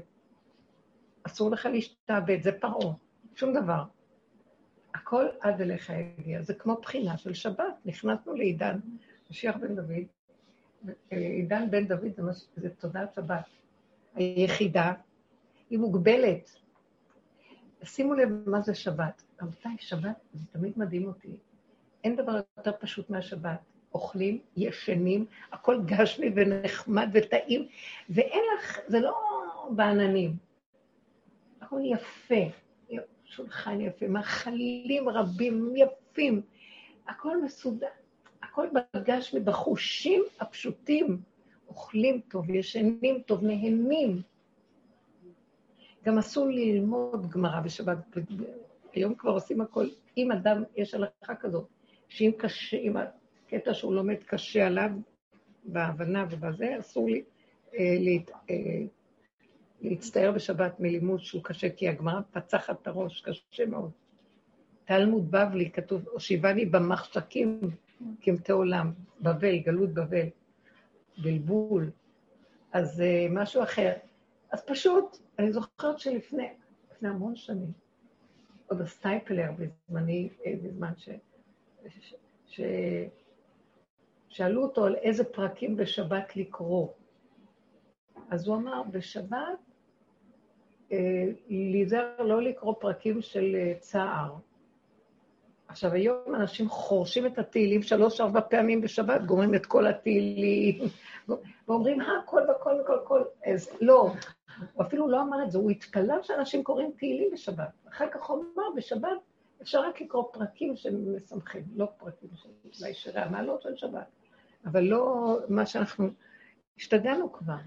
אסור 1.23 1.51
לך 1.51 1.65
להשתעבד, 1.65 2.41
זה 2.41 2.51
פרעה, 2.51 2.93
שום 3.36 3.53
דבר. 3.53 3.84
הכל 4.93 5.26
עד 5.39 5.61
אליך 5.61 5.89
יגיע. 5.89 6.41
זה 6.41 6.53
כמו 6.53 6.76
בחינה 6.82 7.17
של 7.17 7.34
שבת. 7.34 7.76
נכנסנו 7.86 8.34
לעידן, 8.34 8.80
משיח 9.32 9.55
בן 9.57 9.76
דוד, 9.76 10.05
עידן 11.09 11.71
בן 11.71 11.88
דוד 11.88 12.11
זה, 12.15 12.23
מש... 12.23 12.45
זה 12.55 12.69
תודעת 12.69 13.13
שבת. 13.13 13.45
היחידה 14.15 14.93
היא 15.70 15.80
מוגבלת. 15.80 16.55
שימו 17.84 18.13
לב 18.13 18.30
מה 18.49 18.61
זה 18.61 18.76
שבת. 18.76 19.24
רבותיי, 19.41 19.76
שבת 19.80 20.16
זה 20.34 20.45
תמיד 20.51 20.74
מדהים 20.78 21.07
אותי. 21.07 21.38
אין 22.03 22.16
דבר 22.16 22.39
יותר 22.57 22.72
פשוט 22.80 23.09
מהשבת. 23.09 23.59
אוכלים, 23.93 24.39
ישנים, 24.57 25.26
הכל 25.51 25.82
גשמי 25.86 26.32
ונחמד 26.36 27.09
וטעים, 27.13 27.68
ואין 28.09 28.43
לך, 28.57 28.80
זה 28.88 28.99
לא 28.99 29.16
בעננים. 29.76 30.36
הכל 31.61 31.80
יפה, 31.84 32.57
שולחן 33.26 33.82
יפה, 33.82 34.07
מאכלים 34.07 35.09
רבים 35.09 35.74
יפים, 35.76 36.41
הכל 37.07 37.43
מסודר, 37.43 37.88
הכל 38.43 38.68
בגשמי, 38.93 39.39
בחושים 39.39 40.24
הפשוטים. 40.39 41.22
אוכלים 41.68 42.22
טוב, 42.30 42.49
ישנים 42.49 43.22
טוב, 43.26 43.43
נהנים. 43.43 44.22
גם 46.05 46.17
אסור 46.17 46.47
ללמוד 46.47 47.29
גמרא 47.29 47.59
בשבת. 47.59 47.97
היום 48.93 49.15
כבר 49.15 49.31
עושים 49.31 49.61
הכל. 49.61 49.87
אם 50.17 50.31
אדם, 50.31 50.63
יש 50.75 50.93
הלכה 50.93 51.35
כזאת, 51.39 51.67
שאם 52.07 52.31
קשה, 52.37 52.77
אם 52.77 52.93
הקטע 52.97 53.73
שהוא 53.73 53.93
לומד 53.93 54.23
קשה 54.25 54.67
עליו 54.67 54.89
בהבנה 55.63 56.25
ובזה, 56.29 56.79
אסור 56.79 57.09
לי 57.09 57.23
אה, 57.75 57.97
להת, 57.99 58.31
אה, 58.49 58.55
להצטער 59.81 60.31
בשבת 60.31 60.79
מלימוד 60.79 61.19
שהוא 61.19 61.43
קשה, 61.43 61.69
כי 61.69 61.89
הגמרא 61.89 62.19
פצחת 62.31 62.81
את 62.81 62.87
הראש, 62.87 63.21
קשה 63.21 63.65
מאוד. 63.65 63.91
תלמוד 64.85 65.31
בבלי 65.31 65.71
כתוב, 65.71 66.07
הושיבני 66.11 66.65
במחשקים 66.65 67.59
כמתי 68.21 68.51
עולם, 68.51 68.91
בבל, 69.21 69.57
גלות 69.57 69.89
בבל, 69.93 70.27
בלבול. 71.17 71.89
אז 72.73 73.01
אה, 73.01 73.27
משהו 73.29 73.63
אחר. 73.63 73.91
אז 74.55 74.63
פשוט, 74.65 75.17
אני 75.39 75.51
זוכרת 75.51 75.99
שלפני 75.99 76.49
לפני 76.91 77.09
המון 77.09 77.35
שנים, 77.35 77.71
עוד 78.67 78.81
הסטייפלר 78.81 79.51
בזמני, 79.51 80.29
אה, 80.45 80.53
בזמן 80.63 80.91
ש... 80.97 81.09
ש... 81.87 82.15
ש... 82.47 82.61
שאלו 84.29 84.63
אותו 84.63 84.85
על 84.85 84.95
איזה 84.95 85.23
פרקים 85.23 85.75
בשבת 85.75 86.35
לקרוא. 86.35 86.87
אז 88.29 88.47
הוא 88.47 88.55
אמר, 88.55 88.83
בשבת 88.91 89.59
אה, 90.91 90.97
להיזהר 91.49 92.21
לא 92.21 92.41
לקרוא 92.41 92.73
פרקים 92.79 93.21
של 93.21 93.55
אה, 93.55 93.73
צער. 93.79 94.35
עכשיו, 95.67 95.93
היום 95.93 96.35
אנשים 96.35 96.69
חורשים 96.69 97.25
את 97.25 97.39
התהילים 97.39 97.83
שלוש-ארבע 97.83 98.41
פעמים 98.41 98.81
בשבת, 98.81 99.21
גומרים 99.25 99.55
את 99.55 99.65
כל 99.65 99.87
התהילים, 99.87 100.83
ואומרים, 101.67 102.01
הכל 102.01 102.41
וכל 102.41 102.81
וכל 102.81 102.99
וכל. 103.03 103.23
אז 103.45 103.69
לא, 103.81 104.11
הוא 104.73 104.83
אפילו 104.85 105.07
לא 105.07 105.21
אמר 105.21 105.43
את 105.43 105.51
זה, 105.51 105.57
הוא 105.57 105.71
התפלא 105.71 106.23
שאנשים 106.23 106.63
קוראים 106.63 106.91
תהילים 106.97 107.29
בשבת. 107.33 107.69
אחר 107.89 108.05
כך 108.11 108.23
הוא 108.23 108.43
אמר, 108.55 108.63
בשבת 108.75 109.09
אפשר 109.61 109.81
רק 109.81 110.01
לקרוא 110.01 110.23
פרקים 110.33 110.75
שמשמחים, 110.75 111.63
לא 111.75 111.85
פרקים 111.97 112.29
של 112.35 112.49
אולי 112.81 112.93
שירי 112.93 113.21
המעלות 113.21 113.61
של 113.61 113.75
שבת, 113.75 114.07
אבל 114.65 114.83
לא 114.83 115.37
מה 115.49 115.65
שאנחנו... 115.65 116.07
השתגענו 116.77 117.31
כבר. 117.31 117.57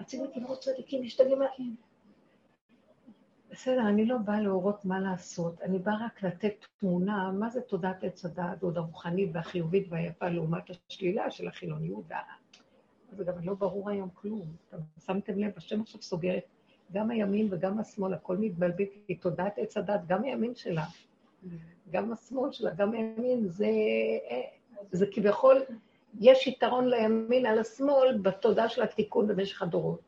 רצינו 0.00 0.24
לגמור 0.24 0.56
צדיקים, 0.56 1.04
השתגענו. 1.04 1.44
בסדר, 3.50 3.88
אני 3.88 4.06
לא 4.06 4.18
באה 4.18 4.40
להורות 4.40 4.84
מה 4.84 5.00
לעשות, 5.00 5.62
אני 5.62 5.78
באה 5.78 6.06
רק 6.06 6.22
לתת 6.22 6.54
תמונה, 6.80 7.32
מה 7.32 7.50
זה 7.50 7.60
תודעת 7.60 8.04
עץ 8.04 8.24
הדעת, 8.24 8.62
עוד 8.62 8.76
הרוחנית 8.76 9.30
והחיובית 9.32 9.86
והיפה 9.90 10.28
לעומת 10.28 10.62
השלילה 10.70 11.30
של 11.30 11.48
החילוניות. 11.48 12.04
זה 13.12 13.24
גם 13.24 13.34
לא 13.42 13.54
ברור 13.54 13.90
היום 13.90 14.08
כלום. 14.14 14.42
אתם 14.68 14.76
שמתם 15.06 15.38
לב, 15.38 15.52
השם 15.56 15.80
עכשיו 15.80 16.02
סוגרת 16.02 16.44
גם 16.92 17.10
הימין 17.10 17.48
וגם 17.50 17.78
השמאל, 17.78 18.14
הכל 18.14 18.36
מתבלבל, 18.36 18.84
כי 19.06 19.14
תודעת 19.14 19.58
עץ 19.58 19.76
הדת, 19.76 20.00
גם 20.06 20.24
הימין 20.24 20.54
שלה, 20.54 20.84
גם 21.90 22.12
השמאל 22.12 22.52
שלה, 22.52 22.70
גם 22.74 22.92
הימין, 22.92 23.48
זה, 23.48 23.68
זה 24.92 25.06
כביכול, 25.12 25.62
יש 26.20 26.46
יתרון 26.46 26.88
לימין 26.88 27.46
על 27.46 27.58
השמאל 27.58 28.18
בתודעה 28.18 28.68
של 28.68 28.82
התיקון 28.82 29.28
במשך 29.28 29.62
הדורות. 29.62 30.00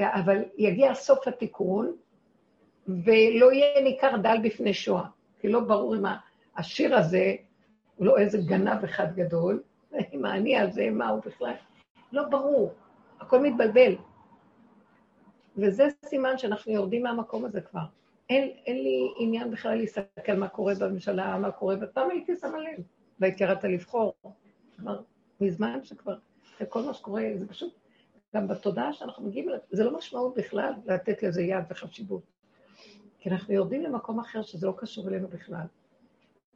אבל 0.00 0.44
יגיע 0.56 0.94
סוף 0.94 1.28
התיקון, 1.28 1.96
ולא 2.88 3.52
יהיה 3.52 3.82
ניכר 3.82 4.16
דל 4.16 4.36
בפני 4.44 4.74
שואה. 4.74 5.04
כי 5.40 5.48
לא 5.48 5.60
ברור 5.60 5.96
אם 5.96 6.04
השיר 6.56 6.96
הזה 6.96 7.34
הוא 7.96 8.06
לא 8.06 8.18
איזה 8.18 8.38
גנב 8.38 8.84
אחד 8.84 9.14
גדול, 9.14 9.62
עם 10.20 10.24
האני 10.24 10.58
הזה, 10.58 10.90
מה 10.90 11.08
הוא 11.08 11.20
בכלל. 11.26 11.54
לא 12.12 12.28
ברור, 12.28 12.72
הכל 13.20 13.40
מתבלבל. 13.42 13.94
וזה 15.56 15.86
סימן 16.04 16.38
שאנחנו 16.38 16.72
יורדים 16.72 17.02
מהמקום 17.02 17.44
הזה 17.44 17.60
כבר. 17.60 17.84
אין, 18.30 18.50
אין 18.66 18.76
לי 18.76 19.12
עניין 19.18 19.50
בכלל 19.50 19.74
להסתכל 19.74 20.32
מה 20.32 20.48
קורה 20.48 20.74
בממשלה, 20.80 21.38
מה 21.38 21.50
קורה, 21.50 21.76
ופעם 21.80 22.10
הייתי 22.10 22.36
שמה 22.36 22.58
לב, 22.58 22.84
והייתי 23.20 23.44
רצה 23.44 23.68
לבחור. 23.68 24.14
כבר 24.76 25.00
מזמן 25.40 25.84
שכבר, 25.84 26.16
כל 26.68 26.82
מה 26.82 26.94
שקורה, 26.94 27.22
זה 27.36 27.48
פשוט 27.48 27.74
גם 28.34 28.48
בתודעה 28.48 28.92
שאנחנו 28.92 29.26
מגיעים, 29.26 29.48
זה 29.70 29.84
לא 29.84 29.98
משמעות 29.98 30.34
בכלל 30.36 30.72
לתת 30.86 31.22
לזה 31.22 31.42
יד 31.42 31.64
וחשיבות. 31.70 32.22
כי 33.18 33.30
אנחנו 33.30 33.54
יורדים 33.54 33.82
למקום 33.82 34.20
אחר 34.20 34.42
שזה 34.42 34.66
לא 34.66 34.74
קשור 34.76 35.08
אלינו 35.08 35.28
בכלל. 35.28 35.66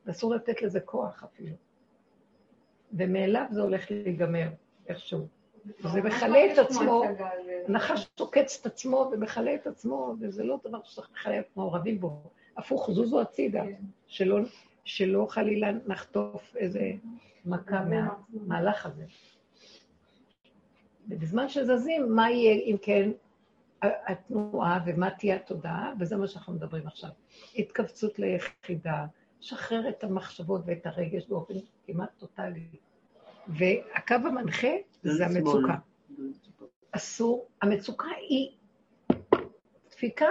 ואסור 0.07 0.35
לתת 0.35 0.63
לזה 0.63 0.81
כוח 0.81 1.25
אפילו. 1.25 1.57
ומאליו 2.95 3.45
זה 3.51 3.63
הולך 3.63 3.91
להיגמר 3.91 4.49
איכשהו. 4.89 5.27
זה 5.81 6.03
מכלה 6.03 6.53
את 6.53 6.59
עצמו, 6.59 7.03
נחש 7.69 8.05
תוקץ 8.15 8.59
את 8.61 8.67
עצמו 8.67 9.11
ומכלה 9.13 9.55
את 9.55 9.67
עצמו, 9.67 10.15
וזה 10.21 10.45
לא 10.45 10.59
דבר 10.65 10.79
שצריך 10.85 11.11
לכלה 11.13 11.41
את 11.41 11.57
מעורבים 11.57 12.01
בו. 12.01 12.23
הפוך, 12.57 12.91
זוזו 12.91 13.21
הצידה, 13.21 13.63
שלא, 14.07 14.39
שלא 14.85 15.27
חלילה 15.31 15.73
נחטוף 15.87 16.57
איזה 16.57 16.93
מכה 17.45 17.85
מהמהלך 17.85 18.87
הזה. 18.87 19.05
ובזמן 21.09 21.49
שזזים, 21.49 22.13
מה 22.15 22.31
יהיה, 22.31 22.55
אם 22.55 22.77
כן, 22.83 23.11
התנועה 23.83 24.81
ומה 24.87 25.11
תהיה 25.11 25.37
התודעה, 25.37 25.93
וזה 26.01 26.17
מה 26.17 26.27
שאנחנו 26.27 26.53
מדברים 26.53 26.87
עכשיו. 26.87 27.11
התכווצות 27.57 28.19
ליחידה, 28.19 29.07
שחרר 29.41 29.89
את 29.89 30.05
המחשבות 30.05 30.63
ואת 30.67 30.87
הרגש 30.87 31.27
באופן 31.27 31.55
כמעט 31.87 32.11
טוטאלי. 32.19 32.67
והקו 33.49 34.15
המנחה 34.15 34.69
זה 35.03 35.27
המצוקה. 35.27 35.75
אסור, 36.93 37.49
המצוקה 37.63 38.09
היא 38.29 38.51
דפיקה, 39.91 40.29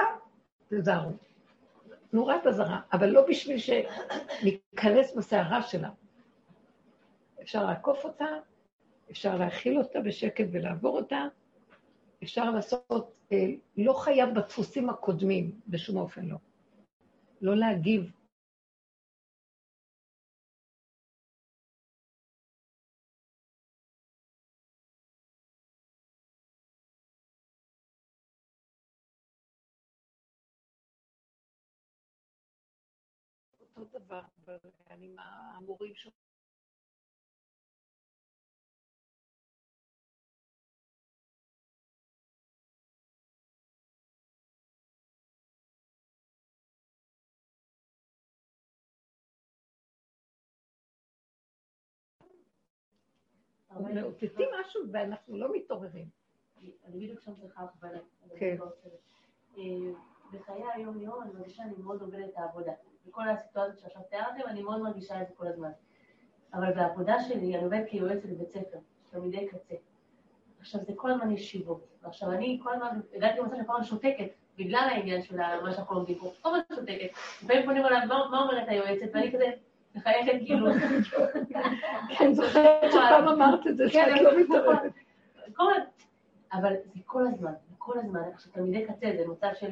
תזהרו. 0.70 1.12
נורת 2.14 2.48
אזהרה, 2.48 2.82
אבל 2.94 3.10
לא 3.10 3.26
בשביל 3.30 3.58
שניכנס 3.58 5.16
בסערה 5.16 5.62
שלה. 5.62 5.90
אפשר 7.42 7.66
לעקוף 7.66 8.06
אותה, 8.06 8.26
אפשר 9.12 9.38
להכיל 9.38 9.78
אותה 9.78 10.00
בשקט 10.00 10.46
ולעבור 10.52 10.98
אותה, 10.98 11.26
אפשר 12.24 12.52
לעשות, 12.52 13.14
אה, 13.32 13.46
לא 13.78 13.94
חייב 13.94 14.30
בדפוסים 14.36 14.90
הקודמים, 14.90 15.60
בשום 15.68 15.98
אופן 15.98 16.26
לא. 16.26 16.38
לא 17.42 17.56
להגיב 17.56 18.12
אותו 34.18 34.28
דבר, 34.44 34.70
אני 34.90 35.06
עם 35.06 35.16
המורים 35.20 35.96
ש... 35.96 36.08
מאותתים 53.94 54.50
משהו 54.62 54.82
ואנחנו 54.92 55.38
לא 55.38 55.56
מתעוררים. 55.56 56.10
אני 56.62 56.72
בדיוק 56.90 57.22
שם 57.22 57.36
צריכה 57.42 57.64
הכוונה. 57.64 58.00
כן. 58.40 58.58
בחיי 60.34 60.64
היום-יום 60.74 61.22
אני 61.22 61.32
מרגישה 61.34 61.56
שאני 61.56 61.74
מאוד 61.84 62.02
עובדת 62.02 62.30
את 62.30 62.38
העבודה. 62.38 62.72
בכל 63.08 63.30
הסיטואציות 63.30 63.80
שעכשיו 63.80 64.02
תיארתם, 64.10 64.48
אני 64.48 64.62
מאוד 64.62 64.82
מרגישה 64.82 65.22
את 65.22 65.28
זה 65.28 65.34
כל 65.36 65.48
הזמן. 65.48 65.72
אבל 66.54 66.74
בעבודה 66.74 67.20
שלי, 67.20 67.36
אני 67.36 67.64
עובדת 67.64 67.90
כיועצת 67.90 68.26
בבית 68.26 68.52
ספר, 68.52 68.78
תלמידי 69.12 69.48
קצה. 69.48 69.76
עכשיו, 70.60 70.82
זה 70.84 70.94
כל 70.96 71.12
הזמן 71.12 71.32
ישיבות. 71.32 71.88
ועכשיו, 72.04 72.32
אני 72.32 72.60
כל 72.64 72.74
הזמן, 72.74 73.00
הגעתי 73.16 73.40
למצב 73.40 73.56
שכל 73.56 73.74
הזמן 73.74 73.84
שותקת, 73.84 74.28
בגלל 74.58 74.88
העניין 74.92 75.22
של 75.22 75.38
מה 75.38 75.72
שאנחנו 75.72 75.96
לומדים 75.96 76.18
פה. 76.20 76.32
כל 76.42 76.50
הזמן 76.50 76.76
שותקת. 76.76 77.10
לפעמים 77.44 77.66
פונים 77.66 77.86
אליי, 77.86 78.06
מה 78.06 78.42
אומרת 78.42 78.68
היועצת? 78.68 79.08
ואני 79.14 79.32
כזה... 79.32 79.52
מחייכת 79.96 80.40
כאילו. 80.46 80.68
כן, 82.18 82.34
זוכרת 82.34 82.92
שפעם 82.92 83.28
אמרת 83.28 83.68
את 83.68 83.78
זה, 83.78 83.90
שאת 83.90 84.22
לא 84.22 84.40
מתערבת. 84.40 84.94
אבל 86.54 86.74
זה 86.94 87.00
כל 87.06 87.28
הזמן, 87.28 87.54
כל 87.78 88.00
הזמן. 88.00 88.22
עכשיו, 88.34 88.52
תלמידי 88.54 88.86
קצה 88.86 89.12
זה 89.18 89.28
מצב 89.28 89.50
של 89.60 89.70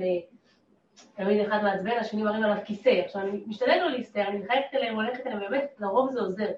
תמיד 1.16 1.46
אחד 1.48 1.64
מעצבן, 1.64 1.98
השני 2.00 2.24
מרים 2.24 2.44
עליו 2.44 2.58
כיסא. 2.66 3.02
עכשיו, 3.06 3.22
אני 3.22 3.44
משתדלת 3.48 3.82
לא 3.82 3.90
להסתער, 3.90 4.28
אני 4.28 4.38
מחייכת 4.38 4.74
אליהם, 4.74 4.96
הולכת 4.96 5.28
אליהם, 5.28 5.40
באמת, 5.40 5.76
לרוב 5.80 6.12
זה 6.12 6.20
עוזר. 6.20 6.52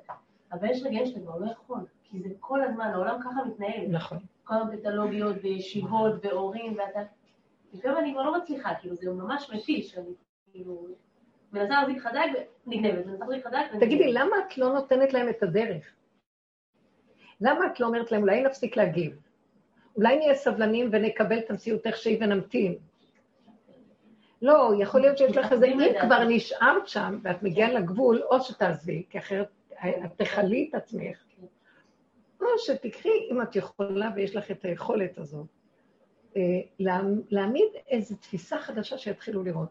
אבל 0.51 0.69
יש 0.69 0.83
רגעים 0.83 1.05
שאתה 1.05 1.19
כבר 1.19 1.37
לא 1.37 1.51
יכול, 1.51 1.79
כי 2.03 2.19
זה 2.19 2.29
כל 2.39 2.61
הזמן, 2.61 2.85
העולם 2.85 3.19
ככה 3.21 3.43
מתנהל. 3.45 3.87
נכון. 3.89 4.17
כל 4.43 4.53
הפתולוגיות 4.53 5.35
וישיבות 5.43 6.25
והורים, 6.25 6.77
ואתה... 6.77 6.99
לפעמים 7.73 7.97
אני 7.97 8.13
כבר 8.13 8.23
לא 8.23 8.37
מצליחה, 8.37 8.75
כאילו, 8.75 8.95
זה 8.95 9.11
ממש 9.11 9.51
מתיש, 9.53 9.97
אני 9.97 10.13
כאילו... 10.51 10.87
מנסה 11.53 11.73
להחזיק 11.73 11.99
חזק 11.99 12.25
ונגנבת, 12.67 13.05
מנסה 13.05 13.25
להחזיק 13.25 13.47
חזק 13.47 13.57
ונגנבת. 13.57 13.83
תגידי, 13.83 14.13
למה 14.13 14.35
את 14.47 14.57
לא 14.57 14.73
נותנת 14.73 15.13
להם 15.13 15.29
את 15.29 15.43
הדרך? 15.43 15.95
למה 17.41 17.65
את 17.67 17.79
לא 17.79 17.87
אומרת 17.87 18.11
להם, 18.11 18.21
אולי 18.21 18.43
נפסיק 18.43 18.77
להגיב? 18.77 19.19
אולי 19.95 20.17
נהיה 20.17 20.35
סבלנים 20.35 20.89
ונקבל 20.91 21.39
את 21.39 21.49
המציאות 21.49 21.87
איך 21.87 21.97
שהיא 21.97 22.17
ונמתין? 22.21 22.75
לא, 24.41 24.71
יכול 24.79 25.01
להיות 25.01 25.17
שיש 25.17 25.37
לך 25.37 25.51
איזה, 25.51 25.65
אם 25.65 25.79
כבר 26.01 26.23
נשארת 26.23 26.87
שם 26.87 27.19
ואת 27.23 27.43
מגיעה 27.43 27.73
לגבול, 27.73 28.21
או 28.21 28.41
שתעזבי, 28.41 29.03
כי 29.09 29.17
אחרת 29.17 29.47
את 30.05 30.11
תכלי 30.17 30.67
את 30.69 30.75
עצמך, 30.75 31.23
או 32.41 32.47
שתקחי, 32.57 33.27
אם 33.31 33.41
את 33.41 33.55
יכולה 33.55 34.11
ויש 34.15 34.35
לך 34.35 34.51
את 34.51 34.65
היכולת 34.65 35.17
הזאת, 35.17 35.47
אה, 36.37 36.41
להעמיד 37.29 37.71
איזו 37.87 38.15
תפיסה 38.15 38.59
חדשה 38.59 38.97
שיתחילו 38.97 39.43
לראות. 39.43 39.69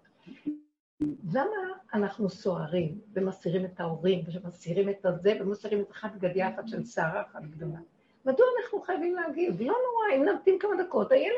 למה 1.33 1.57
אנחנו 1.95 2.31
סוערים 2.31 3.01
ומסירים 3.13 3.65
את 3.65 3.81
ההורים, 3.81 4.25
ומסירים 4.33 4.89
את 4.89 5.07
הזה, 5.07 5.39
ומסירים 5.41 5.81
את 5.81 5.91
אחת 5.91 6.13
בגדיה 6.15 6.49
אחת 6.55 6.69
של 6.69 6.85
שערה 6.85 7.23
אחת 7.23 7.43
גדולה? 7.43 7.79
מדוע 8.27 8.47
אנחנו 8.63 8.81
חייבים 8.81 9.15
להגיב? 9.15 9.61
לא 9.61 9.67
נורא, 9.67 10.17
אם 10.17 10.25
נמתין 10.25 10.59
כמה 10.59 10.83
דקות, 10.83 11.13
הילד 11.13 11.37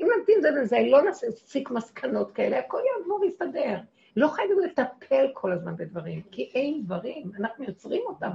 אם 0.00 0.06
נמתין 0.18 0.40
זה 0.40 0.48
וזה, 0.62 0.78
לא 0.90 1.02
נסיק 1.02 1.70
מסקנות 1.70 2.32
כאלה, 2.32 2.58
הכל 2.58 2.80
יעבור 2.98 3.20
ויסתדר. 3.20 3.76
לא 4.16 4.28
חייבים 4.28 4.58
לטפל 4.58 5.26
כל 5.34 5.52
הזמן 5.52 5.76
בדברים, 5.76 6.22
כי 6.30 6.50
אין 6.54 6.82
דברים, 6.84 7.30
אנחנו 7.38 7.64
יוצרים 7.64 8.02
אותם. 8.06 8.30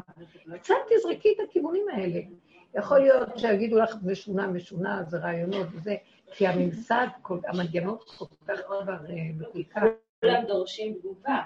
קצת 0.61 0.75
תזרקי 0.89 1.33
את 1.35 1.49
הכיוונים 1.49 1.85
האלה. 1.93 2.19
יכול 2.73 2.99
להיות 2.99 3.37
שיגידו 3.37 3.79
לך 3.79 3.95
משונה, 4.05 4.47
משונה, 4.47 5.03
זה 5.07 5.17
רעיונות 5.17 5.67
וזה, 5.73 5.95
כי 6.31 6.47
הממסד, 6.47 7.07
המנגנות 7.47 8.03
כל 8.17 8.25
כך 8.47 8.59
כבר 8.65 8.93
אה, 9.09 9.15
מקולקל. 9.39 9.87
כולם 10.21 10.43
דורשים 10.47 10.93
תגובה. 10.93 11.41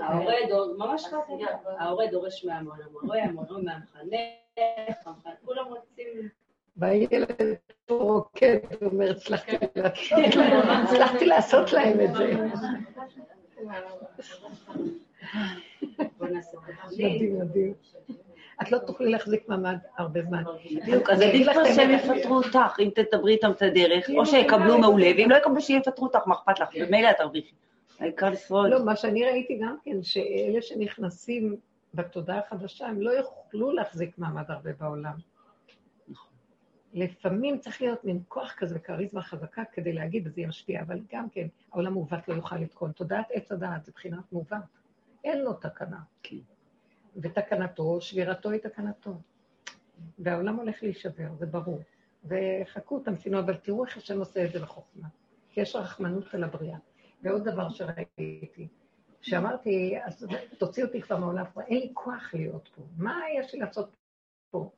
ההורה 0.00 0.34
דורש, 0.48 0.78
ממש 0.78 1.06
ככה, 1.06 1.32
ההורה 1.78 2.06
דורש 2.06 2.44
מהמורה, 2.44 3.22
המורה 3.22 3.58
מהמחנך, 3.62 5.10
כולם 5.44 5.64
רוצים... 5.68 6.28
והילד 6.76 7.26
רוקד 7.90 8.58
ואומר, 8.80 9.10
הצלחתי 10.82 11.26
לעשות 11.26 11.72
להם 11.72 12.00
את 12.00 12.14
זה. 12.14 12.34
מדהים, 16.20 17.38
מדהים. 17.38 17.74
את 18.62 18.72
לא 18.72 18.78
תוכלי 18.78 19.10
להחזיק 19.10 19.48
מעמד 19.48 19.76
הרבה 19.98 20.22
זמן. 20.22 20.44
בדיוק, 20.82 21.10
אז 21.10 21.22
עדיף 21.22 21.52
כבר 21.52 21.64
שהם 21.64 21.90
יפטרו 21.90 22.36
אותך, 22.36 22.76
אם 22.78 22.90
תדברי 22.94 23.32
איתם 23.32 23.50
את 23.50 23.62
הדרך, 23.62 24.10
או 24.16 24.26
שיקבלו 24.26 24.78
מעולה, 24.78 25.10
ואם 25.16 25.30
לא 25.30 25.36
יקבלו 25.36 25.60
שיפטרו 25.60 26.06
אותך, 26.06 26.26
מה 26.26 26.34
אכפת 26.34 26.60
לך? 26.60 26.68
במילא 26.80 27.10
את 27.10 27.16
תרוויחי. 27.16 27.52
העיקר 28.00 28.30
לשרוד. 28.30 28.70
לא, 28.70 28.84
מה 28.84 28.96
שאני 28.96 29.24
ראיתי 29.24 29.58
גם 29.62 29.76
כן, 29.84 30.02
שאלה 30.02 30.62
שנכנסים 30.62 31.56
בתודעה 31.94 32.38
החדשה, 32.38 32.86
הם 32.86 33.00
לא 33.00 33.10
יוכלו 33.10 33.72
להחזיק 33.72 34.18
מעמד 34.18 34.44
הרבה 34.48 34.72
בעולם. 34.72 35.14
לפעמים 36.92 37.58
צריך 37.58 37.82
להיות 37.82 38.04
מין 38.04 38.20
כוח 38.28 38.54
כזה 38.56 38.76
וכריזמה 38.76 39.22
חזקה 39.22 39.62
כדי 39.72 39.92
להגיד, 39.92 40.26
וזה 40.26 40.40
ישפיע, 40.40 40.82
אבל 40.82 41.00
גם 41.12 41.28
כן, 41.30 41.46
העולם 41.72 41.92
מעוות 41.92 42.28
לא 42.28 42.34
יוכל 42.34 42.56
לתקון. 42.56 42.92
תודעת 42.92 43.26
עץ 43.32 43.52
הדעת 43.52 43.84
זה 43.84 43.92
בחינת 43.92 44.32
מעוות. 44.32 44.58
אין 45.24 45.44
לו 45.44 45.52
תקנה. 45.52 46.00
כן. 46.22 46.36
ותקנתו, 47.16 48.00
שבירתו 48.00 48.50
היא 48.50 48.60
תקנתו. 48.60 49.14
והעולם 50.18 50.56
הולך 50.56 50.82
להישבר, 50.82 51.34
זה 51.38 51.46
ברור. 51.46 51.80
וחכו, 52.24 52.98
תמתינו, 52.98 53.38
אבל 53.38 53.56
תראו 53.56 53.84
איך 53.84 53.96
השם 53.96 54.18
עושה 54.18 54.44
את 54.44 54.52
זה 54.52 54.58
בחוכמה. 54.60 55.08
כי 55.50 55.60
יש 55.60 55.76
רחמנות 55.76 56.34
על 56.34 56.44
הבריאה. 56.44 56.78
ועוד 57.22 57.44
דבר 57.44 57.68
שראיתי, 57.68 58.68
שאמרתי, 59.20 59.94
אז 60.04 60.26
תוציא 60.58 60.84
אותי 60.84 61.02
כבר 61.02 61.16
מהעולם, 61.16 61.44
אין 61.66 61.78
לי 61.78 61.90
כוח 61.94 62.34
להיות 62.34 62.68
פה. 62.76 62.82
מה 62.96 63.20
יש 63.38 63.54
לי 63.54 63.60
לעשות 63.60 63.90
פה? 64.50 64.70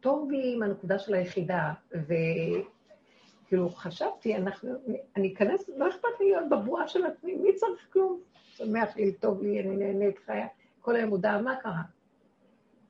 טוב 0.00 0.30
לי 0.30 0.54
עם 0.54 0.62
הנקודה 0.62 0.98
של 0.98 1.14
היחידה, 1.14 1.72
וכאילו 1.90 3.70
חשבתי, 3.70 4.36
אנחנו, 4.36 4.70
אני 5.16 5.34
אכנס, 5.34 5.68
לא 5.76 5.88
אכפת 5.88 6.08
לי 6.20 6.30
להיות 6.30 6.48
בבועה 6.50 6.88
של 6.88 7.06
עצמי, 7.06 7.36
מי 7.36 7.54
צריך 7.54 7.88
כלום? 7.92 8.20
שמח 8.34 8.96
לי, 8.96 9.12
טוב 9.12 9.42
לי, 9.42 9.60
אני 9.60 9.76
נהנית 9.76 10.18
חיה, 10.18 10.46
כל 10.80 10.96
היום 10.96 11.10
מודע, 11.10 11.38
מה 11.38 11.56
קרה? 11.56 11.82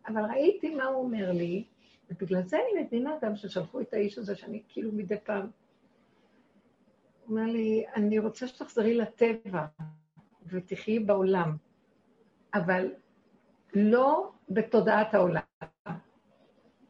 אבל 0.08 0.22
ראיתי 0.24 0.74
מה 0.74 0.84
הוא 0.84 1.04
אומר 1.04 1.32
לי, 1.32 1.64
ובגלל 2.10 2.42
זה 2.42 2.56
אני 2.56 2.82
מבינה 2.82 3.14
גם 3.22 3.36
ששלחו 3.36 3.80
את 3.80 3.94
האיש 3.94 4.18
הזה, 4.18 4.36
שאני 4.36 4.62
כאילו 4.68 4.92
מדי 4.92 5.16
פעם... 5.24 5.50
אומר 7.32 7.52
לי, 7.52 7.84
אני 7.96 8.18
רוצה 8.18 8.46
שתחזרי 8.46 8.94
לטבע 8.94 9.66
ותחיי 10.46 10.98
בעולם, 10.98 11.56
אבל 12.54 12.92
לא 13.74 14.32
בתודעת 14.48 15.14
העולם. 15.14 15.42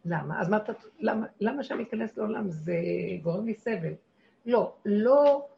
למה? 0.05 0.41
אז 0.41 0.49
מה 0.49 0.57
אתה... 0.57 0.73
למה, 0.99 1.27
למה 1.41 1.63
שאני 1.63 1.83
אכנס 1.83 2.17
לעולם? 2.17 2.51
זה 2.51 2.75
גורם 3.23 3.47
לי 3.47 3.55
סבל. 3.55 3.93
לא, 4.47 4.75
לא 4.85 5.49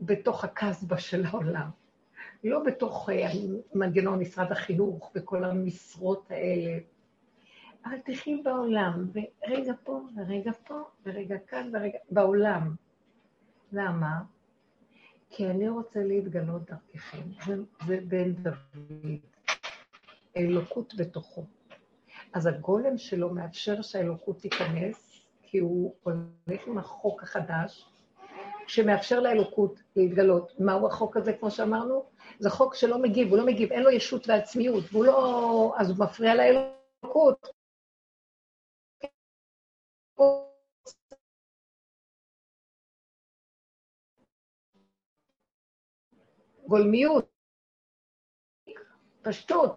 בתוך 0.00 0.44
הקסבה 0.44 0.98
של 0.98 1.24
העולם. 1.24 1.70
לא 2.44 2.62
בתוך 2.64 3.10
אה, 3.10 3.28
מנגנון 3.74 4.18
משרד 4.18 4.52
החינוך 4.52 5.12
וכל 5.14 5.44
המשרות 5.44 6.30
האלה. 6.30 6.78
אבל 7.84 7.98
תחי 8.04 8.42
בעולם, 8.42 9.10
ורגע 9.12 9.72
פה, 9.84 10.00
ורגע 10.16 10.52
פה, 10.52 10.82
ורגע 11.06 11.38
כאן, 11.38 11.70
ורגע... 11.72 11.98
בעולם. 12.10 12.74
למה? 13.74 14.22
כי 15.30 15.46
אני 15.46 15.68
רוצה 15.68 16.00
להתגלות 16.04 16.62
דרככם. 16.70 17.22
זה, 17.46 17.98
בן 18.08 18.32
דוד. 18.32 19.18
אלוקות 20.36 20.94
בתוכו. 20.96 21.44
אז 22.32 22.46
הגולם 22.46 22.98
שלו 22.98 23.30
מאפשר 23.30 23.82
שהאלוקות 23.82 24.38
תיכנס, 24.38 25.20
כי 25.42 25.58
הוא 25.58 25.94
הולך 26.02 26.66
עם 26.66 26.78
החוק 26.78 27.22
החדש, 27.22 27.86
שמאפשר 28.66 29.20
לאלוקות 29.20 29.80
להתגלות. 29.96 30.52
מהו 30.60 30.86
החוק 30.86 31.16
הזה, 31.16 31.32
כמו 31.32 31.50
שאמרנו? 31.50 32.04
זה 32.38 32.50
חוק 32.50 32.74
שלא 32.74 33.02
מגיב, 33.02 33.28
הוא 33.28 33.38
לא 33.38 33.46
מגיב, 33.46 33.72
אין 33.72 33.82
לו 33.82 33.90
ישות 33.90 34.28
ועצמיות, 34.28 34.84
והוא 34.92 35.04
לא... 35.04 35.74
אז 35.78 35.90
הוא 35.90 35.98
מפריע 35.98 36.34
לאלוקות. 36.34 37.48
גולמיות, 46.66 47.30
פשטות, 49.22 49.76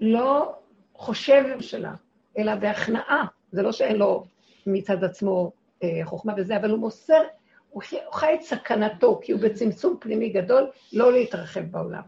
לא 0.00 0.58
חושב 0.94 1.60
שלה, 1.60 1.94
אלא 2.38 2.54
בהכנעה. 2.54 3.26
זה 3.52 3.62
לא 3.62 3.72
שאין 3.72 3.96
לו 3.96 4.26
מצד 4.66 5.04
עצמו 5.04 5.52
אה, 5.82 6.00
חוכמה 6.04 6.32
וזה, 6.36 6.56
אבל 6.56 6.70
הוא 6.70 6.78
מוסר, 6.78 7.22
הוא 7.70 7.82
חי 8.12 8.34
את 8.34 8.42
סכנתו, 8.42 9.20
כי 9.22 9.32
הוא 9.32 9.40
בצמצום 9.40 9.96
פנימי 10.00 10.28
גדול, 10.28 10.70
לא 10.92 11.12
להתרחב 11.12 11.60
בעולם, 11.60 12.02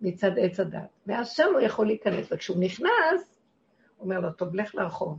מצד 0.00 0.38
עץ 0.38 0.60
הדת. 0.60 0.88
ואז 1.06 1.30
שם 1.30 1.48
הוא 1.52 1.60
יכול 1.60 1.86
להיכנס, 1.86 2.32
וכשהוא 2.32 2.56
נכנס, 2.60 3.40
הוא 3.96 4.04
אומר 4.04 4.20
לו, 4.20 4.32
טוב, 4.32 4.54
לך 4.54 4.74
לרחוב. 4.74 5.18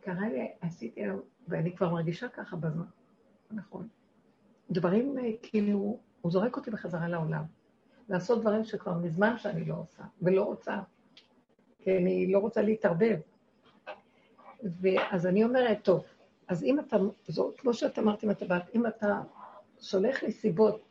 קרה 0.00 0.28
לי, 0.28 0.50
עשיתי, 0.60 1.02
ואני 1.48 1.76
כבר 1.76 1.88
מרגישה 1.88 2.28
ככה 2.28 2.56
בזמן, 2.56 2.84
נכון. 3.50 3.88
דברים 4.70 5.18
אה, 5.18 5.30
כאילו, 5.42 5.98
הוא 6.20 6.32
זורק 6.32 6.56
אותי 6.56 6.70
בחזרה 6.70 7.08
לעולם. 7.08 7.42
לעשות 8.08 8.40
דברים 8.40 8.64
שכבר 8.64 8.94
מזמן 8.94 9.38
שאני 9.38 9.64
לא 9.64 9.74
עושה, 9.74 10.02
ולא 10.22 10.42
רוצה. 10.42 10.78
כי 11.78 11.96
אני 11.96 12.32
לא 12.32 12.38
רוצה 12.38 12.62
להתערבב. 12.62 13.16
ואז 14.80 15.26
אני 15.26 15.44
אומרת, 15.44 15.78
טוב, 15.82 16.04
אז 16.48 16.64
אם 16.64 16.80
אתה, 16.80 16.96
זו, 17.28 17.52
כמו 17.58 17.74
שאת 17.74 17.98
אמרת, 17.98 18.24
אתה 18.24 18.44
באת, 18.44 18.62
אם 18.74 18.86
אתה 18.86 19.20
שולח 19.80 20.22
לי 20.22 20.32
סיבות 20.32 20.82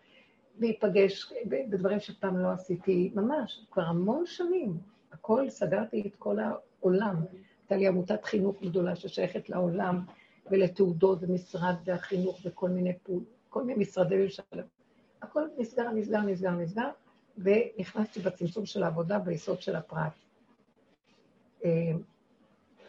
להיפגש 0.59 1.33
בדברים 1.45 1.99
שפעם 1.99 2.37
לא 2.37 2.51
עשיתי, 2.51 3.11
ממש, 3.15 3.65
כבר 3.71 3.83
המון 3.83 4.25
שנים, 4.25 4.77
הכל, 5.11 5.49
סגרתי 5.49 6.03
את 6.07 6.15
כל 6.15 6.37
העולם. 6.39 7.15
הייתה 7.61 7.75
לי 7.75 7.87
עמותת 7.87 8.23
חינוך 8.23 8.61
גדולה 8.61 8.95
ששייכת 8.95 9.49
לעולם 9.49 10.01
ולתעודות 10.51 11.19
ומשרד 11.21 11.75
והחינוך 11.85 12.39
וכל 12.45 12.69
מיני 12.69 12.93
פעולות, 13.03 13.40
כל 13.51 13.63
מיני 13.63 13.81
משרדי 13.81 14.17
ממשלה. 14.17 14.63
הכל 15.21 15.47
נסגר, 15.57 15.91
נסגר, 15.91 16.21
נסגר, 16.21 16.51
נסגר, 16.51 16.89
ונכנסתי 17.37 18.19
בצמצום 18.19 18.65
של 18.65 18.83
העבודה 18.83 19.19
ביסוד 19.19 19.61
של 19.61 19.75
הפרט. 19.75 20.13
אה, 21.65 21.91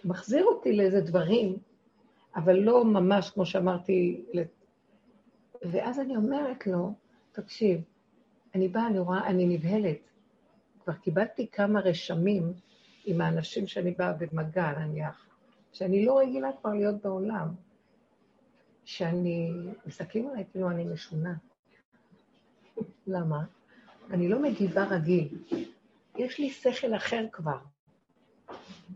מחזיר 0.04 0.44
אותי 0.44 0.76
לאיזה 0.76 1.00
דברים, 1.00 1.56
אבל 2.36 2.56
לא 2.56 2.84
ממש 2.84 3.30
כמו 3.30 3.46
שאמרתי. 3.46 4.24
ואז 5.62 6.00
אני 6.00 6.16
אומרת 6.16 6.66
לו, 6.66 6.92
תקשיב, 7.32 7.80
אני 8.54 8.68
באה, 8.68 8.86
אני 8.86 8.98
רואה, 8.98 9.26
אני 9.26 9.46
נבהלת. 9.46 9.98
כבר 10.84 10.94
קיבלתי 10.94 11.46
כמה 11.46 11.80
רשמים 11.80 12.52
עם 13.04 13.20
האנשים 13.20 13.66
שאני 13.66 13.90
באה 13.90 14.12
במגע, 14.12 14.72
נניח, 14.78 15.26
שאני 15.72 16.04
לא 16.06 16.18
רגילה 16.18 16.50
כבר 16.60 16.70
להיות 16.70 17.02
בעולם. 17.02 17.48
שאני, 18.84 19.52
מסתכלים 19.86 20.28
עליי 20.28 20.44
כאילו 20.50 20.70
אני 20.70 20.84
משונה. 20.84 21.34
למה? 23.06 23.44
אני 24.10 24.28
לא 24.28 24.42
מגיבה 24.42 24.84
רגיל. 24.84 25.28
יש 26.16 26.38
לי 26.38 26.50
שכל 26.50 26.94
אחר 26.96 27.26
כבר. 27.32 27.58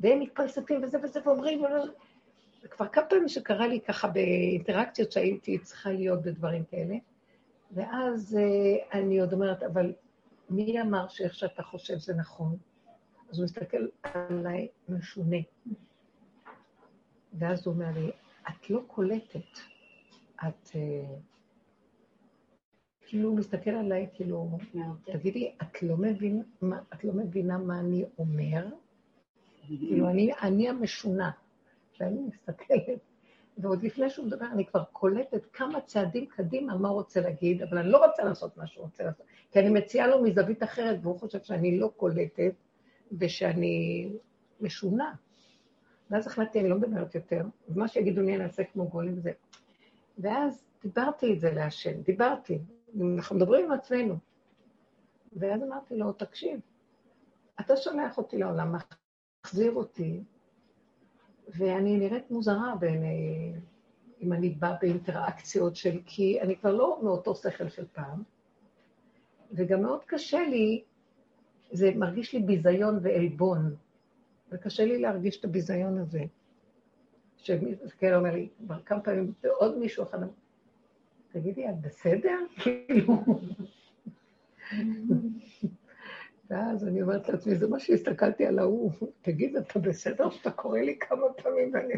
והם 0.01 0.20
מתפלספים 0.20 0.82
וזה 0.82 0.99
וזה 1.03 1.20
ואומרים, 1.24 1.64
וכבר 2.64 2.89
כמה 2.89 3.05
פעמים 3.05 3.28
שקרה 3.28 3.66
לי 3.66 3.80
ככה 3.80 4.09
באינטראקציות 4.09 5.12
שהייתי 5.12 5.59
צריכה 5.59 5.91
להיות 5.91 6.22
בדברים 6.22 6.64
כאלה, 6.64 6.97
ואז 7.72 8.39
uh, 8.39 8.95
אני 8.97 9.20
עוד 9.20 9.32
אומרת, 9.32 9.62
אבל 9.62 9.93
מי 10.51 10.80
אמר 10.80 11.09
שאיך 11.09 11.34
שאתה 11.34 11.62
חושב 11.62 11.99
זה 11.99 12.14
נכון? 12.14 12.57
אז 13.30 13.39
הוא 13.39 13.45
מסתכל 13.45 13.87
עליי 14.03 14.68
משונה. 14.89 15.37
ואז 17.39 17.66
הוא 17.66 17.74
אומר 17.74 17.91
לי, 17.95 18.11
את 18.49 18.70
לא 18.70 18.80
קולטת, 18.87 19.59
את... 20.43 20.66
Uh, 20.66 20.76
כאילו 23.07 23.34
מסתכל 23.34 23.70
עליי, 23.70 24.07
כאילו, 24.14 24.59
תגידי, 25.05 25.53
את 25.62 25.82
לא, 25.82 25.97
מבין, 25.97 26.43
את 26.95 27.05
לא 27.05 27.12
מבינה 27.12 27.59
מה 27.59 27.80
אני 27.80 28.05
אומר? 28.18 28.66
כאילו, 29.66 30.09
אני, 30.09 30.30
אני 30.43 30.68
המשונה. 30.68 31.30
ואני 32.01 32.20
מסתכלת, 32.20 33.01
ועוד 33.59 33.82
לפני 33.82 34.11
שהוא 34.11 34.26
מדבר, 34.26 34.47
אני 34.53 34.66
כבר 34.66 34.84
קולטת 34.93 35.47
כמה 35.53 35.80
צעדים 35.80 36.26
קדימה 36.26 36.76
מה 36.76 36.89
הוא 36.89 36.97
רוצה 36.97 37.20
להגיד, 37.20 37.62
אבל 37.62 37.78
אני 37.78 37.89
לא 37.89 38.07
רוצה 38.07 38.24
לעשות 38.24 38.57
מה 38.57 38.66
שהוא 38.66 38.84
רוצה 38.84 39.05
לעשות, 39.05 39.26
כי 39.51 39.59
אני 39.59 39.70
מציעה 39.70 40.07
לו 40.07 40.22
מזווית 40.22 40.62
אחרת, 40.62 40.99
והוא 41.03 41.18
חושב 41.18 41.43
שאני 41.43 41.78
לא 41.78 41.91
קולטת 41.97 42.55
ושאני 43.18 44.09
משונה. 44.61 45.14
ואז 46.11 46.26
החלטתי, 46.26 46.61
אני 46.61 46.68
לא 46.68 46.76
מדברת 46.76 47.14
יותר, 47.14 47.43
ומה 47.68 47.89
שיגידו 47.89 48.22
לי, 48.22 48.34
אני 48.34 48.45
אעשה 48.45 48.64
כמו 48.64 48.89
גולים 48.89 49.14
וזה. 49.18 49.32
ואז 50.19 50.64
דיברתי 50.83 51.33
את 51.33 51.41
זה 51.41 51.51
להשם, 51.51 52.03
דיברתי, 52.03 52.59
אנחנו 53.01 53.37
מדברים 53.37 53.64
עם 53.64 53.73
עצמנו. 53.73 54.17
ואז 55.33 55.62
אמרתי 55.62 55.97
לו, 55.97 56.12
תקשיב, 56.12 56.61
אתה 57.61 57.77
שולח 57.77 58.19
אותי 58.19 58.39
לעולם, 58.39 58.75
מחזיר 59.45 59.73
אותי, 59.73 60.23
ואני 61.49 61.97
נראית 61.97 62.31
מוזרה 62.31 62.75
בעיני, 62.81 63.53
אם 64.21 64.33
אני 64.33 64.49
באה 64.49 64.77
באינטראקציות 64.81 65.77
של, 65.77 66.01
כי 66.07 66.41
אני 66.41 66.57
כבר 66.57 66.73
לא 66.73 67.01
מאותו 67.03 67.35
שכל 67.35 67.69
של 67.69 67.87
פעם, 67.93 68.23
וגם 69.53 69.83
מאוד 69.83 70.05
קשה 70.05 70.41
לי, 70.41 70.83
זה 71.71 71.91
מרגיש 71.97 72.35
לי 72.35 72.43
ביזיון 72.43 72.99
ועלבון, 73.03 73.77
וקשה 74.53 74.85
לי 74.85 74.99
להרגיש 74.99 75.41
את 75.41 75.45
הביזיון 75.45 75.99
הזה. 75.99 76.25
שמסתכל 77.47 78.15
אומר 78.15 78.33
לי, 78.33 78.49
כבר 78.65 78.81
כמה 78.83 79.01
פעמים, 79.01 79.33
ועוד 79.43 79.79
מישהו 79.79 80.05
אחד 80.05 80.19
אמר, 80.19 80.29
תגידי, 81.33 81.69
את 81.69 81.81
בסדר? 81.81 82.39
כאילו... 82.59 83.25
ואז 86.51 86.89
אני 86.89 87.03
אומרת 87.03 87.29
לעצמי, 87.29 87.57
זה 87.57 87.69
מה 87.69 87.81
שהסתכלתי 87.81 88.47
על 88.47 88.59
ההוא, 88.59 88.91
תגיד, 89.23 89.57
אתה 89.57 89.79
בסדר 89.79 90.31
שאתה 90.31 90.51
קורא 90.51 90.79
לי 90.79 90.99
כמה 90.99 91.33
פעמים 91.43 91.73
ואני... 91.75 91.95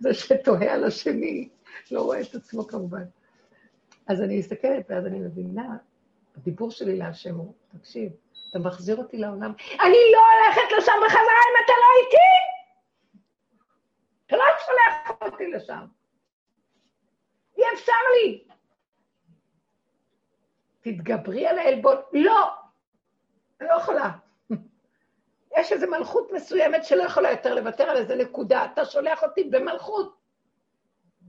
זה 0.00 0.14
שתוהה 0.14 0.74
על 0.74 0.84
השני, 0.84 1.48
לא 1.90 2.02
רואה 2.02 2.20
את 2.20 2.34
עצמו 2.34 2.66
כמובן. 2.66 3.04
אז 4.06 4.22
אני 4.22 4.38
מסתכלת, 4.38 4.86
ואז 4.88 5.06
אני 5.06 5.18
מבינה, 5.18 5.76
הדיבור 6.36 6.70
שלי 6.70 6.96
להשם 6.96 7.34
הוא, 7.34 7.52
תקשיב, 7.78 8.12
אתה 8.50 8.58
מחזיר 8.58 8.96
אותי 8.96 9.16
לעולם, 9.16 9.52
אני 9.80 9.98
לא 10.12 10.18
הולכת 10.18 10.72
לשם 10.78 10.92
בחזרה 11.06 11.20
אם 11.20 11.64
אתה 11.64 11.72
לא 11.72 12.04
איתי! 12.04 12.50
אתה 14.26 14.36
לא 14.36 14.44
שולח 14.66 15.32
אותי 15.32 15.46
לשם. 15.46 15.86
אי 17.58 17.62
אפשר 17.74 17.92
לי. 18.14 18.44
תתגברי 20.80 21.46
על 21.46 21.58
העלבון. 21.58 21.96
לא, 22.12 22.50
אני 23.60 23.68
לא 23.68 23.74
יכולה. 23.74 24.10
יש 25.58 25.72
איזו 25.72 25.86
מלכות 25.86 26.32
מסוימת 26.32 26.84
שלא 26.84 27.02
יכולה 27.02 27.30
יותר 27.30 27.54
לוותר 27.54 27.84
על 27.84 27.96
איזה 27.96 28.16
נקודה. 28.16 28.64
אתה 28.72 28.84
שולח 28.84 29.22
אותי 29.22 29.44
במלכות. 29.44 30.16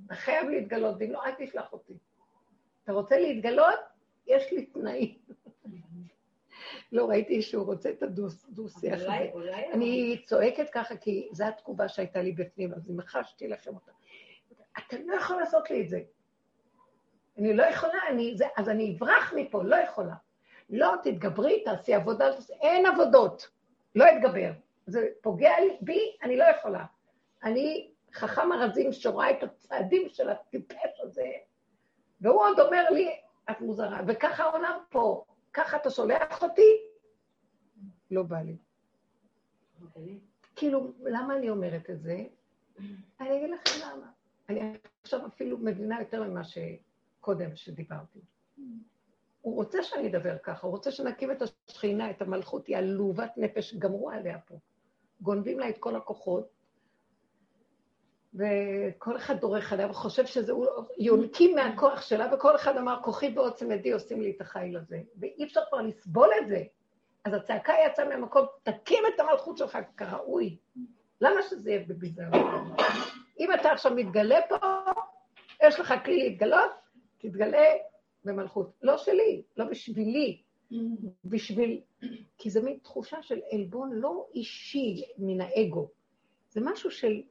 אתה 0.05 0.15
חייב 0.15 0.49
להתגלות, 0.49 0.95
ואם 0.99 1.11
לא, 1.11 1.25
אל 1.25 1.31
תשלח 1.37 1.73
אותי. 1.73 1.93
אתה 2.83 2.91
רוצה 2.91 3.19
להתגלות? 3.19 3.79
יש 4.27 4.51
לי 4.51 4.65
תנאים. 4.65 5.17
לא, 6.91 7.05
ראיתי 7.09 7.41
שהוא 7.41 7.65
רוצה 7.65 7.89
את 7.89 8.03
הדו-שיח 8.03 8.93
הזה. 8.93 9.31
אני 9.73 10.21
צועקת 10.25 10.69
ככה, 10.69 10.95
כי 10.95 11.29
זו 11.31 11.45
התגובה 11.45 11.87
שהייתה 11.87 12.21
לי 12.21 12.31
בפנים, 12.31 12.73
אז 12.73 12.89
מחשתי 12.89 13.47
לכם 13.47 13.75
אותה. 13.75 13.91
אתם 14.77 14.97
לא 15.09 15.15
יכולים 15.15 15.39
לעשות 15.39 15.71
לי 15.71 15.81
את 15.81 15.89
זה. 15.89 15.99
אני 17.37 17.53
לא 17.53 17.63
יכולה, 17.63 17.99
אני, 18.09 18.37
זה, 18.37 18.45
אז 18.57 18.69
אני 18.69 18.95
אברח 18.97 19.33
מפה, 19.35 19.63
לא 19.63 19.75
יכולה. 19.75 20.13
לא, 20.69 20.93
תתגברי, 21.03 21.63
תעשי 21.63 21.93
עבודה, 21.93 22.25
אין 22.61 22.85
עבודות, 22.85 23.49
לא 23.95 24.05
אתגבר. 24.09 24.51
זה 24.85 25.07
פוגע 25.21 25.53
בי, 25.81 26.15
אני 26.23 26.37
לא 26.37 26.43
יכולה. 26.43 26.85
אני 27.43 27.91
חכם 28.13 28.51
ארזים 28.51 28.93
שרואה 28.93 29.31
את 29.31 29.43
הצעדים 29.43 30.09
של 30.09 30.29
הטיפש 30.29 30.99
הזה, 31.01 31.31
והוא 32.21 32.41
עוד 32.41 32.59
אומר 32.59 32.89
לי, 32.89 33.15
את 33.51 33.61
מוזרה. 33.61 33.99
וככה 34.07 34.43
העולם 34.43 34.79
פה, 34.89 35.23
ככה 35.53 35.77
אתה 35.77 35.89
שולח 35.89 36.43
אותי? 36.43 36.77
לא 38.11 38.23
בא 38.23 38.41
לי. 38.41 38.57
כאילו, 40.55 40.93
למה 41.03 41.35
אני 41.35 41.49
אומרת 41.49 41.89
את 41.89 42.01
זה? 42.01 42.23
אני 43.19 43.37
אגיד 43.37 43.49
לכם 43.49 43.79
למה. 43.85 44.11
אני 44.49 44.77
עכשיו 45.03 45.27
אפילו 45.27 45.57
מבינה 45.57 45.99
יותר 45.99 46.23
ממה 46.23 46.41
שקודם 46.43 47.55
שדיברתי. 47.55 48.19
הוא 49.41 49.55
רוצה 49.55 49.83
שאני 49.83 50.07
אדבר 50.07 50.37
ככה, 50.37 50.67
הוא 50.67 50.71
רוצה 50.71 50.91
שנקים 50.91 51.31
את 51.31 51.41
השכינה, 51.41 52.09
את 52.09 52.21
המלכות, 52.21 52.67
היא 52.67 52.77
עלובת 52.77 53.31
נפש, 53.37 53.75
גמרו 53.75 54.11
עליה 54.11 54.39
פה. 54.39 54.59
גונבים 55.21 55.59
לה 55.59 55.69
את 55.69 55.77
כל 55.77 55.95
הכוחות, 55.95 56.49
וכל 58.33 59.17
אחד 59.17 59.39
דורך 59.39 59.73
עליה 59.73 59.89
וחושב 59.89 60.25
שזה, 60.25 60.53
יונקים 60.99 61.55
מהכוח 61.55 62.01
שלה, 62.01 62.33
וכל 62.33 62.55
אחד 62.55 62.77
אמר, 62.77 62.99
כוחי 63.03 63.29
בעוצם 63.29 63.71
ידי 63.71 63.91
עושים 63.91 64.21
לי 64.21 64.33
את 64.35 64.41
החיל 64.41 64.77
הזה. 64.77 65.01
ואי 65.19 65.43
אפשר 65.43 65.61
כבר 65.69 65.81
לסבול 65.81 66.29
את 66.41 66.47
זה. 66.47 66.63
אז 67.25 67.33
הצעקה 67.33 67.73
יצאה 67.85 68.09
מהמקום, 68.09 68.45
תקים 68.63 69.03
את 69.15 69.19
המלכות 69.19 69.57
שלך 69.57 69.77
כראוי. 69.97 70.57
למה 71.21 71.41
שזה 71.49 71.71
יהיה 71.71 71.85
בביזיון? 71.87 72.31
אם 73.39 73.53
אתה 73.53 73.71
עכשיו 73.71 73.95
מתגלה 73.95 74.39
פה, 74.49 74.55
יש 75.63 75.79
לך 75.79 75.93
כלי 76.05 76.17
להתגלות, 76.17 76.71
תתגלה 77.17 77.65
במלכות. 78.25 78.71
לא 78.81 78.97
שלי, 78.97 79.43
לא 79.57 79.65
בשבילי, 79.65 80.41
בשביל... 81.25 81.81
כי 82.37 82.49
זו 82.49 82.63
מין 82.63 82.77
תחושה 82.83 83.21
של 83.21 83.39
עלבון 83.51 83.91
לא 83.93 84.27
אישי 84.33 85.03
מן 85.17 85.41
האגו. 85.41 85.89
זה 86.49 86.61
משהו 86.63 86.91
של 86.91 87.21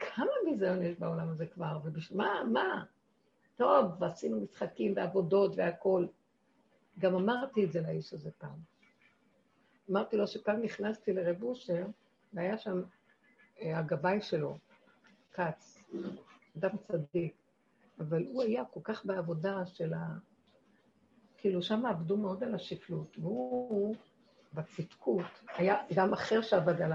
כמה 0.00 0.30
ביזיון 0.44 0.82
יש 0.82 0.98
בעולם 0.98 1.28
הזה 1.28 1.46
כבר, 1.46 1.78
ובשביל 1.84 2.18
מה, 2.18 2.42
מה? 2.52 2.84
טוב, 3.56 4.04
עשינו 4.04 4.40
משחקים 4.40 4.92
ועבודות 4.96 5.52
והכול. 5.56 6.08
גם 6.98 7.14
אמרתי 7.14 7.64
את 7.64 7.72
זה 7.72 7.80
לאיש 7.80 8.12
הזה 8.12 8.30
פעם. 8.38 8.58
אמרתי 9.90 10.16
לו 10.16 10.26
שפעם 10.26 10.62
נכנסתי 10.62 11.12
לרב 11.12 11.42
אושר, 11.42 11.86
והיה 12.32 12.58
שם 12.58 12.82
אה, 13.60 13.78
הגבאי 13.78 14.20
שלו, 14.20 14.58
כץ, 15.32 15.84
אדם 16.58 16.76
צדיק, 16.76 17.34
אבל 18.00 18.24
הוא 18.32 18.42
היה 18.42 18.64
כל 18.64 18.80
כך 18.84 19.06
בעבודה 19.06 19.66
של 19.66 19.94
ה... 19.94 20.06
כאילו, 21.38 21.62
שם 21.62 21.86
עבדו 21.86 22.16
מאוד 22.16 22.44
על 22.44 22.54
השפלות, 22.54 23.18
והוא 23.18 23.94
בצדקות, 24.54 25.26
היה 25.56 25.76
גם 25.94 26.12
אחר 26.12 26.42
שעבד 26.42 26.82
על 26.82 26.92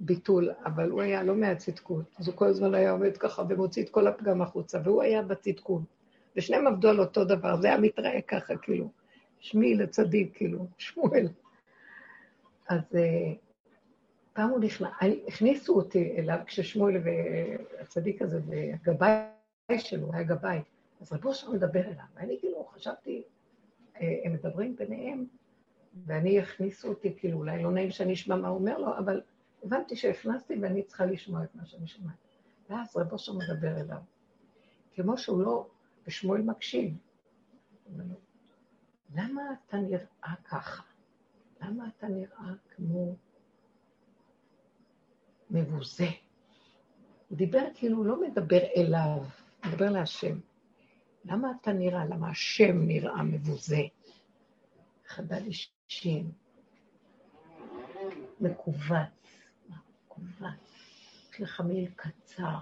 הביטול, 0.00 0.50
אבל 0.64 0.90
הוא 0.90 1.02
היה 1.02 1.22
לא 1.22 1.34
מהצדקות, 1.34 2.04
אז 2.18 2.28
הוא 2.28 2.36
כל 2.36 2.46
הזמן 2.46 2.74
היה 2.74 2.90
עומד 2.90 3.16
ככה 3.16 3.42
ומוציא 3.48 3.82
את 3.82 3.88
כל 3.88 4.06
הפגם 4.06 4.42
החוצה, 4.42 4.78
והוא 4.84 5.02
היה 5.02 5.22
בצדקות. 5.22 5.82
ושניהם 6.36 6.66
עבדו 6.66 6.88
על 6.88 7.00
אותו 7.00 7.24
דבר, 7.24 7.56
זה 7.56 7.68
היה 7.68 7.78
מתראה 7.78 8.20
ככה, 8.20 8.56
כאילו, 8.56 8.90
שמי 9.40 9.74
לצדיק, 9.74 10.36
כאילו, 10.36 10.66
שמואל. 10.78 11.28
אז 12.68 12.80
uh, 12.92 12.98
פעם 14.32 14.50
הוא 14.50 14.60
נכנס, 14.60 14.88
הכניסו 15.28 15.76
אותי 15.76 16.14
אליו 16.18 16.38
כששמואל 16.46 16.94
והצדיק 17.04 18.22
הזה, 18.22 18.40
והגבאי 18.48 19.78
שלו, 19.78 20.12
היה 20.12 20.22
גבאי, 20.22 20.58
אז 21.00 21.12
רבו 21.12 21.34
שם 21.34 21.52
מדבר 21.52 21.80
אליו, 21.80 22.04
ואני 22.14 22.36
כאילו 22.40 22.64
חשבתי, 22.64 23.22
אה, 24.00 24.20
הם 24.24 24.32
מדברים 24.32 24.76
ביניהם, 24.76 25.24
ואני 26.06 26.38
הכניסו 26.40 26.88
אותי, 26.88 27.14
כאילו, 27.16 27.38
אולי 27.38 27.62
לא 27.62 27.70
נעים 27.70 27.90
שאני 27.90 28.12
אשמע 28.12 28.36
מה 28.36 28.48
הוא 28.48 28.58
אומר 28.58 28.78
לו, 28.78 28.98
אבל 28.98 29.20
הבנתי 29.62 29.96
שהכנסתי 29.96 30.54
ואני 30.62 30.82
צריכה 30.82 31.06
לשמוע 31.06 31.44
את 31.44 31.54
מה 31.54 31.66
שאני 31.66 31.86
שומעת. 31.86 32.16
ואז 32.70 32.96
רב 32.96 33.12
אושר 33.12 33.32
מדבר 33.32 33.80
אליו. 33.80 34.02
כמו 34.94 35.18
שהוא 35.18 35.42
לא, 35.42 35.66
ושמואל 36.06 36.42
מקשיב. 36.42 36.96
למה 39.14 39.42
אתה 39.52 39.76
נראה 39.76 40.34
ככה? 40.44 40.82
למה 41.60 41.88
אתה 41.88 42.08
נראה 42.08 42.52
כמו 42.76 43.16
מבוזה? 45.50 46.08
הוא 47.28 47.38
דיבר 47.38 47.64
כאילו, 47.74 47.96
הוא 47.96 48.06
לא 48.06 48.20
מדבר 48.20 48.60
אליו, 48.76 49.18
הוא 49.18 49.72
מדבר 49.72 49.90
להשם. 49.90 50.38
למה 51.24 51.52
אתה 51.60 51.72
נראה? 51.72 52.04
למה 52.04 52.30
השם 52.30 52.86
נראה 52.86 53.22
מבוזה? 53.22 53.80
חדל 55.06 55.42
אישים, 55.44 56.32
מכווץ. 58.40 59.17
כמובן. 60.18 60.54
יש 61.32 61.40
לך 61.40 61.60
מעיל 61.60 61.90
קצר, 61.96 62.56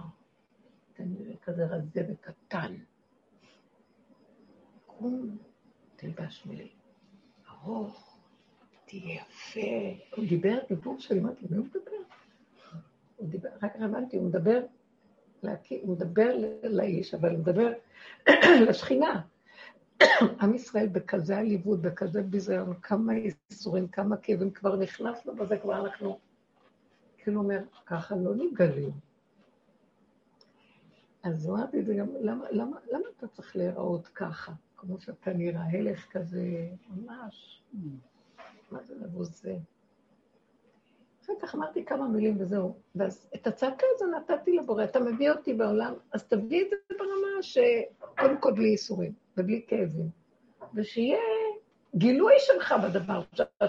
אתה 0.93 1.03
נראה 1.03 1.35
כזה 1.43 1.65
רזה 1.65 2.07
וקטן. 2.09 2.75
קום, 4.85 5.37
תלבש 5.95 6.45
מילים. 6.45 6.67
ארוך, 7.49 8.17
תהיה 8.85 9.15
יפה. 9.15 9.61
הוא 10.15 10.25
דיבר 10.29 10.57
דיבור 10.69 10.99
שלי, 10.99 11.19
אמרתי, 11.19 11.45
מי 11.49 11.57
הוא 11.57 11.65
מדבר? 11.65 11.91
הוא 13.15 13.29
דיבר, 13.29 13.49
רק 13.61 13.75
הבנתי, 13.75 14.17
הוא 14.17 14.27
מדבר, 14.27 14.61
הוא 15.81 15.95
מדבר 15.95 16.35
לאיש, 16.63 17.13
אבל 17.13 17.29
הוא 17.29 17.39
מדבר 17.39 17.73
לשכינה. 18.69 19.21
עם 20.41 20.55
ישראל 20.55 20.87
בכזה 20.87 21.37
עליבות, 21.37 21.81
בכזה 21.81 22.21
ביזיון, 22.21 22.73
כמה 22.81 23.13
ייסורים, 23.13 23.87
כמה 23.87 24.17
כאבים, 24.17 24.51
כבר 24.51 24.75
נכנסנו 24.75 25.35
בזה, 25.35 25.57
כבר 25.57 25.85
אנחנו 25.85 26.19
כאילו 27.27 27.41
אומר, 27.41 27.59
ככה 27.85 28.15
לא 28.15 28.35
נגלים. 28.35 28.91
אז 31.23 31.49
אמרתי 31.49 31.79
את 31.79 31.85
זה 31.85 31.93
גם, 31.93 32.07
למה, 32.21 32.45
למה, 32.51 32.77
למה 32.91 33.05
אתה 33.17 33.27
צריך 33.27 33.55
להיראות 33.55 34.07
ככה? 34.07 34.51
כמו 34.77 34.99
שאתה 34.99 35.33
נראה, 35.33 35.63
הלך 35.71 36.07
כזה, 36.11 36.67
ממש. 36.89 37.63
מה 38.71 38.83
זה 38.83 38.95
לבוש 38.95 39.27
זה? 39.27 39.55
אחר 41.23 41.33
כך 41.41 41.55
אמרתי 41.55 41.85
כמה 41.85 42.07
מילים 42.07 42.35
וזהו. 42.39 42.75
ואז 42.95 43.29
את 43.35 43.47
הצעקה 43.47 43.85
הזו 43.95 44.05
נתתי 44.05 44.57
לבורא, 44.57 44.83
אתה 44.83 44.99
מביא 44.99 45.31
אותי 45.31 45.53
בעולם, 45.53 45.93
אז 46.11 46.27
תביא 46.27 46.61
את 46.61 46.69
זה 46.69 46.95
ברמה 46.99 47.41
שקודם 47.43 48.37
כל 48.39 48.53
בלי 48.53 48.67
ייסורים 48.67 49.13
ובלי 49.37 49.65
כאבים, 49.67 50.09
ושיהיה 50.73 51.19
גילוי 51.95 52.33
שלך 52.37 52.75
בדבר, 52.83 53.21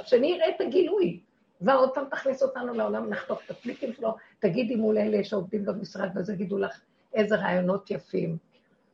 שאני 0.05 0.35
אראה 0.35 0.49
את 0.49 0.61
הגילוי. 0.61 1.21
ועוד 1.61 1.95
פעם 1.95 2.05
תכניס 2.11 2.43
אותנו 2.43 2.75
לעולם, 2.75 3.09
נחתוך 3.09 3.41
את 3.45 3.51
הפליקים 3.51 3.93
שלו, 3.93 4.17
תגידי 4.39 4.77
מול 4.77 4.99
אלה 4.99 5.25
שעובדים 5.25 5.65
במשרד, 5.65 6.11
ואז 6.15 6.31
יגידו 6.31 6.59
לך 6.59 6.81
איזה 7.15 7.37
רעיונות 7.37 7.91
יפים. 7.91 8.37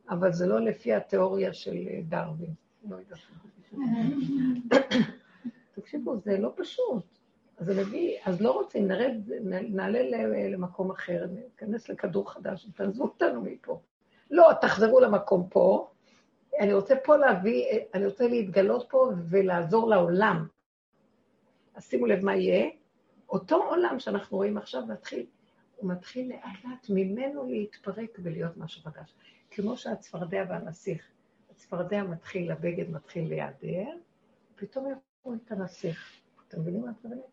אבל 0.09 0.33
זה 0.33 0.47
לא 0.47 0.59
לפי 0.59 0.93
התיאוריה 0.93 1.53
של 1.53 1.75
דרווין. 2.07 2.53
לא 2.89 2.95
יודעת. 2.95 3.19
תקשיבו, 5.75 6.17
זה 6.17 6.37
לא 6.37 6.53
פשוט. 6.55 7.05
אז 7.57 7.65
זה 7.65 7.81
מביא, 7.81 8.17
אז 8.25 8.41
לא 8.41 8.51
רוצים, 8.51 8.87
נרד, 8.87 9.13
נעלה 9.69 9.99
למקום 10.49 10.91
אחר, 10.91 11.25
ניכנס 11.31 11.89
לכדור 11.89 12.31
חדש, 12.31 12.67
תעזבו 12.75 13.03
אותנו 13.03 13.41
מפה. 13.41 13.79
לא, 14.31 14.49
תחזרו 14.61 14.99
למקום 14.99 15.47
פה. 15.49 15.89
אני 16.59 16.73
רוצה 16.73 16.95
פה 17.03 17.17
להביא, 17.17 17.65
אני 17.93 18.05
רוצה 18.05 18.27
להתגלות 18.27 18.85
פה 18.89 19.11
ולעזור 19.29 19.89
לעולם. 19.89 20.47
אז 21.75 21.83
שימו 21.83 22.05
לב 22.05 22.25
מה 22.25 22.35
יהיה. 22.35 22.69
אותו 23.29 23.63
עולם 23.63 23.99
שאנחנו 23.99 24.37
רואים 24.37 24.57
עכשיו 24.57 24.85
מתחיל, 24.85 25.25
הוא 25.75 25.91
מתחיל 25.91 26.29
לאט 26.29 26.65
לאט 26.65 26.89
ממנו 26.89 27.45
להתפרק 27.45 28.17
ולהיות 28.19 28.57
משהו 28.57 28.81
חדש. 28.81 29.13
כמו 29.51 29.77
שהצפרדע 29.77 30.43
והנסיך, 30.49 31.07
הצפרדע 31.51 32.03
מתחיל, 32.03 32.51
הבגד 32.51 32.89
מתחיל 32.89 33.29
להיעדר, 33.29 33.89
פתאום 34.55 34.85
יראו 34.85 35.35
את 35.35 35.51
הנסיך. 35.51 36.11
אתם 36.47 36.59
מבינים 36.59 36.81
מה 36.81 36.91
את 36.91 37.05
מבינים? 37.05 37.23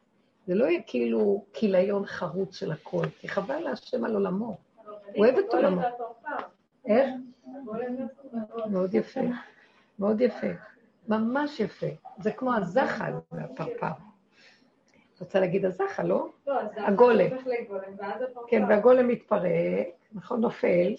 זה 0.46 0.54
לא 0.54 0.64
יהיה 0.64 0.82
כאילו 0.86 1.44
כיליון 1.52 2.06
חרוץ 2.06 2.56
של 2.56 2.72
הכל, 2.72 3.04
כי 3.18 3.28
חבל 3.28 3.58
להשם 3.58 4.04
על 4.04 4.14
עולמו. 4.14 4.56
הוא 4.86 4.96
אוהב 5.16 5.38
את 5.38 5.54
עולמו. 5.54 5.80
איך? 6.86 7.10
מאוד 8.70 8.94
יפה, 8.94 9.20
מאוד 9.98 10.20
יפה. 10.20 10.46
ממש 11.08 11.60
יפה. 11.60 11.86
זה 12.18 12.32
כמו 12.32 12.54
הזחל 12.54 13.12
והפרפר. 13.32 14.11
רוצה 15.22 15.40
להגיד 15.40 15.64
הזחל, 15.64 16.06
לא? 16.06 16.28
לא, 16.46 16.60
הגולם. 16.76 17.26
כן, 18.48 18.64
והגולם 18.68 19.08
מתפרק, 19.08 19.88
נכון, 20.12 20.40
נופל, 20.40 20.94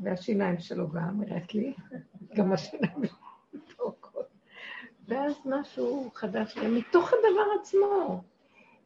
והשיניים 0.00 0.58
שלו 0.58 0.90
גם, 0.90 1.20
נראית 1.20 1.54
לי, 1.54 1.74
גם 2.34 2.52
השיניים 2.52 3.02
מתפרקות. 3.52 4.28
ואז 5.08 5.32
משהו 5.44 6.10
חדש, 6.14 6.58
מתוך 6.58 7.12
הדבר 7.12 7.60
עצמו. 7.60 8.22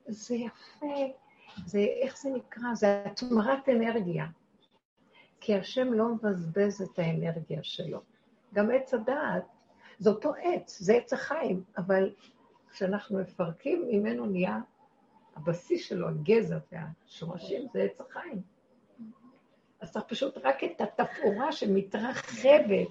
זה 0.07 0.35
יפה, 0.35 0.97
זה, 1.67 1.79
איך 1.79 2.19
זה 2.19 2.31
נקרא? 2.31 2.75
זה 2.75 3.05
התמרת 3.07 3.69
אנרגיה. 3.69 4.27
כי 5.41 5.57
השם 5.57 5.93
לא 5.93 6.09
מבזבז 6.09 6.83
את 6.83 6.99
האנרגיה 6.99 7.63
שלו. 7.63 8.01
גם 8.55 8.71
עץ 8.71 8.95
הדעת, 8.95 9.45
זה 9.99 10.11
אותו 10.11 10.35
עץ, 10.43 10.79
זה 10.79 10.95
עץ 10.95 11.13
החיים, 11.13 11.63
אבל 11.79 12.11
כשאנחנו 12.73 13.19
מפרקים, 13.19 13.85
ממנו 13.89 14.27
נהיה 14.27 14.59
הבסיס 15.37 15.87
שלו, 15.87 16.09
הגזע 16.09 16.59
והשורשים, 16.73 17.69
זה 17.73 17.83
עץ 17.83 18.01
החיים. 18.01 18.43
אז 19.81 19.93
צריך 19.93 20.05
פשוט 20.09 20.39
רק 20.45 20.65
את 20.65 20.81
התפאורה 20.81 21.53
שמתרחבת, 21.53 22.89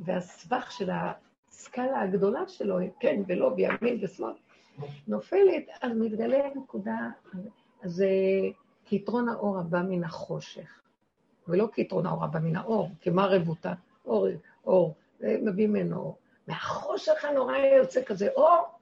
והסבך 0.00 0.72
של 0.72 0.90
הסקאלה 0.90 2.00
הגדולה 2.00 2.48
שלו, 2.48 2.78
כן 3.00 3.22
ולא, 3.26 3.48
בימין 3.48 3.98
ושמאל, 4.02 4.32
נופלת, 5.08 5.64
אז 5.82 5.92
מתגלה 5.96 6.38
נקודה, 6.54 7.08
אז 7.82 8.04
כיתרון 8.84 9.28
האור 9.28 9.58
הבא 9.58 9.82
מן 9.82 10.04
החושך, 10.04 10.80
ולא 11.48 11.68
כיתרון 11.72 12.06
האור 12.06 12.24
הבא 12.24 12.38
מן 12.38 12.56
האור, 12.56 12.90
כי 13.00 13.10
מה 13.10 13.26
רבותה? 13.26 13.72
אור, 14.06 14.26
אור, 14.66 14.94
מביא 15.20 15.66
ממנו 15.66 15.96
אור. 15.96 16.16
מהחושך 16.46 17.24
הנורא 17.24 17.56
יוצא 17.56 18.04
כזה 18.04 18.28
אור, 18.36 18.79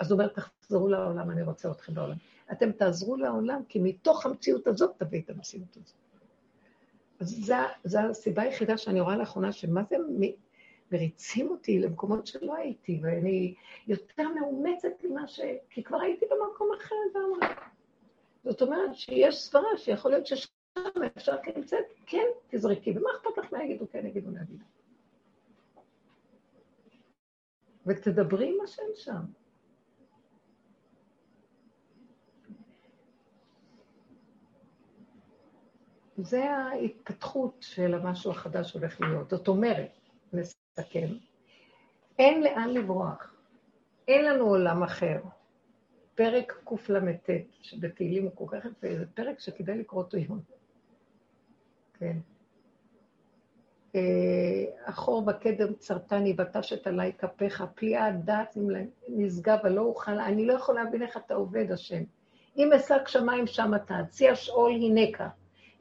אז 0.00 0.10
הוא 0.10 0.20
אומר, 0.20 0.28
תחזרו 0.28 0.88
לעולם, 0.88 1.30
אני 1.30 1.42
רוצה 1.42 1.70
אתכם 1.70 1.94
בעולם. 1.94 2.16
אתם 2.52 2.72
תעזרו 2.72 3.16
לעולם, 3.16 3.62
כי 3.68 3.78
מתוך 3.78 4.26
המציאות 4.26 4.66
הזאת 4.66 4.90
תביא 4.98 5.22
את 5.22 5.30
המציאות 5.30 5.76
הזאת. 5.76 5.96
אז 7.20 7.52
זו 7.84 7.98
הסיבה 7.98 8.42
היחידה 8.42 8.76
שאני 8.76 9.00
רואה 9.00 9.16
לאחרונה, 9.16 9.52
שמה 9.52 9.82
זה 9.90 9.96
מריצים 10.92 11.48
אותי 11.48 11.78
למקומות 11.78 12.26
שלא 12.26 12.56
הייתי, 12.56 13.00
ואני 13.02 13.54
יותר 13.86 14.28
מאומצת 14.28 15.04
ממה 15.04 15.28
ש... 15.28 15.40
כי 15.70 15.82
כבר 15.82 16.00
הייתי 16.00 16.26
במקום 16.30 16.68
אחר 16.78 16.94
לגמרי. 17.10 17.54
זאת 18.44 18.62
אומרת 18.62 18.94
שיש 18.94 19.42
סברה 19.42 19.76
שיכול 19.76 20.10
להיות 20.10 20.26
ששם 20.26 20.48
אפשר 21.16 21.36
כנמצאת, 21.42 21.84
כן, 22.06 22.26
תזרקי, 22.48 22.90
ומה 22.90 23.10
אכפת 23.16 23.38
לך 23.38 23.52
מה 23.52 23.64
יגידו, 23.64 23.86
כן 23.90 24.06
יגידו, 24.06 24.30
נגיד. 24.30 24.62
ותדברי 27.86 28.48
עם 28.48 28.64
השם 28.64 28.82
שם. 28.94 29.39
זה 36.22 36.50
ההתפתחות 36.50 37.56
של 37.60 37.94
המשהו 37.94 38.30
החדש 38.30 38.70
שהולך 38.70 39.00
להיות. 39.00 39.30
זאת 39.30 39.48
אומרת, 39.48 39.90
נסכם, 40.32 41.06
אין 42.18 42.42
לאן 42.42 42.68
לברוח, 42.68 43.34
אין 44.08 44.24
לנו 44.24 44.44
עולם 44.44 44.82
אחר. 44.82 45.20
פרק 46.14 46.62
קל"ט, 46.64 47.30
שבתהילים 47.62 48.24
הוא 48.24 48.32
כל 48.34 48.44
כך 48.48 48.64
יפה, 48.64 48.88
זה 48.98 49.04
פרק 49.14 49.40
שכדאי 49.40 49.78
לקרוא 49.78 50.02
אותו 50.02 50.16
יום. 50.16 50.40
כן. 51.98 52.16
אחור 54.84 55.22
בקדם 55.22 55.74
צרתני 55.74 56.36
ותשת 56.38 56.86
עלי 56.86 57.12
כפיך, 57.12 57.64
פליאה 57.74 58.06
הדעת 58.06 58.56
נשגב 59.08 59.58
ולא 59.64 59.82
אוכל, 59.82 60.18
אני 60.18 60.46
לא 60.46 60.52
יכול 60.52 60.74
להבין 60.74 61.02
איך 61.02 61.16
אתה 61.16 61.34
עובד, 61.34 61.72
השם. 61.72 62.02
אם 62.56 62.72
אשק 62.72 63.08
שמיים 63.08 63.46
שם 63.46 63.74
אתה, 63.74 63.98
הציע 63.98 64.34
שאול 64.34 64.72
הנקה. 64.72 65.28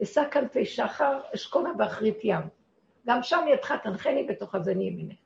אשא 0.03 0.23
כנפי 0.31 0.65
שחר, 0.65 1.19
אשכונה 1.35 1.73
באחרית 1.73 2.17
ים. 2.23 2.41
גם 3.07 3.23
שם 3.23 3.45
ידך 3.53 3.73
תנחני 3.83 4.23
בתוך 4.23 4.55
הזני 4.55 4.83
ימינך. 4.83 5.17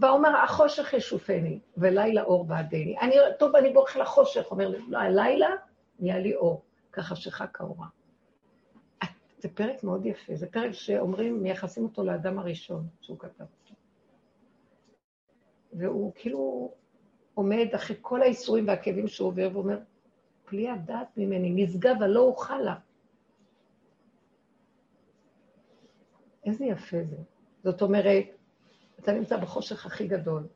ואומר, 0.00 0.36
החושך 0.36 0.92
ישופני, 0.92 1.58
ולילה 1.76 2.22
אור 2.22 2.44
בעדני. 2.44 2.98
אני, 3.00 3.14
טוב, 3.38 3.56
אני 3.56 3.72
בורח 3.72 3.96
לחושך, 3.96 4.50
אומר 4.50 4.68
לי, 4.68 4.78
לא, 4.88 4.98
הלילה 4.98 5.48
נהיה 5.98 6.18
לי 6.18 6.34
אור, 6.34 6.62
ככה 6.92 7.16
שחק 7.16 7.60
האורה. 7.60 7.86
זה 9.38 9.48
פרק 9.54 9.84
מאוד 9.84 10.06
יפה, 10.06 10.36
זה 10.36 10.46
פרק 10.46 10.72
שאומרים, 10.72 11.42
מייחסים 11.42 11.84
אותו 11.84 12.04
לאדם 12.04 12.38
הראשון 12.38 12.86
שהוא 13.00 13.18
כתב. 13.18 13.44
והוא 15.72 16.12
כאילו 16.14 16.72
עומד 17.34 17.66
אחרי 17.74 17.96
כל 18.00 18.22
האיסורים 18.22 18.68
והכאבים 18.68 19.08
שהוא 19.08 19.28
עובר, 19.28 19.48
ואומר, 19.52 19.78
פלי 20.44 20.68
הדעת 20.68 21.16
ממני, 21.16 21.64
נשגב 21.64 22.02
הלא 22.02 22.20
אוכל 22.20 22.58
לה. 22.58 22.74
איזה 26.46 26.64
יפה 26.64 26.96
זה. 27.10 27.16
זאת 27.64 27.82
אומרת, 27.82 28.24
אתה 28.98 29.12
נמצא 29.12 29.36
בחושך 29.36 29.86
הכי 29.86 30.06
גדול, 30.06 30.46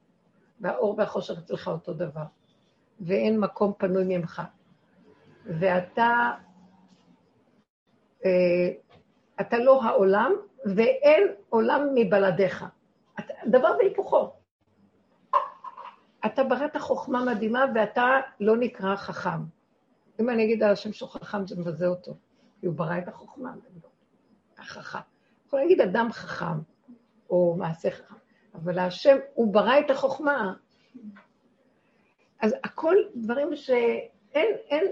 והאור 0.60 0.94
והחושך 0.98 1.38
אצלך 1.38 1.68
אותו 1.68 1.92
דבר, 1.92 2.24
ואין 3.00 3.40
מקום 3.40 3.72
פנוי 3.78 4.18
ממך. 4.18 4.42
ואתה, 5.44 6.30
אה, 8.24 8.70
אתה 9.40 9.58
לא 9.58 9.82
העולם, 9.82 10.32
ואין 10.76 11.22
עולם 11.48 11.88
מבלעדיך. 11.94 12.64
דבר 13.46 13.68
והיפוכו. 13.78 14.32
אתה 16.26 16.44
בראת 16.44 16.76
חוכמה 16.76 17.24
מדהימה, 17.24 17.64
ואתה 17.74 18.20
לא 18.40 18.56
נקרא 18.56 18.96
חכם. 18.96 19.40
אם 20.20 20.30
אני 20.30 20.44
אגיד 20.44 20.62
על 20.62 20.72
השם 20.72 20.92
שהוא 20.92 21.08
חכם, 21.08 21.46
זה 21.46 21.56
מבזה 21.60 21.86
אותו, 21.86 22.14
כי 22.60 22.66
הוא 22.66 22.74
ברא 22.74 22.98
את 22.98 23.08
החוכמה, 23.08 23.52
החכם. 24.58 24.98
יכול 25.50 25.60
להגיד 25.60 25.80
אדם 25.80 26.08
חכם, 26.12 26.58
או 27.30 27.54
מעשה 27.58 27.90
חכם, 27.90 28.14
אבל 28.54 28.78
השם, 28.78 29.16
הוא 29.34 29.54
ברא 29.54 29.78
את 29.78 29.90
החוכמה. 29.90 30.54
אז 32.40 32.54
הכל 32.64 32.96
דברים 33.16 33.56
שאין 33.56 34.54
אין, 34.68 34.84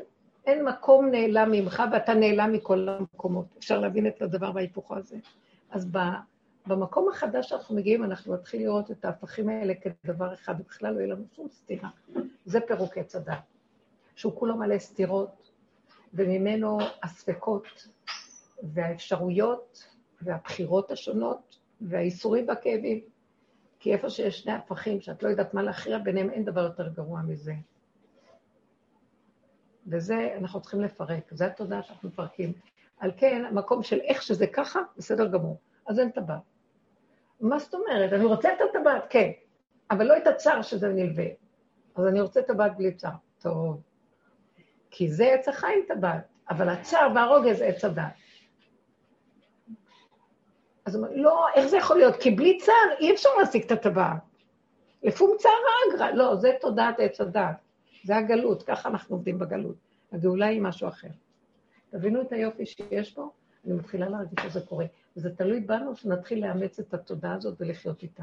אין 0.46 0.64
מקום 0.64 1.10
נעלם 1.10 1.50
ממך, 1.52 1.82
ואתה 1.92 2.14
נעלם 2.14 2.52
מכל 2.52 2.88
המקומות. 2.88 3.46
אפשר 3.58 3.80
להבין 3.80 4.06
את 4.06 4.22
הדבר 4.22 4.50
וההיפוכו 4.54 4.96
הזה. 4.96 5.16
אז 5.70 5.88
במקום 6.66 7.08
החדש 7.08 7.48
שאנחנו 7.48 7.76
מגיעים, 7.76 8.04
אנחנו 8.04 8.34
נתחיל 8.34 8.62
לראות 8.62 8.90
את 8.90 9.04
ההפכים 9.04 9.48
האלה 9.48 9.74
כדבר 9.74 10.34
אחד, 10.34 10.54
ובכלל 10.58 10.94
לא 10.94 11.00
יהיה 11.00 11.14
לנו 11.14 11.24
שום 11.36 11.48
סתירה. 11.48 11.88
זה 12.44 12.60
פירוק 12.60 12.98
עץ 12.98 13.16
הדת, 13.16 13.38
שהוא 14.16 14.32
כולו 14.36 14.56
מלא 14.56 14.78
סתירות, 14.78 15.52
וממנו 16.14 16.78
הספקות 17.02 17.88
והאפשרויות 18.62 19.97
והבחירות 20.22 20.90
השונות 20.90 21.58
והאיסורים 21.80 22.48
והכאבים. 22.48 23.00
כי 23.80 23.92
איפה 23.92 24.10
שיש 24.10 24.40
שני 24.40 24.52
הפכים, 24.52 25.00
שאת 25.00 25.22
לא 25.22 25.28
יודעת 25.28 25.54
מה 25.54 25.62
להכריע 25.62 25.98
ביניהם, 25.98 26.30
אין 26.30 26.44
דבר 26.44 26.60
יותר 26.60 26.88
גרוע 26.88 27.20
מזה. 27.22 27.54
וזה 29.86 30.34
אנחנו 30.38 30.60
צריכים 30.60 30.80
לפרק, 30.80 31.34
זו 31.34 31.44
התודעה 31.44 31.82
שאנחנו 31.82 32.08
מפרקים. 32.08 32.52
על 32.98 33.12
כן, 33.16 33.44
המקום 33.44 33.82
של 33.82 34.00
איך 34.00 34.22
שזה 34.22 34.46
ככה, 34.46 34.80
בסדר 34.96 35.28
גמור. 35.28 35.58
אז 35.86 35.98
אין 35.98 36.10
טבעת. 36.10 36.40
מה 37.40 37.58
זאת 37.58 37.74
אומרת? 37.74 38.12
אני 38.12 38.24
רוצה 38.24 38.48
את 38.52 38.58
הטבעת, 38.70 39.04
כן, 39.10 39.30
אבל 39.90 40.06
לא 40.06 40.16
את 40.16 40.26
הצער 40.26 40.62
שזה 40.62 40.88
נלווה. 40.88 41.26
אז 41.96 42.06
אני 42.06 42.20
רוצה 42.20 42.42
טבעת 42.42 42.76
בלי 42.76 42.94
צער. 42.94 43.12
טוב. 43.38 43.80
כי 44.90 45.08
זה 45.08 45.24
עץ 45.24 45.48
החיים 45.48 45.84
טבעת, 45.88 46.24
אבל 46.50 46.68
הצער 46.68 47.08
והרוגז 47.14 47.60
עץ 47.60 47.84
הדת. 47.84 48.02
אז 50.88 50.94
הוא 50.94 51.04
אומר, 51.04 51.16
לא, 51.16 51.46
איך 51.54 51.66
זה 51.66 51.76
יכול 51.76 51.96
להיות? 51.96 52.16
כי 52.16 52.30
בלי 52.30 52.58
צער 52.58 52.74
אי 53.00 53.12
אפשר 53.14 53.28
להשיג 53.38 53.64
את 53.64 53.72
הטבעת. 53.72 54.20
לפום 55.02 55.36
צער 55.38 55.52
אגרא. 55.94 56.10
לא, 56.10 56.36
זה 56.36 56.52
תודעת 56.60 57.00
עץ 57.00 57.20
הדת. 57.20 57.56
זה 58.04 58.16
הגלות, 58.16 58.62
ככה 58.62 58.88
אנחנו 58.88 59.16
עובדים 59.16 59.38
בגלות. 59.38 59.76
הגאולה 60.12 60.46
היא 60.46 60.62
משהו 60.62 60.88
אחר. 60.88 61.08
תבינו 61.90 62.22
את 62.22 62.32
היופי 62.32 62.66
שיש 62.66 63.12
פה? 63.12 63.30
אני 63.64 63.72
מתחילה 63.72 64.08
להרגיש 64.08 64.40
שזה 64.46 64.60
קורה. 64.60 64.86
וזה 65.16 65.36
תלוי 65.36 65.60
בנו 65.60 65.96
שנתחיל 65.96 66.46
לאמץ 66.46 66.78
את 66.78 66.94
התודעה 66.94 67.34
הזאת 67.34 67.54
ולחיות 67.60 68.02
איתה. 68.02 68.22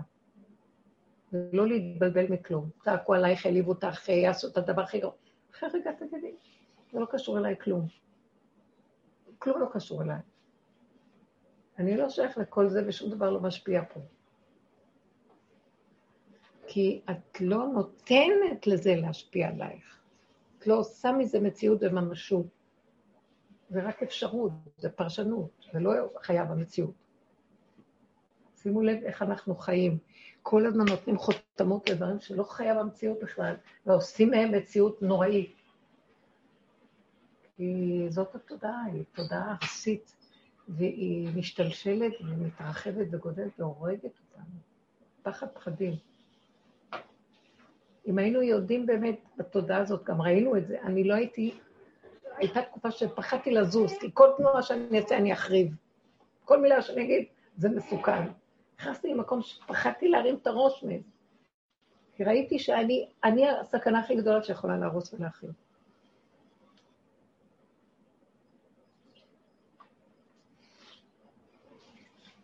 ולא 1.33 1.67
להתבלבל 1.67 2.25
מכלום. 2.29 2.69
צעקו 2.83 3.13
עלייך, 3.13 3.45
העליבו 3.45 3.71
אותך, 3.71 4.09
יעשו 4.09 4.47
את 4.47 4.57
הדבר 4.57 4.81
הכי 4.81 4.99
גרוע. 4.99 5.13
אחרי 5.55 5.69
רגע 5.73 5.91
תגידי, 5.91 6.31
זה 6.91 6.99
לא 6.99 7.05
קשור 7.11 7.37
אליי 7.37 7.55
כלום. 7.63 7.87
כלום 9.39 9.61
לא 9.61 9.67
קשור 9.71 10.01
אליי. 10.01 10.19
אני 11.79 11.97
לא 11.97 12.09
שייך 12.09 12.37
לכל 12.37 12.69
זה 12.69 12.83
ושום 12.87 13.09
דבר 13.09 13.29
לא 13.29 13.39
משפיע 13.41 13.81
פה. 13.93 13.99
כי 16.67 17.01
את 17.11 17.41
לא 17.41 17.67
נותנת 17.67 18.67
לזה 18.67 18.95
להשפיע 18.95 19.47
עלייך. 19.47 19.99
את 20.59 20.67
לא 20.67 20.75
עושה 20.75 21.11
מזה 21.11 21.39
מציאות 21.39 21.79
וממשות. 21.81 22.45
זה 23.69 23.83
רק 23.83 24.03
אפשרות, 24.03 24.51
זה 24.77 24.89
פרשנות, 24.89 25.49
זה 25.73 25.79
לא 25.79 25.91
חייב 26.21 26.51
המציאות. 26.51 26.93
שימו 28.55 28.81
לב 28.81 29.03
איך 29.03 29.21
אנחנו 29.21 29.55
חיים. 29.55 29.97
כל 30.41 30.65
הזמן 30.65 30.85
נותנים 30.89 31.17
חותמות 31.17 31.89
לדברים 31.89 32.19
שלא 32.19 32.43
חייב 32.43 32.77
המציאות 32.77 33.19
בכלל, 33.21 33.55
ועושים 33.85 34.29
מהם 34.29 34.51
מציאות 34.51 35.01
נוראית. 35.01 35.55
כי 37.55 38.05
זאת 38.09 38.35
התודעה, 38.35 38.83
היא 38.93 39.03
תודעה 39.11 39.55
ארסית, 39.61 40.15
והיא 40.67 41.29
משתלשלת 41.35 42.13
ומתרחבת 42.21 43.07
וגודלת 43.11 43.59
והורגת 43.59 44.03
אותנו. 44.03 44.55
פחד 45.23 45.47
פחדים. 45.47 45.93
אם 48.07 48.17
היינו 48.17 48.41
יודעים 48.41 48.85
באמת 48.85 49.19
בתודעה 49.37 49.77
הזאת, 49.77 50.03
גם 50.03 50.21
ראינו 50.21 50.57
את 50.57 50.67
זה, 50.67 50.81
אני 50.81 51.03
לא 51.03 51.13
הייתי, 51.13 51.53
הייתה 52.37 52.61
תקופה 52.61 52.91
שפחדתי 52.91 53.51
לזוז, 53.51 53.93
כי 53.99 54.07
כל 54.13 54.29
תנועה 54.37 54.61
שאני 54.61 54.99
אעשה 54.99 55.17
אני 55.17 55.33
אחריב. 55.33 55.75
כל 56.45 56.61
מילה 56.61 56.81
שאני 56.81 57.03
אגיד, 57.03 57.25
זה 57.57 57.69
מסוכן. 57.69 58.27
נכנסתי 58.79 59.13
למקום 59.13 59.41
שפחדתי 59.41 60.07
להרים 60.07 60.35
את 60.35 60.47
הראש 60.47 60.83
מזה. 60.83 61.09
כי 62.15 62.23
ראיתי 62.23 62.59
שאני 62.59 63.07
אני 63.23 63.49
הסכנה 63.49 63.99
הכי 63.99 64.15
גדולה 64.15 64.43
שיכולה 64.43 64.77
להרוס 64.77 65.13
ולהכיל. 65.13 65.49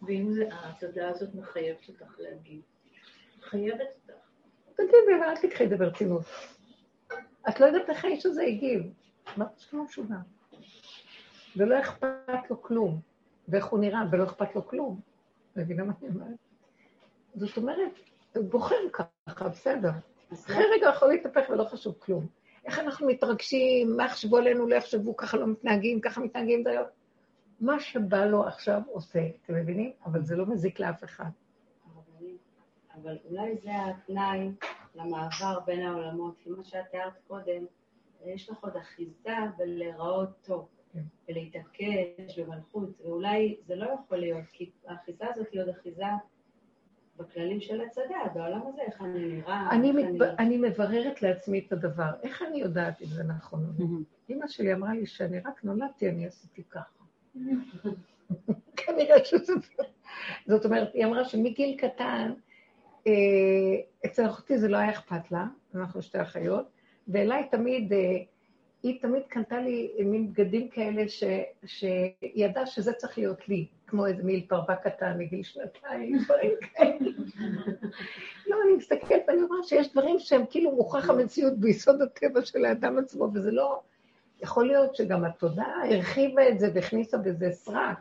ואם 0.01 0.31
זה, 0.31 0.49
התודעה 0.51 1.09
הזאת 1.09 1.35
מחייבת 1.35 1.89
אותך 1.89 2.19
להגיד? 2.19 2.61
מחייבת 3.39 3.79
אותך. 4.09 4.21
תגידי, 4.75 5.15
אבל 5.17 5.23
אל 5.23 5.37
תקחי 5.37 5.63
את 5.63 5.69
זה 5.69 5.77
ברצינות. 5.77 6.23
את 7.49 7.59
לא 7.59 7.65
יודעת 7.65 7.89
איך 7.89 8.05
האיש 8.05 8.25
הזה 8.25 8.43
הגיב. 8.43 8.93
מה 9.37 9.45
זה 9.57 9.65
לא 9.73 9.83
משונה? 9.83 10.21
ולא 11.57 11.79
אכפת 11.79 12.49
לו 12.49 12.61
כלום. 12.61 12.99
ואיך 13.47 13.65
הוא 13.65 13.79
נראה, 13.79 14.01
ולא 14.11 14.23
אכפת 14.23 14.55
לו 14.55 14.67
כלום. 14.67 14.99
מבינה 15.55 15.83
מה 15.83 15.93
אני 16.01 16.09
אומרת? 16.09 16.37
זאת 17.35 17.57
אומרת, 17.57 17.91
הוא 18.35 18.49
בוחר 18.49 18.75
ככה, 18.93 19.49
בסדר. 19.49 19.91
אחרי 20.33 20.65
רגע 20.75 20.89
יכול 20.89 21.07
להתהפך 21.07 21.49
ולא 21.49 21.63
חשוב 21.63 21.95
כלום. 21.99 22.27
איך 22.65 22.79
אנחנו 22.79 23.07
מתרגשים, 23.07 23.97
מה 23.97 24.05
יחשבו 24.05 24.37
עלינו, 24.37 24.67
לא 24.67 24.75
יחשבו, 24.75 25.17
ככה 25.17 25.37
לא 25.37 25.47
מתנהגים, 25.47 26.01
ככה 26.01 26.21
מתנהגים, 26.21 26.63
לא... 26.67 26.81
מה 27.61 27.79
שבא 27.79 28.25
לו 28.25 28.47
עכשיו 28.47 28.81
עושה, 28.87 29.19
אתם 29.43 29.55
מבינים? 29.55 29.91
אבל 30.05 30.23
זה 30.23 30.35
לא 30.35 30.45
מזיק 30.45 30.79
לאף 30.79 31.03
אחד. 31.03 31.29
אבל 32.95 33.17
אולי 33.29 33.57
זה 33.63 33.71
התנאי 33.85 34.51
למעבר 34.95 35.59
בין 35.65 35.81
העולמות, 35.81 36.35
כי 36.39 36.49
מה 36.49 36.63
שאת 36.63 36.85
תיארת 36.91 37.13
קודם, 37.27 37.65
יש 38.25 38.49
לך 38.49 38.63
עוד 38.63 38.75
אחיזה 38.75 39.35
בלהיראות 39.57 40.29
טוב, 40.41 40.67
כן. 40.93 40.99
ולהתעקש 41.29 42.39
במלכות, 42.39 42.89
ואולי 43.01 43.57
זה 43.67 43.75
לא 43.75 43.85
יכול 43.85 44.17
להיות, 44.17 44.45
כי 44.51 44.71
האחיזה 44.87 45.25
הזאת 45.29 45.47
היא 45.51 45.61
עוד 45.61 45.69
אחיזה 45.69 46.05
בכללים 47.17 47.61
של 47.61 47.81
הצדה, 47.81 48.17
בעולם 48.33 48.61
הזה, 48.67 48.81
איך 48.81 49.01
אני 49.01 49.25
נראה, 49.25 49.69
אני, 49.71 49.91
מתב... 49.91 50.21
אני... 50.23 50.57
אני 50.57 50.69
מבררת 50.69 51.21
לעצמי 51.21 51.59
את 51.67 51.71
הדבר, 51.71 52.11
איך 52.21 52.41
אני 52.41 52.59
יודעת 52.59 53.01
אם 53.01 53.07
זה 53.07 53.23
נכון 53.23 53.65
או 53.65 53.85
לא? 53.85 53.85
אמא 54.29 54.47
שלי 54.47 54.73
אמרה 54.73 54.93
לי 54.93 55.05
שאני 55.05 55.39
רק 55.39 55.63
נולדתי, 55.63 56.09
אני 56.09 56.27
עשיתי 56.27 56.63
ככה. 56.63 57.00
כנראה 58.77 59.25
שזה... 59.25 59.53
זאת 60.47 60.65
אומרת, 60.65 60.93
היא 60.93 61.05
אמרה 61.05 61.25
שמגיל 61.25 61.77
קטן, 61.77 62.33
אה, 63.07 63.13
אצל 64.05 64.25
אחותי 64.25 64.57
זה 64.57 64.67
לא 64.67 64.77
היה 64.77 64.89
אכפת 64.89 65.31
לה, 65.31 65.45
אנחנו 65.75 66.01
שתי 66.01 66.21
אחיות, 66.21 66.65
ואליי 67.07 67.47
תמיד, 67.51 67.93
אה, 67.93 68.17
היא 68.83 69.01
תמיד 69.01 69.23
קנתה 69.27 69.59
לי 69.59 69.91
מין 70.05 70.33
בגדים 70.33 70.69
כאלה 70.69 71.09
ש, 71.09 71.23
שהיא 71.65 72.11
ידעה 72.21 72.65
שזה 72.65 72.93
צריך 72.93 73.17
להיות 73.17 73.49
לי, 73.49 73.67
כמו 73.87 74.05
איזה 74.05 74.23
מיל 74.23 74.45
פרווה 74.47 74.75
קטן 74.75 75.17
מגיל 75.17 75.43
שנתיים, 75.43 76.17
דברים 76.25 76.51
כאלה. 76.61 77.09
לא, 78.47 78.57
אני 78.65 78.75
מסתכלת 78.77 79.23
ואני 79.27 79.41
אומרת 79.41 79.65
שיש 79.65 79.91
דברים 79.91 80.19
שהם 80.19 80.41
כאילו 80.49 80.71
מוכח 80.71 81.09
המציאות 81.09 81.59
ביסוד 81.59 82.01
הטבע 82.01 82.41
של 82.45 82.65
האדם 82.65 82.97
עצמו, 82.97 83.29
וזה 83.33 83.51
לא... 83.51 83.81
יכול 84.41 84.67
להיות 84.67 84.95
שגם 84.95 85.23
התודעה 85.23 85.89
הרחיבה 85.89 86.49
את 86.49 86.59
זה 86.59 86.71
והכניסה 86.73 87.17
בזה 87.17 87.51
סרק, 87.51 87.97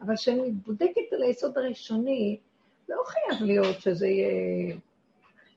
אבל 0.00 0.16
כשאני 0.16 0.50
בודקת 0.50 1.12
על 1.12 1.22
היסוד 1.22 1.58
הראשוני, 1.58 2.38
לא 2.88 3.02
חייב 3.06 3.42
להיות 3.42 3.80
שזה 3.80 4.06
יהיה, 4.06 4.76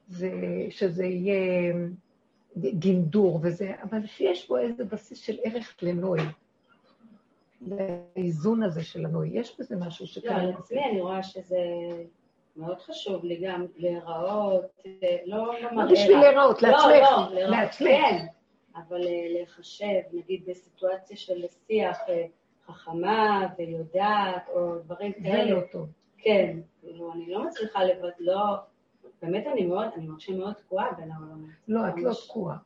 זה, 0.09 0.31
שזה 0.69 1.05
יהיה 1.05 1.73
גינדור 2.57 3.39
וזה, 3.43 3.71
אבל 3.83 4.05
שיש 4.05 4.47
בו 4.47 4.57
איזה 4.57 4.83
בסיס 4.83 5.19
של 5.19 5.37
ערך 5.43 5.75
לנוי, 5.81 6.19
לאיזון 7.61 8.63
הזה 8.63 8.83
של 8.83 9.05
הנוי. 9.05 9.29
יש 9.33 9.59
בזה 9.59 9.75
משהו 9.75 10.07
שכאן... 10.07 10.45
לא, 10.45 10.59
אצלי 10.59 10.83
אני 10.83 11.01
רואה 11.01 11.23
שזה 11.23 11.57
מאוד 12.57 12.79
חשוב 12.79 13.25
לי 13.25 13.35
גם 13.35 13.65
להיראות, 13.77 14.65
לא, 15.25 15.53
לא 15.61 15.71
מראה... 15.71 15.85
לא 15.85 15.91
בשביל 15.91 16.17
להיראות, 16.17 16.61
לעצמך. 16.61 16.85
לא, 16.85 17.33
לא, 17.33 17.47
לעצמך. 17.47 17.87
כן, 17.87 18.25
אבל 18.77 19.07
אה, 19.07 19.27
להיחשב, 19.33 20.01
נגיד 20.13 20.43
בסיטואציה 20.47 21.17
של 21.17 21.45
שיח 21.67 21.97
אה, 22.09 22.25
חכמה 22.67 23.47
ויודעת, 23.57 24.49
או 24.53 24.79
דברים 24.79 25.13
כאלה. 25.13 25.45
זה 25.45 25.51
לא 25.51 25.61
טוב. 25.71 25.89
כן, 26.17 26.57
כאילו, 26.81 27.13
אני 27.13 27.29
לא 27.29 27.45
מצליחה 27.45 27.83
לבד, 27.83 28.09
לא... 28.19 28.55
באמת 29.21 29.47
אני 29.47 29.65
מאוד, 29.65 29.87
אני 29.95 30.07
מרגישה 30.07 30.33
מאוד 30.33 30.53
תקועה 30.53 30.91
בין 30.91 31.11
העולמות. 31.11 31.49
לא, 31.67 31.87
את 31.87 31.93
לא 31.97 32.11
תקועה. 32.27 32.57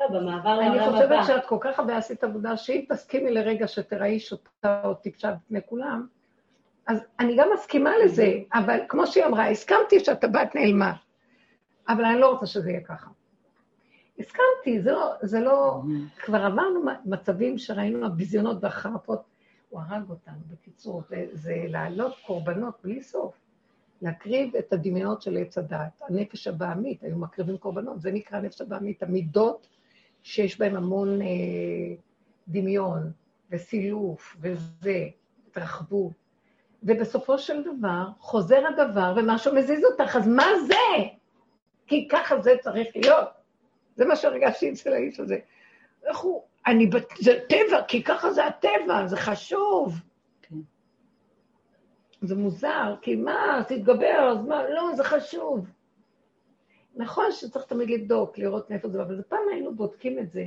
לא, 0.00 0.06
במעבר 0.08 0.54
לעולם 0.54 0.72
הבא. 0.72 0.84
אני 0.84 0.92
חושבת 0.92 1.26
שאת 1.26 1.46
כל 1.46 1.58
כך 1.60 1.78
הרבה 1.78 1.96
עשית 1.96 2.24
עבודה, 2.24 2.56
שאם 2.56 2.84
תסכימי 2.88 3.30
לרגע 3.30 3.68
שתראי 3.68 4.20
שותה 4.20 4.82
אותי 4.84 5.10
קצת 5.10 5.34
בפני 5.44 5.60
כולם, 5.66 6.06
אז 6.86 7.04
אני 7.20 7.36
גם 7.36 7.48
מסכימה 7.54 7.90
לזה, 8.04 8.32
אבל 8.54 8.80
כמו 8.88 9.06
שהיא 9.06 9.24
אמרה, 9.24 9.48
הסכמתי 9.50 10.00
שהטבעת 10.00 10.54
נעלמה, 10.54 10.92
אבל 11.88 12.04
אני 12.04 12.20
לא 12.20 12.30
רוצה 12.30 12.46
שזה 12.46 12.70
יהיה 12.70 12.80
ככה. 12.80 13.10
הסכמתי, 14.18 14.82
זה 14.82 14.92
לא, 14.92 15.12
זה 15.22 15.40
לא, 15.40 15.82
כבר 16.16 16.44
עברנו 16.44 16.80
מצבים 17.04 17.58
שראינו 17.58 18.06
הביזיונות 18.06 18.56
והחרפות, 18.60 19.22
הוא 19.70 19.80
הרג 19.80 20.10
אותנו, 20.10 20.38
בקיצור, 20.50 21.02
זה 21.32 21.64
להעלות 21.68 22.14
קורבנות 22.26 22.74
בלי 22.84 23.02
סוף, 23.02 23.34
להקריב 24.02 24.56
את 24.56 24.72
הדמיונות 24.72 25.22
של 25.22 25.36
עץ 25.36 25.58
הדעת, 25.58 26.02
הנפש 26.08 26.46
הבעמית, 26.46 27.02
היו 27.02 27.16
מקריבים 27.16 27.58
קורבנות, 27.58 28.00
זה 28.00 28.12
נקרא 28.12 28.40
נפש 28.40 28.60
הבעמית, 28.60 29.02
המידות 29.02 29.68
שיש 30.22 30.58
בהן 30.58 30.76
המון 30.76 31.22
אה, 31.22 31.26
דמיון 32.48 33.12
וסילוף 33.50 34.36
וזה, 34.40 35.08
התרחבות. 35.48 36.12
ובסופו 36.82 37.38
של 37.38 37.62
דבר 37.62 38.08
חוזר 38.18 38.62
הדבר 38.68 39.14
ומשהו 39.16 39.54
מזיז 39.54 39.84
אותך, 39.84 40.16
אז 40.16 40.28
מה 40.28 40.46
זה? 40.66 41.02
כי 41.86 42.08
ככה 42.08 42.40
זה 42.40 42.50
צריך 42.62 42.88
להיות. 42.94 43.28
זה 43.94 44.04
מה 44.04 44.16
שהרגשתי 44.16 44.72
אצל 44.72 44.92
האיש 44.92 45.20
הזה. 45.20 45.36
איך 46.04 46.18
הוא, 46.18 46.42
אני, 46.66 46.90
זה 47.18 47.40
טבע, 47.48 47.82
כי 47.88 48.02
ככה 48.02 48.32
זה 48.32 48.46
הטבע, 48.46 49.06
זה 49.06 49.16
חשוב. 49.16 49.94
כן. 50.42 50.56
זה 52.22 52.36
מוזר, 52.36 52.94
כי 53.02 53.16
מה, 53.16 53.62
תתגבר, 53.68 54.28
אז 54.32 54.44
מה, 54.46 54.68
לא, 54.68 54.94
זה 54.96 55.04
חשוב. 55.04 55.66
נכון 56.96 57.24
שצריך 57.32 57.64
תמיד 57.64 57.90
לבדוק, 57.90 58.38
לראות 58.38 58.70
מאיפה 58.70 58.88
זה, 58.88 59.02
אבל 59.02 59.22
פעם 59.28 59.42
היינו 59.52 59.74
בודקים 59.74 60.18
את 60.18 60.30
זה. 60.30 60.44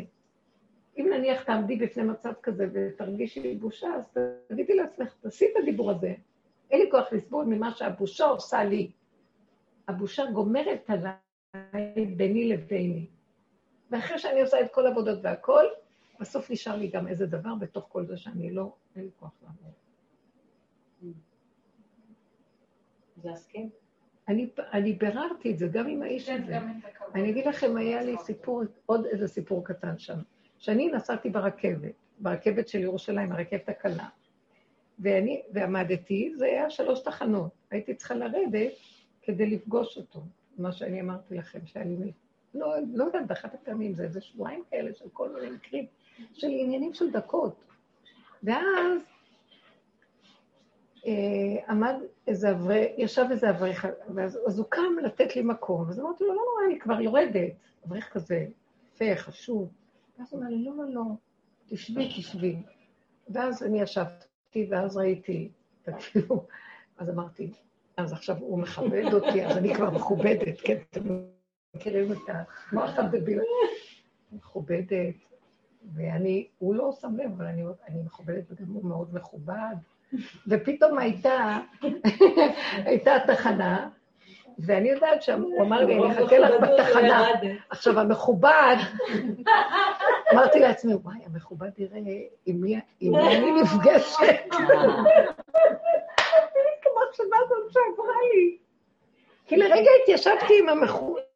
אם 0.97 1.09
נניח 1.13 1.43
תעמדי 1.43 1.75
בפני 1.75 2.03
מצב 2.03 2.33
כזה 2.43 2.67
ותרגישי 2.73 3.55
בושה, 3.55 3.87
אז 3.95 4.17
תגידי 4.47 4.75
לעצמך, 4.75 5.13
תעשי 5.21 5.45
את 5.45 5.61
הדיבור 5.61 5.91
הזה. 5.91 6.13
אין 6.71 6.81
לי 6.81 6.91
כוח 6.91 7.13
לסבול 7.13 7.45
ממה 7.45 7.71
שהבושה 7.71 8.25
עושה 8.25 8.63
לי. 8.63 8.91
הבושה 9.87 10.25
גומרת 10.31 10.89
עליי 10.89 12.05
ביני 12.15 12.49
לביני. 12.49 13.05
ואחרי 13.91 14.19
שאני 14.19 14.41
עושה 14.41 14.61
את 14.61 14.73
כל 14.73 14.85
העבודות 14.85 15.19
והכל, 15.23 15.65
בסוף 16.19 16.51
נשאר 16.51 16.75
לי 16.75 16.87
גם 16.87 17.07
איזה 17.07 17.25
דבר 17.25 17.55
בתוך 17.55 17.85
כל 17.89 18.05
זה 18.05 18.17
שאני 18.17 18.51
לא, 18.51 18.73
אין 18.95 19.03
לי 19.03 19.09
כוח 19.19 19.31
לעבור. 19.43 19.71
זה 23.23 23.31
הסכים? 23.31 23.69
אני, 24.27 24.49
אני 24.73 24.93
ביררתי 24.93 25.51
את 25.51 25.57
זה 25.59 25.67
גם 25.67 25.87
עם 25.87 26.01
האיש 26.01 26.29
כן, 26.29 26.43
הזה. 26.43 26.57
אני 27.15 27.29
אגיד 27.29 27.45
לכם, 27.45 27.77
היה 27.77 28.03
לי 28.03 28.15
סיפור, 28.17 28.63
עוד 28.85 29.05
איזה 29.05 29.27
סיפור 29.27 29.65
קטן 29.65 29.97
שם. 29.97 30.19
שאני 30.57 30.91
נסעתי 30.91 31.29
ברכבת, 31.29 31.93
ברכבת 32.19 32.67
של 32.67 32.79
ירושלים, 32.79 33.31
הרכבת 33.31 33.69
הקלה, 33.69 34.09
ואני, 34.99 35.41
ועמדתי, 35.53 36.33
זה 36.35 36.45
היה 36.45 36.69
שלוש 36.69 36.99
תחנות. 36.99 37.51
הייתי 37.71 37.95
צריכה 37.95 38.15
לרדת 38.15 38.71
כדי 39.21 39.49
לפגוש 39.49 39.97
אותו, 39.97 40.23
מה 40.57 40.71
שאני 40.71 41.01
אמרתי 41.01 41.35
לכם, 41.35 41.59
שהיה 41.65 41.85
לי... 41.85 42.11
לא, 42.57 42.73
לא 42.93 43.03
יודעת, 43.03 43.27
באחת 43.27 43.53
הפעמים, 43.53 43.93
זה 43.93 44.03
איזה 44.03 44.21
שבועיים 44.21 44.63
כאלה 44.69 44.93
של 44.93 45.09
כל 45.13 45.29
מיני 45.29 45.49
מקרים, 45.49 45.85
של 46.33 46.47
עניינים 46.47 46.93
של 46.93 47.11
דקות. 47.11 47.55
ואז 48.43 49.01
אה, 51.07 51.69
עמד 51.69 51.95
איזה 52.27 52.51
אברך, 52.51 52.87
ישב 52.97 53.25
איזה 53.31 53.49
אברך, 53.49 53.85
ואז 54.15 54.39
אז 54.47 54.59
הוא 54.59 54.65
קם 54.69 54.99
לתת 55.03 55.35
לי 55.35 55.41
מקום, 55.41 55.89
אז 55.89 55.99
אמרתי 55.99 56.23
לו, 56.23 56.29
לא 56.29 56.35
נורא, 56.35 56.65
אני 56.71 56.79
כבר 56.79 57.01
יורדת. 57.01 57.51
אברך 57.87 58.13
כזה, 58.13 58.45
יפה, 58.93 59.15
חשוב. 59.15 59.69
ואז 60.19 60.27
הוא 60.31 60.41
אמר 60.41 60.49
לי, 60.49 60.63
לא, 60.63 60.71
לא, 60.77 60.93
לא, 60.93 61.03
תשבי, 61.67 62.07
תשבי. 62.17 62.55
ואז 63.29 63.63
אני 63.63 63.81
ישבתי, 63.81 64.67
ואז 64.69 64.97
ראיתי, 64.97 65.49
כאילו, 65.99 66.45
אז 66.97 67.09
אמרתי, 67.09 67.51
אז 67.97 68.13
עכשיו 68.13 68.37
הוא 68.39 68.59
מכבד 68.59 69.13
אותי, 69.13 69.45
אז 69.45 69.57
אני 69.57 69.75
כבר 69.75 69.89
מכובדת, 69.89 70.61
כן, 70.63 70.77
אתם 70.89 71.19
מכירים 71.77 72.11
את 72.11 72.17
המוח 72.71 72.97
הדביל. 72.97 73.39
מכובדת, 74.31 75.15
ואני, 75.95 76.47
הוא 76.57 76.75
לא 76.75 76.91
שם 77.01 77.17
לב, 77.17 77.31
אבל 77.37 77.45
אני, 77.45 77.63
אני 77.87 78.01
מכובדת 78.05 78.43
וגם 78.49 78.73
הוא 78.73 78.85
מאוד 78.85 79.15
מכובד. 79.15 79.75
ופתאום 80.47 80.97
הייתה, 80.97 81.57
הייתה 82.85 83.11
תחנה, 83.27 83.89
ואני 84.59 84.89
יודעת 84.89 85.23
שהוא 85.23 85.61
אמר 85.61 85.85
לי, 85.85 85.95
אני 85.95 86.11
אחכה 86.11 86.39
לך 86.39 86.51
בתחנה. 86.61 87.27
עכשיו, 87.69 87.99
המכובד, 87.99 88.75
אמרתי 90.33 90.59
לעצמי, 90.59 90.93
וואי, 90.93 91.17
המכובד 91.25 91.69
יראה 91.77 91.99
עם 92.45 92.61
מי 92.61 92.79
אני 93.01 93.61
נפגשת. 93.61 94.45
כמו 96.81 97.01
מחשבה 97.09 97.37
הזאת 97.45 97.71
שעברה 97.71 98.15
לי. 98.33 98.57
כי 99.45 99.57
לרגע 99.57 99.89
התיישבתי 100.03 100.59
עם 100.59 100.69
המכובד. 100.69 101.26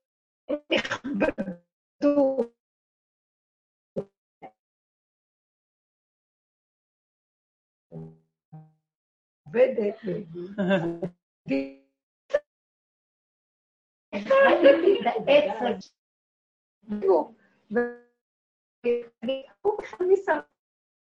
עובדת, 9.43 9.95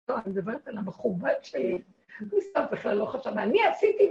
לא, 0.10 0.18
אני 0.18 0.32
מדברת 0.32 0.68
על 0.68 0.78
המכובד 0.78 1.34
שלי, 1.42 1.82
ניסה 2.34 2.66
בכלל 2.72 2.98
לא 2.98 3.06
חשב, 3.06 3.30
אני 3.30 3.64
עשיתי, 3.64 4.10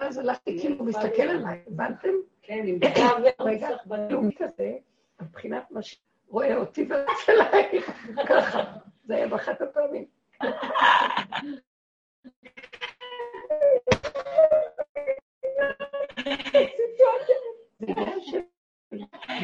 ואז 0.00 0.18
הלכתי 0.18 0.58
כאילו, 0.60 0.78
הוא 0.78 0.86
מסתכל 0.86 1.22
עליי, 1.22 1.62
הבנתם? 1.66 2.08
כן, 2.42 2.64
עם 2.66 2.78
רגע, 3.40 3.68
לאומי 4.10 4.34
כזה, 4.36 4.76
מבחינת 5.20 5.70
מה 5.70 5.80
שרואה 5.82 6.56
אותי 6.56 6.86
ורץ 6.90 7.28
אליי, 7.28 7.80
ככה, 8.28 8.64
זה 9.04 9.14
היה 9.14 9.28
באחת 9.28 9.60
הפעמים. 9.60 10.06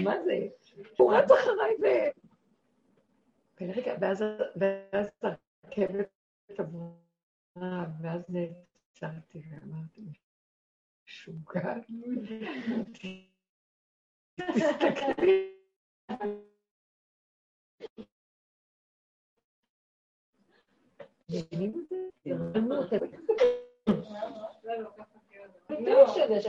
מה 0.05 0.22
זה? 0.24 0.48
הוא 0.97 1.14
רץ 1.14 1.31
אחריי 1.31 1.74
ו... 1.82 1.86
ולרגע, 3.60 3.94
ואז 4.01 4.24
ואז 4.56 5.10
הרכבת 5.22 6.09
עברה, 6.59 7.86
ואז 8.02 8.22
נעצרתי 8.28 9.43
ואמרתי, 9.51 10.01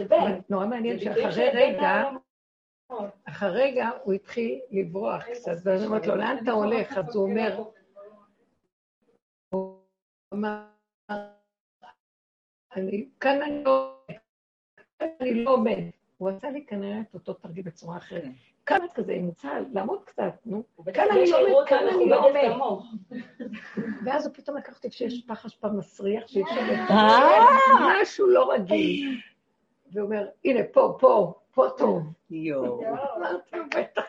זה? 0.08 0.40
נורא 0.50 0.66
מעניין 0.66 1.00
שאחרי 1.00 1.50
רגע, 1.54 2.04
אחרי 3.26 3.50
רגע 3.50 3.90
הוא 4.04 4.14
התחיל 4.14 4.60
לברוח 4.72 5.24
קצת, 5.24 5.52
ואז 5.64 5.84
אמרתי 5.84 6.08
לו, 6.08 6.16
לאן 6.16 6.38
אתה 6.44 6.52
הולך? 6.52 6.98
אז 6.98 7.16
הוא 7.16 7.30
אומר, 7.30 7.64
הוא 9.50 9.78
אמר, 10.34 10.64
אני, 12.76 13.10
כאן 13.20 13.42
אני 13.42 13.64
לא, 13.64 14.01
אני 15.22 15.44
לא 15.44 15.54
עומד. 15.54 15.84
הוא 16.18 16.30
עשה 16.30 16.50
לי 16.50 16.66
כנראה 16.66 17.00
את 17.02 17.14
אותו 17.14 17.34
תרגיל 17.34 17.64
בצורה 17.64 17.98
אחרת. 17.98 18.32
כאן 18.66 18.86
את 18.86 18.94
כזה, 18.94 19.14
עם 19.14 19.32
צה"ל, 19.32 19.66
לעמוד 19.74 20.04
קצת, 20.06 20.34
נו. 20.46 20.64
כאן 20.94 21.06
אני 21.12 21.32
לא 21.32 21.38
עומד, 21.42 21.68
כאן 21.68 21.88
אני 21.96 22.10
לא 22.10 22.26
עומד. 22.26 22.82
ואז 24.06 24.26
הוא 24.26 24.36
פתאום 24.36 24.58
לקח 24.58 24.76
אותי 24.76 24.90
כשיש 24.90 25.26
פח 25.28 25.46
אשפה 25.46 25.68
מסריח, 25.68 26.28
שאי 26.28 26.44
אפשר 26.44 26.62
משהו 28.02 28.28
לא 28.28 28.52
רגיל. 28.54 29.20
והוא 29.92 30.06
אומר, 30.06 30.28
הנה, 30.46 30.60
פה, 30.74 30.98
פה, 31.00 31.34
פה 31.52 31.68
טוב. 31.78 32.04
יואו. 32.30 32.82
אמרתי 33.18 33.58
לו, 33.58 33.64
בטח. 33.66 34.04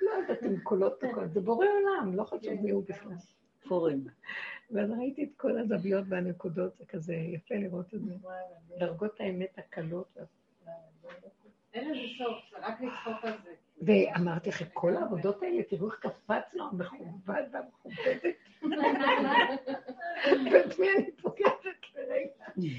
לא 0.00 0.10
יודעת 0.10 0.42
אם 0.42 0.60
קולות 0.60 1.00
תקות, 1.00 1.32
זה 1.32 1.40
בורא 1.40 1.66
עולם, 1.66 2.14
לא 2.14 2.24
חשוב 2.24 2.54
מי 2.62 2.70
הוא 2.70 2.84
בכלל. 2.88 3.16
פורים. 3.68 4.06
ואז 4.70 4.90
ראיתי 4.90 5.24
את 5.24 5.28
כל 5.36 5.58
הזוויות 5.58 6.04
והנקודות, 6.08 6.76
זה 6.76 6.84
כזה 6.86 7.14
יפה 7.14 7.54
לראות 7.54 7.94
את 7.94 8.00
זה. 8.04 8.14
דרגות 8.78 9.20
האמת 9.20 9.58
הקלות. 9.58 10.16
אין 11.74 11.90
לזה 11.90 12.00
סוף, 12.18 12.60
רק 12.62 12.80
לצחוק 12.80 13.24
על 13.24 13.32
זה. 13.44 13.50
ואמרתי, 13.82 14.50
אחרי 14.50 14.66
כל 14.72 14.96
העבודות 14.96 15.42
האלה, 15.42 15.62
תראו 15.62 15.86
איך 15.86 15.98
קפצנו, 16.00 16.64
המכובד 16.64 17.42
והמכובדת. 17.52 18.36
ואת 20.52 20.78
מי 20.78 20.88
אני 20.96 21.12
פוגשת 21.22 21.80
לרגע? 21.96 22.70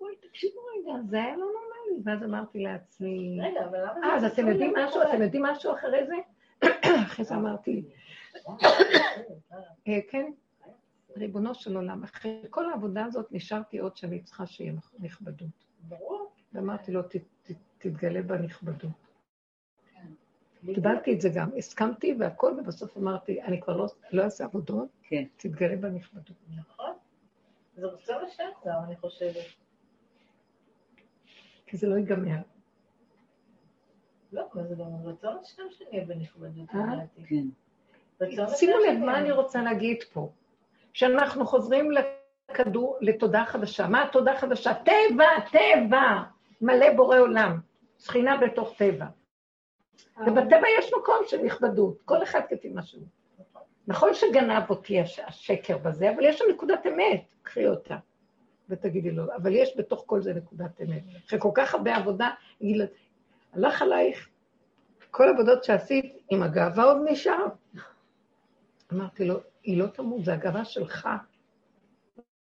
אוי, 0.00 0.14
תקשיבו 0.20 0.60
רגע, 0.60 0.92
זה 1.08 1.16
היה 1.16 1.36
לא 1.36 1.46
נורמלי. 1.46 2.02
ואז 2.04 2.22
אמרתי 2.24 2.58
לעצמי, 2.58 3.38
רגע, 3.42 3.64
אבל 3.64 3.78
למה... 3.82 4.06
אה, 4.06 4.16
אז 4.16 4.24
אתם 4.24 4.48
יודעים 4.48 4.72
משהו? 4.76 5.02
אתם 5.02 5.22
יודעים 5.22 5.42
משהו 5.42 5.72
אחרי 5.72 6.06
זה? 6.06 6.14
אחרי 7.06 7.24
זה 7.24 7.34
אמרתי, 7.34 7.82
כן, 10.10 10.30
ריבונו 11.16 11.54
של 11.54 11.76
עולם, 11.76 12.04
אחרי 12.04 12.42
כל 12.50 12.70
העבודה 12.70 13.04
הזאת 13.04 13.32
נשארתי 13.32 13.78
עוד 13.78 13.96
שאני 13.96 14.22
צריכה 14.22 14.46
שיהיה 14.46 14.72
נכבדות. 14.98 15.48
ברור. 15.80 16.32
ואמרתי 16.52 16.92
לו, 16.92 17.02
"ת- 17.02 17.16
ת- 17.16 17.50
תתגלה 17.78 18.22
בנכבדות. 18.22 18.90
קיבלתי 20.74 21.14
את 21.14 21.20
זה 21.20 21.28
גם, 21.34 21.50
הסכמתי 21.58 22.16
והכל, 22.20 22.56
ובסוף 22.60 22.96
אמרתי, 22.96 23.42
אני 23.42 23.60
כבר 23.60 23.76
לא, 23.76 23.86
לא 24.12 24.22
אעשה 24.24 24.44
עבודות, 24.44 24.88
כן. 25.02 25.24
תתגלה 25.36 25.76
בנכבדות. 25.76 26.36
נכון. 26.56 26.92
זה 27.76 27.86
רצון 27.86 28.24
השם 28.24 28.48
גם, 28.66 28.82
אני 28.84 28.96
חושבת. 28.96 29.44
כי 31.66 31.76
זה 31.76 31.86
לא 31.86 31.96
ייגמר. 31.96 32.36
לא, 34.32 34.44
זה 34.68 34.74
גם 34.74 34.94
רצון 35.04 35.36
השם 35.42 35.62
שנהיה 35.70 36.04
בנכבדות, 36.04 36.68
אה? 36.74 36.94
לדעתי. 36.94 37.44
שימו 38.54 38.76
לב 38.78 38.98
מה 38.98 39.18
אני 39.18 39.30
רוצה 39.30 39.62
להגיד 39.62 39.96
פה. 40.12 40.30
שאנחנו 40.92 41.46
חוזרים 41.46 41.90
לכדור, 42.50 42.96
לתודעה 43.00 43.46
חדשה. 43.46 43.86
מה 43.88 44.02
התודעה 44.02 44.34
החדשה? 44.34 44.72
טבע, 44.74 45.26
טבע, 45.52 46.22
מלא 46.60 46.92
בורא 46.96 47.18
עולם. 47.18 47.58
שכינה 47.98 48.36
בתוך 48.36 48.74
טבע. 48.78 49.06
ובטבע 50.26 50.66
יש 50.78 50.92
מקום 50.98 51.16
של 51.26 51.42
נכבדות, 51.42 52.02
כל 52.04 52.22
אחד 52.22 52.40
כפי 52.48 52.70
משהו. 52.74 53.00
נכון 53.88 54.14
שגנב 54.14 54.70
אותי 54.70 55.00
הש- 55.00 55.18
השקר 55.20 55.78
בזה, 55.78 56.10
אבל 56.10 56.24
יש 56.24 56.38
שם 56.38 56.44
נקודת 56.50 56.86
אמת, 56.86 57.22
קחי 57.42 57.66
אותה 57.68 57.96
ותגידי 58.68 59.10
לו, 59.10 59.24
אבל 59.36 59.54
יש 59.54 59.74
בתוך 59.78 60.02
כל 60.06 60.20
זה 60.20 60.34
נקודת 60.34 60.80
אמת. 60.80 61.02
אחרי 61.26 61.38
כל 61.40 61.50
כך 61.54 61.74
הרבה 61.74 61.96
עבודה, 61.96 62.28
הלך 63.54 63.82
עלייך 63.82 64.28
כל 65.10 65.28
העבודות 65.28 65.64
שעשית, 65.64 66.18
עם 66.30 66.42
הגאווה 66.42 66.84
עוד 66.84 66.96
נשאר. 67.04 67.46
אמרתי 68.92 69.24
לו, 69.24 69.34
היא 69.62 69.78
לא 69.78 69.86
תמות, 69.86 70.24
זה 70.24 70.34
הגאווה 70.34 70.64
שלך. 70.64 71.08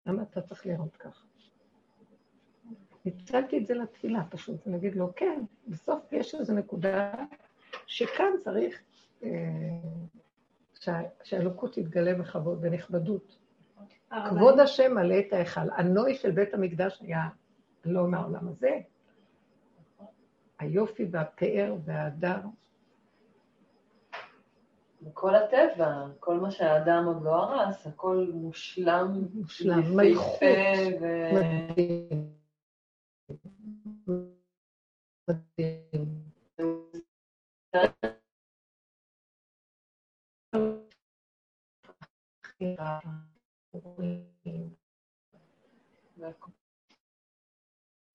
למה 0.07 0.23
אתה 0.23 0.41
צריך 0.41 0.67
לראות 0.67 0.97
ככה? 0.97 1.25
ניצלתי 3.05 3.59
את 3.59 3.67
זה 3.67 3.75
לתפילה 3.75 4.25
פשוט, 4.31 4.67
ולהגיד 4.67 4.95
לו, 4.97 5.13
כן, 5.17 5.41
בסוף 5.69 6.13
יש 6.13 6.35
איזו 6.35 6.55
נקודה 6.55 7.13
שכאן 7.87 8.33
צריך 8.41 8.83
אה, 9.23 9.29
שה- 10.81 11.01
שהאלוקות 11.25 11.75
תתגלה 11.75 12.15
בכבוד, 12.15 12.61
בנכבדות. 12.61 13.39
כבוד 14.31 14.59
השם 14.61 14.95
מלא 14.95 15.15
את 15.29 15.33
ההיכל. 15.33 15.71
הנוי 15.77 16.15
של 16.15 16.31
בית 16.31 16.55
המקדש 16.55 17.01
היה 17.01 17.29
לא 17.85 18.09
מהעולם 18.09 18.49
הזה. 18.49 18.81
היופי 20.59 21.07
והפאר 21.11 21.77
וההדר. 21.85 22.39
וכל 25.07 25.35
הטבע, 25.35 26.07
כל 26.21 26.41
מה 26.41 26.51
שהאדם 26.51 27.05
עוד 27.07 27.23
לא 27.23 27.35
הרס, 27.35 27.87
הכל 27.87 28.27
מושלם, 28.35 29.13
מושלם, 29.35 29.97
מלכות. 29.97 30.41
ו- 31.01 31.33
מדהים. 31.35 32.33
מדהים. 35.29 36.23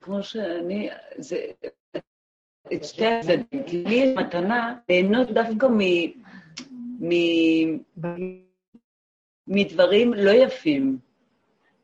כמו 0.01 0.23
שאני, 0.23 0.89
זה, 1.17 1.37
את 2.73 2.83
שתי 2.83 3.05
הצדדים, 3.05 3.63
כי 3.67 3.83
לי 3.83 3.95
יש 3.95 4.17
מתנה 4.17 4.79
ליהנות 4.89 5.27
דווקא 5.31 5.67
מדברים 9.47 10.13
לא 10.13 10.31
יפים. 10.31 10.97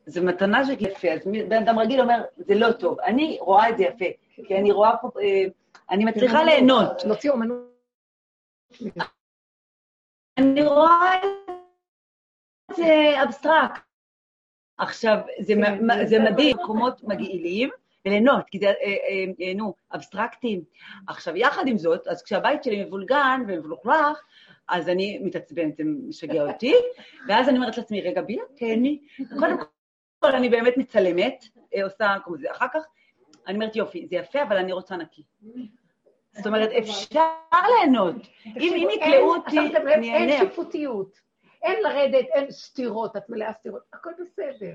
זו 0.06 0.24
מתנה 0.24 0.66
שכי 0.66 0.84
יפה, 0.84 1.12
אז 1.12 1.20
בן 1.26 1.64
אדם 1.64 1.80
רגיל 1.80 2.02
אומר, 2.02 2.24
זה 2.38 2.56
לא 2.56 2.72
טוב. 2.72 3.00
אני 3.00 3.38
רואה 3.42 3.70
את 3.70 3.78
זה 3.78 3.84
יפה, 3.84 4.06
כי 4.48 4.58
אני 4.58 4.72
רואה 4.72 4.98
פה, 4.98 5.10
אה, 5.22 5.44
אני 5.90 6.06
מצליחה 6.06 6.44
ליהנות. 6.44 7.04
להוציא 7.06 7.32
אומנות. 7.32 7.58
אני 10.38 10.64
רואה 10.66 11.16
את 11.24 12.76
זה 12.76 13.24
אבסטרקט. 13.24 13.82
עכשיו, 14.78 15.18
זה, 15.40 15.54
כן. 15.54 16.24
מדהים, 16.24 16.58
מקומות 16.58 17.04
מגעילים, 17.04 17.70
וליהנות, 18.06 18.50
כי 18.50 18.60
זה, 18.60 18.66
אה, 18.66 18.72
אה, 19.42 19.54
נו, 19.56 19.74
אבסטרקטים. 19.96 20.62
עכשיו, 21.08 21.36
יחד 21.36 21.68
עם 21.68 21.78
זאת, 21.78 22.08
אז 22.08 22.24
כשהבית 22.24 22.64
שלי 22.64 22.86
מבולגן 22.86 23.42
ומלוכלך, 23.48 24.24
אז 24.70 24.90
אני 24.90 25.20
מתעצבנת, 25.20 25.78
זה 25.78 25.84
משגע 26.08 26.52
אותי, 26.52 26.74
ואז 27.28 27.50
אני 27.50 27.58
אומרת 27.58 27.78
לעצמי, 27.78 28.02
רגע, 28.02 28.22
בילה, 28.22 28.44
תן 28.56 28.80
לי. 28.80 29.02
קודם 29.40 29.58
כל, 30.20 30.32
אני 30.32 30.50
באמת 30.50 30.78
מצלמת, 30.78 31.46
אה, 31.76 31.84
עושה 31.84 32.16
כמו 32.24 32.38
זה. 32.38 32.52
אחר 32.52 32.66
כך, 32.74 32.84
אני 33.48 33.56
אומרת, 33.56 33.76
יופי, 33.76 34.08
זה 34.08 34.16
יפה, 34.16 34.44
אבל 34.44 34.58
אני 34.58 34.72
רוצה 34.72 34.98
נקי. 34.98 35.24
זאת 36.32 36.48
אומרת, 36.48 36.70
אפשר 36.72 37.30
ליהנות. 37.52 38.16
אם 38.46 38.88
יקלעו 38.94 39.36
אותי, 39.36 39.60
אני 39.60 40.14
אין 40.14 40.30
אענה. 40.30 40.50
שיפוטיות. 40.50 41.20
אין 41.64 41.84
לרדת, 41.84 42.26
אין 42.34 42.52
סתירות, 42.52 43.18
את 43.18 43.30
מלאה 43.30 43.54
סתירות, 43.54 43.82
הכל 43.94 44.12
בסדר. 44.20 44.74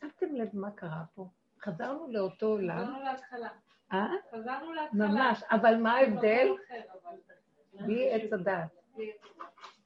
שמתם 0.00 0.34
לב 0.34 0.48
מה 0.52 0.70
קרה 0.70 1.02
פה? 1.14 1.26
חזרנו 1.60 2.06
לאותו 2.10 2.46
עולם, 2.46 2.84
חזרנו 2.84 3.04
להתחלה. 3.04 3.48
אה? 3.92 4.06
חזרנו 4.30 4.72
להתחלה. 4.72 5.08
ממש, 5.08 5.42
אבל 5.50 5.76
מה 5.76 5.92
ההבדל? 5.92 6.48
בלי 7.74 8.10
עץ 8.10 8.32
הדעת. 8.32 8.81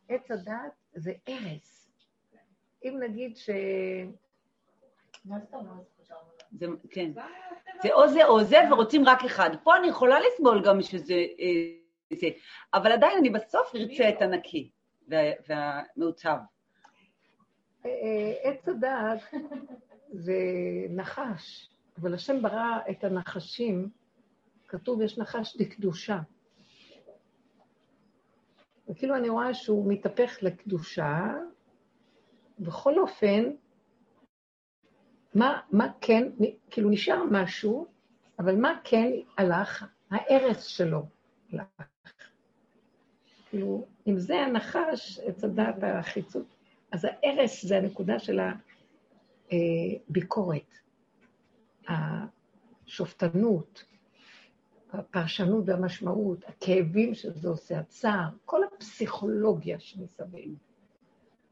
עץ 0.08 0.30
הדעת. 0.30 0.72
זה 0.94 1.12
הרס. 1.26 1.88
אם 2.84 3.00
נגיד 3.02 3.36
ש... 3.36 3.50
זה, 6.52 6.66
כן. 6.90 7.10
זה 7.82 7.92
או 7.92 8.08
זה 8.08 8.24
או 8.26 8.44
זה, 8.44 8.56
ורוצים 8.70 9.04
רק 9.06 9.24
אחד. 9.24 9.50
פה 9.62 9.76
אני 9.76 9.86
יכולה 9.88 10.16
לסבול 10.20 10.62
גם 10.66 10.82
שזה 10.82 11.14
אה, 11.14 12.16
זה, 12.16 12.26
אבל 12.74 12.92
עדיין 12.92 13.18
אני 13.18 13.30
בסוף 13.30 13.74
ארצה 13.74 14.08
את 14.08 14.22
הנקי 14.22 14.70
וה- 15.08 15.16
והמעוצב. 15.48 16.36
אה, 17.86 17.90
אה, 17.90 18.50
עץ 18.50 18.68
הדעת 18.68 19.18
זה 20.12 20.34
נחש, 20.90 21.70
אבל 22.00 22.14
השם 22.14 22.42
ברא 22.42 22.78
את 22.90 23.04
הנחשים, 23.04 23.90
כתוב 24.68 25.02
יש 25.02 25.18
נחש 25.18 25.56
לקדושה. 25.60 26.18
וכאילו 28.88 29.16
אני 29.16 29.28
רואה 29.28 29.54
שהוא 29.54 29.92
מתהפך 29.92 30.38
לקדושה, 30.42 31.34
בכל 32.58 32.98
אופן, 32.98 33.44
מה, 35.34 35.60
מה 35.72 35.92
כן, 36.00 36.28
כאילו 36.70 36.90
נשאר 36.90 37.22
משהו, 37.30 37.86
אבל 38.38 38.56
מה 38.56 38.80
כן 38.84 39.10
הלך? 39.38 39.84
ההרס 40.10 40.64
שלו 40.64 41.06
הלך. 41.52 42.12
כאילו, 43.50 43.86
אם 44.06 44.18
זה 44.18 44.40
הנחש, 44.40 45.18
עץ 45.18 45.44
הדעת 45.44 45.76
החיצות, 45.82 46.46
אז 46.92 47.04
ההרס 47.04 47.64
זה 47.64 47.76
הנקודה 47.76 48.18
של 48.18 48.40
הביקורת, 49.50 50.74
השופטנות, 51.88 53.84
הפרשנות 54.92 55.64
והמשמעות, 55.66 56.44
הכאבים 56.44 57.14
שזה 57.14 57.48
עושה, 57.48 57.78
הצער, 57.78 58.28
כל 58.44 58.60
הפסיכולוגיה 58.64 59.80
שמסביב. 59.80 60.54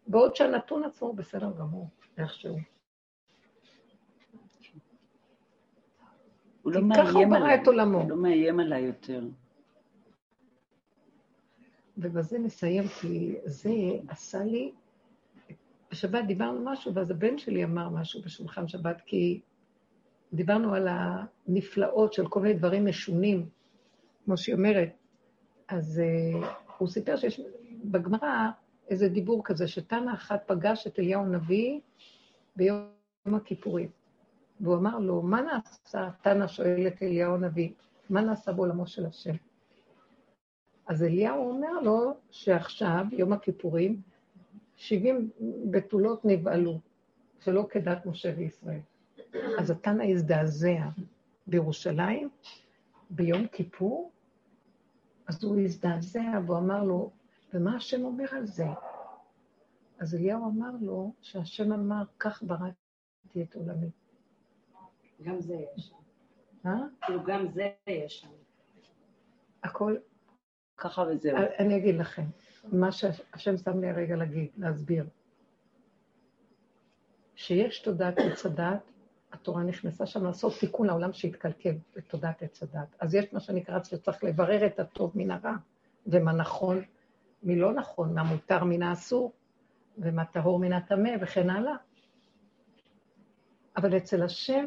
בעוד 0.06 0.36
שהנתון 0.36 0.84
עצמו 0.84 1.08
הוא 1.08 1.16
בסדר 1.16 1.52
גמור, 1.58 1.88
איכשהו. 2.18 2.58
הוא 6.62 6.72
לא 6.72 6.78
הוא 6.78 6.88
מאיים 6.88 7.32
עליי. 7.32 7.62
את 7.62 7.66
עולמו. 7.66 8.00
הוא 8.00 8.10
לא 8.10 8.16
מאיים 8.16 8.60
עליי 8.60 8.82
יותר. 8.82 9.26
ובזה 11.98 12.38
נסיים, 12.38 12.88
כי 13.00 13.36
זה 13.44 13.70
עשה 14.08 14.44
לי... 14.44 14.72
בשבת 15.90 16.24
דיברנו 16.24 16.64
משהו, 16.64 16.94
ואז 16.94 17.10
הבן 17.10 17.38
שלי 17.38 17.64
אמר 17.64 17.88
משהו 17.88 18.22
בשולחן 18.22 18.68
שבת, 18.68 19.00
כי 19.06 19.40
דיברנו 20.34 20.74
על 20.74 20.88
הנפלאות 20.90 22.12
של 22.12 22.28
כל 22.28 22.40
מיני 22.40 22.54
דברים 22.54 22.86
משונים, 22.86 23.48
כמו 24.24 24.36
שהיא 24.36 24.54
אומרת. 24.54 24.88
אז 25.68 26.02
uh, 26.02 26.46
הוא 26.78 26.88
סיפר 26.88 27.16
שיש 27.16 27.40
בגמרא 27.84 28.48
איזה 28.88 29.08
דיבור 29.08 29.44
כזה, 29.44 29.68
שתנא 29.68 30.14
אחד 30.14 30.36
פגש 30.46 30.86
את 30.86 30.98
אליהו 30.98 31.22
הנביא 31.22 31.80
ביום 32.56 32.86
הכיפורים. 33.26 33.88
והוא 34.60 34.76
אמר 34.76 34.98
לו, 34.98 35.22
מה 35.22 35.40
נעשה, 35.40 36.10
תנא 36.22 36.46
שואל 36.46 36.86
את 36.86 37.02
אליהו 37.02 37.34
הנביא, 37.34 37.72
מה 38.10 38.20
נעשה 38.20 38.52
בעולמו 38.52 38.86
של 38.86 39.06
השם? 39.06 39.34
אז 40.86 41.02
אליהו 41.02 41.50
אומר 41.50 41.80
לו 41.80 42.14
שעכשיו, 42.30 43.04
יום 43.12 43.32
הכיפורים, 43.32 44.00
70 44.76 45.30
בתולות 45.70 46.24
נבהלו, 46.24 46.80
שלא 47.40 47.66
כדת 47.70 48.06
משה 48.06 48.32
וישראל. 48.36 48.80
אז 49.58 49.70
התנא 49.70 50.02
הזדעזע 50.02 50.88
בירושלים, 51.46 52.28
ביום 53.10 53.46
כיפור, 53.46 54.12
אז 55.26 55.44
הוא 55.44 55.60
הזדעזע 55.60 56.40
והוא 56.46 56.58
אמר 56.58 56.84
לו, 56.84 57.10
ומה 57.54 57.76
השם 57.76 58.04
אומר 58.04 58.24
על 58.30 58.46
זה? 58.46 58.66
אז 59.98 60.14
אליהו 60.14 60.50
אמר 60.50 60.70
לו 60.80 61.12
שהשם 61.20 61.72
אמר, 61.72 62.02
כך 62.18 62.42
בראתי 62.42 63.42
את 63.42 63.54
עולמי. 63.54 63.90
גם 65.22 65.40
זה 65.40 65.54
יש 65.54 65.86
שם. 65.86 65.96
אה? 66.66 66.74
כאילו, 67.02 67.24
גם 67.24 67.48
זה 67.48 67.70
יש 67.86 68.20
שם. 68.20 68.28
הכל 69.62 69.96
ככה 70.76 71.02
וזהו. 71.02 71.36
אני 71.58 71.76
אגיד 71.76 71.94
לכם, 71.94 72.24
מה 72.64 72.92
שהשם 72.92 73.56
שם 73.56 73.80
לי 73.80 73.90
הרגע 73.90 74.16
להגיד, 74.16 74.48
להסביר. 74.56 75.04
שיש 77.36 77.82
תודעת 77.82 78.18
עץ 78.18 78.46
הדת, 78.46 78.90
התורה 79.34 79.62
נכנסה 79.62 80.06
שם 80.06 80.24
לעשות 80.24 80.52
תיקון 80.60 80.86
לעולם 80.86 81.12
שהתקלקל 81.12 81.74
בתודעת 81.96 82.42
עץ 82.42 82.62
הדת. 82.62 82.96
אז 83.00 83.14
יש 83.14 83.32
מה 83.32 83.40
שנקרא 83.40 83.84
שצריך 83.84 84.24
לברר 84.24 84.66
את 84.66 84.80
הטוב 84.80 85.12
מן 85.14 85.30
הרע, 85.30 85.54
ומה 86.06 86.32
נכון 86.32 86.82
מלא 87.42 87.72
נכון, 87.72 88.14
מה 88.14 88.22
מותר 88.22 88.64
מן 88.64 88.82
האסור, 88.82 89.32
ומה 89.98 90.24
טהור 90.24 90.58
מן 90.58 90.72
הטמא, 90.72 91.10
וכן 91.20 91.50
הלאה. 91.50 91.74
אבל 93.76 93.96
אצל 93.96 94.22
השם 94.22 94.66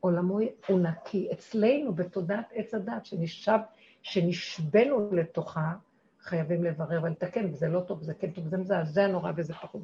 עולמו 0.00 0.38
הוא 0.68 0.80
נקי. 0.80 1.28
אצלנו, 1.32 1.94
בתודעת 1.94 2.46
עץ 2.52 2.74
הדת, 2.74 3.06
שנשב, 3.06 3.58
שנשבנו 4.02 5.10
לתוכה, 5.12 5.74
חייבים 6.20 6.64
לברר 6.64 7.02
ולתקן, 7.02 7.52
וזה 7.52 7.68
לא 7.68 7.80
טוב, 7.80 8.02
זה 8.02 8.14
כן 8.14 8.30
טוב, 8.30 8.48
זה 8.48 8.56
מזעזע 8.56 9.06
נורא 9.06 9.32
וזה 9.36 9.54
פחות. 9.54 9.82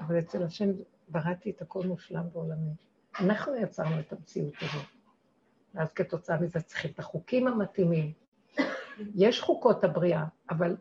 אבל 0.00 0.18
אצל 0.18 0.42
השם 0.42 0.70
בראתי 1.08 1.50
את 1.50 1.62
הכל 1.62 1.86
מושלם 1.86 2.24
בעולמי. 2.32 2.70
אנחנו 3.20 3.56
יצרנו 3.56 4.00
את 4.00 4.12
המציאות 4.12 4.54
הזאת. 4.60 4.86
ואז 5.74 5.92
כתוצאה 5.92 6.40
מזה 6.40 6.60
צריכים 6.60 6.90
את 6.90 6.98
החוקים 6.98 7.46
המתאימים. 7.48 8.12
יש 9.14 9.40
חוקות 9.40 9.84
הבריאה, 9.84 10.24
אבל 10.50 10.76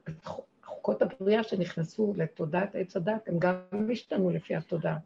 חוקות 0.64 1.02
הבריאה 1.02 1.44
שנכנסו 1.44 2.14
לתודעת 2.18 2.76
עץ 2.76 2.96
הדת, 2.96 3.28
הם 3.28 3.40
גם 3.40 3.56
השתנו 3.92 4.30
לפי 4.30 4.56
התודעה. 4.56 4.98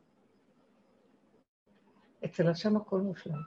אצל 2.25 2.47
השם 2.47 2.77
הכל 2.77 2.99
מושלם. 3.01 3.41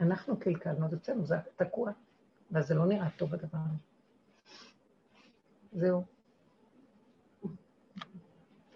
אנחנו 0.00 0.36
קלקלנו, 0.36 0.86
אז 0.86 0.94
אצלנו 0.94 1.26
זה 1.26 1.36
תקוע, 1.56 1.92
ואז 2.50 2.68
זה 2.68 2.74
לא 2.74 2.86
נראה 2.86 3.10
טוב 3.10 3.34
הדבר 3.34 3.58
הזה. 3.58 3.78
זהו. 5.72 6.04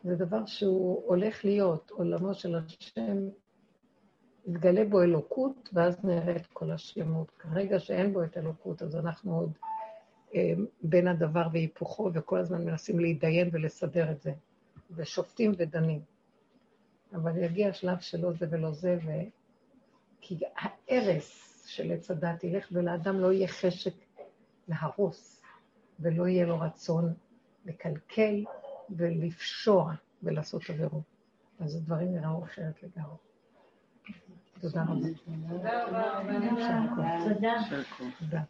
זה 0.05 0.15
דבר 0.17 0.47
שהוא 0.47 1.03
הולך 1.07 1.45
להיות, 1.45 1.91
עולמו 1.91 2.35
של 2.35 2.55
השם, 2.55 3.29
יתגלה 4.47 4.85
בו 4.85 5.03
אלוקות, 5.03 5.69
ואז 5.73 6.05
נראה 6.05 6.37
את 6.37 6.47
כל 6.47 6.71
השלמות. 6.71 7.31
כרגע 7.39 7.79
שאין 7.79 8.13
בו 8.13 8.23
את 8.25 8.39
אלוקות, 8.39 8.83
אז 8.83 8.97
אנחנו 8.97 9.37
עוד 9.37 9.53
אה, 10.35 10.53
בין 10.83 11.09
הדבר 11.09 11.47
והיפוכו, 11.53 12.11
וכל 12.15 12.39
הזמן 12.39 12.65
מנסים 12.65 13.01
להתדיין 13.01 13.49
ולסדר 13.53 14.11
את 14.11 14.21
זה, 14.21 14.33
ושופטים 14.91 15.53
ודנים. 15.57 16.01
אבל 17.15 17.37
יגיע 17.37 17.73
שלב 17.73 18.01
שלא 18.01 18.33
זה 18.33 18.47
ולא 18.51 18.73
זה, 18.73 18.99
ו... 19.05 19.11
כי 20.21 20.39
ההרס 20.57 21.65
של 21.67 21.93
עץ 21.93 22.11
הדת 22.11 22.45
ילך, 22.45 22.69
ולאדם 22.73 23.21
לא 23.21 23.33
יהיה 23.33 23.49
חשק 23.49 23.95
להרוס, 24.69 25.43
ולא 26.01 26.29
יהיה 26.29 26.47
לו 26.47 26.61
רצון 26.61 27.15
לקלקל 27.65 28.45
ולפשוע 28.91 29.93
ולעשות 30.23 30.63
עבירות. 30.71 31.03
אז 31.61 31.77
הדברים 31.77 32.15
נראו 32.15 32.45
אחרת 32.45 32.83
לגמרי. 32.83 33.32
תודה 34.63 34.83
רבה. 34.83 35.09
תודה 35.49 35.85
רבה. 36.93 37.19
תודה. 38.21 38.43